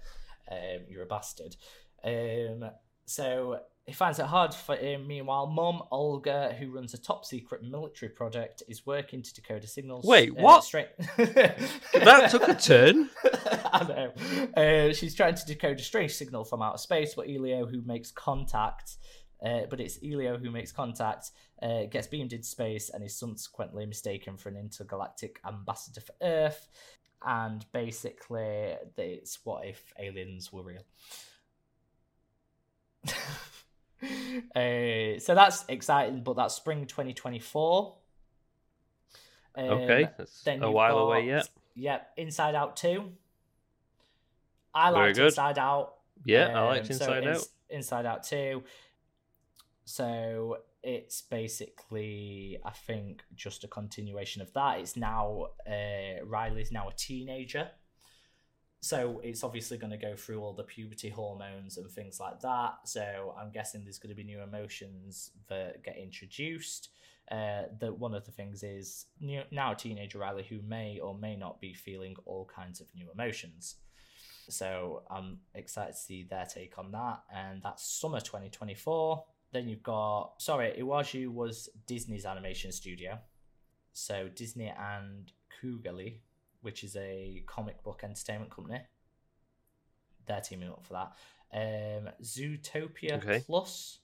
Um, 0.50 0.84
you're 0.88 1.02
a 1.02 1.06
bastard. 1.06 1.56
Um, 2.04 2.70
So 3.06 3.60
he 3.86 3.92
finds 3.92 4.18
it 4.18 4.24
hard 4.26 4.54
for 4.54 4.76
him. 4.76 5.06
Meanwhile, 5.06 5.46
Mum 5.46 5.82
Olga, 5.90 6.56
who 6.58 6.70
runs 6.70 6.94
a 6.94 6.98
top 6.98 7.26
secret 7.26 7.62
military 7.62 8.08
project, 8.10 8.62
is 8.66 8.86
working 8.86 9.20
to 9.22 9.34
decode 9.34 9.62
a 9.62 9.66
signal. 9.66 10.00
Wait, 10.02 10.34
what? 10.34 10.64
Straight... 10.64 10.88
that 11.16 12.28
took 12.30 12.48
a 12.48 12.54
turn. 12.54 13.10
I 13.72 13.84
know. 13.84 14.12
Uh, 14.56 14.92
she's 14.94 15.14
trying 15.14 15.34
to 15.34 15.44
decode 15.44 15.78
a 15.78 15.82
strange 15.82 16.14
signal 16.14 16.44
from 16.44 16.62
outer 16.62 16.78
space, 16.78 17.14
but 17.14 17.28
Elio, 17.28 17.66
who 17.66 17.82
makes 17.82 18.10
contact, 18.10 18.96
uh, 19.44 19.66
but 19.68 19.80
it's 19.80 19.98
Elio 20.02 20.38
who 20.38 20.50
makes 20.50 20.72
contact, 20.72 21.32
uh, 21.62 21.84
gets 21.84 22.06
beamed 22.06 22.32
into 22.32 22.46
space 22.46 22.88
and 22.88 23.04
is 23.04 23.14
subsequently 23.14 23.84
mistaken 23.84 24.38
for 24.38 24.48
an 24.48 24.56
intergalactic 24.56 25.40
ambassador 25.46 26.00
for 26.00 26.14
Earth. 26.22 26.68
And 27.26 27.66
basically, 27.72 28.76
it's 28.96 29.38
what 29.44 29.66
if 29.66 29.92
aliens 29.98 30.50
were 30.52 30.62
real? 30.62 30.84
uh, 34.56 35.18
so 35.20 35.34
that's 35.34 35.64
exciting, 35.68 36.22
but 36.22 36.34
that's 36.36 36.54
spring 36.54 36.86
2024. 36.86 37.96
Um, 39.56 39.64
okay, 39.64 40.08
that's 40.18 40.42
then 40.42 40.62
a 40.62 40.70
while 40.70 40.94
got- 40.94 41.02
away 41.02 41.26
yet. 41.26 41.48
Yep, 41.76 42.10
Inside 42.18 42.54
Out 42.54 42.76
2. 42.76 43.10
I 44.74 44.90
liked. 44.90 45.18
Inside 45.18 45.58
Out. 45.58 45.94
Yeah, 46.24 46.48
I 46.48 46.60
Um, 46.60 46.66
liked 46.66 46.86
so 46.86 46.92
Inside 46.92 47.24
Ins- 47.24 47.38
Out. 47.42 47.48
Inside 47.70 48.06
Out 48.06 48.22
2. 48.24 48.62
So 49.84 50.58
it's 50.82 51.22
basically, 51.22 52.58
I 52.64 52.70
think, 52.70 53.22
just 53.34 53.64
a 53.64 53.68
continuation 53.68 54.42
of 54.42 54.52
that. 54.54 54.80
It's 54.80 54.96
now, 54.96 55.48
uh, 55.66 56.24
Riley's 56.24 56.70
now 56.72 56.88
a 56.88 56.92
teenager. 56.94 57.70
So 58.84 59.18
it's 59.24 59.42
obviously 59.42 59.78
going 59.78 59.92
to 59.92 59.96
go 59.96 60.14
through 60.14 60.42
all 60.42 60.52
the 60.52 60.62
puberty 60.62 61.08
hormones 61.08 61.78
and 61.78 61.90
things 61.90 62.20
like 62.20 62.38
that. 62.40 62.80
So 62.84 63.34
I'm 63.40 63.50
guessing 63.50 63.82
there's 63.82 63.98
going 63.98 64.10
to 64.10 64.14
be 64.14 64.24
new 64.24 64.42
emotions 64.42 65.30
that 65.48 65.82
get 65.82 65.96
introduced. 65.96 66.90
Uh, 67.30 67.62
the 67.80 67.94
one 67.94 68.12
of 68.12 68.26
the 68.26 68.30
things 68.30 68.62
is 68.62 69.06
new, 69.22 69.40
now 69.50 69.72
a 69.72 69.74
teenager 69.74 70.18
Riley 70.18 70.44
who 70.46 70.60
may 70.60 70.98
or 70.98 71.16
may 71.16 71.34
not 71.34 71.62
be 71.62 71.72
feeling 71.72 72.14
all 72.26 72.44
kinds 72.54 72.82
of 72.82 72.86
new 72.94 73.06
emotions. 73.10 73.76
So 74.50 75.04
I'm 75.10 75.38
excited 75.54 75.94
to 75.94 75.98
see 75.98 76.22
their 76.22 76.44
take 76.44 76.76
on 76.76 76.92
that, 76.92 77.20
and 77.34 77.62
that's 77.62 77.82
summer 77.82 78.20
2024. 78.20 79.24
Then 79.50 79.66
you've 79.66 79.82
got 79.82 80.32
sorry, 80.36 80.74
Iwaju 80.78 81.28
was 81.28 81.70
Disney's 81.86 82.26
animation 82.26 82.70
studio, 82.70 83.18
so 83.94 84.28
Disney 84.28 84.70
and 84.78 85.32
Kugali, 85.62 86.18
which 86.64 86.82
is 86.82 86.96
a 86.96 87.42
comic 87.46 87.82
book 87.82 88.00
entertainment 88.02 88.50
company, 88.50 88.80
they're 90.26 90.40
teaming 90.40 90.70
up 90.70 90.82
for 90.84 90.94
that. 90.94 91.12
Um, 91.52 92.08
Zootopia 92.22 93.12
Okay. 93.18 93.42
Plus. 93.46 93.98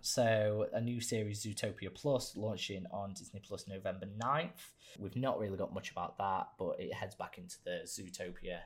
So 0.00 0.66
a 0.72 0.80
new 0.80 1.00
series, 1.00 1.44
Zootopia 1.44 1.94
Plus, 1.94 2.36
launching 2.36 2.84
on 2.90 3.12
Disney 3.12 3.40
Plus 3.46 3.68
November 3.68 4.06
9th. 4.18 4.72
We've 4.98 5.14
not 5.14 5.38
really 5.38 5.56
got 5.56 5.72
much 5.74 5.90
about 5.92 6.16
that, 6.18 6.48
but 6.58 6.80
it 6.80 6.92
heads 6.92 7.14
back 7.14 7.38
into 7.38 7.56
the 7.64 7.82
Zootopia 7.84 8.58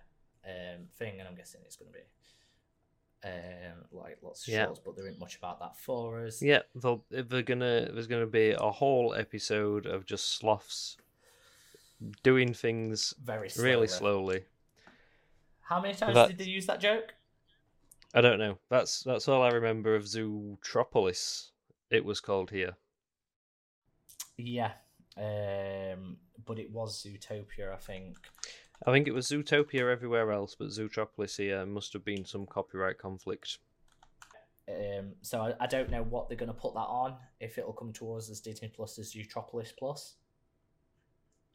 um, 0.47 0.87
thing, 0.97 1.19
and 1.19 1.29
I'm 1.29 1.35
guessing 1.35 1.61
it's 1.65 1.77
going 1.77 1.91
to 1.93 1.99
be 1.99 2.05
um, 3.29 3.85
like 3.93 4.19
lots 4.23 4.47
of 4.47 4.55
Yeah. 4.55 4.67
shorts, 4.67 4.81
but 4.85 4.97
there 4.97 5.07
isn't 5.07 5.19
much 5.21 5.37
about 5.37 5.59
that 5.61 5.77
for 5.77 6.25
us. 6.25 6.41
Yeah, 6.41 6.63
they're 7.11 7.43
gonna. 7.43 7.91
There's 7.93 8.07
gonna 8.07 8.27
be 8.27 8.51
a 8.53 8.71
whole 8.71 9.13
episode 9.15 9.87
of 9.87 10.07
just 10.07 10.39
sloths 10.39 10.97
doing 12.23 12.55
things 12.55 13.15
Very 13.23 13.49
slowly. 13.51 13.71
really 13.71 13.89
slowly. 13.89 14.45
How 15.63 15.81
many 15.81 15.95
times 15.95 16.15
That- 16.15 16.29
did 16.29 16.39
they 16.39 16.45
use 16.45 16.67
that 16.67 16.81
joke? 16.81 17.15
I 18.15 18.21
don't 18.23 18.39
know. 18.39 18.59
That's 18.71 19.03
that's 19.03 19.29
all 19.29 19.43
I 19.43 19.51
remember 19.51 19.95
of 19.95 20.05
Zootropolis. 20.05 21.51
It 21.91 22.05
was 22.05 22.21
called 22.21 22.51
here. 22.51 22.77
Yeah. 24.39 24.73
Um, 25.17 26.17
but 26.47 26.59
it 26.59 26.71
was 26.71 27.05
Zootopia, 27.05 27.73
I 27.73 27.77
think. 27.77 28.17
I 28.87 28.93
think 28.93 29.09
it 29.09 29.13
was 29.13 29.29
Zootopia 29.29 29.91
everywhere 29.91 30.31
else, 30.31 30.55
but 30.55 30.69
Zootropolis 30.69 31.37
here 31.37 31.67
must 31.67 31.93
have 31.93 32.05
been 32.05 32.25
some 32.25 32.47
copyright 32.47 32.99
conflict. 32.99 33.59
Um, 34.69 35.15
so 35.23 35.41
I, 35.41 35.55
I 35.61 35.67
don't 35.67 35.91
know 35.91 36.03
what 36.05 36.29
they're 36.29 36.37
going 36.39 36.53
to 36.53 36.59
put 36.59 36.75
that 36.75 36.81
on. 36.81 37.17
If 37.41 37.59
it'll 37.59 37.73
come 37.73 37.93
to 37.95 38.15
us 38.15 38.31
as 38.31 38.41
Disney 38.41 38.69
Plus 38.69 38.99
as 38.99 39.13
Zootropolis 39.13 39.73
Plus 39.77 40.15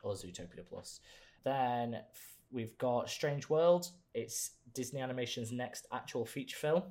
or 0.04 0.14
Zootopia 0.14 0.66
Plus. 0.68 1.00
Then 1.44 1.96
f- 1.96 2.38
we've 2.52 2.78
got 2.78 3.10
Strange 3.10 3.50
World. 3.50 3.88
It's 4.14 4.52
Disney 4.74 5.02
Animation's 5.02 5.52
next 5.52 5.88
actual 5.92 6.26
feature 6.26 6.58
film. 6.58 6.84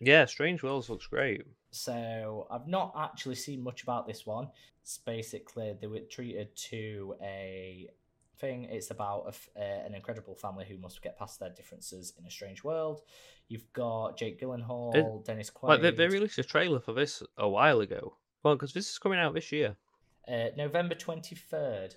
Yeah, 0.00 0.24
Strange 0.26 0.62
Worlds 0.62 0.90
looks 0.90 1.06
great. 1.06 1.42
So 1.70 2.46
I've 2.50 2.66
not 2.68 2.94
actually 2.98 3.34
seen 3.34 3.62
much 3.62 3.82
about 3.82 4.06
this 4.06 4.26
one. 4.26 4.48
It's 4.82 4.98
basically 4.98 5.74
they 5.80 5.86
were 5.86 6.00
treated 6.00 6.54
to 6.70 7.14
a 7.22 7.88
thing. 8.38 8.64
It's 8.64 8.90
about 8.90 9.24
a 9.26 9.28
f 9.28 9.48
uh, 9.56 9.60
an 9.86 9.94
incredible 9.94 10.34
family 10.34 10.64
who 10.68 10.76
must 10.78 11.02
get 11.02 11.18
past 11.18 11.40
their 11.40 11.50
differences 11.50 12.12
in 12.18 12.26
a 12.26 12.30
strange 12.30 12.62
world. 12.62 13.02
You've 13.48 13.72
got 13.72 14.16
Jake 14.18 14.40
Gyllenhaal, 14.40 15.24
Dennis 15.24 15.50
Quaid. 15.50 15.68
Like 15.68 15.82
they, 15.82 15.90
they 15.92 16.08
released 16.08 16.38
a 16.38 16.44
trailer 16.44 16.80
for 16.80 16.92
this 16.92 17.22
a 17.38 17.48
while 17.48 17.80
ago. 17.80 18.16
Well, 18.42 18.54
because 18.54 18.72
this 18.72 18.90
is 18.90 18.98
coming 18.98 19.18
out 19.18 19.34
this 19.34 19.50
year. 19.52 19.76
uh, 20.28 20.48
November 20.56 20.94
twenty 20.94 21.34
third. 21.34 21.96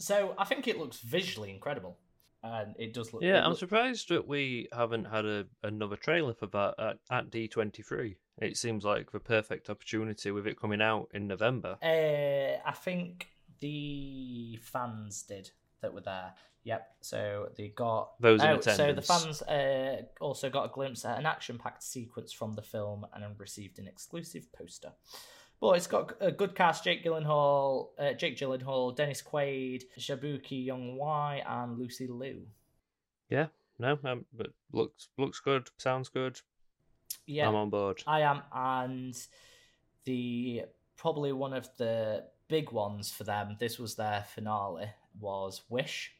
So 0.00 0.34
I 0.38 0.44
think 0.44 0.66
it 0.66 0.78
looks 0.78 0.98
visually 0.98 1.50
incredible, 1.50 1.98
and 2.42 2.74
it 2.78 2.94
does 2.94 3.12
look. 3.12 3.22
Yeah, 3.22 3.44
I'm 3.44 3.50
look- 3.50 3.58
surprised 3.58 4.08
that 4.08 4.26
we 4.26 4.68
haven't 4.72 5.04
had 5.04 5.26
a, 5.26 5.46
another 5.62 5.96
trailer 5.96 6.34
for 6.34 6.46
that 6.48 6.74
at, 6.78 6.98
at 7.10 7.30
D23. 7.30 8.16
It 8.38 8.56
seems 8.56 8.84
like 8.84 9.12
the 9.12 9.20
perfect 9.20 9.68
opportunity 9.68 10.30
with 10.30 10.46
it 10.46 10.58
coming 10.58 10.80
out 10.80 11.08
in 11.12 11.26
November. 11.26 11.76
Uh, 11.82 12.66
I 12.66 12.72
think 12.72 13.28
the 13.60 14.58
fans 14.62 15.22
did 15.22 15.50
that 15.82 15.92
were 15.92 16.00
there. 16.00 16.32
Yep. 16.64 16.88
So 17.00 17.48
they 17.56 17.68
got 17.68 18.20
Those 18.20 18.42
in 18.42 18.48
oh, 18.48 18.60
so 18.60 18.92
the 18.92 19.02
fans 19.02 19.42
uh, 19.42 20.02
also 20.20 20.50
got 20.50 20.64
a 20.64 20.68
glimpse 20.68 21.04
at 21.04 21.18
an 21.18 21.26
action-packed 21.26 21.82
sequence 21.82 22.32
from 22.32 22.54
the 22.54 22.62
film 22.62 23.06
and 23.14 23.24
received 23.38 23.78
an 23.78 23.86
exclusive 23.86 24.52
poster. 24.52 24.92
But 25.60 25.76
it's 25.76 25.86
got 25.86 26.14
a 26.20 26.32
good 26.32 26.54
cast: 26.54 26.84
Jake 26.84 27.04
Gyllenhaal, 27.04 27.88
uh, 27.98 28.12
Jake 28.14 28.36
Gyllenhaal, 28.36 28.96
Dennis 28.96 29.22
Quaid, 29.22 29.84
Jaboukie 29.98 30.64
Young-White, 30.64 31.44
and 31.46 31.78
Lucy 31.78 32.06
Liu. 32.06 32.46
Yeah, 33.28 33.46
no, 33.78 33.98
um, 34.04 34.24
but 34.32 34.48
looks 34.72 35.08
looks 35.18 35.40
good, 35.40 35.68
sounds 35.76 36.08
good. 36.08 36.40
Yeah, 37.26 37.48
I'm 37.48 37.54
on 37.54 37.70
board. 37.70 38.02
I 38.06 38.20
am, 38.20 38.42
and 38.54 39.16
the 40.04 40.62
probably 40.96 41.32
one 41.32 41.52
of 41.52 41.68
the 41.76 42.24
big 42.48 42.72
ones 42.72 43.10
for 43.10 43.24
them. 43.24 43.56
This 43.58 43.78
was 43.78 43.94
their 43.94 44.24
finale. 44.34 44.90
Was 45.18 45.62
Wish. 45.68 46.12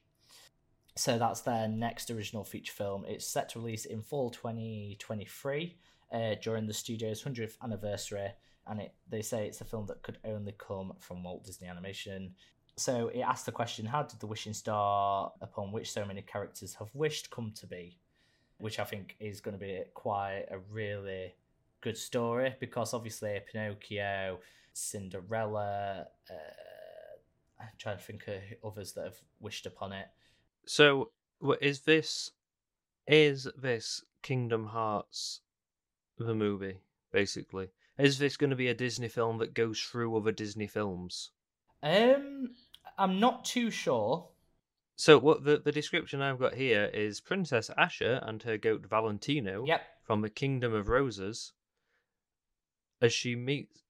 So 0.97 1.19
that's 1.19 1.41
their 1.43 1.69
next 1.69 2.11
original 2.11 2.45
feature 2.45 2.73
film. 2.73 3.05
It's 3.07 3.27
set 3.27 3.49
to 3.51 3.61
release 3.61 3.85
in 3.85 4.03
fall 4.03 4.31
2023 4.31 5.77
uh, 6.13 6.35
during 6.43 6.67
the 6.67 6.75
studio's 6.75 7.23
100th 7.23 7.57
anniversary, 7.63 8.33
and 8.71 8.81
it, 8.81 8.95
they 9.09 9.21
say 9.21 9.47
it's 9.47 9.61
a 9.61 9.65
film 9.65 9.87
that 9.87 10.03
could 10.03 10.19
only 10.25 10.55
come 10.57 10.93
from 11.01 11.25
Walt 11.25 11.45
Disney 11.45 11.67
Animation. 11.67 12.33
So 12.77 13.09
it 13.09 13.21
asks 13.21 13.45
the 13.45 13.53
question: 13.53 13.85
How 13.85 14.05
did 14.05 14.21
the 14.21 14.27
wishing 14.27 14.55
star, 14.55 15.33
upon 15.43 15.73
which 15.73 15.91
so 15.91 16.05
many 16.05 16.23
characters 16.23 16.75
have 16.77 16.89
wished, 16.95 17.31
come 17.31 17.53
to 17.57 17.67
be? 17.67 17.99
Which 18.59 18.79
I 18.79 18.85
think 18.85 19.17
is 19.19 19.41
going 19.41 19.59
to 19.59 19.61
be 19.61 19.83
quite 19.95 20.45
a 20.51 20.59
really 20.71 21.35
good 21.81 21.97
story 21.97 22.55
because 22.61 22.95
obviously 22.95 23.41
Pinocchio, 23.51 24.39
Cinderella. 24.73 26.07
Uh, 26.31 26.35
I'm 27.61 27.69
trying 27.77 27.99
to 27.99 28.03
think 28.03 28.27
of 28.29 28.73
others 28.73 28.93
that 28.93 29.05
have 29.05 29.21
wished 29.41 29.67
upon 29.67 29.93
it. 29.93 30.07
So, 30.65 31.11
is 31.61 31.81
this 31.81 32.31
is 33.07 33.49
this 33.61 34.05
Kingdom 34.23 34.67
Hearts 34.67 35.41
the 36.19 36.35
movie? 36.35 36.79
Basically, 37.13 37.69
is 38.01 38.19
this 38.19 38.37
going 38.37 38.51
to 38.51 38.57
be 38.57 38.69
a 38.69 38.75
Disney 38.75 39.09
film 39.09 39.39
that 39.39 39.55
goes 39.55 39.81
through 39.81 40.17
other 40.17 40.33
Disney 40.33 40.67
films? 40.67 41.31
Um, 41.83 42.51
I'm 42.99 43.21
not 43.21 43.45
too 43.45 43.71
sure. 43.71 44.29
So, 44.97 45.19
what 45.19 45.45
the 45.45 45.59
the 45.59 45.73
description 45.73 46.21
I've 46.21 46.39
got 46.39 46.55
here 46.55 46.91
is 46.93 47.21
Princess 47.21 47.71
Asha 47.79 48.27
and 48.29 48.43
her 48.43 48.59
goat 48.59 48.85
Valentino 48.87 49.65
Yep. 49.65 49.81
from 50.05 50.21
the 50.21 50.29
Kingdom 50.29 50.75
of 50.75 50.89
Roses, 50.89 51.53
as 53.01 53.13
she 53.13 53.35
meets. 53.35 53.81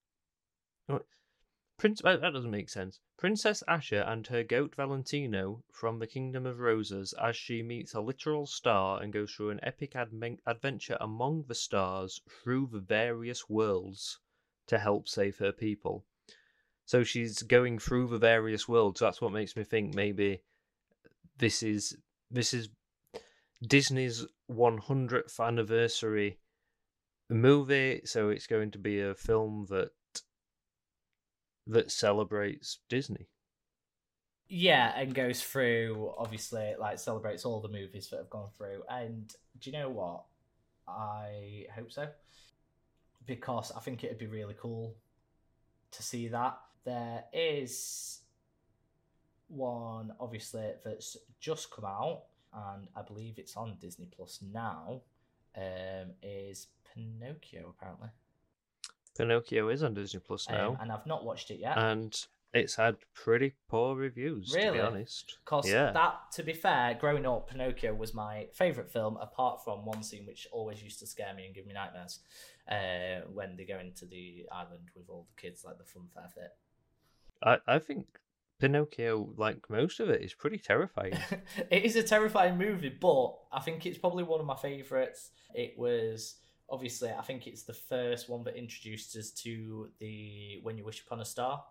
Prince 1.80 2.02
that 2.02 2.20
doesn't 2.20 2.50
make 2.50 2.68
sense. 2.68 3.00
Princess 3.16 3.62
Asha 3.66 4.06
and 4.06 4.26
her 4.26 4.44
goat 4.44 4.74
Valentino 4.74 5.64
from 5.72 5.98
the 5.98 6.06
Kingdom 6.06 6.44
of 6.44 6.60
Roses 6.60 7.14
as 7.14 7.36
she 7.36 7.62
meets 7.62 7.94
a 7.94 8.02
literal 8.02 8.44
star 8.44 9.02
and 9.02 9.10
goes 9.10 9.32
through 9.32 9.48
an 9.48 9.60
epic 9.62 9.94
adventure 9.94 10.98
among 11.00 11.44
the 11.44 11.54
stars 11.54 12.20
through 12.28 12.68
the 12.70 12.80
various 12.80 13.48
worlds 13.48 14.18
to 14.66 14.78
help 14.78 15.08
save 15.08 15.38
her 15.38 15.52
people. 15.52 16.04
So 16.84 17.02
she's 17.02 17.40
going 17.42 17.78
through 17.78 18.08
the 18.08 18.18
various 18.18 18.68
worlds. 18.68 19.00
That's 19.00 19.22
what 19.22 19.32
makes 19.32 19.56
me 19.56 19.64
think 19.64 19.94
maybe 19.94 20.42
this 21.38 21.62
is 21.62 21.96
this 22.30 22.52
is 22.52 22.68
Disney's 23.66 24.26
100th 24.50 25.40
anniversary 25.40 26.40
movie, 27.30 28.02
so 28.04 28.28
it's 28.28 28.46
going 28.46 28.70
to 28.72 28.78
be 28.78 29.00
a 29.00 29.14
film 29.14 29.64
that 29.70 29.92
that 31.66 31.90
celebrates 31.90 32.78
Disney. 32.88 33.28
Yeah, 34.48 34.92
and 34.96 35.14
goes 35.14 35.40
through 35.42 36.12
obviously 36.18 36.74
like 36.78 36.98
celebrates 36.98 37.44
all 37.44 37.60
the 37.60 37.68
movies 37.68 38.08
that 38.10 38.16
have 38.16 38.30
gone 38.30 38.48
through. 38.56 38.82
And 38.90 39.32
do 39.60 39.70
you 39.70 39.78
know 39.78 39.90
what? 39.90 40.24
I 40.88 41.66
hope 41.74 41.92
so. 41.92 42.08
Because 43.26 43.70
I 43.70 43.80
think 43.80 44.02
it'd 44.02 44.18
be 44.18 44.26
really 44.26 44.56
cool 44.58 44.96
to 45.92 46.02
see 46.02 46.26
that. 46.28 46.58
There 46.84 47.24
is 47.32 48.20
one 49.46 50.12
obviously 50.18 50.72
that's 50.84 51.16
just 51.38 51.70
come 51.70 51.84
out 51.84 52.22
and 52.52 52.88
I 52.96 53.02
believe 53.02 53.38
it's 53.38 53.56
on 53.56 53.76
Disney 53.80 54.08
Plus 54.10 54.40
now. 54.52 55.02
Um, 55.56 56.12
is 56.22 56.68
Pinocchio 56.92 57.74
apparently. 57.76 58.08
Pinocchio 59.20 59.68
is 59.68 59.82
on 59.82 59.94
Disney 59.94 60.20
Plus 60.20 60.48
now, 60.48 60.70
Um, 60.70 60.78
and 60.80 60.92
I've 60.92 61.06
not 61.06 61.24
watched 61.24 61.50
it 61.50 61.58
yet. 61.60 61.76
and 61.78 62.14
it's 62.52 62.74
had 62.74 62.96
pretty 63.14 63.54
poor 63.68 63.94
reviews. 63.94 64.50
To 64.50 64.58
Really? 64.58 64.78
be 64.78 64.80
honest, 64.80 65.38
Because 65.44 65.68
yeah. 65.70 65.92
that, 65.92 66.14
to 66.32 66.42
be 66.42 66.52
fair, 66.52 66.94
growing 66.94 67.24
up, 67.26 67.48
Pinocchio 67.50 67.94
was 67.94 68.12
my 68.12 68.48
favourite 68.52 68.90
film, 68.90 69.16
apart 69.18 69.62
from 69.62 69.84
one 69.84 70.02
scene 70.02 70.26
which 70.26 70.48
always 70.50 70.82
used 70.82 70.98
to 70.98 71.06
scare 71.06 71.32
me 71.34 71.46
and 71.46 71.54
give 71.54 71.66
me 71.66 71.74
nightmares. 71.74 72.18
Uh, 72.68 73.26
when 73.32 73.56
they 73.56 73.64
go 73.64 73.78
into 73.78 74.04
the 74.06 74.46
island 74.52 74.88
with 74.96 75.08
all 75.08 75.26
the 75.34 75.40
kids, 75.40 75.64
like 75.64 75.78
the 75.78 75.84
fun 75.84 76.08
fair 76.14 76.28
bit. 76.36 76.50
I 77.42 77.74
I 77.74 77.78
think 77.78 78.06
Pinocchio, 78.60 79.32
like 79.36 79.68
most 79.70 80.00
of 80.00 80.08
it, 80.10 80.20
is 80.22 80.34
pretty 80.34 80.58
terrifying. 80.58 81.14
it 81.70 81.84
is 81.84 81.96
a 81.96 82.02
terrifying 82.02 82.58
movie, 82.58 82.90
but 82.90 83.38
I 83.52 83.60
think 83.60 83.86
it's 83.86 83.98
probably 83.98 84.22
one 84.24 84.40
of 84.40 84.46
my 84.46 84.56
favourites. 84.56 85.30
It 85.54 85.74
was 85.78 86.36
obviously, 86.70 87.10
I 87.10 87.22
think 87.22 87.46
it's 87.46 87.62
the 87.62 87.72
first 87.74 88.28
one 88.28 88.44
that 88.44 88.56
introduced 88.56 89.16
us 89.16 89.30
to 89.42 89.88
the 89.98 90.60
"When 90.62 90.76
You 90.78 90.84
Wish 90.84 91.02
Upon 91.04 91.20
a 91.20 91.24
Star" 91.24 91.64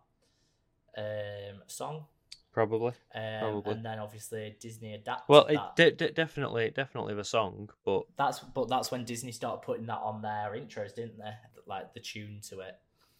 um, 0.97 1.61
song. 1.67 2.05
Probably. 2.51 2.93
Um, 3.13 3.39
Probably. 3.41 3.73
and 3.73 3.85
then 3.85 3.99
obviously 3.99 4.55
Disney 4.59 4.95
adapted 4.95 5.25
Well, 5.29 5.45
it 5.45 5.53
that. 5.55 5.75
de- 5.75 5.91
de- 5.91 6.11
definitely, 6.11 6.71
definitely 6.71 7.13
the 7.13 7.23
song, 7.23 7.69
but 7.85 8.03
That's 8.17 8.39
but 8.39 8.67
that's 8.67 8.91
when 8.91 9.05
Disney 9.05 9.31
started 9.31 9.61
putting 9.61 9.85
that 9.85 9.99
on 9.99 10.21
their 10.21 10.51
intros, 10.55 10.95
didn't 10.95 11.19
they? 11.19 11.31
Like 11.67 11.93
the 11.93 11.99
tune 11.99 12.41
to 12.49 12.61
it. 12.61 12.75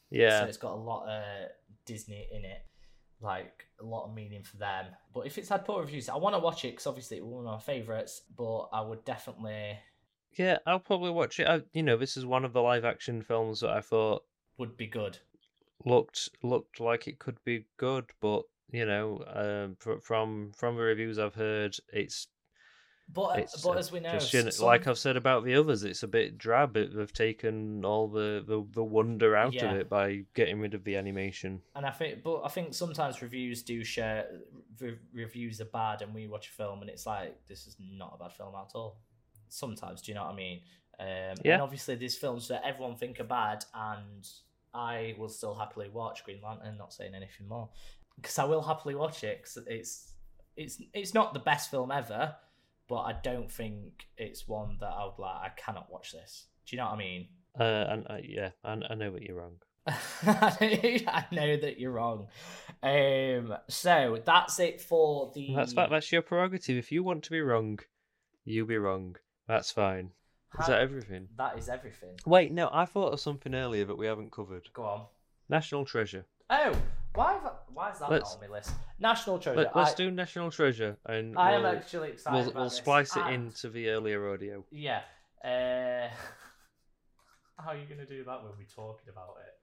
yeah, 0.10 0.42
So 0.42 0.46
it's 0.48 0.58
got 0.58 0.72
a 0.74 0.82
lot 0.82 1.08
of 1.08 1.24
Disney 1.86 2.28
in 2.32 2.44
it, 2.44 2.66
like 3.22 3.68
a 3.80 3.86
lot 3.86 4.06
of 4.08 4.16
meaning 4.16 4.44
for 4.44 4.58
them. 4.58 4.88
But 5.14 5.28
if 5.28 5.38
it's 5.38 5.50
had 5.50 5.64
poor 5.64 5.82
reviews, 5.82 6.10
I 6.10 6.18
want 6.18 6.34
to 6.36 6.40
watch 6.40 6.66
it 6.66 6.72
because 6.72 6.88
obviously 6.88 7.18
it 7.18 7.24
was 7.24 7.32
one 7.32 7.46
of 7.46 7.52
my 7.54 7.60
favorites. 7.60 8.24
But 8.36 8.70
I 8.74 8.82
would 8.82 9.06
definitely 9.06 9.78
yeah, 10.38 10.58
I'll 10.66 10.80
probably 10.80 11.12
watch 11.12 11.40
it. 11.40 11.48
I, 11.48 11.62
you 11.74 11.84
know, 11.84 11.98
this 11.98 12.18
is 12.18 12.26
one 12.26 12.46
of 12.46 12.54
the 12.54 12.62
live 12.62 12.86
action 12.86 13.22
films 13.22 13.60
that 13.62 13.72
I 13.72 13.82
thought 13.82 14.24
would 14.58 14.76
be 14.78 14.88
good. 14.88 15.18
looked 15.86 16.30
looked 16.44 16.80
like 16.80 17.08
it 17.08 17.20
could 17.20 17.38
be 17.46 17.66
good, 17.78 18.06
but 18.22 18.44
you 18.72 18.86
know, 18.86 19.24
um, 19.28 19.76
fr- 19.80 20.00
from 20.02 20.52
from 20.56 20.76
the 20.76 20.82
reviews 20.84 21.18
I've 21.18 21.36
heard, 21.36 21.76
it's 21.92 22.28
But 23.12 23.40
it's 23.40 23.64
but 23.64 23.72
uh, 23.78 23.80
as 23.80 23.92
we 23.92 24.00
know, 24.00 24.20
just, 24.20 24.58
some- 24.58 24.66
like 24.68 24.86
I've 24.86 25.00
said 25.00 25.18
about 25.18 25.44
the 25.44 25.56
others, 25.56 25.84
it's 25.84 26.04
a 26.04 26.08
bit 26.08 26.38
drab. 26.38 26.78
It, 26.78 26.96
they've 26.96 27.12
taken 27.12 27.84
all 27.84 28.08
the, 28.08 28.44
the, 28.46 28.64
the 28.74 28.84
wonder 28.84 29.36
out 29.36 29.54
Yeah. 29.54 29.72
of 29.72 29.78
it 29.78 29.90
by 29.90 30.26
getting 30.36 30.60
rid 30.60 30.76
of 30.76 30.84
the 30.84 30.96
animation. 30.98 31.62
and 31.76 31.86
I 31.86 31.90
think, 31.92 32.22
but 32.22 32.44
I 32.44 32.50
think 32.50 32.76
sometimes 32.76 33.24
reviews 33.24 33.64
do 33.64 33.84
share 33.84 34.28
re- 34.80 35.00
reviews 35.12 35.60
are 35.62 35.66
bad, 35.66 36.04
and 36.04 36.14
we 36.14 36.28
watch 36.28 36.50
a 36.50 36.52
film 36.52 36.82
and 36.82 36.90
it's 36.92 37.08
like 37.08 37.36
this 37.48 37.66
is 37.66 37.76
not 37.80 38.14
a 38.20 38.24
bad 38.24 38.34
film 38.34 38.54
at 38.54 38.72
all. 38.76 39.00
Sometimes, 39.50 40.02
do 40.02 40.12
you 40.12 40.16
know 40.16 40.24
what 40.26 40.34
I 40.34 40.36
mean? 40.36 40.62
Um, 41.00 41.36
Yeah. 41.44 41.54
And 41.54 41.62
obviously, 41.62 41.96
there's 41.96 42.16
films 42.16 42.48
that 42.50 42.62
everyone 42.66 42.96
think 42.96 43.20
are 43.20 43.26
bad, 43.26 43.66
and 43.74 44.28
I 44.74 45.16
will 45.18 45.30
still 45.30 45.56
happily 45.56 45.90
watch 45.90 46.24
Green 46.24 46.42
Lantern. 46.42 46.78
Not 46.78 46.94
saying 46.94 47.16
anything 47.16 47.48
more, 47.48 47.70
because 48.16 48.38
I 48.38 48.46
will 48.46 48.62
happily 48.62 48.96
watch 48.96 49.24
it. 49.24 49.44
Cause 49.44 49.64
it's 49.68 50.14
it's 50.56 50.82
it's 50.94 51.14
not 51.14 51.34
the 51.34 51.40
best 51.40 51.72
film 51.72 51.92
ever, 51.92 52.36
but 52.88 53.00
I 53.00 53.14
don't 53.24 53.52
think 53.52 54.08
it's 54.18 54.48
one 54.48 54.78
that 54.82 54.90
I 54.90 55.06
would 55.06 55.20
like. 55.20 55.38
I 55.38 55.50
cannot 55.56 55.92
watch 55.92 56.12
this. 56.12 56.46
Do 56.66 56.76
you 56.76 56.82
know 56.82 56.88
what 56.88 56.96
I 56.96 56.98
mean? 56.98 57.28
Uh, 57.60 57.64
and 57.90 58.08
uh, 58.10 58.18
yeah, 58.24 58.50
I, 58.64 58.74
I 58.90 58.96
know 58.96 59.12
that 59.12 59.24
you're 59.24 59.38
wrong. 59.38 59.56
I 59.88 61.26
know 61.32 61.58
that 61.58 61.80
you're 61.80 61.92
wrong. 61.92 62.28
Um, 62.84 63.56
so 63.68 64.20
that's 64.24 64.60
it 64.60 64.82
for 64.82 65.32
the. 65.34 65.54
That's 65.56 65.74
that, 65.74 65.90
that's 65.90 66.12
your 66.12 66.22
prerogative. 66.22 66.78
If 66.78 66.92
you 66.92 67.04
want 67.04 67.24
to 67.24 67.32
be 67.32 67.42
wrong, 67.42 67.80
you'll 68.46 68.68
be 68.68 68.78
wrong. 68.78 69.16
That's 69.50 69.72
fine. 69.72 70.12
Is 70.60 70.68
that 70.68 70.80
everything? 70.80 71.28
That 71.38 71.58
is 71.58 71.70
everything. 71.70 72.12
Wait, 72.26 72.52
no, 72.52 72.70
I 72.72 72.86
thought 72.86 73.14
of 73.14 73.20
something 73.20 73.54
earlier 73.56 73.84
that 73.86 73.96
we 73.98 74.06
haven't 74.06 74.32
covered. 74.32 74.70
Go 74.74 74.84
on. 74.84 75.02
National 75.50 75.86
Treasure. 75.86 76.24
Oh, 76.52 76.74
why? 77.16 77.34
Have 77.34 77.54
why 77.74 77.92
is 77.92 78.00
that 78.00 78.12
Let's- 78.12 78.36
not 78.36 78.44
on 78.44 78.50
my 78.50 78.56
list? 78.58 78.72
National 79.00 79.40
Treasure. 79.40 79.58
Let, 79.58 79.76
us 79.76 79.96
do 79.96 80.12
National 80.12 80.52
Treasure, 80.52 80.98
and 81.08 81.36
I 81.38 81.54
am 81.54 81.64
we'll, 81.64 81.72
actually 81.72 82.10
excited. 82.10 82.46
we'll, 82.54 82.62
we'll 82.62 82.70
splice 82.70 83.16
it 83.16 83.24
And- 83.26 83.48
into 83.48 83.70
the 83.70 83.90
earlier 83.90 84.32
audio. 84.32 84.64
Yeah. 84.72 85.02
Uh, 85.44 86.10
how 87.62 87.72
are 87.72 87.76
you 87.78 87.86
going 87.86 88.00
to 88.00 88.06
do 88.06 88.24
that 88.24 88.44
when 88.44 88.52
we're 88.58 88.66
talking 88.76 89.10
about 89.12 89.36
it? 89.46 89.54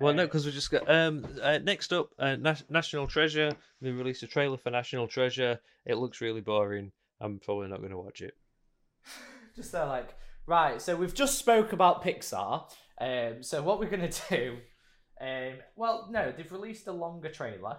Well, 0.00 0.14
no, 0.14 0.22
Uh, 0.22 0.26
because 0.26 0.46
we 0.46 0.52
just 0.52 0.70
got 0.70 0.88
um 0.88 1.26
uh, 1.42 1.58
next 1.58 1.92
up, 1.92 2.10
uh, 2.20 2.36
Nas- 2.36 2.64
National 2.68 3.08
Treasure. 3.08 3.52
They 3.80 3.90
released 3.90 4.22
a 4.22 4.28
trailer 4.28 4.56
for 4.58 4.70
National 4.70 5.08
Treasure. 5.08 5.58
It 5.86 5.96
looks 5.96 6.20
really 6.20 6.40
boring. 6.40 6.92
I'm 7.20 7.40
probably 7.40 7.66
not 7.68 7.78
going 7.78 7.90
to 7.90 7.98
watch 7.98 8.20
it. 8.20 8.34
just 9.56 9.72
they're 9.72 9.86
like 9.86 10.14
right 10.46 10.80
so 10.80 10.96
we've 10.96 11.14
just 11.14 11.38
spoke 11.38 11.72
about 11.72 12.02
pixar 12.02 12.64
um 13.00 13.42
so 13.42 13.62
what 13.62 13.78
we're 13.78 13.90
gonna 13.90 14.10
do 14.30 14.58
um 15.20 15.54
well 15.76 16.08
no 16.10 16.32
they've 16.36 16.52
released 16.52 16.86
a 16.86 16.92
longer 16.92 17.28
trailer 17.28 17.78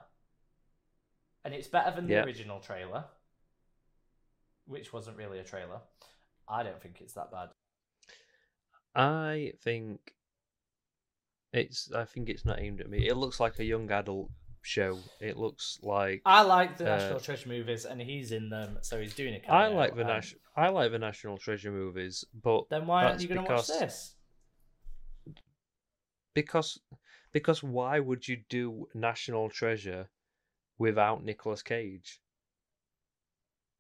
and 1.46 1.54
it's 1.54 1.68
better 1.68 1.96
than 1.96 2.08
the 2.08 2.24
original 2.24 2.60
trailer 2.60 3.06
which 4.66 4.94
wasn't 4.94 5.18
really 5.18 5.40
a 5.40 5.44
trailer 5.44 5.80
i 6.48 6.64
don't 6.64 6.82
think 6.82 7.02
it's 7.02 7.14
that 7.14 7.32
bad 7.32 7.50
I 8.96 9.54
think 9.62 10.14
it's. 11.54 11.92
I 11.92 12.06
think 12.06 12.30
it's 12.30 12.46
not 12.46 12.60
aimed 12.60 12.82
at 12.82 12.90
me. 12.90 13.08
It 13.08 13.18
looks 13.18 13.40
like 13.40 13.60
a 13.60 13.64
young 13.64 13.90
adult 13.92 14.30
show. 14.62 15.00
It 15.20 15.38
looks 15.38 15.80
like 15.82 16.22
i 16.26 16.42
like 16.42 16.78
the 16.78 16.86
Uh, 16.86 16.98
national 16.98 17.20
treasure 17.20 17.50
movies 17.50 17.86
and 17.86 18.02
he's 18.02 18.32
in 18.32 18.50
them 18.50 18.78
so 18.82 19.00
he's 19.00 19.16
doing 19.16 19.36
a 19.36 19.52
I 19.52 19.68
like 19.68 19.96
the 19.96 20.02
um, 20.02 20.08
Nas- 20.08 20.36
I 20.56 20.70
like 20.70 20.92
the 20.92 21.00
National 21.00 21.38
Treasure 21.38 21.72
movies, 21.72 22.26
but 22.44 22.68
then 22.70 22.86
why 22.86 23.06
aren't 23.06 23.22
you 23.22 23.28
gonna 23.30 23.44
watch 23.44 23.68
this 23.68 24.16
because 26.34 26.80
because 27.32 27.64
why 27.64 28.00
would 28.00 28.28
you 28.28 28.38
do 28.50 28.88
National 28.94 29.50
Treasure 29.50 30.10
without 30.78 31.24
Nicolas 31.24 31.62
Cage? 31.62 32.20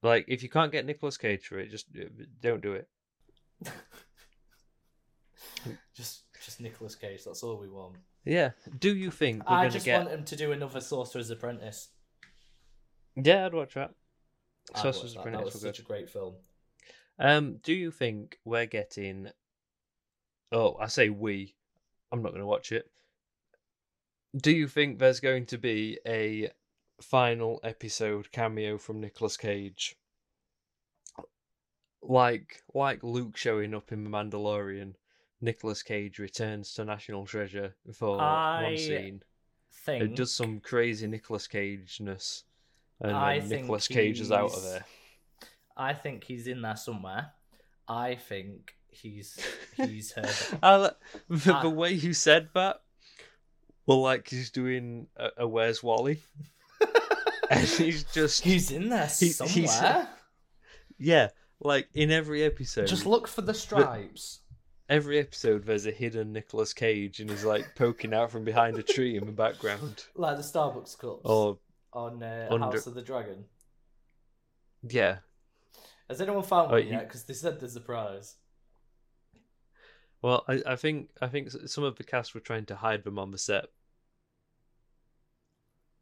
Like, 0.01 0.25
if 0.27 0.43
you 0.43 0.49
can't 0.49 0.71
get 0.71 0.85
Nicolas 0.85 1.17
Cage 1.17 1.45
for 1.45 1.59
it, 1.59 1.69
just 1.69 1.87
don't 2.41 2.61
do 2.61 2.73
it. 2.73 2.87
just 5.93 6.23
just 6.43 6.61
Nicolas 6.61 6.95
cage 6.95 7.23
that's 7.25 7.43
all 7.43 7.57
we 7.57 7.67
want 7.67 7.95
Yeah. 8.25 8.51
Do 8.77 8.95
you 8.95 9.11
think 9.11 9.49
we're 9.49 9.55
i 9.55 9.59
gonna 9.61 9.69
just 9.71 9.85
get? 9.85 9.99
want 9.99 10.11
him 10.13 10.23
to 10.25 10.35
do 10.35 10.51
another 10.51 10.81
sorcerer's 10.81 11.29
apprentice 11.29 11.89
Yeah, 13.15 13.45
I'd 13.45 13.53
watch 13.53 13.73
that. 13.75 13.91
I'd 14.75 14.81
Sorcerer's 14.81 15.15
watch 15.15 15.25
that. 15.25 15.31
that 15.31 15.35
Apprentice 15.37 15.53
was 15.53 15.61
such 15.63 15.79
a 15.79 15.83
great 15.83 16.09
film 16.09 16.35
Um, 17.17 17.57
do 17.63 17.73
you 17.73 17.91
think 17.91 18.37
we're 18.45 18.65
getting? 18.67 19.29
Oh, 20.51 20.75
I 20.79 20.87
say 20.87 21.09
we. 21.09 21.55
I'm 22.11 22.21
not 22.21 22.29
going 22.29 22.41
to 22.41 22.47
watch 22.47 22.71
it. 22.71 22.89
Do 24.35 24.51
you 24.51 24.67
think 24.67 24.99
there's 24.99 25.19
going 25.19 25.45
to 25.47 25.57
be 25.57 25.99
a 26.07 26.49
final 27.01 27.59
episode 27.63 28.31
cameo 28.31 28.77
from 28.77 28.99
Nicolas 28.99 29.37
Cage? 29.37 29.95
Like, 32.01 32.63
like 32.73 33.03
Luke 33.03 33.37
showing 33.37 33.73
up 33.75 33.91
in 33.91 34.03
The 34.03 34.09
Mandalorian, 34.09 34.93
Nicolas 35.41 35.81
Cage 35.83 36.19
returns 36.19 36.73
to 36.73 36.85
National 36.85 37.25
Treasure 37.25 37.73
for 37.93 38.19
I 38.19 38.63
one 38.63 38.77
scene. 38.77 39.23
thing 39.85 40.01
It 40.01 40.15
does 40.15 40.33
some 40.33 40.59
crazy 40.59 41.07
Nicolas 41.07 41.47
Cage 41.47 41.99
ness, 42.01 42.43
and 42.99 43.11
I 43.15 43.39
then 43.39 43.49
Nicolas 43.61 43.87
Cage 43.87 44.19
is 44.19 44.31
out 44.31 44.53
of 44.53 44.63
there. 44.63 44.85
I 45.77 45.93
think 45.93 46.23
he's 46.25 46.47
in 46.47 46.61
there 46.61 46.75
somewhere. 46.75 47.31
I 47.87 48.15
think 48.15 48.75
he's 48.89 49.39
he's 49.77 50.11
heard. 50.11 50.35
I 50.63 50.77
the, 51.29 51.53
Ah. 51.53 51.61
the 51.61 51.69
way 51.69 51.91
you 51.93 52.13
said 52.13 52.49
that, 52.53 52.81
well, 53.85 54.01
like 54.01 54.27
he's 54.27 54.51
doing 54.51 55.07
a, 55.15 55.29
a 55.39 55.47
Where's 55.47 55.81
Wally, 55.81 56.19
and 57.49 57.65
he's 57.65 58.03
just 58.03 58.43
he's 58.43 58.71
in 58.71 58.89
there 58.89 59.07
He- 59.07 59.29
somewhere. 59.29 59.53
he's- 59.53 60.05
yeah, 60.97 61.29
like 61.61 61.87
in 61.93 62.11
every 62.11 62.43
episode. 62.43 62.87
Just 62.87 63.05
look 63.05 63.27
for 63.29 63.41
the 63.41 63.53
stripes. 63.53 64.41
Every 64.89 65.19
episode, 65.19 65.63
there's 65.65 65.85
a 65.85 65.91
hidden 65.91 66.33
Nicolas 66.33 66.73
Cage, 66.73 67.19
and 67.19 67.29
he's 67.29 67.45
like 67.45 67.75
poking 67.75 68.13
out 68.13 68.31
from 68.31 68.43
behind 68.43 68.77
a 68.77 68.83
tree 68.83 69.15
in 69.17 69.25
the 69.25 69.31
background. 69.31 70.05
Like 70.15 70.37
the 70.37 70.43
Starbucks 70.43 70.97
cups 70.97 71.21
Or 71.23 71.57
on 71.93 72.21
uh, 72.23 72.47
under- 72.51 72.65
House 72.65 72.87
of 72.87 72.95
the 72.95 73.01
Dragon. 73.01 73.45
yeah, 74.87 75.17
Has 76.09 76.19
anyone 76.21 76.43
found 76.43 76.69
Oh, 76.71 76.73
one 76.75 76.87
yet? 76.87 77.07
Because 77.07 77.23
they 77.23 77.33
said 77.33 77.59
there's 77.59 77.75
a 77.75 77.81
prize. 77.81 78.35
Well, 80.21 80.43
I, 80.49 80.61
I 80.67 80.75
think 80.75 81.09
I 81.21 81.27
think 81.27 81.49
some 81.67 81.83
of 81.85 81.95
the 81.95 82.03
cast 82.03 82.33
were 82.33 82.41
trying 82.41 82.65
to 82.65 82.75
hide 82.75 83.03
them 83.05 83.17
on 83.17 83.31
the 83.31 83.37
set. 83.37 83.65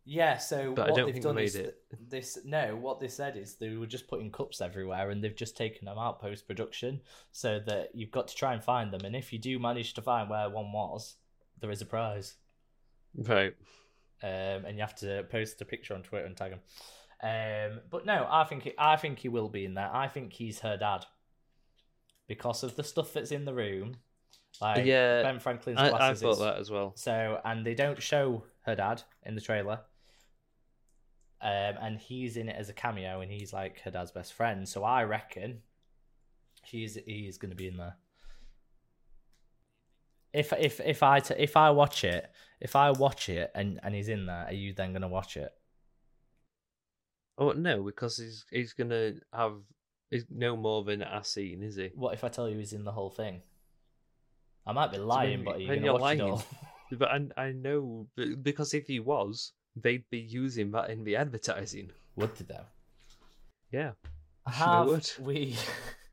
Yeah, 0.09 0.37
so 0.37 0.73
But 0.73 0.87
I 0.87 0.91
what 0.91 0.95
don't 0.95 1.05
they've 1.07 1.15
think 1.15 1.23
they 1.23 1.27
done 1.29 1.35
made 1.35 1.43
is 1.45 1.55
it. 1.55 1.79
this. 2.09 2.37
No, 2.45 2.77
what 2.77 3.01
they 3.01 3.09
said 3.09 3.35
is 3.35 3.55
they 3.55 3.75
were 3.75 3.85
just 3.85 4.07
putting 4.07 4.31
cups 4.31 4.61
everywhere, 4.61 5.09
and 5.09 5.21
they've 5.21 5.35
just 5.35 5.57
taken 5.57 5.83
them 5.85 5.97
out 5.97 6.21
post 6.21 6.47
production, 6.47 7.01
so 7.33 7.59
that 7.65 7.89
you've 7.93 8.11
got 8.11 8.29
to 8.29 8.35
try 8.35 8.53
and 8.53 8.63
find 8.63 8.91
them. 8.93 9.03
And 9.03 9.15
if 9.17 9.33
you 9.33 9.39
do 9.39 9.59
manage 9.59 9.93
to 9.95 10.01
find 10.01 10.29
where 10.29 10.49
one 10.49 10.71
was, 10.71 11.15
there 11.59 11.71
is 11.71 11.81
a 11.81 11.85
prize. 11.85 12.35
Right. 13.17 13.53
um, 14.23 14.65
and 14.65 14.75
you 14.75 14.81
have 14.81 14.95
to 14.95 15.23
post 15.29 15.61
a 15.61 15.65
picture 15.65 15.93
on 15.93 16.03
Twitter 16.03 16.25
and 16.25 16.37
tag 16.37 16.51
him. 16.53 16.61
Um, 17.21 17.81
but 17.89 18.05
no, 18.05 18.27
I 18.29 18.43
think 18.45 18.63
he, 18.63 18.73
I 18.77 18.95
think 18.95 19.19
he 19.19 19.27
will 19.29 19.49
be 19.49 19.65
in 19.65 19.73
there. 19.73 19.89
I 19.93 20.07
think 20.07 20.31
he's 20.33 20.59
her 20.61 20.77
dad 20.77 21.05
because 22.27 22.63
of 22.63 22.75
the 22.75 22.83
stuff 22.83 23.13
that's 23.13 23.31
in 23.31 23.45
the 23.45 23.53
room. 23.53 23.97
Like 24.61 24.85
Yeah, 24.85 25.21
Ben 25.23 25.39
Franklin's 25.39 25.79
I, 25.79 25.87
I 25.87 25.89
glasses. 25.89 26.21
thought 26.21 26.39
that 26.39 26.57
as 26.57 26.69
well. 26.71 26.93
So, 26.95 27.39
and 27.43 27.65
they 27.65 27.73
don't 27.75 28.01
show 28.01 28.45
her 28.61 28.75
dad 28.75 29.01
in 29.23 29.35
the 29.35 29.41
trailer. 29.41 29.81
Um, 31.41 31.75
and 31.81 31.99
he's 31.99 32.35
in 32.35 32.49
it 32.49 32.55
as 32.57 32.69
a 32.69 32.73
cameo, 32.73 33.21
and 33.21 33.31
he's 33.31 33.53
like 33.53 33.81
her 33.81 33.91
dad's 33.91 34.11
best 34.11 34.33
friend. 34.33 34.67
So 34.67 34.83
I 34.83 35.03
reckon 35.03 35.59
he's 36.63 36.97
he's 37.05 37.37
going 37.37 37.51
to 37.51 37.55
be 37.55 37.67
in 37.67 37.77
there. 37.77 37.95
If 40.33 40.51
if 40.53 40.79
if 40.79 41.03
I 41.03 41.19
t- 41.19 41.35
if 41.37 41.55
I 41.55 41.69
watch 41.71 42.03
it, 42.03 42.29
if 42.59 42.75
I 42.75 42.91
watch 42.91 43.29
it 43.29 43.51
and 43.55 43.79
and 43.83 43.95
he's 43.95 44.09
in 44.09 44.25
there, 44.25 44.45
are 44.47 44.53
you 44.53 44.73
then 44.73 44.91
going 44.91 45.01
to 45.03 45.07
watch 45.07 45.37
it? 45.37 45.51
Oh 47.37 47.51
no, 47.51 47.83
because 47.83 48.17
he's 48.17 48.45
he's 48.51 48.73
gonna 48.73 49.13
have 49.31 49.53
he's 50.09 50.25
no 50.29 50.57
more 50.57 50.83
than 50.83 51.01
a 51.03 51.23
scene, 51.23 51.61
is 51.63 51.75
he? 51.75 51.91
What 51.95 52.13
if 52.13 52.23
I 52.23 52.29
tell 52.29 52.49
you 52.49 52.57
he's 52.57 52.73
in 52.73 52.83
the 52.83 52.91
whole 52.91 53.09
thing? 53.11 53.41
I 54.65 54.73
might 54.73 54.91
be 54.91 54.97
lying, 54.97 55.39
when- 55.39 55.45
but 55.45 55.55
are 55.55 55.59
you 55.59 55.67
gonna 55.67 55.81
you're 55.81 55.93
watch 55.93 56.15
it 56.15 56.19
lying. 56.19 56.21
all? 56.21 56.43
But 56.91 57.09
I 57.09 57.27
I 57.37 57.51
know 57.51 58.07
because 58.41 58.73
if 58.73 58.87
he 58.87 58.99
was, 59.01 59.51
they'd 59.81 60.09
be 60.09 60.19
using 60.19 60.71
that 60.71 60.89
in 60.89 61.03
the 61.03 61.15
advertising. 61.15 61.91
Would 62.15 62.35
they 62.35 62.45
though? 62.45 62.65
Yeah. 63.71 63.91
Have 64.47 64.87
would. 64.87 65.11
we 65.19 65.55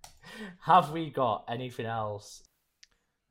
have 0.61 0.91
we 0.91 1.11
got 1.11 1.45
anything 1.49 1.87
else 1.87 2.43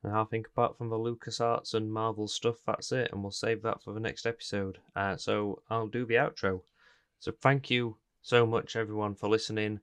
And 0.02 0.14
I 0.14 0.24
think 0.24 0.46
apart 0.46 0.78
from 0.78 0.88
the 0.88 0.96
LucasArts 0.96 1.74
and 1.74 1.92
Marvel 1.92 2.26
stuff, 2.28 2.56
that's 2.66 2.92
it, 2.92 3.10
and 3.12 3.22
we'll 3.22 3.30
save 3.30 3.62
that 3.62 3.82
for 3.82 3.92
the 3.92 4.00
next 4.00 4.26
episode. 4.26 4.78
Uh, 4.96 5.16
so 5.16 5.62
I'll 5.70 5.88
do 5.88 6.06
the 6.06 6.14
outro. 6.14 6.62
So 7.20 7.32
thank 7.32 7.70
you 7.70 7.96
so 8.22 8.46
much, 8.46 8.76
everyone, 8.76 9.14
for 9.14 9.28
listening. 9.28 9.80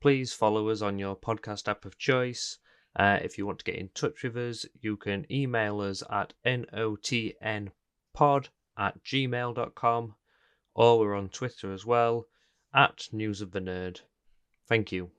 Please 0.00 0.32
follow 0.32 0.68
us 0.68 0.82
on 0.82 0.98
your 0.98 1.16
podcast 1.16 1.68
app 1.68 1.84
of 1.84 1.98
choice. 1.98 2.58
Uh, 2.96 3.18
if 3.22 3.38
you 3.38 3.46
want 3.46 3.58
to 3.60 3.64
get 3.64 3.76
in 3.76 3.88
touch 3.94 4.22
with 4.22 4.36
us, 4.36 4.66
you 4.80 4.96
can 4.96 5.26
email 5.30 5.80
us 5.80 6.02
at 6.10 6.34
notnpod 6.44 7.70
at 8.76 9.02
gmail.com 9.04 10.14
or 10.74 10.98
we're 10.98 11.14
on 11.14 11.28
Twitter 11.28 11.72
as 11.72 11.84
well 11.84 12.26
at 12.74 13.08
News 13.12 13.40
of 13.40 13.50
the 13.50 13.60
Nerd. 13.60 14.00
Thank 14.68 14.92
you. 14.92 15.10